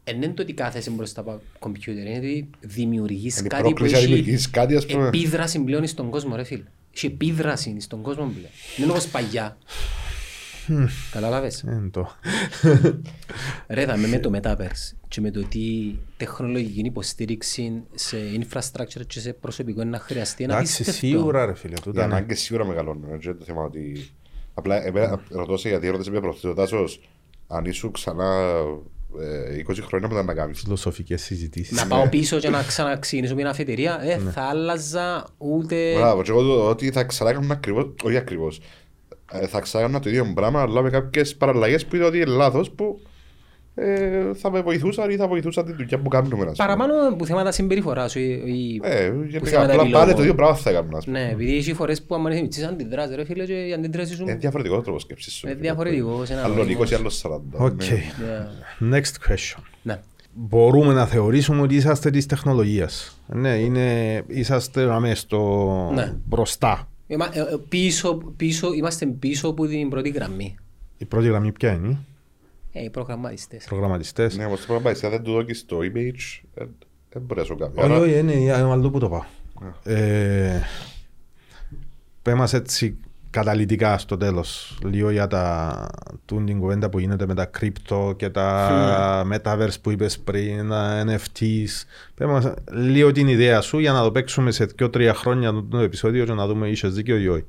Δεν 0.05 0.17
είναι 0.23 0.29
το 0.33 0.43
ότι 0.43 0.53
κάθεσαι 0.53 0.91
μπροστά 0.91 1.21
από 1.21 1.41
κομπιούτερ, 1.59 2.07
είναι 2.07 2.17
ότι 2.19 2.49
δημιουργείς 2.61 3.37
Είναι 3.39 3.47
η 3.47 3.49
κάτι 3.49 3.63
που 3.63 3.69
πρόκληση 3.69 3.93
να 3.95 3.99
έχει 3.99 4.07
δημιουργήσεις 4.07 4.51
κάτι, 4.51 4.77
ας 4.77 4.87
πούμε. 4.87 5.07
επίδραση 5.07 5.61
πλέον 5.61 5.87
στον 5.87 6.11
κόσμο, 6.11 6.37
ρε 6.37 6.45
φίλε. 6.45 6.63
Έχει 6.95 7.07
επίδραση 7.07 7.77
στον 7.81 8.03
κόσμο 8.03 8.25
πλέον. 8.25 8.51
Δεν 8.77 8.85
είναι 8.85 8.91
όπως 8.91 9.07
παλιά. 9.07 9.57
Κατάλαβες. 11.11 11.63
Ε, 11.63 11.89
το. 11.91 12.09
Ρε, 13.69 13.85
δαμε 13.85 14.09
με 14.09 14.19
το 14.19 14.31
Metaverse 14.35 14.97
και 15.09 15.21
με 15.21 15.31
το 15.31 15.43
τι 15.45 15.95
τεχνολογική 16.17 16.81
υποστήριξη 16.81 17.83
σε 17.95 18.17
infrastructure 18.17 19.07
και 19.07 19.21
σε 19.21 19.33
προσωπικό 19.33 19.81
είναι 19.81 19.91
να 19.91 19.99
χρειαστεί 19.99 20.45
ένα 20.45 20.55
Εντάξει, 20.55 20.83
απίστευτο. 20.83 21.07
σίγουρα 21.07 21.47
ρε 21.47 21.55
φίλε. 21.55 21.75
Οι 21.75 21.81
τούτα, 21.83 22.07
ναι. 22.07 22.15
ανάγκες 22.15 22.41
σίγουρα 22.41 22.67
μεγαλώνουν. 22.67 23.13
έτσι 23.13 23.29
είναι 23.29 23.39
το 23.39 23.45
θέμα 23.45 23.63
ότι... 23.63 24.11
Απλά 24.55 24.85
εμένα 24.87 25.21
ρωτώ 25.29 25.57
σε 25.57 25.69
γιατί 25.69 25.89
ρώτησε 25.89 26.11
με 26.11 26.21
προχθές 26.21 26.51
ο 26.51 26.55
Τάσος 26.55 27.01
αν 27.49 27.65
ήσουν 27.65 27.93
ξανά 27.93 28.25
ε, 28.25 28.79
20 29.71 29.79
χρόνια 29.87 30.09
που 30.09 30.15
ήταν 30.15 30.27
να 30.27 30.35
κάνεις. 30.35 30.61
Φιλοσοφικές 30.61 31.23
συζητήσεις. 31.23 31.77
Να 31.77 31.87
πάω 31.87 32.09
πίσω 32.09 32.39
και 32.39 32.51
να 32.51 32.63
ξαναξεκινήσω 32.63 33.35
μια 33.35 33.51
αφετηρία, 33.51 34.01
ε, 34.03 34.19
θα 34.19 34.43
άλλαζα 34.43 35.27
ούτε... 35.39 35.95
Μπράβο, 35.95 36.23
και 36.23 36.31
εγώ 36.31 36.43
το 36.43 36.69
ότι 36.69 36.91
θα 36.91 37.05
ξανάκανα 37.05 37.55
ακριβώς, 37.55 37.95
όχι 38.03 38.17
ακριβώς, 38.17 38.61
ε, 39.33 39.47
θα 39.47 39.61
ξανάκανα 39.61 40.01
το 40.01 40.09
ίδιο 40.09 40.33
πράγμα, 40.35 40.61
αλλά 40.63 40.83
με 40.83 40.91
κάποιες 40.91 41.37
παραλλαγές 41.37 41.87
που 41.87 41.97
είδα 41.97 42.07
ότι 42.07 42.17
είναι 42.17 42.27
λάθος, 42.27 42.71
που 42.71 43.01
ε, 43.75 44.35
θα 44.35 44.51
με 44.51 44.61
βοηθούσαν 44.61 45.11
ή 45.11 45.17
θα 45.17 45.29
βοηθούσαν 45.29 45.65
τη 45.65 45.73
δουλειά 45.73 45.99
που 45.99 46.09
κάνουμε. 46.09 46.35
ας 46.35 46.41
πούμε. 46.41 46.53
Παραπάνω 46.57 47.17
που 47.17 47.27
θέματα 47.27 47.53
συμπεριφοράς 47.53 48.11
σου. 48.13 48.19
ή- 48.19 48.43
ή- 48.47 48.81
Ε, 48.83 49.09
που 49.11 49.23
γενικά, 49.29 49.51
θέματα 49.51 49.63
απλά 49.73 49.75
επιλογών. 49.75 49.91
πάλι 50.01 50.15
το 50.15 50.21
ίδιο 50.23 50.35
πράγμα 50.35 50.55
θα 50.57 50.71
έκανα. 50.71 50.97
ας 50.99 51.05
πούμε. 51.05 51.19
Ναι, 51.25 51.31
επειδή 51.31 51.57
έχει 51.57 51.73
φορές 51.75 52.03
που 52.03 52.15
άμα 52.15 52.35
είσαι 52.35 52.67
αντιδράσεις 52.67 53.17
ρε 53.17 53.25
φίλε 53.25 53.45
και 53.45 53.53
οι 53.67 53.73
αντιδράσεις 53.73 54.17
σου 54.17 54.23
Είναι 54.23 54.35
διαφορετικό 54.35 54.77
το 54.77 54.83
τρόπο 54.83 54.99
σκέψης 54.99 55.33
σου. 55.35 55.47
είναι 55.47 55.57
διαφορετικό. 55.57 56.25
σε 56.25 56.33
ένα 56.33 56.43
Άλλο 56.43 56.55
κόσμο. 56.55 56.71
20 56.83 56.91
ή 56.91 56.95
άλλος 56.95 57.19
40. 57.25 57.41
Οκ. 57.65 57.83
Ναι. 58.81 58.99
Next 58.99 59.31
question. 59.33 59.63
Ναι. 59.83 60.01
Μπορούμε 60.35 60.93
να 60.93 61.07
θεωρήσουμε 61.07 61.63
ότι 61.63 61.75
είσαστε 61.75 62.11
της 62.11 62.27
τεχνολογίας. 62.27 63.21
Ναι, 63.27 63.49
είναι, 63.55 64.23
είσαστε 64.27 64.93
αμέσως 64.93 65.19
στο 65.19 65.91
Ναι. 65.95 66.13
μπροστά. 66.25 66.89
Είμα- 67.07 67.29
ε, 67.33 67.41
ε, 67.41 67.45
πίσω, 67.69 68.15
πίσω, 68.37 68.73
είμαστε 68.73 69.07
πίσω 69.07 69.49
από 69.49 69.67
την 69.67 69.89
πρώτη 69.89 70.09
γραμμή. 70.09 70.55
Η 70.99 71.05
πρώτη 71.05 71.29
γραμμή 71.29 71.53
ποια 71.53 71.73
είναι, 71.73 71.89
οι 71.89 71.97
Ε, 72.73 72.83
οι 72.85 72.91
προγραμματιστές. 72.91 73.65
προγραμματιστές. 73.65 74.37
Ναι, 74.37 74.45
όμως 74.45 74.61
το 74.61 74.67
πράγμα 74.67 74.85
πάει, 74.85 74.95
αν 75.05 75.11
δεν 75.11 75.23
του 75.23 75.33
δώκεις 75.33 75.67
το 75.67 75.79
image, 75.79 76.41
ε, 76.55 76.65
δεν 77.11 77.23
μπορεί 77.23 77.41
να 77.41 77.47
σου 77.47 77.57
κάνει. 77.57 77.73
Όχι, 77.77 77.85
Άρα, 77.85 77.99
όχι, 77.99 78.19
είναι 78.19 78.33
είναι 78.33 78.53
αλλού 78.53 78.91
που 78.91 78.99
το 78.99 79.09
πάω. 79.09 79.23
Ε, 79.85 80.61
Πες 82.23 82.35
μας 82.35 82.53
έτσι 82.53 82.97
καταλυτικά 83.31 83.99
στο 83.99 84.17
τέλος, 84.17 84.79
λίγο 84.85 85.11
για 85.11 85.27
τα 85.27 85.89
τούν 86.25 86.47
την 86.47 86.59
κουβέντα 86.59 86.89
που 86.91 86.99
γίνεται 86.99 87.27
με 87.27 87.35
τα 87.35 87.51
crypto 87.61 88.17
και 88.17 88.31
τα 88.31 89.27
metaverse 89.33 89.81
που 89.83 89.91
είπες 89.91 90.19
πριν, 90.19 90.69
τα 90.69 91.05
NFTs. 91.07 91.85
Πες 92.15 92.27
μας 92.27 92.55
λίγο 92.73 93.13
την 93.13 93.29
ιδέα 93.29 93.61
σου 93.61 93.79
για 93.79 93.93
να 93.93 94.03
το 94.03 94.11
παίξουμε 94.13 94.51
σε 94.51 94.67
2-3 94.79 95.11
χρόνια 95.15 95.65
το 95.71 95.79
επεισόδιο 95.79 96.25
και 96.25 96.33
να 96.33 96.47
δούμε 96.47 96.69
είχες 96.69 96.95
δίκιο 96.95 97.17
ή 97.17 97.29
όχι. 97.29 97.45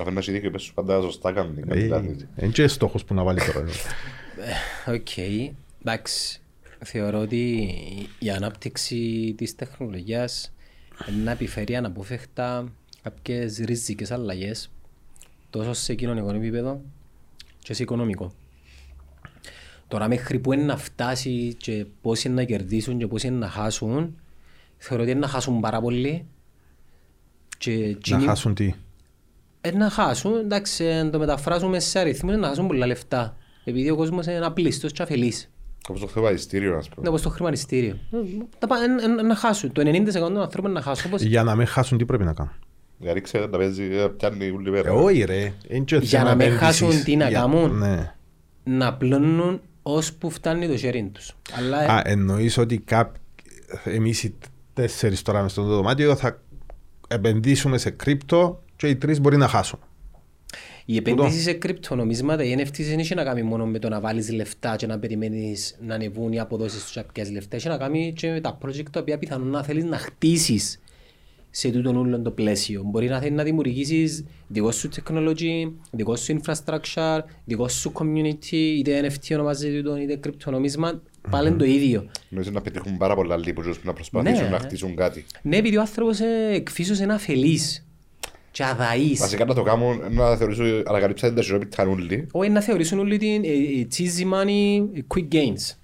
αφού 0.00 0.12
να 0.12 0.18
έχει 0.18 0.32
δίκιο, 0.32 0.50
πες 0.50 0.62
σου 0.62 0.74
πάντα 0.74 1.00
σωστά 1.00 1.32
κάνει. 1.32 1.60
κάτι 1.68 1.80
Ε, 1.80 1.86
λάθη. 1.86 2.16
Είναι 2.36 2.50
και 2.52 2.68
στόχος 2.68 3.04
που 3.04 3.14
να 3.14 3.22
βάλει 3.22 3.38
τώρα. 3.52 3.66
Οκ. 4.86 5.16
Εντάξει. 5.80 6.40
Θεωρώ 6.84 7.18
ότι 7.20 7.68
η 8.18 8.30
ανάπτυξη 8.30 9.34
της 9.36 9.54
τεχνολογίας 9.54 10.52
να 11.24 11.30
επιφέρει 11.30 11.76
αναπόφευκτα 11.76 12.72
κάποιες 13.02 13.58
ριζικές 13.58 14.10
αλλαγές 14.10 14.70
τόσο 15.50 15.72
σε 15.72 15.94
κοινωνικό 15.94 16.30
επίπεδο 16.34 16.80
και 17.58 17.74
σε 17.74 17.82
οικονομικό. 17.82 18.32
Τώρα 19.88 20.08
μέχρι 20.08 20.38
που 20.38 20.52
είναι 20.52 20.62
να 20.62 20.76
φτάσει 20.76 21.54
και 21.58 21.86
πόσοι 22.02 22.28
είναι 22.28 22.36
να 22.36 22.44
κερδίσουν 22.44 22.98
και 22.98 23.06
πόσοι 23.06 23.26
είναι 23.26 23.36
να 23.36 23.48
χάσουν 23.48 24.18
θεωρώ 24.78 25.02
ότι 25.02 25.10
είναι 25.12 25.20
να 25.20 25.28
χάσουν 25.28 25.60
πάρα 25.60 25.80
πολύ 25.80 26.26
και 27.58 27.70
να 27.76 27.84
εκείνοι- 27.84 28.24
χάσουν 28.24 28.54
τι; 28.54 28.74
ε, 29.60 29.70
να 29.70 29.90
χάσουν, 29.90 30.34
εντάξει, 30.38 30.90
αν 30.90 31.10
το 31.10 31.18
μεταφράσουμε 31.18 31.80
σε 31.80 31.98
αριθμούς, 31.98 32.32
είναι 32.32 32.40
να 32.40 32.48
χάσουν 32.48 32.66
πολλά 32.66 32.86
λεφτά. 32.86 33.36
Επειδή 33.64 33.90
ο 33.90 33.96
κόσμος 33.96 34.26
είναι 34.26 34.46
απλήστος 34.46 34.92
και 34.92 35.02
αφελής. 35.02 35.50
Όπως 35.88 36.00
το 36.00 36.06
χρηματιστήριο, 36.06 36.76
ας 36.76 36.86
Είναι 36.86 36.94
πούμε. 36.94 37.08
όπως 37.08 37.22
το 37.22 37.28
χρηματιστήριο. 37.28 37.98
Ε, 38.10 38.16
τα 38.58 38.66
πα- 38.66 38.76
εν- 38.82 39.18
εν- 39.18 39.26
Να 39.26 39.34
χάσουν. 39.36 39.72
Το 39.72 39.80
90% 39.84 40.12
των 40.12 40.40
ανθρώπων 40.40 40.72
να 40.72 40.80
χάσουν. 40.82 41.10
Όπως 41.10 41.22
Για 41.22 41.42
να 41.42 41.54
μην 41.54 41.66
χάσουν 41.66 41.98
τι 41.98 42.04
πρέπει 42.04 42.24
να 42.24 42.32
κάνουν; 42.32 42.52
Γιατί 42.98 43.20
ξέρετε, 43.20 43.50
να 43.50 43.58
παίζει, 43.58 43.82
ε, 43.84 44.06
πιάνει 44.16 44.50
όλη 44.50 44.68
Ε, 44.68 44.70
μέρα. 44.70 44.92
όχι 44.92 45.24
ρε. 45.24 45.52
είναι 45.68 45.84
και 45.84 45.96
Για 45.96 46.18
θέμα 46.18 46.24
να 46.30 46.34
μην 46.36 46.46
επένδυσης. 46.46 46.80
χάσουν 46.80 47.04
τι 47.04 47.16
να 47.16 47.28
Για- 47.28 47.40
κάνουν; 47.40 47.78
Ναι. 47.78 48.14
να 48.64 48.94
πλώνουν 48.94 49.60
ώσπου 49.82 50.30
φτάνει 50.30 50.66
το 50.68 50.74
sharing 50.82 51.08
τους. 51.12 51.36
Αλλά 51.58 51.78
Α, 51.78 52.02
εννοείς 52.04 52.58
ότι 52.58 52.78
κάπ... 52.78 53.14
εμείς 53.84 54.22
οι 54.24 54.34
τέσσερις 54.74 55.22
τώρα 55.22 55.42
μες 55.42 55.52
στο 55.52 55.62
δωμάτιο 55.62 56.16
θα 56.16 56.40
επενδύσουμε 57.08 57.78
σε 57.78 57.90
κρύπτο 57.90 58.62
και 58.76 58.88
οι 58.88 58.96
τρεις 58.96 59.20
μπορεί 59.20 59.36
να 59.36 59.48
χάσουν. 59.48 59.78
Οι 60.90 60.96
επενδύσεις 60.96 61.42
σε 61.42 61.52
κρυπτονομίσματα, 61.52 62.44
οι 62.44 62.54
NFTs 62.58 62.82
δεν 62.88 62.98
έχει 62.98 63.14
να 63.14 63.24
κάνει 63.24 63.42
μόνο 63.42 63.66
με 63.66 63.78
το 63.78 63.88
να 63.88 64.00
βάλεις 64.00 64.32
λεφτά 64.32 64.76
και 64.76 64.86
να 64.86 64.98
περιμένεις 64.98 65.76
να 65.80 65.94
ανεβούν 65.94 66.32
οι 66.32 66.40
αποδόσεις 66.40 66.82
τους 66.82 66.92
και 66.92 67.00
να 67.00 67.06
πιάσεις 67.12 67.32
λεφτά. 67.32 67.56
Έχει 67.56 67.68
να 67.68 67.76
κάνει 67.76 68.12
και 68.16 68.30
με 68.30 68.40
τα 68.40 68.58
project 68.64 68.90
τα 68.90 69.00
οποία 69.00 69.18
πιθανόν 69.18 69.48
να 69.48 69.62
θέλεις 69.62 69.84
να 69.84 69.98
χτίσεις 69.98 70.80
σε 71.50 71.70
τούτον 71.70 71.96
όλο 71.96 72.20
το 72.20 72.30
πλαίσιο. 72.30 72.82
Μπορεί 72.84 73.08
να 73.08 73.18
θέλεις 73.20 73.36
να 73.36 73.42
δημιουργήσεις 73.42 74.24
δικό 74.48 74.70
σου 74.70 74.88
technology, 74.96 75.72
δικό 75.90 76.16
σου 76.16 76.40
infrastructure, 76.40 77.18
δικό 77.44 77.68
σου 77.68 77.92
community, 77.94 78.52
είτε 78.52 79.00
NFT 79.08 79.32
ονομάζεται 79.34 79.76
τούτο, 79.76 79.96
είτε 79.96 80.16
κρυπτονομίσμα, 80.16 81.02
πάλι 81.30 81.48
είναι 81.48 81.56
το 81.56 81.64
ίδιο. 81.64 82.10
Νομίζω 82.28 82.50
να 82.50 82.60
πετύχουν 82.60 82.96
πάρα 82.96 83.14
πολλά 83.14 83.36
λίγους 83.36 83.78
που 83.78 83.86
να 83.86 83.92
προσπαθήσουν 83.92 84.44
Ναι. 84.44 84.50
να 84.50 84.58
χτίσουν 84.58 84.96
κάτι. 84.96 85.24
Ναι, 85.42 85.56
επειδή 85.56 85.76
ο 85.76 85.80
άνθρωπος 85.80 86.20
ε, 86.20 86.50
εκ 86.52 86.63
φύσεως 86.63 87.02
είναι 87.02 87.14
αφελής 87.14 87.82
και 88.58 88.64
αδαής. 88.64 89.18
Βασικά 89.18 89.44
να 89.44 89.54
το 89.54 89.62
κάνουν, 89.62 90.00
να 90.10 90.36
θεωρήσω 90.36 90.62
ανακαλύψατε 90.86 91.34
τα 91.34 91.42
σιρόπιτα 91.42 91.86
όλοι. 91.86 92.26
Όχι 92.32 92.50
να 92.50 92.60
θεωρήσουν 92.60 92.98
όλοι 92.98 93.18
την 93.18 93.44
ε, 93.44 93.48
ε, 93.48 93.86
easy 93.96 94.22
money, 94.32 94.88
ε, 94.94 95.00
quick 95.14 95.34
gains. 95.34 95.76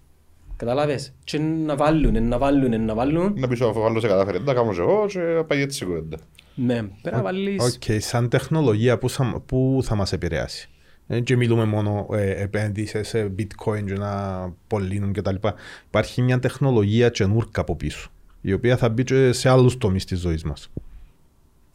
Καταλάβες; 0.56 1.12
Και 1.24 1.38
να 1.38 1.76
βάλουν, 1.76 2.16
ε, 2.16 2.20
να 2.20 2.38
βάλουν, 2.38 2.72
ε, 2.72 2.76
να 2.76 2.94
βάλουν. 2.94 3.34
Να 3.36 3.48
πεις 3.48 3.60
ο 3.60 3.84
άλλος 3.84 4.02
σε 4.02 4.09
κατάφερε, 4.09 4.36
δεν 4.36 4.46
τα 4.46 4.55
κάνω 4.55 4.72
και 4.72 4.80
εγώ 4.80 5.06
και 5.09 5.18
να 5.18 5.44
πάει 5.44 5.60
έτσι 5.60 5.84
η 5.84 5.86
κουβέντα. 5.86 6.16
Ναι, 6.55 6.82
πρέπει 7.02 7.16
να 7.16 7.22
βάλεις... 7.22 7.62
Οκ, 7.62 8.01
σαν 8.01 8.28
τεχνολογία 8.28 8.98
που 8.98 9.10
θα, 9.10 9.42
που 9.46 9.80
θα 9.82 9.94
μας 9.94 10.12
επηρεάσει. 10.12 10.68
Δεν 11.06 11.22
και 11.22 11.36
μιλούμε 11.36 11.64
μόνο 11.64 12.06
ε, 12.12 12.42
επένδυσες 12.42 13.09
σε 13.09 13.32
bitcoin 13.38 13.84
και 13.86 13.92
να 13.92 14.52
πολύνουν 14.66 15.12
και 15.12 15.22
τα 15.22 15.32
λοιπά. 15.32 15.55
Υπάρχει 15.86 16.22
μια 16.22 16.38
τεχνολογία 16.38 17.09
καινούρκα 17.09 17.60
από 17.60 17.76
πίσω, 17.76 18.10
η 18.40 18.52
οποία 18.52 18.76
θα 18.76 18.88
μπει 18.88 19.05
και 19.05 19.32
σε 19.32 19.48
άλλους 19.48 19.78
τομείς 19.78 20.05
της 20.05 20.20
ζωής 20.20 20.44
μας. 20.44 20.70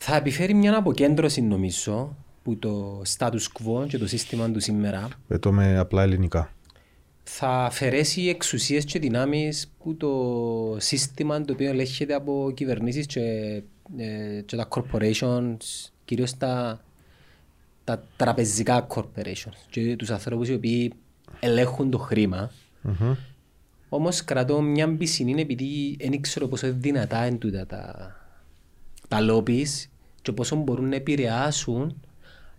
Θα 0.01 0.15
επιφέρει 0.15 0.53
μια 0.53 0.77
αποκέντρωση 0.77 1.41
νομίζω 1.41 2.15
που 2.43 2.57
το 2.57 3.01
status 3.17 3.31
quo 3.53 3.87
και 3.87 3.97
το 3.97 4.07
σύστημα 4.07 4.51
του 4.51 4.59
σήμερα 4.59 5.07
Ε, 5.27 5.37
το 5.37 5.51
με 5.51 5.77
απλά 5.77 6.03
ελληνικά. 6.03 6.53
θα 7.23 7.49
αφαιρέσει 7.49 8.27
εξουσίες 8.27 8.85
και 8.85 8.99
δυνάμεις 8.99 9.71
που 9.83 9.95
το 9.95 10.77
σύστημα 10.79 11.41
το 11.41 11.53
οποίο 11.53 11.69
ελέγχεται 11.69 12.13
από 12.13 12.51
κυβερνήσεις 12.53 13.05
και, 13.05 13.21
ε, 13.97 14.41
και 14.45 14.55
τα 14.55 14.67
corporations, 14.69 15.89
κυρίως 16.05 16.37
τα, 16.37 16.81
τα 17.83 18.03
τραπεζικά 18.17 18.87
corporations 18.89 19.57
και 19.69 19.95
τους 19.95 20.09
ανθρώπους 20.09 20.47
οι 20.49 20.53
οποίοι 20.53 20.93
ελέγχουν 21.39 21.89
το 21.89 21.97
χρήμα. 21.97 22.51
Μμμ. 22.81 23.13
Όμως 23.89 24.23
κρατώ 24.23 24.61
μια 24.61 24.95
πισινή 24.95 25.41
επειδή 25.41 25.97
δεν 25.99 26.21
ξέρω 26.21 26.47
πόσο 26.47 26.73
δυνατά 26.73 27.25
είναι 27.25 27.37
τούτα 27.37 27.65
τα, 27.65 28.13
τα 29.09 29.17
lobbies 29.21 29.87
και 30.21 30.31
πόσο 30.31 30.55
μπορούν 30.55 30.89
να 30.89 30.95
επηρεάσουν 30.95 32.01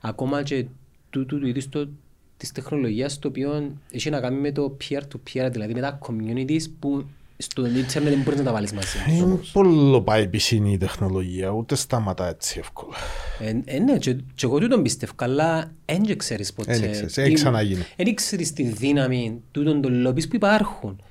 ακόμα 0.00 0.42
και 0.42 0.66
τούτου 1.10 1.38
του 1.38 1.46
είδους 1.46 1.68
το, 1.68 1.88
της 2.36 2.52
τεχνολογίας 2.52 3.18
το 3.18 3.28
οποίο 3.28 3.72
έχει 3.90 4.10
να 4.10 4.20
κάνει 4.20 4.40
με 4.40 4.52
το 4.52 4.76
peer-to-peer, 4.80 5.48
δηλαδή 5.52 5.74
με 5.74 5.80
τα 5.80 5.98
communities 6.06 6.62
που 6.78 7.04
στο 7.36 7.66
ίντερνετ 7.66 8.12
δεν 8.12 8.22
μπορείς 8.22 8.38
να 8.38 8.44
τα 8.44 8.52
βάλεις 8.52 8.72
μαζί. 8.72 8.98
Είναι 9.10 9.38
πολύ 9.52 10.00
πάει 10.02 10.28
πισινή 10.28 10.72
η 10.72 10.76
τεχνολογία, 10.76 11.50
ούτε 11.50 11.74
σταματά 11.74 12.28
έτσι 12.28 12.58
εύκολα. 12.58 12.96
Ε, 13.40 13.60
ε, 13.64 13.78
ναι, 13.78 13.98
και, 13.98 14.12
και 14.14 14.46
εγώ 14.46 14.58
τούτον 14.58 14.82
πιστεύω, 14.82 15.12
αλλά 15.16 15.72
δεν 15.84 16.16
ξέρεις 16.16 16.52
ποτέ. 16.52 16.72
Εν 16.72 16.90
ξέρεις, 16.92 17.12
τι- 17.12 17.22
έχει 17.22 17.34
ξαναγίνει. 17.34 17.82
Εν 17.96 18.14
ξέρεις 18.14 18.52
τη 18.52 18.62
δύναμη 18.62 19.40
τούτων 19.50 19.80
των 19.80 19.94
λόμπις 20.00 20.28
που 20.28 20.36
υπάρχουν. 20.36 21.02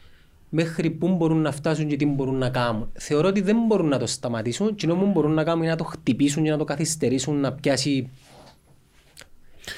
Μέχρι 0.50 0.90
πού 0.90 1.16
μπορούν 1.16 1.42
να 1.42 1.52
φτάσουν 1.52 1.88
και 1.88 1.96
τι 1.96 2.06
μπορούν 2.06 2.36
να 2.36 2.50
κάνουν. 2.50 2.90
Θεωρώ 2.94 3.28
ότι 3.28 3.42
δεν 3.42 3.58
μπορούν 3.68 3.88
να 3.88 4.00
το 4.00 4.06
σταματήσουν 4.08 4.76
και 4.76 4.88
που 4.88 5.12
μπορούν 5.14 5.34
να 5.34 5.44
κάνουν 5.44 5.62
είναι 5.62 5.72
να 5.72 5.78
το 5.78 5.84
χτυπήσουν 5.84 6.44
και 6.44 6.50
να 6.50 6.58
το 6.58 6.64
καθυστερήσουν 6.64 7.40
να 7.40 7.54
πιάσει 7.54 8.10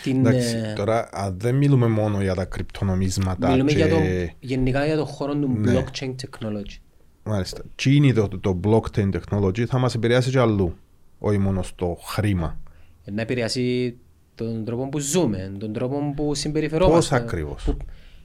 την... 0.03 0.25
Εντάξει, 0.25 0.55
ε, 0.57 0.73
τώρα 0.73 1.09
αν 1.11 1.35
δεν 1.39 1.55
μιλούμε 1.55 1.87
μόνο 1.87 2.21
για 2.21 2.35
τα 2.35 2.45
κρυπτονομίσματα 2.45 3.49
μιλούμε 3.51 3.71
και... 3.71 3.77
για 3.77 3.89
το, 3.89 3.97
γενικά 4.39 4.85
για 4.85 4.95
το 4.95 5.05
χώρο 5.05 5.35
του 5.35 5.47
Ναι. 5.57 5.73
blockchain 5.73 6.09
technology. 6.09 6.77
Μάλιστα. 7.23 7.61
Τι 7.75 7.95
είναι 7.95 8.13
το, 8.13 8.27
το 8.39 8.59
blockchain 8.63 9.09
technology 9.13 9.63
θα 9.63 9.77
μας 9.77 9.95
επηρεάσει 9.95 10.31
και 10.31 10.39
αλλού, 10.39 10.75
όχι 11.19 11.37
μόνο 11.37 11.61
στο 11.61 11.97
χρήμα. 12.05 12.59
Ε, 13.05 13.11
Να 13.11 13.21
επηρεάσει 13.21 13.97
τον 14.35 14.65
τρόπο 14.65 14.89
που 14.89 14.99
ζούμε, 14.99 15.51
τον 15.59 15.73
τρόπο 15.73 16.13
που 16.15 16.35
συμπεριφερόμαστε. 16.35 17.15
Πώς 17.15 17.23
ακριβώς; 17.25 17.63
Που- 17.63 17.77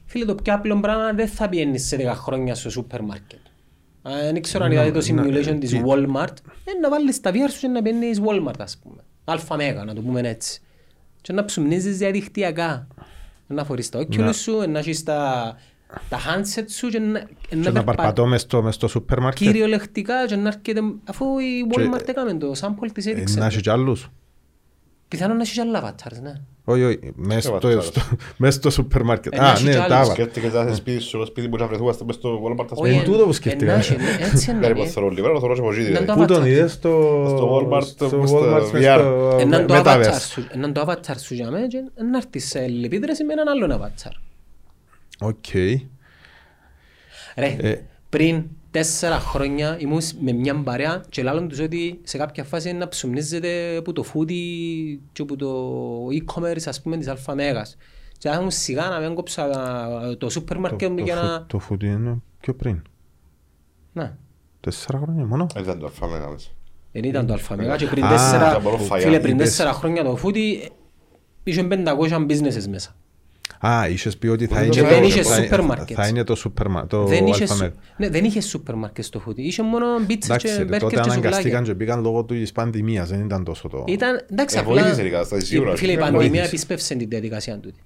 Φίλε, 0.06 0.24
το 0.24 0.34
πιο 0.34 0.54
απλό 0.54 0.80
πράγμα 0.80 1.12
δεν 1.12 1.28
θα 1.28 1.48
πιένεις 1.48 1.86
σε 1.86 1.96
10 1.96 2.12
χρόνια 2.14 2.54
στο 2.54 2.70
σούπερ 2.70 3.02
μάρκετ. 3.02 3.38
Αν 4.02 4.12
δεν 4.32 4.42
ξέρω 4.42 4.64
αν 4.64 4.74
Να- 4.74 4.84
είδατε 4.84 4.98
το 5.00 5.12
να- 5.14 5.22
simulation 5.24 5.56
της 5.60 5.70
τι- 5.70 5.82
Walmart, 5.84 6.34
ε, 6.64 6.78
να 6.82 6.90
βάλεις 6.90 7.20
τα 7.20 7.30
VR 7.30 7.50
σου 7.50 7.60
και 7.60 7.68
να 7.68 7.82
πιένεις 7.82 8.20
Walmart, 8.24 8.58
ας 8.58 8.78
πούμε. 8.82 9.02
Αλφα 9.24 9.56
μέγα, 9.56 9.84
να 9.84 9.94
το 9.94 10.00
πούμε 10.00 10.20
έτσι. 10.20 10.60
Και 11.20 11.32
να 11.32 11.44
ψουμνίζεις 11.44 11.98
διαδικτυακά. 11.98 12.86
Να 13.46 13.64
φορείς 13.64 13.88
τα 13.88 13.98
Oculus 13.98 14.34
σου, 14.34 14.70
να 14.70 14.78
έχεις 14.78 15.02
τα, 15.02 15.54
τα 16.08 16.18
handset 16.18 16.64
σου 16.68 16.88
και 16.88 16.98
να, 16.98 17.18
Και 17.48 17.56
να 17.56 17.62
περπα- 17.72 17.84
παρπατώ 17.84 18.26
μες 18.26 18.40
στο, 18.40 18.62
μες 18.62 18.74
στο 18.74 18.88
σούπερ 18.88 19.20
μάρκετ, 19.20 19.46
Κυριολεκτικά 19.46 20.26
και 20.26 20.36
να 20.36 20.48
έρχεται, 20.48 20.80
αφού 21.04 21.38
η 21.38 21.66
Και- 21.70 21.88
Walmart 21.92 22.08
έκαμε 22.08 22.34
το 22.34 22.52
sample 22.60 22.88
της 22.94 23.06
ε, 23.06 23.10
έδειξε. 23.10 23.38
να 23.38 23.46
έχεις 23.46 23.60
κι 23.62 23.70
άλλους. 23.70 24.10
Πιθανόν 25.08 25.36
να 25.36 25.42
έχεις 25.42 25.54
και 25.54 25.60
άλλα 25.60 25.82
avatars, 25.94 26.20
ναι. 26.22 26.32
Όχι, 26.68 26.82
όχι, 26.84 26.98
μες 27.14 27.34
Και 27.34 27.40
στο, 27.40 27.52
βατσάρες. 27.52 27.84
στο, 27.84 28.00
μες 28.36 28.54
στο 28.54 28.70
σούπερ 28.70 29.02
μάρκετ. 29.02 29.32
Ε, 29.34 29.36
να 29.36 29.46
Α, 29.46 29.50
έχεις 29.50 29.62
ναι, 29.64 29.70
κι 29.70 29.76
τα 29.76 29.82
άλλους. 29.84 29.96
άβα. 29.96 30.12
Σκέφτηκες 30.12 30.52
να 30.52 30.62
είσαι 30.64 30.74
σπίτι 30.74 31.00
σου, 31.02 31.26
σπίτι 31.26 31.48
που 31.48 31.56
να 31.56 31.66
βρεθούμαστε 31.66 32.04
μες 32.04 32.14
στο 32.14 32.42
Walmart, 32.44 32.64
ας 32.64 32.78
Όχι, 32.78 32.90
πούμε. 32.90 33.02
εν 33.02 33.04
τούτο 33.04 33.24
που 33.24 33.30
ε, 33.30 33.32
σκεφτήκα. 33.32 33.72
να 33.72 33.78
έχει, 33.78 33.96
ναι, 33.96 34.02
έτσι 34.32 34.50
είναι. 34.50 34.60
Κάτι 34.60 34.74
που 34.74 34.82
ε. 34.82 34.86
θωρώ 34.86 35.08
λίγο, 35.08 35.28
να 35.28 35.40
θωρώ 35.40 35.54
και 35.54 35.60
από 35.60 35.70
εκεί, 35.72 35.80
Να 35.80 35.86
δηλαδή. 35.86 36.06
το 36.06 36.14
Πού 36.14 36.24
τον 36.24 36.42
avatar. 36.42 36.46
είδες 36.46 36.72
στο, 36.72 37.24
Στο 37.36 37.56
Walmart, 37.56 37.82
στο 37.82 38.16
μες 38.18 38.28
στο 38.28 38.40
Walmart, 38.40 38.70
μες 38.72 38.84
VR. 38.86 38.98
στο 39.00 39.36
Έναν 39.40 39.66
το 39.66 39.74
Metaverse. 39.74 40.04
avatar 40.04 40.20
σου, 40.28 40.46
έναν 40.52 40.72
το 40.72 40.80
avatar 40.86 41.14
σου 41.18 41.34
για 41.34 41.50
μένα 41.50 41.66
και 41.66 41.78
να 42.10 42.16
έρθεις 42.16 42.48
σε 42.48 42.66
αλληλεπίδραση 42.68 43.24
με 43.24 43.32
έναν 43.32 43.48
άλλον 43.48 43.80
avatar. 43.82 44.12
OK. 45.18 45.54
Ρε, 47.36 47.56
Ε. 47.60 47.80
πριν 48.08 48.44
τέσσερα 48.70 49.18
χρόνια 49.18 49.76
ήμουν 49.80 50.00
με 50.20 50.32
μια 50.32 50.62
παρέα 50.62 51.04
και 51.08 51.22
λαλώ 51.22 51.48
τους 51.48 51.58
ότι 51.60 52.00
σε 52.02 52.18
κάποια 52.18 52.44
φάση 52.44 52.72
να 52.72 52.88
ψουμνίζετε 52.88 53.76
από 53.76 53.92
το 53.92 54.04
Foody 54.14 54.98
και 55.12 55.22
από 55.22 55.36
το 55.36 55.50
e-commerce 56.06 56.62
ας 56.66 56.82
πούμε 56.82 56.96
της 56.96 57.08
Αλφα 57.08 57.34
Μέγας. 57.34 57.76
Και 58.18 58.28
άρχισα 58.28 58.50
σιγά 58.50 58.88
να 58.88 58.98
μην 58.98 59.14
κόψα 59.14 59.48
το 60.18 60.28
σούπερ 60.30 60.58
μάρκετ 60.58 60.90
μου 60.90 60.96
Το- 60.96 61.02
για 61.02 61.14
το 61.16 61.22
να... 61.22 61.28
φου- 61.38 61.46
Το 61.46 61.58
Foody 61.58 61.86
είναι 61.86 62.16
πιο 62.40 62.54
πριν. 62.54 62.82
Να, 63.92 64.18
Τέσσερα 64.60 64.98
χρόνια 64.98 65.24
μόνο; 65.26 65.46
Δεν 65.54 65.62
ήταν 65.62 65.78
το 65.78 65.86
αλφα 65.86 66.06
μέγας 66.06 66.30
μέσα. 66.30 66.50
δεν 66.92 67.04
ήταν 67.04 67.26
το 67.26 67.32
Αλφα 67.32 67.56
Μέγας 67.56 67.78
και 67.78 67.86
πριν 67.86 68.04
Α, 68.04 68.08
τέσσερα... 68.08 68.50
θα 68.50 68.58
μπορώ 68.58 68.76
φαγιά. 68.78 69.06
Φίλε, 69.06 69.20
πριν 69.20 69.34
Είπες. 69.34 69.46
τέσσερα 69.48 69.72
χρόνια 69.72 70.04
το 70.04 70.18
Foody 70.22 70.68
είχε 71.44 71.66
500 71.70 72.26
businesses 72.28 72.66
μέσα. 72.70 72.96
Α, 73.60 73.88
είχες 73.88 74.16
πει 74.18 74.26
ότι 74.26 74.46
θα 74.46 74.60
Και 74.66 74.80
είναι... 74.80 74.88
δεν 74.88 75.00
το- 75.00 75.06
είχε 75.06 75.22
θα- 75.22 75.34
σούπερ 75.42 75.62
μάρκετ. 75.62 75.96
Θα 76.00 76.06
είναι 76.08 76.24
το 76.24 76.34
σούπερ 76.34 76.68
μάρκετ. 76.68 76.90
Το 76.90 77.04
Δεν 77.04 77.26
είχε, 77.26 77.42
Αλφα 77.42 77.54
σου- 77.54 77.60
Μέγα. 77.62 77.74
ναι, 77.96 78.08
δεν 78.08 78.24
είχε 78.24 78.40
σούπερ 78.40 78.74
μάρκετ 78.74 79.04
στο 79.04 79.22
Foody. 79.26 79.36
Είχε 79.36 79.62
μόνο 79.62 79.86
πίτσες 80.06 80.28
Εντάξει, 80.30 80.46
και 80.46 80.52
ρε, 80.56 80.64
μπέργκερ 80.64 80.80
τότε 80.80 80.94
και 80.94 81.00
αναγκαστήκαν 81.00 81.42
σουβλάκια. 81.42 81.72
και 81.72 81.74
πήγαν 81.78 82.00
λόγω 82.02 82.24
της 82.24 82.52
πανδημίας, 82.52 83.08
δεν 83.08 83.20
ήταν 83.24 83.44
τόσο 83.44 83.68
το... 83.68 83.84
Ήταν, 83.88 84.26
εντάξει, 84.30 84.56
Ε, 84.56 84.60
απλά... 84.60 84.82
βοήθησε 84.82 85.06
η 85.06 85.10
κατάσταση, 85.10 85.46
σίγουρα. 85.46 85.76
Φίλε, 85.76 85.92
η 85.92 85.94
Ε, 85.94 85.98
πανδημία 85.98 86.20
βοήθησε. 86.28 86.46
επισπεύσε 86.46 86.94
την 86.94 87.08
διαδικασία 87.08 87.58
τούτη. 87.58 87.80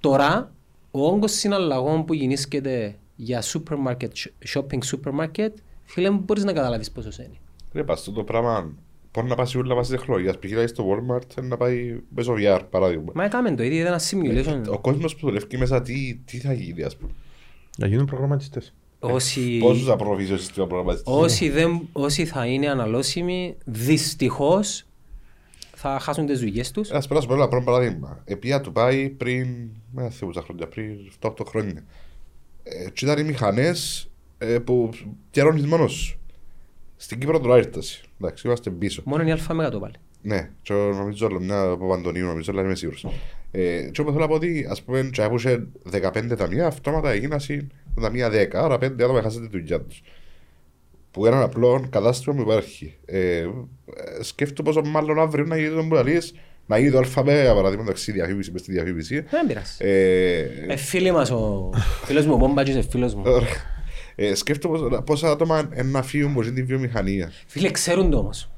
Τώρα, 0.00 0.52
ο 0.90 1.06
όγκος 1.06 1.32
συναλλαγών 1.32 2.04
που 2.04 2.14
γεννήσκεται 2.14 2.94
για 3.16 3.42
σούπερ 3.42 3.76
μάρκετ, 3.78 4.12
shopping 4.54 4.84
σούπερ 4.84 5.12
μάρκετ, 5.12 5.56
φίλε 5.84 6.10
μου, 6.10 6.22
μπορείς 6.24 6.44
να 6.44 6.52
καταλάβεις 6.52 6.90
πόσο 6.90 7.08
είναι. 7.18 7.34
Ρε, 7.72 7.84
πας 7.84 8.00
στο 8.00 8.12
το 8.12 8.22
πράγμα, 8.24 8.72
μπορεί 9.12 9.26
να 9.28 9.34
πάει 9.34 9.46
όλα 9.56 9.74
βάσει 9.74 9.90
τεχνολογίας. 9.90 10.38
Π.χ. 10.38 10.48
δηλαδή 10.48 10.66
στο 10.66 10.84
Walmart 10.88 11.42
να 11.42 11.56
πάει 11.56 12.00
μέσω 12.14 12.34
VR, 12.38 12.60
παράδειγμα. 12.70 13.12
Μα 13.14 13.24
έκαμε 13.24 13.54
το 13.54 13.62
ίδιο, 13.62 13.80
ήταν 13.80 13.92
ένα 13.92 14.00
simulation. 14.00 14.72
Ο 14.72 14.78
κόσμος 14.78 15.16
που 15.16 15.26
δουλεύει 15.26 15.56
μέσα, 15.56 15.82
τι, 15.82 16.20
τι 16.24 16.38
θα 16.38 16.52
γίνει, 16.52 16.82
ας 16.82 16.96
πούμε. 16.96 17.12
Να 17.78 17.86
γίνουν 17.86 18.04
προγραμματιστές. 18.06 18.74
Όσοι, 18.98 19.58
Πόσους 19.58 19.84
θα 19.84 19.96
προωθήσει 19.96 20.32
ο 20.32 20.36
σύστημα 20.36 20.66
προγραμματιστής; 20.66 21.14
όσοι, 21.14 21.48
δεν, 21.48 21.88
όσοι 21.92 22.24
θα 22.24 22.46
είναι 22.46 22.68
αναλώσιμοι, 22.68 23.56
δυστυχώς 23.64 24.84
θα 25.74 25.98
χάσουν 25.98 26.26
τις 26.26 26.38
δουλειές 26.38 26.70
τους. 26.70 26.90
Ας 26.90 27.06
περάσουμε 27.06 27.34
ένα 27.34 27.48
πρώτο 27.48 27.64
παράδειγμα. 27.64 28.22
Επία 28.24 28.60
του 28.60 28.72
πάει 28.72 29.08
πριν, 29.08 29.46
δεν 29.92 30.10
θυμάμαι 30.10 30.34
τα 30.34 30.42
χρόνια, 30.42 30.68
πριν 30.68 30.96
7-8 31.20 31.32
χρόνια. 31.46 31.84
Ε, 32.62 32.90
και 32.90 33.04
ήταν 33.04 33.18
οι 33.18 33.22
μηχανές 33.22 34.10
ε, 34.38 34.58
που 34.58 34.90
καιρώνεις 35.30 35.66
μόνος 35.66 35.92
σου. 35.92 36.19
Στην 37.02 37.18
Κύπρο 37.18 37.40
τώρα 37.40 37.56
ήρθασε. 37.56 38.00
Εντάξει, 38.20 38.46
είμαστε 38.46 38.70
πίσω. 38.70 39.02
Μόνο 39.04 39.22
η 39.22 39.30
αλφα 39.30 39.54
μέγα 39.54 39.70
το 39.70 39.78
βάλει. 39.78 39.94
Ναι, 40.22 40.50
και 40.62 40.72
νομίζω 40.72 41.26
όλα 41.26 41.40
μια 41.40 41.60
από 41.62 41.92
Αντωνίου, 41.92 42.26
νομίζω, 42.26 42.52
αλλά 42.52 42.62
είμαι 42.62 42.74
σίγουρος. 42.74 43.06
Ε, 43.50 43.88
και 43.92 44.00
όμως 44.00 44.12
θέλω 44.12 44.24
να 44.24 44.28
πω 44.28 44.34
ότι, 44.34 44.66
ας 44.70 44.82
πούμε, 44.82 45.08
και 45.12 45.22
που 45.28 45.36
είχε 45.36 45.66
15 45.90 46.36
ταμεία, 46.36 46.66
αυτόματα 46.66 47.10
έγιναν 47.10 47.40
τα 47.94 48.00
ταμεία 48.00 48.28
10, 48.30 48.48
άρα 48.52 48.78
5 48.78 48.84
άτομα 48.84 49.22
χάσαν 49.22 49.42
τη 49.42 49.48
δουλειά 49.58 49.80
τους. 49.80 50.02
Που 51.10 51.26
έναν 51.26 51.42
απλό 51.42 51.86
κατάστημα 51.90 52.34
που 52.34 52.40
υπάρχει. 52.40 52.96
Ε, 53.04 53.38
ε, 53.38 53.48
σκέφτομαι 54.20 54.72
πόσο 54.72 54.88
μάλλον 54.90 55.18
αύριο 55.18 55.44
να 55.44 55.56
γίνει 55.56 55.68
τον 55.74 55.88
που 55.88 55.94
λαλείς, 55.94 56.34
Να 56.66 56.78
γίνει 56.78 56.90
το 56.90 56.98
αλφαβέ, 56.98 57.42
για 57.42 57.54
παράδειγμα, 57.54 57.82
εντάξει, 57.82 58.12
διαφήμιση 58.12 58.50
μες 58.52 58.60
στη 58.60 58.72
διαφήμιση. 58.72 59.20
Δεν 59.30 59.46
πειράζει. 59.46 59.72
Ε, 59.78 60.38
Ε, 60.68 60.76
φίλοι 60.76 61.12
μας, 61.12 61.30
ο 61.30 61.70
φίλος 62.04 62.26
μου, 62.26 62.32
ο 62.34 62.36
Μπόμπατζης 62.36 62.74
είναι 62.74 62.84
φίλος 62.90 63.14
μου. 63.14 63.22
Ε, 64.22 64.34
σκέφτομαι 64.34 65.00
πόσα 65.00 65.30
άτομα 65.30 65.68
να 65.84 66.02
φύγουν 66.02 66.30
από 66.32 66.40
την 66.40 66.66
βιομηχανία. 66.66 67.32
Φίλε, 67.46 67.70
ξέρουν 67.70 68.10
το 68.10 68.18
όμως. 68.18 68.50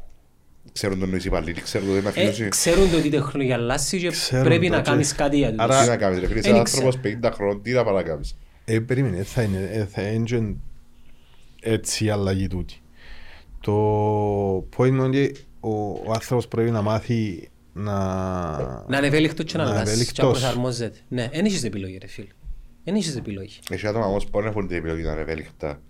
Ξέρουν 0.73 0.99
τον 0.99 1.09
νοήσει 1.11 1.31
πάλι, 1.31 1.53
ξέρουν 1.53 1.89
ότι 1.89 1.99
είναι 1.99 2.11
να 2.15 2.21
Ε, 2.23 2.31
φύγουν. 2.33 2.51
ξέρουν 2.51 2.91
το 2.91 2.97
ότι 2.97 3.07
η 3.07 3.11
τεχνολογία 3.11 3.55
αλλάζει 3.55 3.99
και 3.99 4.09
Ξέρουν 4.09 4.45
πρέπει 4.45 4.67
το 4.69 4.73
να 4.77 4.81
και- 4.83 4.91
κάνεις 4.91 5.15
κάτι 5.15 5.37
για 5.37 5.55
το. 5.55 5.67
Τι 5.67 5.89
να 5.89 5.97
κάνεις 5.97 6.19
ρε 6.19 6.27
φίλε, 6.27 6.39
είσαι 6.39 6.51
Δεν 6.51 6.59
άνθρωπος 6.59 6.99
50 7.05 7.31
χρόνων, 7.35 7.63
τι 7.63 7.73
να 7.73 7.85
παρακάμεις. 7.85 8.37
Ε, 8.65 8.79
περίμενε, 8.79 9.19
ε, 9.19 9.23
θα 9.23 9.43
είναι, 9.43 9.69
ε, 9.73 9.85
θα 9.85 10.03
είναι 10.03 10.57
έτσι 11.61 12.05
η 12.05 12.11
αλλαγή 12.11 12.47
τούτη. 12.47 12.75
Το 13.61 13.75
point 14.77 14.87
είναι 14.87 15.03
ότι 15.03 15.35
ο, 15.61 15.71
ο 15.91 16.13
άνθρωπος 16.13 16.49
πρέπει 16.49 16.71
να 16.71 16.83
μάθει 16.83 17.49
να... 17.73 17.95
Να 18.89 18.97
είναι 18.99 19.07
ευέλικτο 19.07 19.43
και 19.43 19.57
να 19.57 19.63
Να 19.65 19.71
είναι 19.71 19.79
αλλάζει 19.81 19.91
και 19.93 19.97
να 19.97 20.03
ευέλικτος. 20.03 20.41
προσαρμόζεται. 20.41 20.99
Ναι, 21.09 21.29
δεν 21.33 21.45
έχεις 21.45 21.65
επιλογή 21.65 21.99
ρε 22.01 22.07
φίλε. 22.07 22.27
Δεν 22.85 22.95
έχεις 22.95 23.17
επιλογή. 23.17 23.59
Έχει 23.71 23.87
άτομα 23.87 24.07
όμως 24.07 24.25
που 24.27 24.39
δεν 24.39 24.47
έχουν 24.51 24.67
την 24.67 24.77
επιλογή 24.77 25.03
να 25.03 25.13
είναι 25.13 25.21
ευέλικτα. 25.21 25.81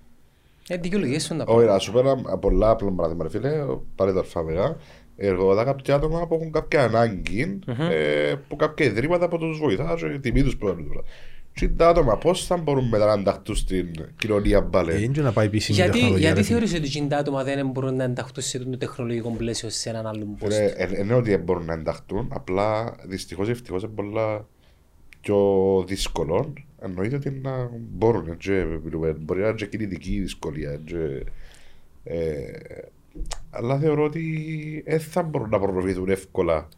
Ε, 0.68 0.76
δικαιολογίες 0.76 1.24
σου 1.24 1.34
να 1.34 1.44
Όχι, 1.46 1.66
να 1.66 1.78
σου 1.78 1.92
πω 1.92 1.98
ένα 1.98 2.38
πολλά 2.38 2.70
απλό 2.70 2.92
παράδειγμα, 2.92 3.22
ρε 3.24 3.30
φίλε, 3.30 3.64
πάρε 3.94 4.12
τα 4.12 4.18
αλφαβεγά. 4.18 4.76
Εγώ 5.16 5.54
κάποια 5.64 5.94
άτομα 5.94 6.26
που 6.26 6.34
έχουν 6.34 6.52
κάποια 6.52 6.84
ανάγκη, 6.84 7.58
ε, 7.90 8.34
που 8.48 8.56
κάποια 8.56 8.86
ιδρύματα 8.86 9.28
που 9.28 9.38
τους 9.38 9.58
βοηθάς 9.58 10.00
και 10.00 10.18
τιμή 10.18 10.42
τους 10.42 10.56
πρώτα. 10.56 10.76
Τι 11.52 11.68
τα 11.70 11.88
άτομα 11.88 12.18
πώς 12.18 12.46
θα 12.46 12.56
μπορούν 12.56 12.88
μετά 12.88 13.06
να 13.06 13.12
ενταχθούν 13.12 13.56
στην 13.56 13.86
κοινωνία 14.16 14.60
μπαλέ; 14.60 14.92
Ε, 14.92 15.02
Είναι 15.02 15.12
και 15.12 15.20
να 15.20 15.32
πάει 15.32 15.46
επίσημη 15.46 15.76
Γιατί, 15.76 15.92
τεχνολογία. 15.92 16.18
γιατί 16.20 16.38
ρε 16.38 16.44
φίλε. 16.44 16.56
θεωρείς 16.58 16.74
ότι 16.74 16.86
εκείνα 16.86 17.06
τα 17.08 17.16
άτομα 17.16 17.44
δεν 17.44 17.68
μπορούν 17.70 17.96
να 17.96 18.04
ενταχθούν 18.04 18.42
σε 18.42 18.58
το 18.58 18.76
τεχνολογικό 18.78 19.30
πλαίσιο 19.30 19.70
σε 19.70 19.88
έναν 19.88 20.06
άλλον 20.06 20.36
post; 20.40 20.48
Ρε, 20.48 20.64
ε, 20.76 20.88
Εννοώ 20.92 21.18
ότι 21.18 21.30
δεν 21.30 21.40
μπορούν 21.40 21.64
να 21.64 21.72
ενταχθούν, 21.72 22.28
απλά 22.32 22.94
δυστυχώς 23.06 23.48
ή 23.48 23.50
ευτυχώς 23.50 23.82
είναι 23.82 23.92
πολλά 23.94 24.46
πιο 25.22 25.84
δύσκολο. 25.86 26.52
Εννοείται 26.78 27.16
ότι 27.16 27.30
να 27.30 27.70
μπορούν, 27.72 28.36
και, 28.36 28.64
μιλούμε, 28.84 29.12
μπορεί 29.12 29.40
να 29.40 29.46
είναι 29.46 29.56
και 29.56 29.66
κινητική 29.66 30.20
δυσκολία. 30.20 30.76
και, 30.84 31.24
ε, 32.04 32.42
αλλά 33.50 33.78
θεωρώ 33.78 34.04
ότι 34.04 34.82
δεν 34.86 35.00
θα 35.00 35.22
μπορούν 35.22 35.48
να 35.48 35.58
προβηθούν 35.58 36.08
εύκολα 36.08 36.68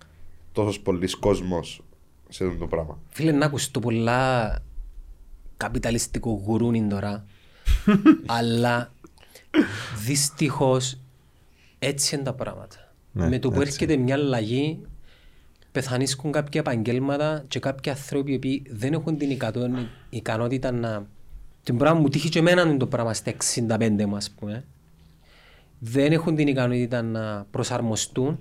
τόσος 0.53 0.81
πολλοί 0.81 1.19
κόσμος 1.19 1.83
σε 2.29 2.45
αυτό 2.45 2.59
το 2.59 2.66
πράγμα. 2.66 2.99
Φίλε, 3.09 3.33
να 3.33 3.47
ακούς 3.47 3.71
το 3.71 3.81
πολλά 3.81 4.59
καπιταλιστικό 5.57 6.43
γουρούνι 6.47 6.87
τώρα, 6.87 7.25
αλλά 8.27 8.93
δυστυχώς 10.07 10.99
έτσι 11.79 12.15
είναι 12.15 12.25
τα 12.25 12.35
πράγματα. 12.35 12.77
Ναι, 13.12 13.29
Με 13.29 13.39
το 13.39 13.49
που 13.51 13.61
έτσι. 13.61 13.73
έρχεται 13.73 13.97
μια 13.97 14.15
αλλαγή, 14.15 14.81
πεθανίσκουν 15.74 16.32
κάποια 16.32 16.60
επαγγέλματα 16.60 17.44
και 17.48 17.59
κάποιοι 17.59 17.92
άνθρωποι 17.92 18.38
που 18.38 18.76
δεν 18.76 18.92
έχουν 18.92 19.18
την 19.18 19.30
ικανο- 19.30 19.88
ικανότητα 20.10 20.70
να... 20.70 21.06
Την 21.62 21.76
πράγμα 21.76 22.01
μου 22.01 22.09
τύχει 22.09 22.28
και 22.28 22.38
εμένα 22.38 22.62
είναι 22.62 22.76
το 22.76 22.86
πράγμα 22.86 23.14
στα 23.14 23.32
65 23.78 24.05
μας, 24.09 24.30
πούμε. 24.30 24.64
Δεν 25.78 26.12
έχουν 26.12 26.34
την 26.34 26.48
ικανότητα 26.48 27.02
να 27.02 27.46
προσαρμοστούν. 27.51 28.38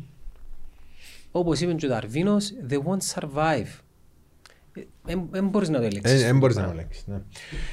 Όπως 1.32 1.60
είπε 1.60 1.74
και 1.74 1.86
ο 1.86 1.90
Δαρβίνος, 1.90 2.54
they 2.70 2.78
won't 2.78 3.14
survive. 3.14 3.68
Δεν 5.32 5.48
μπορείς 5.48 5.70
να 5.70 5.80
το 5.80 5.86
ελέγξεις. 5.86 6.24
Δεν 6.24 6.38
μπορείς 6.38 6.56
να 6.56 6.64
αλλάξεις. 6.68 7.04
Ναι. 7.08 7.22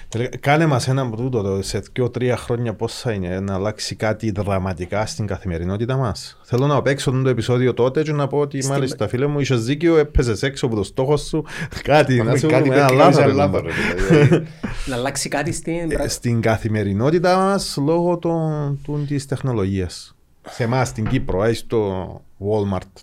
Τελικά, 0.08 0.36
Κάνε 0.38 0.66
μας 0.66 0.88
ένα 0.88 1.02
από 1.02 1.16
τούτο, 1.16 1.42
το, 1.42 1.62
σε 1.62 1.78
δύο-τρία 1.92 2.36
χρόνια 2.36 2.74
πώς 2.74 2.94
θα 2.94 3.12
είναι 3.12 3.40
να 3.40 3.54
αλλάξει 3.54 3.94
κάτι 3.94 4.30
δραματικά 4.30 5.06
στην 5.06 5.26
καθημερινότητα 5.26 5.96
μας. 5.96 6.38
Θέλω 6.42 6.66
να 6.66 6.82
παίξω 6.82 7.10
το 7.10 7.28
επεισόδιο 7.28 7.74
τότε 7.74 8.02
και 8.02 8.12
να 8.12 8.26
πω 8.26 8.38
ότι 8.38 8.60
Στην- 8.60 8.74
μάλιστα 8.74 9.08
φίλε 9.08 9.26
μου 9.26 9.40
είχες 9.40 9.64
δίκιο, 9.64 9.96
έπαιζες 9.96 10.42
έξω 10.42 10.66
από 10.66 10.74
το 10.76 10.82
στόχο 10.82 11.16
σου, 11.16 11.44
κάτι, 11.82 12.16
να 12.16 12.24
Πάμε 12.24 12.38
σου 12.38 12.46
κάτι 12.48 12.62
πούμε 12.62 12.74
που 12.74 12.80
ένα 12.80 12.92
έκανες 12.92 13.16
λάθος. 13.16 13.16
ένα 13.22 13.26
ρε, 13.26 13.32
λάθος, 13.32 13.62
ρε, 13.62 13.70
δηλαδή. 14.16 14.46
Να 14.88 14.94
αλλάξει 14.96 15.28
κάτι 15.28 15.52
στην... 15.52 15.90
Ε, 15.90 16.08
Στην 16.08 16.40
καθημερινότητα 16.40 17.36
μας 17.36 17.76
λόγω 17.84 18.18
των, 18.18 18.78
του, 18.84 19.04
της 19.08 19.26
τεχνολογίας. 19.26 20.14
Σε 20.48 20.62
εμάς 20.62 20.88
στην 20.88 21.06
Κύπρο, 21.08 21.44
έχει 21.44 21.56
στο 21.56 22.06
Walmart. 22.38 23.02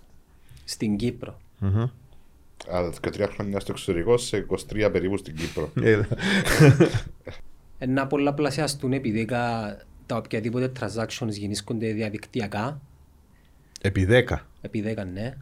στην 0.64 0.96
Κύπρο. 0.96 1.36
Μμμ. 2.70 2.86
Α, 2.86 2.92
και 3.00 3.10
τρία 3.10 3.26
χρόνια 3.26 3.60
στο 3.60 3.72
εξωτερικό, 3.72 4.16
σε 4.16 4.46
23 4.48 4.88
περίπου 4.92 5.16
στην 5.16 5.36
Κύπρο. 5.36 5.70
Ε, 5.82 6.00
Ε, 7.78 7.86
Να 7.86 8.06
πολλαπλασιαστούν 8.06 8.92
επειδή 8.92 9.24
κα- 9.24 9.78
τα 10.06 10.16
οποιαδήποτε 10.16 10.72
transactions 10.80 11.28
γεννήσκονται 11.30 11.92
διαδικτυακά, 11.92 12.80
Επί 13.80 14.04
10. 14.10 14.36
επί 14.60 14.80
10 14.98 15.04
ναι. 15.12 15.34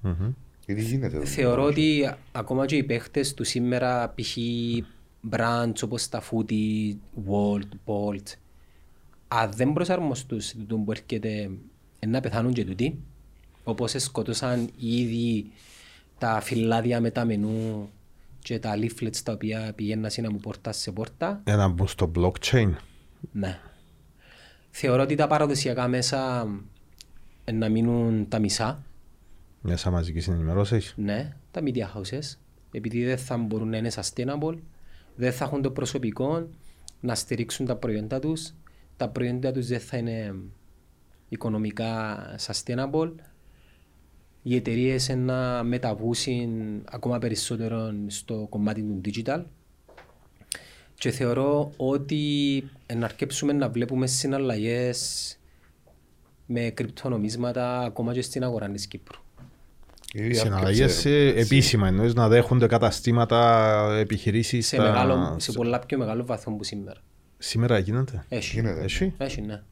Μμμ. 0.00 0.32
Ε, 0.66 0.74
Τι 0.74 0.82
γίνεται 0.82 1.16
εδώ. 1.16 1.24
Θεωρώ 1.26 1.62
ότι 1.62 2.10
ακόμα 2.32 2.66
και 2.66 2.76
οι 2.76 2.82
παίχτες 2.82 3.34
του 3.34 3.44
σήμερα, 3.44 4.14
π.χ. 4.16 4.36
brands 5.30 5.82
όπως 5.84 6.08
τα 6.08 6.22
Footy, 6.30 6.94
Walt, 7.28 7.68
Bolt, 7.86 8.32
αν 9.28 9.52
δεν 9.52 9.72
προσαρμοστούν 9.72 10.40
σε 10.40 10.56
τούτο 10.56 10.76
που 10.76 10.90
έρχεται 10.90 11.50
ε, 11.98 12.06
να 12.06 12.20
πεθάνουν 12.20 12.52
και 12.52 12.64
τούτοι, 12.64 12.98
όπως 13.64 13.94
σκότωσαν 13.96 14.68
ήδη 14.78 15.46
τα 16.18 16.40
φυλάδια 16.40 17.00
με 17.00 17.10
τα 17.10 17.24
μενού 17.24 17.88
και 18.38 18.58
τα 18.58 18.74
leaflets 18.76 19.16
τα 19.24 19.32
οποία 19.32 19.72
πηγαίνουν 19.74 20.06
από 20.24 20.36
πόρτα 20.36 20.72
σε 20.72 20.92
πόρτα, 20.92 21.40
Για 21.44 21.56
να 21.56 21.68
μπουν 21.68 21.86
στο 21.88 22.10
blockchain. 22.16 22.70
ναι. 23.32 23.58
Θεωρώ 24.70 25.02
ότι 25.02 25.14
τα 25.14 25.26
παραδοσιακά 25.26 25.88
μέσα 25.88 26.46
ε, 27.44 27.52
να 27.52 27.68
μείνουν 27.68 28.28
τα 28.28 28.38
μισά, 28.38 28.82
Μέσα 29.60 29.90
μαζικής 29.90 30.28
ενημερώσεως. 30.28 30.92
ναι, 30.96 31.36
τα 31.50 31.60
media 31.64 31.82
houses, 32.00 32.36
επειδή 32.72 33.04
δεν 33.04 33.18
θα 33.18 33.36
μπορούν 33.36 33.68
να 33.68 33.76
είναι 33.76 33.90
sustainable, 33.94 34.58
δεν 35.16 35.32
θα 35.32 35.44
έχουν 35.44 35.62
το 35.62 35.70
προσωπικό 35.70 36.48
να 37.00 37.14
στηρίξουν 37.14 37.66
τα 37.66 37.76
προϊόντα 37.76 38.18
τους, 38.18 38.52
τα 38.96 39.08
προϊόντα 39.08 39.52
τους 39.52 39.66
δεν 39.66 39.80
θα 39.80 39.96
είναι 39.96 40.34
οικονομικά 41.28 42.18
sustainable, 42.46 43.12
οι 44.48 44.54
εταιρείες 44.54 45.08
να 45.08 45.62
μεταβούσουν 45.62 46.82
ακόμα 46.84 47.18
περισσότερο 47.18 47.92
στο 48.06 48.46
κομμάτι 48.50 48.80
του 48.82 49.00
digital 49.04 49.42
και 50.94 51.10
θεωρώ 51.10 51.70
ότι 51.76 52.64
να 52.96 53.04
αρκέψουμε 53.04 53.52
να 53.52 53.68
βλέπουμε 53.68 54.06
συναλλαγές 54.06 55.30
με 56.46 56.60
κρυπτονομίσματα 56.74 57.80
ακόμα 57.80 58.12
και 58.12 58.22
στην 58.22 58.44
αγορά 58.44 58.68
της 58.68 58.86
Κύπρου. 58.86 59.20
Ήδη 60.12 60.34
Συναλλαγές 60.34 60.80
άρκεψε. 60.80 61.10
ε, 61.10 61.40
επίσημα 61.40 61.86
εννοείς 61.88 62.14
να 62.14 62.28
δέχονται 62.28 62.66
καταστήματα, 62.66 63.96
επιχειρήσεις. 63.98 64.66
Σε, 64.66 64.76
τα- 64.76 64.82
μεγάλο, 64.82 65.36
σε 65.38 65.52
πολλά 65.52 65.78
πιο 65.78 65.98
μεγάλο 65.98 66.24
βαθμό 66.24 66.56
που 66.56 66.64
σήμερα. 66.64 67.00
Σήμερα 67.38 67.78
γίνεται; 67.78 68.24
Έχει. 68.28 68.54
Γίνεται. 68.60 68.82
Εσύ. 68.84 69.14
Έχει, 69.18 69.40
ναι. 69.40 69.62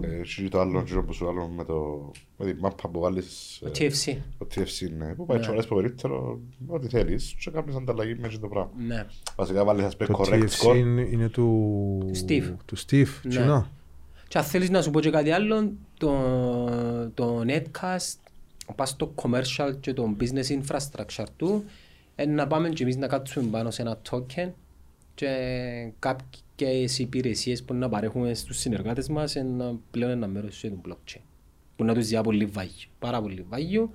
Ε, 0.00 0.18
Έχει 0.20 0.48
το 0.48 0.60
άλλο 0.60 0.82
γύρο 0.86 1.04
που 1.04 1.12
σου 1.12 1.28
άλλο 1.28 1.48
με, 1.48 1.64
το, 1.64 2.10
με 2.36 2.52
τη 2.52 2.60
μάπα 2.60 2.88
που 2.88 3.00
βάλεις 3.00 3.60
ε, 3.64 3.70
Το 3.70 3.70
TFC. 3.74 4.16
το 4.38 4.46
TFC, 4.54 4.90
ναι. 4.98 5.14
Που 5.14 5.26
πάει 5.26 5.40
και 5.40 5.48
ωραίες 5.50 5.66
περίπτερο, 5.66 6.40
ό,τι 6.66 6.88
θέλεις 6.88 7.34
και 7.38 7.50
κάνεις 7.50 7.74
ανταλλαγή 7.74 8.14
με 8.20 8.28
το 8.28 8.48
πράγμα. 8.48 8.70
Ναι. 8.86 9.06
Βασικά 9.36 9.64
βάλεις 9.64 9.84
ας 9.84 9.96
πούμε 9.96 10.08
Το 10.08 10.24
correct 10.24 10.42
TFC 10.42 10.70
score. 10.70 10.76
είναι, 10.76 11.00
είναι 11.00 11.28
του... 11.28 11.98
Του 12.12 12.24
Steve. 12.26 12.54
Του 12.64 12.78
Steve. 12.78 13.08
Ναι. 13.22 13.28
Τσινό. 13.30 13.66
Και 14.28 14.38
αν 14.38 14.44
θέλεις 14.44 14.70
να 14.70 14.82
σου 14.82 14.90
πω 14.90 15.00
και 15.00 15.10
κάτι 15.10 15.30
άλλο, 15.30 15.72
το, 15.98 16.12
το 17.14 17.42
Netcast, 17.46 18.16
πας 18.76 18.88
στο 18.88 19.14
commercial 19.14 19.72
και 19.80 19.92
το 19.92 20.16
business 20.20 20.60
infrastructure 20.62 21.26
του, 21.36 21.64
είναι 22.16 22.32
να 22.32 22.46
πάμε 22.46 22.68
και 22.68 22.82
εμείς 22.82 22.96
να 22.96 23.06
κάτσουμε 23.06 23.50
πάνω 23.50 23.70
σε 23.70 23.82
ένα 23.82 24.00
token 24.10 24.50
και 25.14 25.28
κάποιες 26.56 26.98
υπηρεσίες 26.98 27.62
που 27.62 27.74
να 27.74 27.88
παρέχουμε 27.88 28.34
στους 28.34 28.58
συνεργάτες 28.58 29.08
μας 29.08 29.34
είναι 29.34 29.76
πλέον 29.90 30.10
ένα 30.10 30.26
μέρος 30.26 30.58
του 30.60 30.80
blockchain. 30.88 31.20
Που 31.76 31.84
να 31.84 31.94
τους 31.94 32.06
διά 32.06 32.22
πολύ 32.22 32.44
βάγιο, 32.44 32.88
πάρα 32.98 33.20
πολύ 33.20 33.46
βάγιο. 33.48 33.90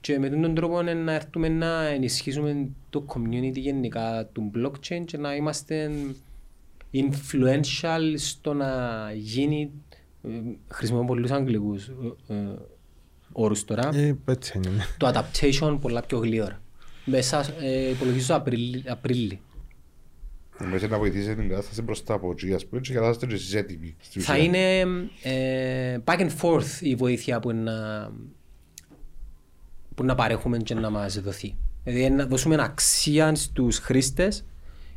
Και 0.00 0.18
με 0.18 0.28
τον 0.28 0.54
τρόπο 0.54 0.80
είναι 0.80 0.94
να 0.94 1.12
έρθουμε 1.12 1.48
να 1.48 1.86
ενισχύσουμε 1.86 2.68
το 2.90 3.04
community 3.08 3.54
γενικά 3.56 4.28
του 4.32 4.50
blockchain 4.56 5.02
και 5.04 5.16
να 5.18 5.34
είμαστε 5.34 5.90
influential 6.92 8.14
στο 8.16 8.54
να 8.54 8.70
γίνει, 9.14 9.70
ε, 10.22 10.28
χρησιμοποιώ 10.68 11.06
πολλούς 11.06 11.30
αγγλικούς 11.30 11.88
ε, 12.28 12.34
ε, 12.34 12.54
όρους 13.32 13.64
τώρα, 13.64 13.90
Ε, 13.94 14.16
έτσι 14.24 14.52
είναι. 14.56 14.68
ναι. 14.70 14.84
το 14.98 15.12
adaptation 15.14 15.78
πολλά 15.80 16.02
πιο 16.02 16.18
γλύωρα. 16.18 16.62
Μέσα, 17.04 17.44
ε, 17.60 17.88
υπολογίζω 17.90 18.34
Απρίλη, 18.86 19.40
Απρίλη. 20.54 20.72
Μέσα 20.72 20.88
να 20.88 20.98
βοηθήσει 20.98 21.34
την 21.34 21.48
κατάσταση 21.48 21.82
μπροστά 21.82 22.14
από 22.14 22.30
εκεί, 22.30 22.52
ας 22.54 22.66
πούμε, 22.66 22.80
και 22.80 22.92
κατάσταση 22.92 23.26
και 23.26 23.34
εσείς 23.34 23.54
έτοιμοι. 23.54 23.96
στη 24.00 24.20
Θα 24.20 24.32
ουσία. 24.34 24.44
είναι 24.44 24.80
ε, 25.22 25.98
back 26.04 26.18
and 26.18 26.30
forth 26.40 26.80
η 26.80 26.94
βοήθεια 26.94 27.40
που 27.40 27.52
να, 27.52 27.72
που 29.94 30.04
να 30.04 30.14
παρέχουμε 30.14 30.58
και 30.58 30.74
να 30.74 30.90
μας 30.90 31.20
δοθεί. 31.20 31.56
Δηλαδή 31.84 32.10
να 32.10 32.26
δώσουμε 32.26 32.56
αξία 32.60 33.34
στους 33.34 33.78
χρήστες 33.78 34.44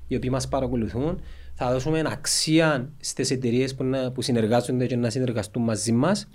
οι 0.08 0.16
οποίοι 0.16 0.30
μας 0.34 0.48
παρακολουθούν, 0.48 1.22
θα 1.54 1.72
δώσουμε 1.72 2.04
αξία 2.08 2.90
στις 3.00 3.32
εταιρείες 3.32 3.76
που, 3.76 3.84
να, 3.84 4.12
που 4.12 4.22
συνεργάζονται 4.22 4.86
και 4.86 4.96
να 4.96 5.10
συνεργαστούν 5.10 5.64
μαζί 5.64 5.92
μας 5.92 6.28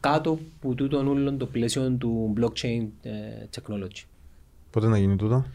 κάτω 0.00 0.38
από 0.56 0.74
τούτον 0.74 1.08
όλων 1.08 1.38
το 1.38 1.46
πλαίσιο 1.46 1.90
του 1.90 2.32
blockchain 2.40 2.86
ε, 3.02 3.10
technology. 3.56 4.02
Πότε 4.70 4.86
να 4.86 4.98
γίνει 4.98 5.16
τούτο; 5.16 5.46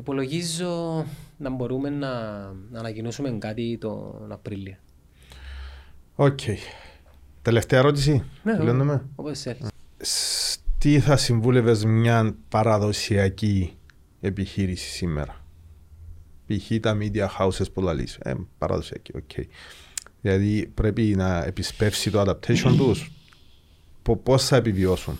Υπολογίζω 0.00 1.04
να 1.36 1.50
μπορούμε 1.50 1.90
να, 1.90 2.08
να 2.70 2.78
ανακοινώσουμε 2.78 3.30
κάτι 3.30 3.78
τον 3.80 4.32
Απρίλιο. 4.32 4.76
Οκ. 6.14 6.38
Τελευταία 7.42 7.78
ερώτηση. 7.78 8.24
Ναι, 8.42 8.56
Τελειώνουμε. 8.56 9.04
όπως 9.16 9.40
θέλεις. 9.40 9.68
Σ- 10.00 10.60
Τι 10.78 11.00
θα 11.00 11.16
συμβούλευες 11.16 11.84
μια 11.84 12.36
παραδοσιακή 12.48 13.76
επιχείρηση 14.20 14.88
σήμερα; 14.90 15.44
Π.χ. 16.46 16.80
τα 16.80 16.98
media 17.00 17.26
houses 17.38 17.72
που 17.72 17.80
λαλείς. 17.80 18.16
Ε, 18.22 18.34
παραδοσιακή, 18.58 19.16
οκ. 19.16 19.46
Δηλαδή 20.20 20.66
πρέπει 20.74 21.02
να 21.02 21.44
επισπεύσει 21.44 22.10
το 22.10 22.20
adaptation 22.20 22.74
τους. 22.76 23.10
Πο- 24.02 24.16
Πώς 24.16 24.44
θα 24.46 24.56
επιβιώσουν; 24.56 25.18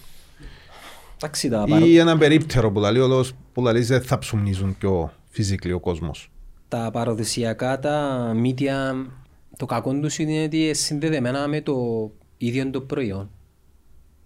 Εντάξει, 1.23 1.49
τα 1.49 1.65
παρο- 1.69 1.87
Ή 1.87 1.97
έναν 1.99 2.19
περίπτερο 2.19 2.73
που 2.73 2.81
λαλεί 2.81 2.99
όλος 3.01 3.33
που 3.53 3.63
λαλείς 3.63 3.87
δεν 3.89 4.03
θα 4.03 4.19
ψουμνίζουν 4.19 4.79
πιο 4.79 5.13
φυσικά 5.29 5.75
ο 5.75 5.81
κόσμος. 5.81 6.31
τα 6.69 6.91
παραδοσιακά 6.93 7.79
τα 7.79 8.33
media, 8.45 9.07
το 9.57 9.67
κακό 9.67 9.93
τους 10.01 10.19
είναι 10.19 10.43
ότι 10.43 10.65
είναι 10.65 10.73
συνδεδεμένα 10.73 11.49
με 11.49 11.61
το 11.61 12.11
ίδιο 12.37 12.71
το 12.71 12.81
προϊόν. 12.81 13.31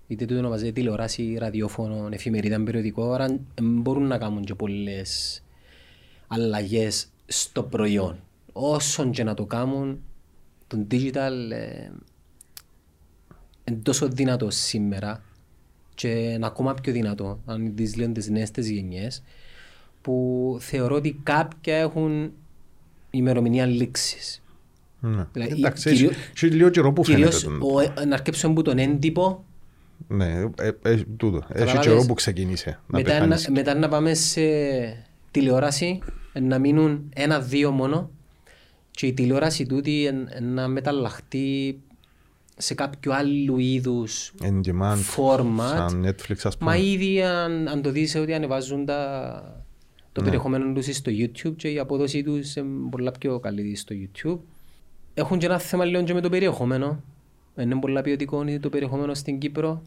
Είτε 0.06 0.24
το 0.24 0.38
ονομάζεται 0.38 0.72
τηλεόραση, 0.72 1.36
ραδιόφωνο, 1.38 2.08
εφημερίδα, 2.10 2.62
περιοδικό, 2.62 3.12
άρα 3.12 3.26
δεν 3.26 3.80
μπορούν 3.80 4.06
να 4.06 4.18
κάνουν 4.18 4.44
και 4.44 4.54
πολλές 4.54 5.42
αλλαγές 6.26 7.06
στο 7.26 7.62
προϊόν. 7.62 8.18
Όσον 8.52 9.10
και 9.10 9.24
να 9.24 9.34
το 9.34 9.44
κάνουν, 9.44 10.02
το 10.66 10.86
digital 10.90 11.50
ε, 11.50 11.90
είναι 13.64 13.78
τόσο 13.82 14.08
δυνατό 14.08 14.50
σήμερα 14.50 15.22
και 15.94 16.08
είναι 16.08 16.46
ακόμα 16.46 16.74
πιο 16.74 16.92
δυνατό 16.92 17.40
αν 17.46 17.72
δεις 17.74 17.96
λίγο 17.96 18.12
τις 18.12 18.28
νέες 18.28 18.50
τις 18.50 18.70
γενιές 18.70 19.22
που 20.02 20.56
θεωρώ 20.60 20.94
ότι 20.94 21.20
κάποια 21.22 21.76
έχουν 21.76 22.32
ημερομηνία 23.10 23.66
λήξης. 23.66 24.42
Ναι. 25.00 25.26
Δηλαδή, 25.32 25.52
Εντάξει, 25.52 25.90
κυρίω- 25.90 26.10
έχει- 26.10 26.20
έχει 26.46 26.54
λίγο 26.54 26.68
καιρό 26.68 26.92
που 26.92 27.04
φαίνεται. 27.04 27.22
Κυρίως 27.24 27.42
τον- 27.42 27.62
ο, 27.62 27.80
ε, 28.00 28.04
να 28.04 28.14
αρκέψουμε 28.14 28.52
από 28.52 28.62
τον 28.62 28.78
έντυπο 28.78 29.44
Ναι, 30.08 30.26
ε, 30.58 30.70
ε, 30.82 30.96
τούτο. 31.16 31.36
Έχει 31.36 31.46
Καταλάβες. 31.52 31.86
καιρό 31.86 32.04
που 32.06 32.14
ξεκίνησε 32.14 32.70
να 32.86 32.98
μετά, 32.98 33.12
να, 33.12 33.18
πεθάνεις. 33.18 33.48
μετά 33.48 33.74
να 33.74 33.88
πάμε 33.88 34.14
σε 34.14 34.40
τηλεόραση 35.30 35.98
να 36.40 36.58
μείνουν 36.58 37.10
ένα-δύο 37.14 37.70
μόνο 37.70 38.10
και 38.90 39.06
η 39.06 39.12
τηλεόραση 39.12 39.66
τούτη 39.66 40.06
εν- 40.06 40.28
εν 40.30 40.44
να 40.44 40.68
μεταλλαχτεί 40.68 41.80
σε 42.56 42.74
κάποιο 42.74 43.12
άλλου 43.12 43.58
είδους 43.58 44.32
In 44.42 44.60
demand, 44.66 44.96
format. 45.16 45.68
σαν 45.76 46.06
Netflix 46.06 46.36
ας 46.42 46.56
πούμε. 46.58 46.70
Μα 46.70 46.76
ήδη 46.76 47.22
αν, 47.22 47.68
αν 47.68 47.82
το 47.82 47.90
δεις 47.90 48.14
ότι 48.14 48.34
ανεβάζουν 48.34 48.84
τα, 48.84 49.64
το 50.12 50.20
Ναι. 50.20 50.26
περιεχόμενο 50.26 50.72
τους 50.72 50.96
στο 50.96 51.12
YouTube 51.14 51.54
και 51.56 51.68
η 51.68 51.78
απόδοση 51.78 52.22
τους 52.22 52.56
είναι 52.56 52.88
πολλά 52.90 53.10
πιο 53.12 53.38
καλή 53.40 53.76
στο 53.76 53.94
YouTube. 53.98 54.38
Έχουν 55.14 55.38
και 55.38 55.46
ένα 55.46 55.58
θέμα 55.58 55.84
λίγο 55.84 56.02
και 56.02 56.14
με 56.14 56.20
το 56.20 56.28
περιεχόμενο. 56.28 57.02
Είναι 57.58 57.76
πολλά 57.80 58.02
ποιοτικό 58.02 58.44
το 58.60 58.68
περιεχόμενο 58.68 59.14
στην 59.14 59.38
Κύπρο. 59.38 59.82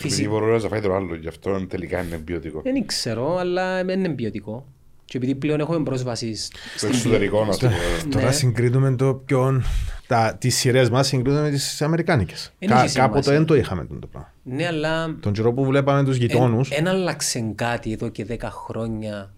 Επειδή 0.00 0.14
Φυσικά, 0.14 0.28
μπορεί 0.30 0.52
να 0.52 0.58
φάει 0.58 0.80
το 0.80 0.94
άλλο, 0.94 1.14
γι' 1.14 1.28
αυτό 1.28 1.66
τελικά 1.66 2.02
είναι 2.02 2.18
ποιοτικό. 2.18 2.60
δεν 2.62 2.86
ξέρω, 2.86 3.36
αλλά 3.36 3.84
δεν 3.84 3.98
είναι 4.04 4.14
ποιοτικό. 4.14 4.66
Και 5.10 5.16
επειδή 5.16 5.34
πλέον 5.34 5.60
έχουμε 5.60 5.82
πρόσβαση 5.82 6.34
Στο 6.34 6.58
στην 6.76 6.88
εξωτερικό, 6.88 7.44
να 7.44 7.56
πούμε. 7.56 7.72
Τώρα 8.10 8.26
Ναι. 8.26 8.32
συγκρίνουμε 8.32 8.96
το 8.96 9.14
ποιον... 9.14 9.62
Τα, 10.06 10.36
τις 10.40 10.56
σειρές 10.56 10.90
μας 10.90 11.06
συγκρίνουμε 11.06 11.42
με 11.42 11.50
τις 11.50 11.82
Αμερικάνικες. 11.82 12.52
Εν 12.58 12.68
Κα, 12.68 12.82
έχει 12.82 12.94
κάποτε 12.94 13.22
σημασία. 13.22 13.32
δεν 13.32 13.44
το 13.46 13.54
είχαμε 13.54 13.86
το 14.00 14.06
πράγμα. 14.06 14.32
Ναι, 14.42 14.66
αλλά 14.66 15.16
Τον 15.20 15.32
καιρό 15.32 15.52
που 15.52 15.64
βλέπαμε 15.64 16.04
τους 16.04 16.16
γειτόνους, 16.16 16.68
δεν 16.68 16.86
άλλαξε 16.88 17.52
κάτι 17.54 17.92
εδώ 17.92 18.08
και 18.08 18.26
10 18.30 18.36
χρόνια 18.50 19.34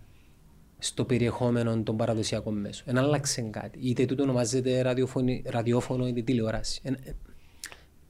στο 0.78 1.04
περιεχόμενο 1.04 1.82
των 1.82 1.96
παραδοσιακών 1.96 2.60
μέσων. 2.60 2.84
Δεν 2.86 2.98
άλλαξε 2.98 3.40
κάτι. 3.40 3.78
Είτε 3.82 4.04
τούτο 4.04 4.22
ονομάζεται 4.22 4.82
ραδιοφωνη- 4.82 5.42
ραδιόφωνο 5.50 6.06
είτε 6.06 6.22
τηλεόραση. 6.22 6.80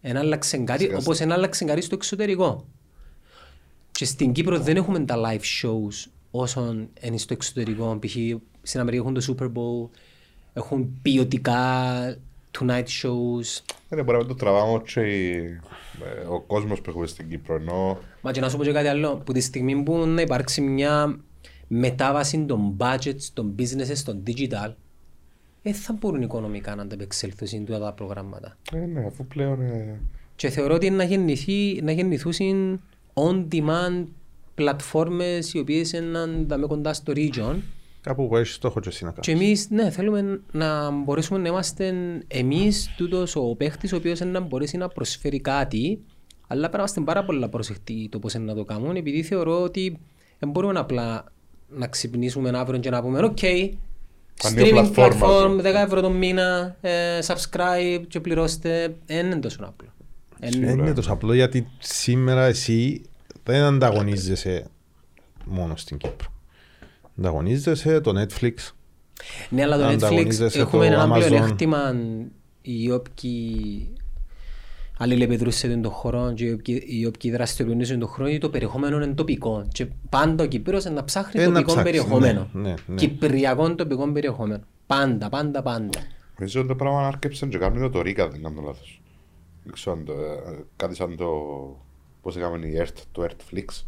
Δεν 0.00 0.16
άλλαξε 0.16 0.56
κάτι 0.56 0.82
Σιγά 0.82 0.96
όπως 0.96 1.18
δεν 1.18 1.32
άλλαξε 1.32 1.64
κάτι 1.64 1.80
στο 1.80 1.94
εξωτερικό. 1.94 2.66
Και 3.92 4.04
στην 4.04 4.32
Κύπρο 4.32 4.58
δεν 4.60 4.76
έχουμε 4.76 5.00
τα 5.00 5.14
live 5.16 5.40
shows 5.64 6.10
όσων 6.34 6.88
είναι 7.00 7.16
στο 7.18 7.32
εξωτερικό. 7.32 7.98
Π.χ. 8.00 8.16
στην 8.62 8.80
Αμερική 8.80 9.02
έχουν 9.02 9.14
το 9.14 9.34
Super 9.38 9.46
Bowl, 9.46 9.88
έχουν 10.52 10.98
ποιοτικά 11.02 11.62
tonight 12.58 12.84
shows. 13.02 13.60
Δεν 13.88 14.04
μπορεί 14.04 14.18
να 14.18 14.26
το 14.26 14.34
τραβάμε 14.34 14.82
και 14.84 15.00
η- 15.00 15.60
ε, 16.04 16.26
ο 16.28 16.40
κόσμος 16.40 16.80
που 16.80 16.90
έχουμε 16.90 17.06
στην 17.06 17.28
Κύπρο. 17.28 17.54
Ενώ 17.54 17.98
Μα 18.22 18.32
και 18.32 18.40
να 18.40 18.48
σου 18.48 18.56
πω 18.56 18.64
και 18.64 18.72
κάτι 18.72 18.88
άλλο, 18.88 19.16
που 19.16 19.32
τη 19.32 19.40
στιγμή 19.40 19.82
που 19.82 20.06
να 20.06 20.20
υπάρξει 20.20 20.60
μια 20.60 21.18
μετάβαση 21.68 22.44
των 22.44 22.76
budgets, 22.78 23.22
των 23.32 23.54
businesses, 23.58 23.98
των 24.04 24.22
digital, 24.26 24.72
δεν 25.62 25.74
θα 25.74 25.92
μπορούν 25.92 26.22
οικονομικά 26.22 26.74
να 26.74 26.82
ανταπεξέλθουν 26.82 27.46
σε 27.46 27.58
τούτα 27.58 27.78
τα 27.78 27.92
προγράμματα. 27.92 28.56
ε, 28.72 28.78
ναι, 28.78 29.04
αφού 29.06 29.26
πλέον. 29.26 29.60
ε, 29.60 30.00
Και 30.36 30.48
θεωρώ 30.48 30.74
ότι 30.74 30.90
να, 30.90 31.04
γεννηθεί, 31.04 31.80
να 31.82 31.92
γεννηθούν 31.92 32.80
on-demand 33.14 34.04
πλατφόρμες 34.54 35.52
οι 35.54 35.58
οποίες 35.58 35.92
είναι 35.92 36.06
να 36.06 36.26
δάμε 36.46 36.66
κοντά 36.66 36.92
στο 36.92 37.12
region 37.16 37.54
κάπου 38.00 38.28
που 38.28 38.36
έχεις 38.36 38.54
στόχο 38.54 38.80
και 38.80 38.88
εσύ 38.88 39.04
να 39.04 39.12
και 39.12 39.20
κάνεις. 39.24 39.42
εμείς 39.42 39.70
ναι, 39.70 39.90
θέλουμε 39.90 40.40
να 40.52 40.90
μπορέσουμε 40.90 41.38
να 41.38 41.48
είμαστε 41.48 41.94
εμείς 42.28 42.90
τούτος 42.96 43.36
ο 43.36 43.54
παίχτης 43.56 43.92
ο 43.92 43.96
οποίος 43.96 44.20
είναι 44.20 44.30
να 44.30 44.40
μπορέσει 44.40 44.76
να 44.76 44.88
προσφέρει 44.88 45.40
κάτι 45.40 45.98
αλλά 46.46 46.60
πρέπει 46.60 46.72
να 46.72 46.78
είμαστε 46.78 47.00
πάρα 47.00 47.24
πολύ 47.24 47.48
προσεκτικοί 47.48 48.08
το 48.10 48.18
πώς 48.18 48.34
είναι 48.34 48.44
να 48.44 48.54
το 48.54 48.64
κάνουν 48.64 48.96
επειδή 48.96 49.22
θεωρώ 49.22 49.62
ότι 49.62 49.98
δεν 50.38 50.50
μπορούμε 50.50 50.78
απλά 50.78 51.24
να 51.68 51.86
ξυπνήσουμε 51.86 52.50
αύριο 52.54 52.80
και 52.80 52.90
να 52.90 53.02
πούμε 53.02 53.18
«ΟΚ, 53.24 53.38
Ανοίγω 54.44 54.66
streaming 54.66 54.70
πλατφόρμα, 54.70 55.26
platform, 55.26 55.62
ναι. 55.62 55.70
10 55.70 55.74
ευρώ 55.84 56.00
το 56.00 56.10
μήνα, 56.10 56.76
ε, 56.80 57.18
subscribe 57.26 58.02
και 58.08 58.20
πληρώστε». 58.20 58.96
Δεν 59.06 59.26
είναι 59.26 59.36
τόσο 59.36 59.58
απλό. 59.62 59.88
Εν- 60.40 60.60
Δεν 60.60 60.78
είναι 60.78 60.92
τόσο 60.94 61.12
απλό 61.12 61.34
γιατί 61.34 61.68
σήμερα 61.78 62.44
εσύ 62.44 63.02
δεν 63.44 63.62
ανταγωνίζεσαι 63.62 64.70
μόνο 65.44 65.76
στην 65.76 65.96
Κύπρο. 65.98 66.28
Ανταγωνίζεσαι 67.18 68.00
το 68.00 68.12
Netflix. 68.20 68.54
Ναι, 69.50 69.62
αλλά 69.62 69.76
το 69.78 69.84
Netflix 69.88 69.92
Ανταγωνίζεσαι 69.94 70.58
έχουμε 70.60 70.86
το 70.86 70.92
ένα 70.92 71.08
Amazon. 71.08 71.26
πλεονέκτημα 71.26 71.94
οι 72.62 72.90
όποιοι 72.90 73.92
αλληλεπιδρούν 74.98 75.52
σε 75.52 75.68
τον 75.76 75.90
χώρο 75.92 76.32
και 76.34 76.44
οι 76.44 76.52
όποιοι- 76.52 76.84
οι 76.86 77.06
όποιοι 77.06 77.30
δραστηριοποιούνται 77.30 77.84
σε 77.84 77.96
τον 77.96 78.08
χώρο 78.08 78.28
είναι 78.28 78.38
το 78.38 78.50
περιεχόμενο 78.50 78.96
είναι 78.96 79.14
τοπικό 79.14 79.66
και 79.72 79.86
πάντα 80.08 80.44
ο 80.44 80.46
Κύπρος 80.46 80.84
είναι 80.84 80.94
να 80.94 81.04
ψάχνει 81.04 81.40
Ε, 81.42 81.46
να 81.46 81.52
τοπικό 81.52 81.66
ψάξει, 81.72 81.84
περιεχόμενο. 81.84 82.48
ναι, 82.52 82.62
ναι, 82.68 82.74
ναι. 82.86 82.94
Κυπριακό 82.94 83.74
τοπικό 83.74 84.12
περιεχόμενο. 84.12 84.62
Πάντα, 84.86 85.28
πάντα, 85.28 85.62
πάντα. 85.62 85.98
Νομίζω 86.38 86.58
ότι 86.60 86.68
το 86.68 86.74
πράγμα 86.74 87.06
άρκεψε 87.06 87.46
και 87.46 87.58
κάνει 87.58 87.80
το 87.80 87.90
το 87.90 88.00
ΡΙΚ, 88.02 88.23
α 88.23 88.28
δεν 88.28 88.42
κάνω 88.42 88.60
λάθος. 88.62 89.02
Δεν 89.64 89.72
ξέρω 89.72 89.96
αν 89.96 90.04
το, 90.04 90.12
ε, 90.12 90.64
κάτι 90.76 90.94
σαν 90.94 91.16
το... 91.16 91.26
Πώς 92.22 92.36
έκαμε 92.36 92.66
η 92.66 92.80
ERT, 92.80 93.02
το 93.12 93.26
ERTFlix. 93.28 93.82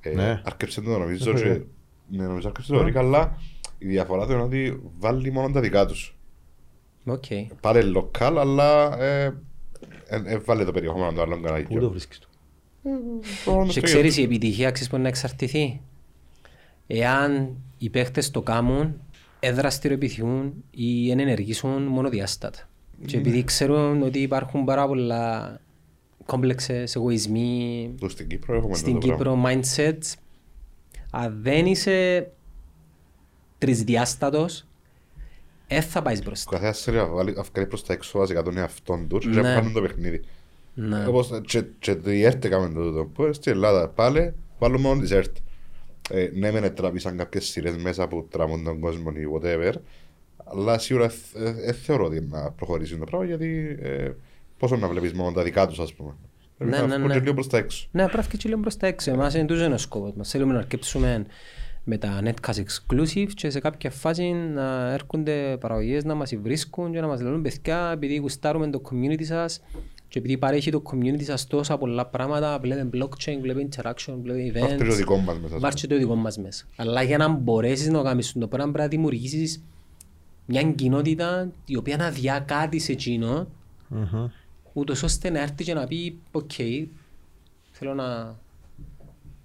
Ε, 0.00 0.10
Ναι. 0.10 0.42
Άρκεψε 0.44 0.80
το 0.80 0.98
νομίζω 0.98 1.30
Ε, 1.30 1.34
και... 1.34 1.62
Ναι, 2.08 2.26
νομίζω 2.26 2.48
άρκεψε 2.48 2.72
το 2.72 2.82
ΡΙΚ, 2.82 2.98
αλλά 2.98 3.38
η 3.78 3.86
διαφορά 3.86 4.26
του 4.26 4.32
είναι 4.32 4.42
ότι 4.42 4.80
βάλει 4.98 5.32
μόνο 5.32 5.50
τα 5.50 5.60
δικά 5.60 5.86
τους. 5.86 6.16
Οκ. 7.04 7.24
Πάρε 7.60 7.80
local, 7.94 8.34
αλλά 8.38 9.00
ε, 9.02 9.24
ε, 10.06 10.22
ε, 10.24 10.38
βάλε 10.38 10.64
το 10.64 10.72
περιεχόμενο 10.72 11.12
του 11.12 11.22
άλλων 11.22 11.42
κανάλι. 11.42 11.64
Πού 11.64 11.78
το 11.78 11.90
βρίσκεις 11.90 12.18
το; 12.18 12.26
Προφανώς 13.44 13.74
Και 13.74 13.80
το 13.80 13.86
ξέρεις 13.86 14.16
η 14.16 14.22
επιτυχία 14.22 14.70
ξέρεις 14.70 14.90
μπορεί 14.90 15.02
να 15.02 15.08
εξαρτηθεί; 15.08 15.80
Εάν 16.86 17.56
οι 17.78 17.90
παίχτες 17.90 18.30
το 18.30 18.42
κάνουν, 18.42 19.00
εδραστηριοποιηθούν 19.40 20.64
ή 20.70 21.10
εν 21.10 21.18
ενεργήσουν 21.18 21.82
μονοδιάστατα. 21.82 22.68
Και 23.06 23.16
επειδή 23.16 23.44
ξέρουν 23.44 24.02
ότι 24.02 24.18
υπάρχουν 24.18 24.64
πάρα 24.64 24.86
πολλά 24.86 25.60
κόμπλεξες, 26.26 26.94
εγωισμοί 26.96 27.94
Το 28.00 28.08
στην 28.08 28.26
Κύπρο 28.26 28.56
έχουμε 28.56 28.74
στην 28.74 28.92
το 29.00 29.06
πράγμα. 29.06 29.16
Κύπρο, 29.16 29.42
mindsets, 29.46 30.14
αν 31.10 31.38
δεν 31.42 31.66
είσαι 31.66 32.30
τρισδιάστατος, 33.58 34.66
δεν 35.68 35.82
θα 35.82 36.02
πάεις 36.02 36.18
Ο 36.18 36.22
μπροστά. 36.24 36.50
καθένας 36.50 36.80
θέλει 36.80 36.96
να 36.96 37.06
βάλει- 37.06 37.36
να 37.36 37.42
βγάλει 37.42 37.66
προς 37.68 37.84
τα 37.84 37.92
έξω 37.92 38.18
βασικά 38.18 38.42
τον 38.42 38.56
εαυτόν 38.56 39.08
τους 39.08 39.24
και 39.24 39.30
Ναι. 39.30 39.40
να 39.40 39.54
κάνουν 39.54 39.72
το 39.72 39.80
παιχνίδι. 39.80 40.20
Ναι. 40.74 41.06
Όπως 41.06 41.40
και, 41.46 41.64
και 41.78 41.94
το 41.94 42.10
ERT 42.10 42.44
έκαμε 42.44 42.68
το 42.74 42.82
τούτο. 42.82 43.04
Που 43.04 43.32
στην 43.32 43.52
Ελλάδα 43.52 43.88
πάλι 43.88 44.34
βάλουμε 44.58 44.80
μόνο 44.80 45.00
τις 45.00 45.10
ERT. 45.12 45.32
Ε, 46.10 46.30
ναι 46.34 46.50
μεν 46.50 46.74
τραβήσαν 46.74 47.16
κάποιες 47.16 47.44
σειρές 47.44 47.76
μέσα 47.76 48.08
που 48.08 48.26
τραβούν 48.30 48.64
τον 48.64 48.80
κόσμο 48.80 49.10
ή 49.14 49.20
whatever 49.34 49.72
αλλά 50.44 50.78
σίγουρα 50.78 51.10
δεν 51.34 51.74
θεωρώ 51.74 52.04
ότι 52.04 52.20
να 52.30 52.50
προχωρήσει 52.50 52.96
το 52.96 53.04
πράγμα 53.04 53.26
γιατί 53.26 53.76
ε, 53.80 54.10
πόσο 54.58 54.76
να 54.76 54.88
βλέπεις 54.88 55.12
μόνο 55.12 55.32
τα 55.32 55.42
δικά 55.42 55.66
τους 55.66 55.78
ας 55.78 55.92
πούμε. 55.94 56.14
Πρέπει 56.58 56.72
Ναι, 56.72 56.78
να 56.80 56.86
ναι, 56.86 56.94
βγουν 56.96 57.06
ναι. 57.06 57.14
και 57.14 57.20
λίγο 57.20 57.34
προς 57.34 57.46
τα 57.48 57.56
έξω. 57.58 57.86
Ναι, 57.90 58.08
πρέπει 58.08 58.36
και 58.36 58.48
λίγο 58.48 58.60
προς 58.60 58.76
τα 58.76 58.86
έξω. 58.86 59.10
Εμάς 59.10 59.34
είναι 59.34 59.44
τούτος 59.44 59.64
είναι 59.64 59.74
ο 59.74 59.78
σκόπος 59.78 60.12
μας. 60.16 60.30
Θέλουμε 60.30 60.52
να 60.52 60.58
αρκέψουμε 60.58 61.26
με 61.84 61.98
τα 61.98 62.22
Netcast 62.24 62.54
Exclusive 62.54 63.26
και 63.34 63.50
σε 63.50 63.60
κάποια 63.60 63.90
φάση 63.90 64.22
να 64.32 64.92
έρχονται 64.92 65.56
παραγωγές 65.60 66.04
να 66.04 66.14
μας 66.14 66.34
βρίσκουν 66.42 66.92
και 66.92 67.00
να 67.00 67.06
μας 67.06 67.20
λένε 67.20 67.38
παιδιά 67.38 67.90
επειδή 67.92 68.16
γουστάρουμε 68.16 68.70
το 68.70 68.82
community 68.90 69.24
σας 69.24 69.60
Και 70.08 70.18
επειδή 70.18 70.38
παρέχει 70.38 70.70
το 70.70 70.82
community 70.92 71.22
σας 71.22 71.46
τόσα 71.46 71.78
πολλά 71.78 72.06
πράγματα, 72.06 72.58
βλέπετε 72.62 72.88
blockchain, 72.98 73.38
βλέπετε 73.40 73.68
interaction, 73.70 74.14
βλέπετε 74.22 74.60
Αυτό 74.60 74.74
είναι 74.74 74.84
το 74.84 74.92
events, 74.92 74.96
δικό 74.96 75.16
μας 75.16 75.38
μέσα. 75.40 75.58
βάρει 75.58 75.74
και 75.74 75.86
το 75.86 75.96
δικό 75.96 76.14
μας 76.14 76.38
μέσα. 76.38 76.64
Αλλά 76.76 77.02
για 77.02 77.18
να 77.18 77.28
μπορέσεις 77.28 77.88
να 77.88 78.02
κάνεις 78.02 78.32
το 78.32 78.46
πράγμα 78.48 78.72
πρέπει 78.72 78.84
να 78.84 78.88
δημιουργήσεις 78.88 79.62
μια 80.46 80.62
κοινότητα 80.62 81.50
η 81.66 81.76
οποία 81.76 81.96
να 81.96 82.10
διά 82.10 82.38
κάτι 82.46 82.78
σε 82.78 82.92
εκείνο 82.92 83.46
Μμμ. 83.88 84.26
Ούτως 84.76 85.02
ώστε 85.02 85.30
να 85.30 85.40
έρθει 85.40 85.64
και 85.64 85.74
να 85.74 85.86
πει 85.86 86.18
«ΟΚ, 86.32 86.50
θέλω 87.70 87.94
να 87.94 88.04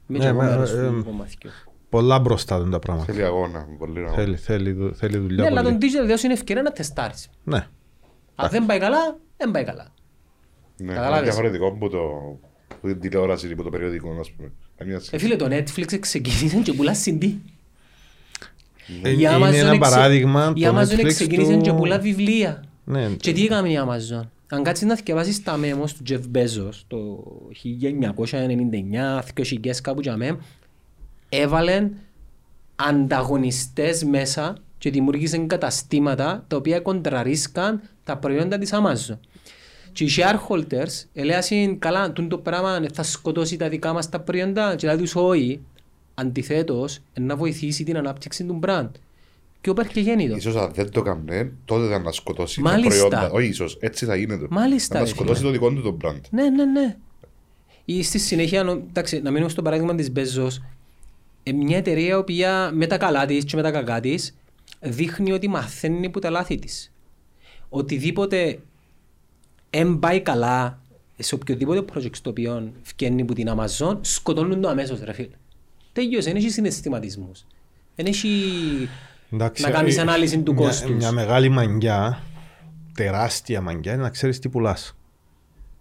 είμαι 0.08 0.18
Ναι, 0.18 0.20
και 0.20 0.26
εγώ 0.26 0.38
μα, 0.38 0.44
μέρος 0.45 0.72
ε, 0.72 0.88
του 0.88 1.03
κομμάτιου». 1.06 1.49
Πολλά 1.90 2.20
μπροστά 2.20 2.58
είναι 2.58 2.70
τα 2.70 2.80
πράγματα. 2.80 3.14
Θέλει 3.14 3.24
αγώνα, 3.26 3.68
πολύ 3.78 3.99
αγώνα. 3.99 4.14
Θέλει, 4.16 4.36
θέλει, 4.36 4.72
δου- 4.72 4.95
θέλει 4.95 5.14
Ναι, 5.18 5.20
δουλειά 5.20 5.45
αλλά 5.45 5.64
τον 5.64 5.78
πολύ. 5.78 5.91
digital 6.02 6.06
δέος 6.06 6.24
είναι 6.24 6.34
ευκαιρία 6.34 6.62
να 6.62 6.72
τεστάρεις. 6.72 7.30
Ναι. 7.44 7.68
Αν 8.36 8.49
δεν 8.49 8.66
πάει 8.66 8.80
καλά, 8.80 9.18
δεν 9.38 9.52
πάει 9.52 9.64
καλά. 9.64 9.88
Ναι, 10.78 10.94
Καταλάβες. 10.94 11.18
είναι 11.18 11.24
διαφορετικό 11.32 11.72
που, 11.72 11.90
το, 11.90 11.99
που 12.82 12.88
την 12.88 12.99
τηλεόραση 12.99 13.48
ή 13.48 13.56
που 13.56 13.64
το 13.64 13.70
περιοδικό, 13.70 14.18
ας 14.20 14.32
πούμε. 14.32 14.52
Καμία 14.78 14.95
Ε, 14.95 14.99
σχέση. 14.99 15.24
φίλε, 15.24 15.36
το 15.36 15.45
Netflix 15.49 15.99
ξεκίνησε 15.99 16.58
και 16.58 16.74
πουλάς 16.74 17.03
CD. 17.06 17.24
Ε, 19.03 19.10
Η 19.10 19.16
Είναι 19.20 19.30
Amazon 19.30 19.41
ένα 19.41 19.48
εξε- 19.58 19.78
παράδειγμα 19.80 20.53
Η 20.56 20.62
το 20.64 20.70
Amazon 20.78 20.99
Netflix 20.99 21.06
ξεκίνησε 21.08 21.53
του- 21.53 21.62
και 21.62 21.74
πουλά 21.74 21.99
βιβλία. 21.99 22.64
Ναι, 22.84 23.08
Και 23.10 23.34
τι 23.34 23.44
έκαμε 23.45 23.70
η 23.70 23.78
Amazon; 23.86 24.22
Αν 24.53 24.64
κάτσεις 24.64 24.88
να 24.88 24.95
θυκευάσεις 24.95 25.44
τα 25.44 25.60
memos 25.61 25.90
του 25.90 26.03
Jeff 26.10 26.38
Bezos 26.38 26.73
το 26.88 27.26
1999, 27.64 29.22
2000 29.36 29.82
κάπου 29.84 30.02
για 30.02 30.18
μέ, 30.18 30.38
έβαλαν 31.30 31.94
ανταγωνιστές 32.76 34.03
μέσα 34.03 34.57
και 34.78 34.90
δημιούργησαν 34.90 35.48
καταστήματα 35.48 36.45
τα 36.48 36.56
οποία 36.56 36.80
κοντραρίσκαν 36.80 37.82
τα 38.03 38.18
προϊόντα 38.18 38.57
της 38.57 38.72
Amazon. 38.73 39.18
Και 39.91 40.03
οι 40.03 40.10
shareholders 40.18 41.06
έλεγαν 41.14 41.80
καλά, 41.80 42.11
τούτο 42.11 42.28
το 42.28 42.38
πράγμα 42.38 42.86
θα 42.94 43.03
σκοτώσει 43.03 43.57
τα 43.57 43.69
δικά 43.69 43.94
μας 43.94 44.10
τα 44.10 44.19
προϊόντα 44.19 44.76
και 44.76 44.88
λέει 44.88 44.98
τους 44.98 45.15
όχι, 45.15 45.61
αντιθέτως 46.14 46.99
να 47.19 47.36
βοηθήσει 47.36 47.84
την 47.84 47.98
ανάπτυξη 47.98 48.44
του 48.44 48.60
brand. 48.64 48.90
Και 49.62 49.70
όπερ 49.70 49.88
και 49.88 50.00
γέννητο. 50.00 50.36
Ίσως 50.36 50.56
αν 50.56 50.72
δεν 50.74 50.92
το 50.92 51.00
έκανε, 51.00 51.52
τότε 51.66 51.88
θα 51.88 52.00
να 52.00 52.12
σκοτώσει 52.12 52.62
Μάλιστα. 52.62 53.08
τα 53.08 53.10
προϊόντα. 53.18 53.32
Όχι 53.36 53.48
ίσως, 53.48 53.78
έτσι 53.80 54.06
θα 54.06 54.16
γίνεται. 54.16 54.46
Μάλιστα, 54.50 54.94
Θα 54.96 55.00
να 55.02 55.06
ρε 55.08 55.12
σκοτώσει 55.12 55.40
φίλε. 55.42 55.52
το 55.52 55.58
δικό 55.60 55.74
του 55.82 55.82
το 55.82 55.98
brand. 56.10 56.22
Ναι, 56.30 56.50
ναι, 56.50 56.66
ναι. 56.66 56.98
Ή 57.86 58.04
στη 58.04 58.20
συνέχεια, 58.20 58.64
νο- 58.64 58.72
εντάξει, 58.90 59.22
να 59.22 59.32
μείνουμε 59.32 59.50
στο 59.50 59.62
παράδειγμα 59.62 59.96
της 59.96 60.12
Bezos, 60.16 60.58
ε, 61.44 61.52
μια 61.52 61.78
εταιρεία 61.78 62.08
η 62.08 62.14
οποία 62.18 62.72
με 62.74 62.88
τα 62.88 62.98
καλά 62.98 63.26
της 63.26 63.44
και 63.46 63.56
με 63.56 63.62
τα 63.62 63.72
κακά 63.72 64.00
της 64.00 64.36
δείχνει 64.80 65.32
ότι 65.32 65.48
μαθαίνει 65.48 66.06
από 66.06 66.20
τα 66.20 66.30
λάθη 66.30 66.60
της. 66.60 66.92
Οτιδήποτε 67.70 68.60
δεν 69.70 70.00
πάει 70.00 70.22
καλά 70.22 70.82
σε 71.18 71.36
οποιοδήποτε 71.36 71.84
project 71.94 72.16
στο 72.16 72.30
οποίο 72.30 72.72
βγαίνει 72.98 73.22
από 73.22 73.34
την 73.34 73.48
Amazon, 73.58 73.98
σκοτώνουν 74.02 74.62
το 74.62 74.70
αμέσως, 74.70 75.00
ρε 75.04 75.14
φίλε. 75.14 75.28
Τέλειωσε, 75.94 76.28
δεν 76.28 76.36
έχει 76.38 76.50
συναισθηματισμούς. 76.50 77.46
Δεν 77.96 78.06
έχει 78.06 78.30
Εντάξει, 79.32 79.64
να 79.64 79.70
κάνεις 79.70 79.98
ε, 79.98 80.02
ανάλυση 80.02 80.41
του 80.41 80.53
μια- 80.53 80.66
κόστους. 80.66 80.95
Μια 80.95 81.12
μεγάλη 81.12 81.49
μαγιά, 81.49 82.20
τεράστια 82.94 83.62
μαγιά, 83.62 83.94
είναι 83.94 84.02
να 84.02 84.10
ξέρεις 84.10 84.40
τι 84.40 84.49
πουλάς. 84.49 84.98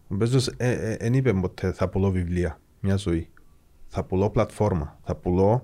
Ο 0.09 0.15
Μπέζος 0.15 0.51
δεν 0.99 1.15
είπε 1.15 1.33
ποτέ 1.33 1.73
θα 1.73 1.89
πουλώ 1.89 2.11
βιβλία 2.11 2.61
μια 2.81 2.97
ζωή. 2.97 3.29
Θα 3.87 4.05
πουλώ 4.05 4.31
πλατφόρμα. 4.31 4.99
Θα 5.05 5.15
πουλώ 5.15 5.63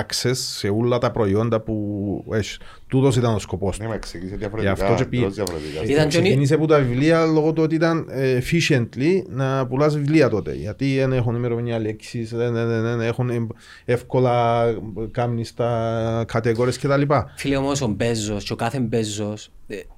access 0.00 0.34
σε 0.34 0.68
όλα 0.68 0.98
τα 0.98 1.10
προϊόντα 1.10 1.60
που 1.60 2.24
έχεις. 2.32 2.58
Τούτος 2.86 3.16
ήταν 3.16 3.34
ο 3.34 3.38
σκοπός 3.38 3.78
Ναι, 3.78 3.84
του. 3.84 3.90
μα 3.90 3.98
ξεκίνησε 3.98 4.34
Γι' 4.34 4.40
διαφορετικά. 4.40 4.72
αυτό 4.72 4.94
και 4.94 5.04
πήγε. 5.04 5.24
εντελώς 5.26 5.34
διαφορετικά. 5.34 5.82
Ήταν 5.82 6.08
και 6.08 6.16
ο 6.16 6.20
Νι- 6.20 6.26
Ξεκίνησε 6.26 6.54
από 6.54 6.66
τα 6.66 6.78
βιβλία 6.78 7.24
λόγω 7.24 7.52
του 7.52 7.62
ότι 7.62 7.74
ήταν 7.74 8.06
ε, 8.10 8.38
efficiently 8.38 9.22
να 9.28 9.66
πουλάς 9.66 9.96
βιβλία 9.96 10.28
τότε. 10.28 10.54
Γιατί 10.54 10.96
δεν 10.96 11.12
έχουν 11.12 11.34
ημερομηνία 11.34 11.78
λέξης, 11.78 12.30
δεν, 12.34 12.52
δεν, 12.52 12.68
δεν, 12.68 12.82
δεν 12.82 13.00
έχουν 13.00 13.30
ε, 13.30 13.46
εύκολα 13.84 14.64
κάνεις 15.10 15.54
τα 15.54 16.24
κατηγορίες 16.26 16.78
κτλ. 16.78 17.02
Φίλε 17.36 17.56
όμως 17.56 17.80
ο 17.80 17.86
Μπέζος 17.86 18.44
και 18.44 18.52
ο 18.52 18.56
κάθε 18.56 18.78
Μπέζος 18.80 19.50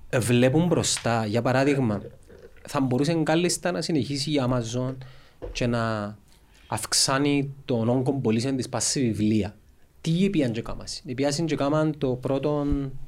ε, 0.09 0.19
βλέπουν 0.19 0.67
μπροστά. 0.67 1.27
Για 1.27 1.43
παράδειγμα, 1.43 2.03
θα 2.69 2.81
μπορούσε 2.81 3.15
κάλλιστα 3.23 3.73
να 3.73 3.81
συνεχίσει 3.81 4.31
η 4.31 4.41
Amazon 4.49 4.95
και 5.53 5.67
να 5.67 6.17
αυξάνει 6.67 7.55
τον 7.65 7.89
όγκο 7.89 8.13
πωλήσεων 8.13 8.57
της 8.57 8.69
πάση 8.69 8.91
σε 8.91 9.01
βιβλία. 9.01 9.55
Τι 10.07 10.25
έπιαν 10.25 10.53
και 10.53 10.63
κάμασι. 10.63 11.03
Έπιαν 11.07 11.33
και 11.47 11.57
κάμαν 11.57 11.95
το 11.99 12.09
πρώτο, 12.09 12.67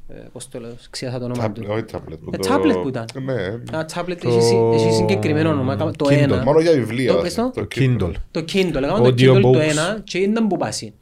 ε, 0.08 0.14
πώς 0.32 0.48
το 0.48 0.60
λέω, 0.60 0.74
ξέχασα 0.90 1.18
το 1.18 1.24
όνομα 1.24 1.52
του. 1.52 1.60
Τάμπλετ, 1.60 1.70
όχι 1.70 1.82
τάμπλετ. 1.92 2.18
που 2.18 2.30
Ε, 2.32 2.36
το- 2.36 2.48
τάμπλετ 2.48 2.76
που 2.76 2.88
ήταν. 2.88 3.04
Ναι. 3.24 3.32
Ένα 3.72 3.84
τάμπλετ 3.94 4.20
Το- 4.22 4.28
έχει 4.28 4.40
συ- 4.42 4.72
έχει 4.72 4.92
συγκεκριμένο 4.92 5.50
όνομα. 5.50 5.76
Κάμα- 5.76 5.92
Το 5.92 6.04
Kindle. 6.08 6.12
ένα. 6.12 6.42
Μόνο 6.44 6.60
για 6.60 6.72
βιβλία. 6.72 7.12
Το, 7.12 7.20
πες 7.20 7.34
το; 7.34 7.50
το 7.54 7.66
Kindle. 7.74 8.12
Το 8.30 8.40
Kindle. 8.52 8.72
Λέγαμε 8.80 9.10
το 9.12 9.14
Kindle 9.18 9.40
το 9.42 9.48
Audiobooks. 9.50 9.54
ένα 9.60 10.00
και 10.04 10.18
ήταν 10.18 10.46
που 10.46 10.56
πάσει. 10.56 10.94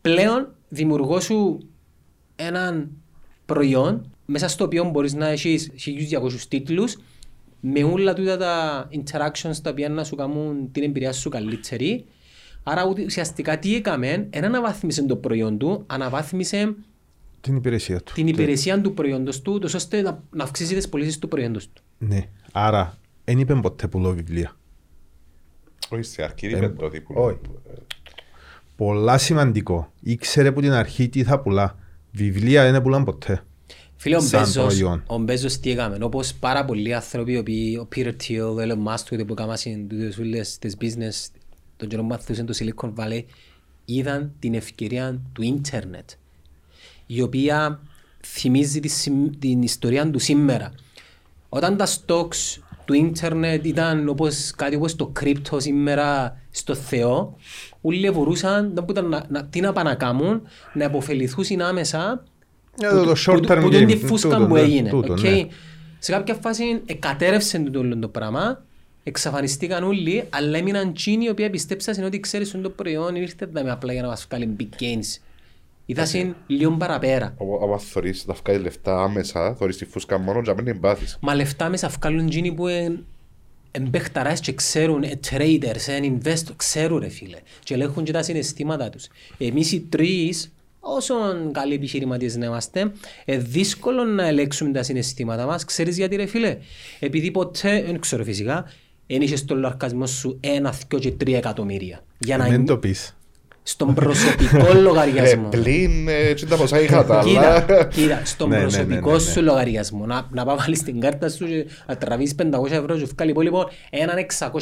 Πλέον 0.00 0.48
δημιουργώ 0.68 1.20
σου 1.20 1.58
έναν 2.36 2.88
προϊόν 3.46 4.10
μέσα 4.26 4.48
στο 4.48 4.64
οποίο 4.64 4.84
μπορείς 4.84 5.14
να 5.14 5.28
έχεις 5.28 5.70
1200 5.74 6.46
τίτλους 6.48 6.96
με 7.60 7.84
όλα 7.84 8.12
τούτα 8.14 8.36
τα 8.36 8.88
interactions 8.92 9.56
τα 9.62 9.70
οποία 9.70 9.88
να 9.88 10.04
σου 10.04 10.16
κάνουν 10.16 10.72
την 10.72 10.82
εμπειρία 10.82 11.12
σου 11.12 11.28
καλύτερη. 11.28 12.04
Άρα 12.66 12.86
ουτι- 12.86 13.06
ουσιαστικά 13.06 13.58
τι 13.58 13.74
έκαμε, 13.74 14.28
δεν 14.30 14.44
αναβάθμισε 14.44 15.02
το 15.06 15.16
προϊόν 15.16 15.58
του, 15.58 15.84
αναβάθμισε 15.86 16.74
Την 17.40 17.56
υπηρεσία 17.56 18.00
του. 18.00 18.12
την 18.12 18.26
υπηρεσία 18.26 18.80
του 18.80 18.94
προϊόντος 18.94 19.42
του, 19.42 19.58
τόσο 19.58 19.76
ώστε 19.76 20.00
να, 20.02 20.22
να 20.30 20.44
αυξήσει 20.44 20.74
τις 20.74 20.88
πωλήσεις 20.88 21.18
του 21.18 21.28
προϊόντος 21.28 21.68
του. 21.72 21.82
Ναι. 21.98 22.28
Άρα, 22.52 22.98
δεν 23.24 23.38
είπε 23.38 23.54
ποτέ 23.54 23.88
πουλώ 23.88 24.12
βιβλία. 24.14 24.56
Όχι, 25.88 26.02
στην 26.02 26.24
αρχή 26.24 26.46
Ε, 26.46 26.56
είπε 26.56 26.68
το 26.68 26.88
τύπου. 26.88 27.14
όχι. 27.16 27.38
Πολλά 28.76 29.18
σημαντικό. 29.18 29.92
Ήξερε 30.00 30.48
από 30.48 30.60
την 30.60 30.72
αρχή 30.72 31.08
τι 31.08 31.24
θα 31.24 31.40
πουλά. 31.40 31.78
Βιβλία 32.12 32.70
δεν 32.70 32.82
πουλάν 32.82 33.04
ποτέ. 33.04 33.42
Φίλε, 33.96 34.16
ο 34.16 34.20
Σαν 34.20 34.40
Μπέζος, 34.40 34.64
προϊόν. 34.66 35.02
ο 35.06 35.18
Μπέζος 35.18 35.58
τι 35.58 35.70
έκαμε, 35.70 35.98
όπως 36.00 36.34
πάρα 36.34 36.64
πολλοί 36.64 36.94
άνθρωποι, 36.94 37.32
οι 37.32 37.36
οποίοι- 37.36 37.78
ο 37.80 37.88
Peter 37.96 38.12
Thiel, 38.22 38.40
ο 38.40 38.56
Elon 38.60 38.92
Musk, 38.92 39.00
τότε 39.10 39.24
που 39.24 39.32
έκαναν 39.32 39.56
τις 39.88 40.18
ούλες 40.18 40.58
της 40.58 40.76
business, 40.80 41.26
τον 41.76 41.88
καιρό 41.88 42.02
που 42.02 42.08
μαθούσαν 42.08 42.46
το 42.46 42.54
Silicon 42.58 42.92
Valley, 42.94 43.22
είδαν 43.84 44.32
την 44.38 44.54
ευκαιρία 44.54 45.20
του 45.32 45.42
ίντερνετ, 45.42 46.10
η 47.06 47.20
οποία 47.20 47.80
θυμίζει 48.26 48.80
τη, 48.80 48.88
συμ- 48.88 49.36
την 49.38 49.62
ιστορία 49.62 50.10
του 50.10 50.18
σήμερα. 50.18 50.72
Όταν 51.48 51.76
τα 51.76 51.86
stocks 51.86 52.58
του 52.84 52.94
ίντερνετ 52.94 53.64
ήταν 53.66 54.08
όπως 54.08 54.50
κάτι 54.56 54.76
όπως 54.76 54.96
το 54.96 55.12
crypto 55.20 55.56
σήμερα 55.56 56.36
στο 56.50 56.74
Θεό, 56.74 57.36
όλοι 57.80 58.10
μπορούσαν 58.10 58.72
να, 58.74 58.84
ήταν 58.90 59.08
να, 59.08 59.24
να, 59.28 59.44
τι 59.44 59.60
να 59.60 59.72
πάνε 59.72 59.88
να 59.88 59.94
κάνουν, 59.94 60.42
να 60.74 60.86
αποφεληθούν 60.86 61.60
άμεσα 61.60 62.24
Για 62.78 62.88
που, 62.90 62.94
το- 62.96 63.04
το 63.04 63.12
του- 63.12 63.20
short 63.30 63.42
που, 63.46 63.52
term 63.52 63.58
που, 63.62 63.68
που, 63.68 63.76
game. 63.76 63.86
τη 63.86 63.96
φούσκα 63.96 64.28
Τούτο, 64.28 64.46
που 64.46 64.54
ναι, 64.54 64.60
έγινε. 64.60 64.88
τούτο, 64.90 65.12
οκ. 65.12 65.20
ναι. 65.20 65.46
Σε 65.98 66.12
κάποια 66.12 66.34
φάση 66.34 66.82
εκατέρευσε 66.86 67.58
το 67.58 67.78
όλο 67.78 67.98
το 67.98 68.08
πράγμα, 68.08 68.64
εξαφανιστήκαν 69.04 69.84
όλοι, 69.84 70.24
αλλά 70.30 70.58
έμειναν 70.58 70.94
τσίνοι 70.94 71.24
οι 71.24 71.28
οποίοι 71.28 71.50
πιστέψαν 71.50 72.04
ότι 72.04 72.20
ξέρεις 72.20 72.54
ότι 72.54 72.62
το 72.62 72.70
προϊόν 72.70 73.14
ήρθε 73.14 73.48
να 73.52 73.64
με 73.64 73.70
απλά 73.70 73.92
για 73.92 74.02
να 74.02 74.08
μας 74.08 74.26
βγάλει 74.30 74.56
big 74.60 74.82
gains. 74.82 75.18
Είδασαν 75.86 76.36
λίγο 76.46 76.70
παραπέρα. 76.70 77.34
Αν 77.72 77.78
θωρείς 77.78 78.26
να 78.26 78.34
βγάλεις 78.34 78.62
λεφτά 78.62 79.02
άμεσα, 79.02 79.54
θωρείς 79.54 79.76
τη 79.76 79.84
φούσκα 79.84 80.18
μόνο 80.18 80.42
και 80.42 80.48
να 80.50 80.54
μην 80.54 80.66
εμπάθεις. 80.66 81.18
Μα 81.20 81.34
λεφτά 81.34 81.68
μέσα 81.68 81.88
βγάλουν 81.88 82.28
τσίνοι 82.28 82.52
που 82.52 82.66
εν, 82.66 83.04
εμπέχταράς 83.70 84.40
και 84.40 84.52
ξέρουν, 84.52 85.02
ε, 85.02 85.20
traders, 85.30 85.86
ε, 85.86 86.00
investors, 86.02 86.54
ξέρουν 86.56 86.98
ρε 86.98 87.08
φίλε. 87.08 87.38
Και 87.62 87.74
ελέγχουν 87.74 88.04
και 88.04 88.12
τα 88.12 88.22
συναισθήματα 88.22 88.90
τους. 88.90 89.06
Εμείς 89.38 89.72
οι 89.72 89.80
τρεις, 89.80 90.52
όσο 90.80 91.14
καλοί 91.52 91.74
επιχειρηματίες 91.74 92.36
να 92.36 92.46
είμαστε, 92.46 92.92
ε, 93.24 93.38
δύσκολο 93.38 94.04
να 94.04 94.26
ελέγξουμε 94.26 94.72
τα 94.72 94.82
συναισθήματα 94.82 95.46
μας. 95.46 95.64
Ξέρεις 95.64 95.96
γιατί 95.96 96.16
ρε 96.16 96.26
φίλε; 96.26 96.56
Επειδή 97.00 97.30
ποτέ, 97.30 97.82
δεν 97.82 98.00
ξέρω 98.00 98.24
φυσικά, 98.24 98.70
δεν 99.06 99.20
είχες 99.20 99.38
στον 99.38 99.58
λογαριασμό 99.58 100.06
σου 100.06 100.36
ένα, 100.40 100.74
δυο 100.88 100.98
και 100.98 101.10
τρία 101.10 101.36
εκατομμύρια. 101.36 102.00
Για 102.18 102.36
να 102.36 102.48
Μην 102.50 102.66
το 102.66 102.76
πεις. 102.78 103.16
στον 103.62 103.94
προσωπικό 103.94 104.74
λογαριασμό. 104.88 105.48
Ε, 105.52 105.56
Πλην, 105.56 106.08
ε, 106.08 106.12
έτσι 106.28 106.46
τα 106.46 106.56
ποσά 106.56 106.80
είχα 106.80 107.04
τα 107.04 107.22
Κοίτα, 107.26 107.64
άλλα. 107.68 107.84
κοίτα, 107.84 108.20
στον 108.24 108.48
Ναι, 108.48 108.56
ναι, 108.56 108.62
προσωπικό 108.62 109.10
ναι, 109.10 109.16
ναι, 109.16 109.24
ναι. 109.24 109.30
σου 109.30 109.42
λογαριασμό 109.42 110.06
να, 110.06 110.28
να 110.30 110.44
πάω 110.44 110.56
βάλεις 110.56 110.82
την 110.82 111.00
κάρτα 111.00 111.28
σου 111.28 111.46
και 111.46 111.66
να 111.86 111.96
τραβείς 111.96 112.34
500 112.38 112.70
ευρώ 112.70 112.96
και 112.96 113.04
βγάλει 113.14 113.30
υπόλοιπο 113.30 113.68
έναν 113.90 114.16
670 114.52 114.54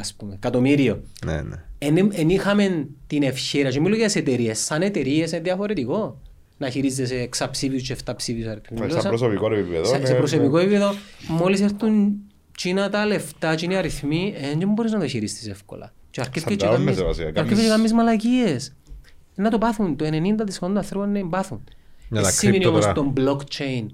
ας 0.00 0.14
πούμε, 0.18 0.34
εκατομμύριο. 0.34 1.02
Ναι, 1.26 1.40
ναι. 1.42 1.56
Εν, 1.78 1.96
εν 2.12 2.28
είχαμε 2.28 2.86
την 3.06 3.22
ευχαίρεια 3.22 3.70
και 3.70 3.80
μιλώ 3.80 3.96
για 3.96 4.06
τις 4.06 4.16
εταιρείες. 4.16 4.58
Σαν 4.58 4.82
εταιρείες 4.82 5.30
είναι 5.32 5.40
διαφορετικό 5.40 6.20
να 6.56 6.70
χειρίζεσαι 6.70 7.16
εξαψήφιους 7.16 7.82
και 7.82 7.92
εφταψήφιους 7.92 8.46
αριθμούς. 8.46 8.94
Ε, 8.94 9.00
Σαν 9.00 9.08
προσωπικό 9.08 9.52
επίπεδο. 9.52 9.84
Σε, 9.84 9.98
ναι, 9.98 10.06
σε 10.06 10.12
ναι. 10.12 10.18
προσωπικό 10.18 10.58
επίπεδο, 10.58 10.94
μόλις 11.28 11.60
έρθουν 11.60 12.12
τσίνα 12.58 12.88
τα 12.90 13.06
λεφτά, 13.06 13.54
τσίνοι 13.54 13.76
αριθμοί, 13.76 14.34
ε, 14.36 14.54
δεν 14.58 14.72
μπορείς 14.72 14.92
να 14.92 14.98
το 14.98 15.06
χειριστείς 15.08 15.48
εύκολα. 15.48 15.92
Και 16.10 16.20
αρκεύει 16.20 16.46
και 16.56 16.64
Σανταώνεσαι, 16.64 16.84
κάνεις- 16.84 17.02
βασικά. 17.02 17.30
και 17.30 17.38
αρκεύει 17.40 17.60
και 17.60 17.68
Κάνεις- 17.68 17.90
κάνεις 17.90 17.92
μαλακίες. 17.92 18.72
Να 19.34 19.50
το 19.50 19.58
πάθουν, 19.58 19.96
το 19.96 20.04
90% 20.04 20.66
των 20.66 20.76
ανθρώπων 20.76 21.14
είναι 21.14 21.28
πάθουν. 21.28 21.64
Για 22.10 22.20
τα 22.22 22.28
Εσύ 22.28 22.38
σημαίνει 22.38 22.64
crypto 22.64 22.68
όμως 22.68 22.80
τώρα. 22.80 22.92
το 22.92 23.12
blockchain 23.16 23.86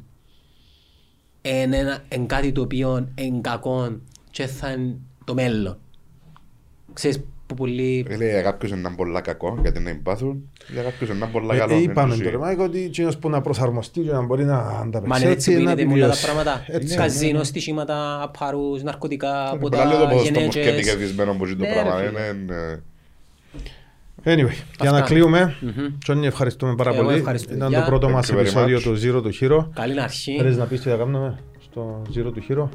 είναι 1.43 1.77
ένα- 1.79 2.05
εν 2.09 2.27
κάτι 2.27 2.53
το 2.53 2.61
οποίο 2.61 3.09
είναι 3.15 3.41
κακό 3.41 3.99
και 4.31 4.47
θα 4.47 4.71
είναι 4.71 4.97
το 5.25 5.35
μέλλον. 5.35 5.79
Ξέρεις 6.93 7.21
που 7.47 7.55
πολλοί... 7.55 8.07
Λέει 8.19 8.29
για 8.31 8.43
κάποιους 8.43 8.71
είναι 8.71 8.81
ένα 8.81 8.95
πολλά 8.97 9.21
κακό 9.21 9.59
γιατί 9.63 9.81
να 9.81 9.91
εμπάθουν, 9.91 10.51
για 10.73 10.83
κάποιους 10.83 11.09
είναι 11.09 11.19
ένα 11.19 11.27
πολλά 11.27 11.57
καλό. 11.57 11.73
Ε, 11.73 11.77
είναι 11.77 11.91
Είπαμε 11.93 12.15
ζωή. 12.15 12.25
το 12.25 12.31
ρεμάκι 12.31 12.61
ότι 12.61 12.83
εκείνος 12.85 13.19
που 13.19 13.29
να 13.31 13.41
προσαρμοστεί 13.41 14.01
και 14.01 14.11
να 14.11 14.23
μπορεί 14.23 14.45
να 14.45 14.55
Μα 14.55 14.79
ανταπεξέλθει 14.85 15.23
είναι 15.25 15.33
έτσι 15.33 15.51
που 15.57 15.63
να 15.63 15.71
γίνεται 15.73 15.85
με 15.85 15.93
όλα 15.93 16.01
τα 16.01 16.07
επιβιώσει. 16.07 16.25
πράγματα. 16.25 16.65
Έτσι, 16.67 16.97
Καζίνο, 16.97 17.43
στοιχήματα, 17.43 18.23
απαρούς, 18.23 18.83
ναρκωτικά, 18.83 19.49
Είναι 19.51 19.61
ποτά, 19.61 19.77
πολλά 19.79 19.85
λίγο 19.95 20.05
το 20.05 20.09
ποσοστό 20.09 20.33
που 20.33 20.41
σκέφτηκε 20.41 20.61
γενέτες. 20.69 20.89
κερδισμένο 20.91 21.33
που 21.35 21.45
ζει 21.45 21.57
το 21.57 21.65
Ναι, 21.65 21.73
πράγμα. 21.73 22.01
ρε, 22.01 22.07
Είναι, 22.09 22.21
φίλε. 22.47 22.73
ε, 22.73 22.81
Anyway, 24.27 24.53
για 24.81 24.91
να 24.91 24.97
Αυτά. 24.99 25.01
κλείουμε, 25.15 25.57
Μμμ. 25.61 25.99
Τζόνι 26.05 26.27
ευχαριστούμε 26.27 26.75
πάρα 26.75 26.95
Εγώ 26.95 27.03
πολύ. 27.05 27.17
ευχαριστώ, 27.19 27.55
Ήταν 27.55 27.69
παιδιά. 27.69 27.85
το 27.85 27.91
πρώτο 27.91 28.07
Thank 28.09 28.13
μας 28.13 28.31
you 28.31 28.35
very 28.35 28.39
επεισόδιο 28.39 28.79
much. 28.79 28.83
του 28.83 28.97
Zero 29.03 29.23
του 29.23 29.33
Hero. 29.41 29.69
Καλή 29.75 30.01
αρχή. 30.01 30.37
Θέλεις 30.39 30.57
να 30.57 30.65
πεις 30.65 30.81
τι 30.81 30.89
θα 30.89 30.97
κάνουμε 30.97 31.39
στο 31.61 32.03
Zero 32.15 32.33
του 32.35 32.43
Hero; 32.49 32.69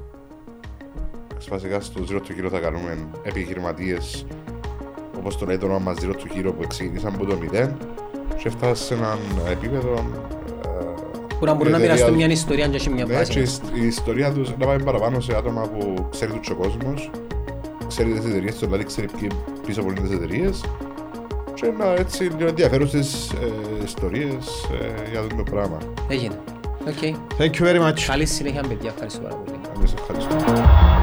Βασικά 1.49 1.79
στο 1.79 2.01
Zero 2.09 2.15
to 2.15 2.45
Hero 2.45 2.49
θα 2.51 2.59
κάνουμε 2.59 2.97
επιχειρηματίες 3.23 4.25
όπως 5.19 5.37
το 5.37 5.45
λέει 5.45 5.57
το 5.57 5.65
όνομα 5.65 5.79
μας 5.79 5.97
Zero 6.01 6.09
to 6.11 6.37
Hero 6.37 6.53
που 6.59 6.67
ξεκινήσαν 6.67 7.13
από 7.15 7.25
το 7.25 7.37
0 7.53 7.69
και 8.37 8.49
φτάσαν 8.49 8.75
σε 8.75 8.93
έναν 8.93 9.17
επίπεδο 9.51 9.93
ε, 10.65 11.35
Που 11.39 11.45
να 11.45 11.53
μπορούν 11.53 11.71
να 11.71 11.77
η 11.77 11.81
εταιρεία 11.83 11.93
μοιραστούν 11.93 12.07
τους- 12.07 12.15
μια 12.17 12.27
ιστορία 12.27 12.67
και 12.67 12.75
έχει 12.75 12.89
μια 12.89 13.05
Ναι, 13.05 13.11
και 13.13 13.17
βάση. 13.17 13.39
η 13.39 13.45
σ- 13.45 13.61
η 13.81 13.85
ιστορία 13.85 14.31
τους 14.31 14.49
να 14.57 14.65
πάει 14.65 14.83
παραπάνω 14.83 15.19
σε 15.19 15.35
άτομα 15.37 15.61
που 15.61 16.07
ξέρει 16.09 16.31
τους 16.31 16.49
ο 16.49 16.55
κόσμος 16.55 17.09
ξέρει 17.87 18.11
τις 18.11 18.25
εταιρείες 18.29 18.51
τους, 18.51 18.65
δηλαδή 18.65 18.83
ξέρει 18.83 19.07
ποιοι 19.19 19.29
πίσω 19.65 19.81
από 19.81 19.89
είναι 19.91 19.99
τις 19.99 20.11
εταιρείες 20.11 20.63
και 21.53 21.73
να 21.77 21.85
έτσι 21.93 22.23
λίγο 22.23 22.47
ενδιαφέρουσες 22.49 23.31
ε, 23.31 23.83
ιστορίες 23.83 24.69
ε, 24.81 25.09
για 25.11 25.19
αυτό 25.19 25.35
το 25.35 25.43
πράγμα. 25.51 25.77
Έγινε. 26.07 26.39
OK. 26.87 27.15
Thank 27.37 27.61
you 27.61 27.65
very 27.65 27.87
much. 27.89 28.01
Καλή 28.07 28.25
συνέχεια 28.25 28.61
παιδιά. 28.67 28.89
Ευχαριστώ 28.93 29.19
πάρα 29.21 29.35
πολύ. 29.35 29.57
Εμείς 29.77 29.93
ευχαριστούμε. 29.99 30.98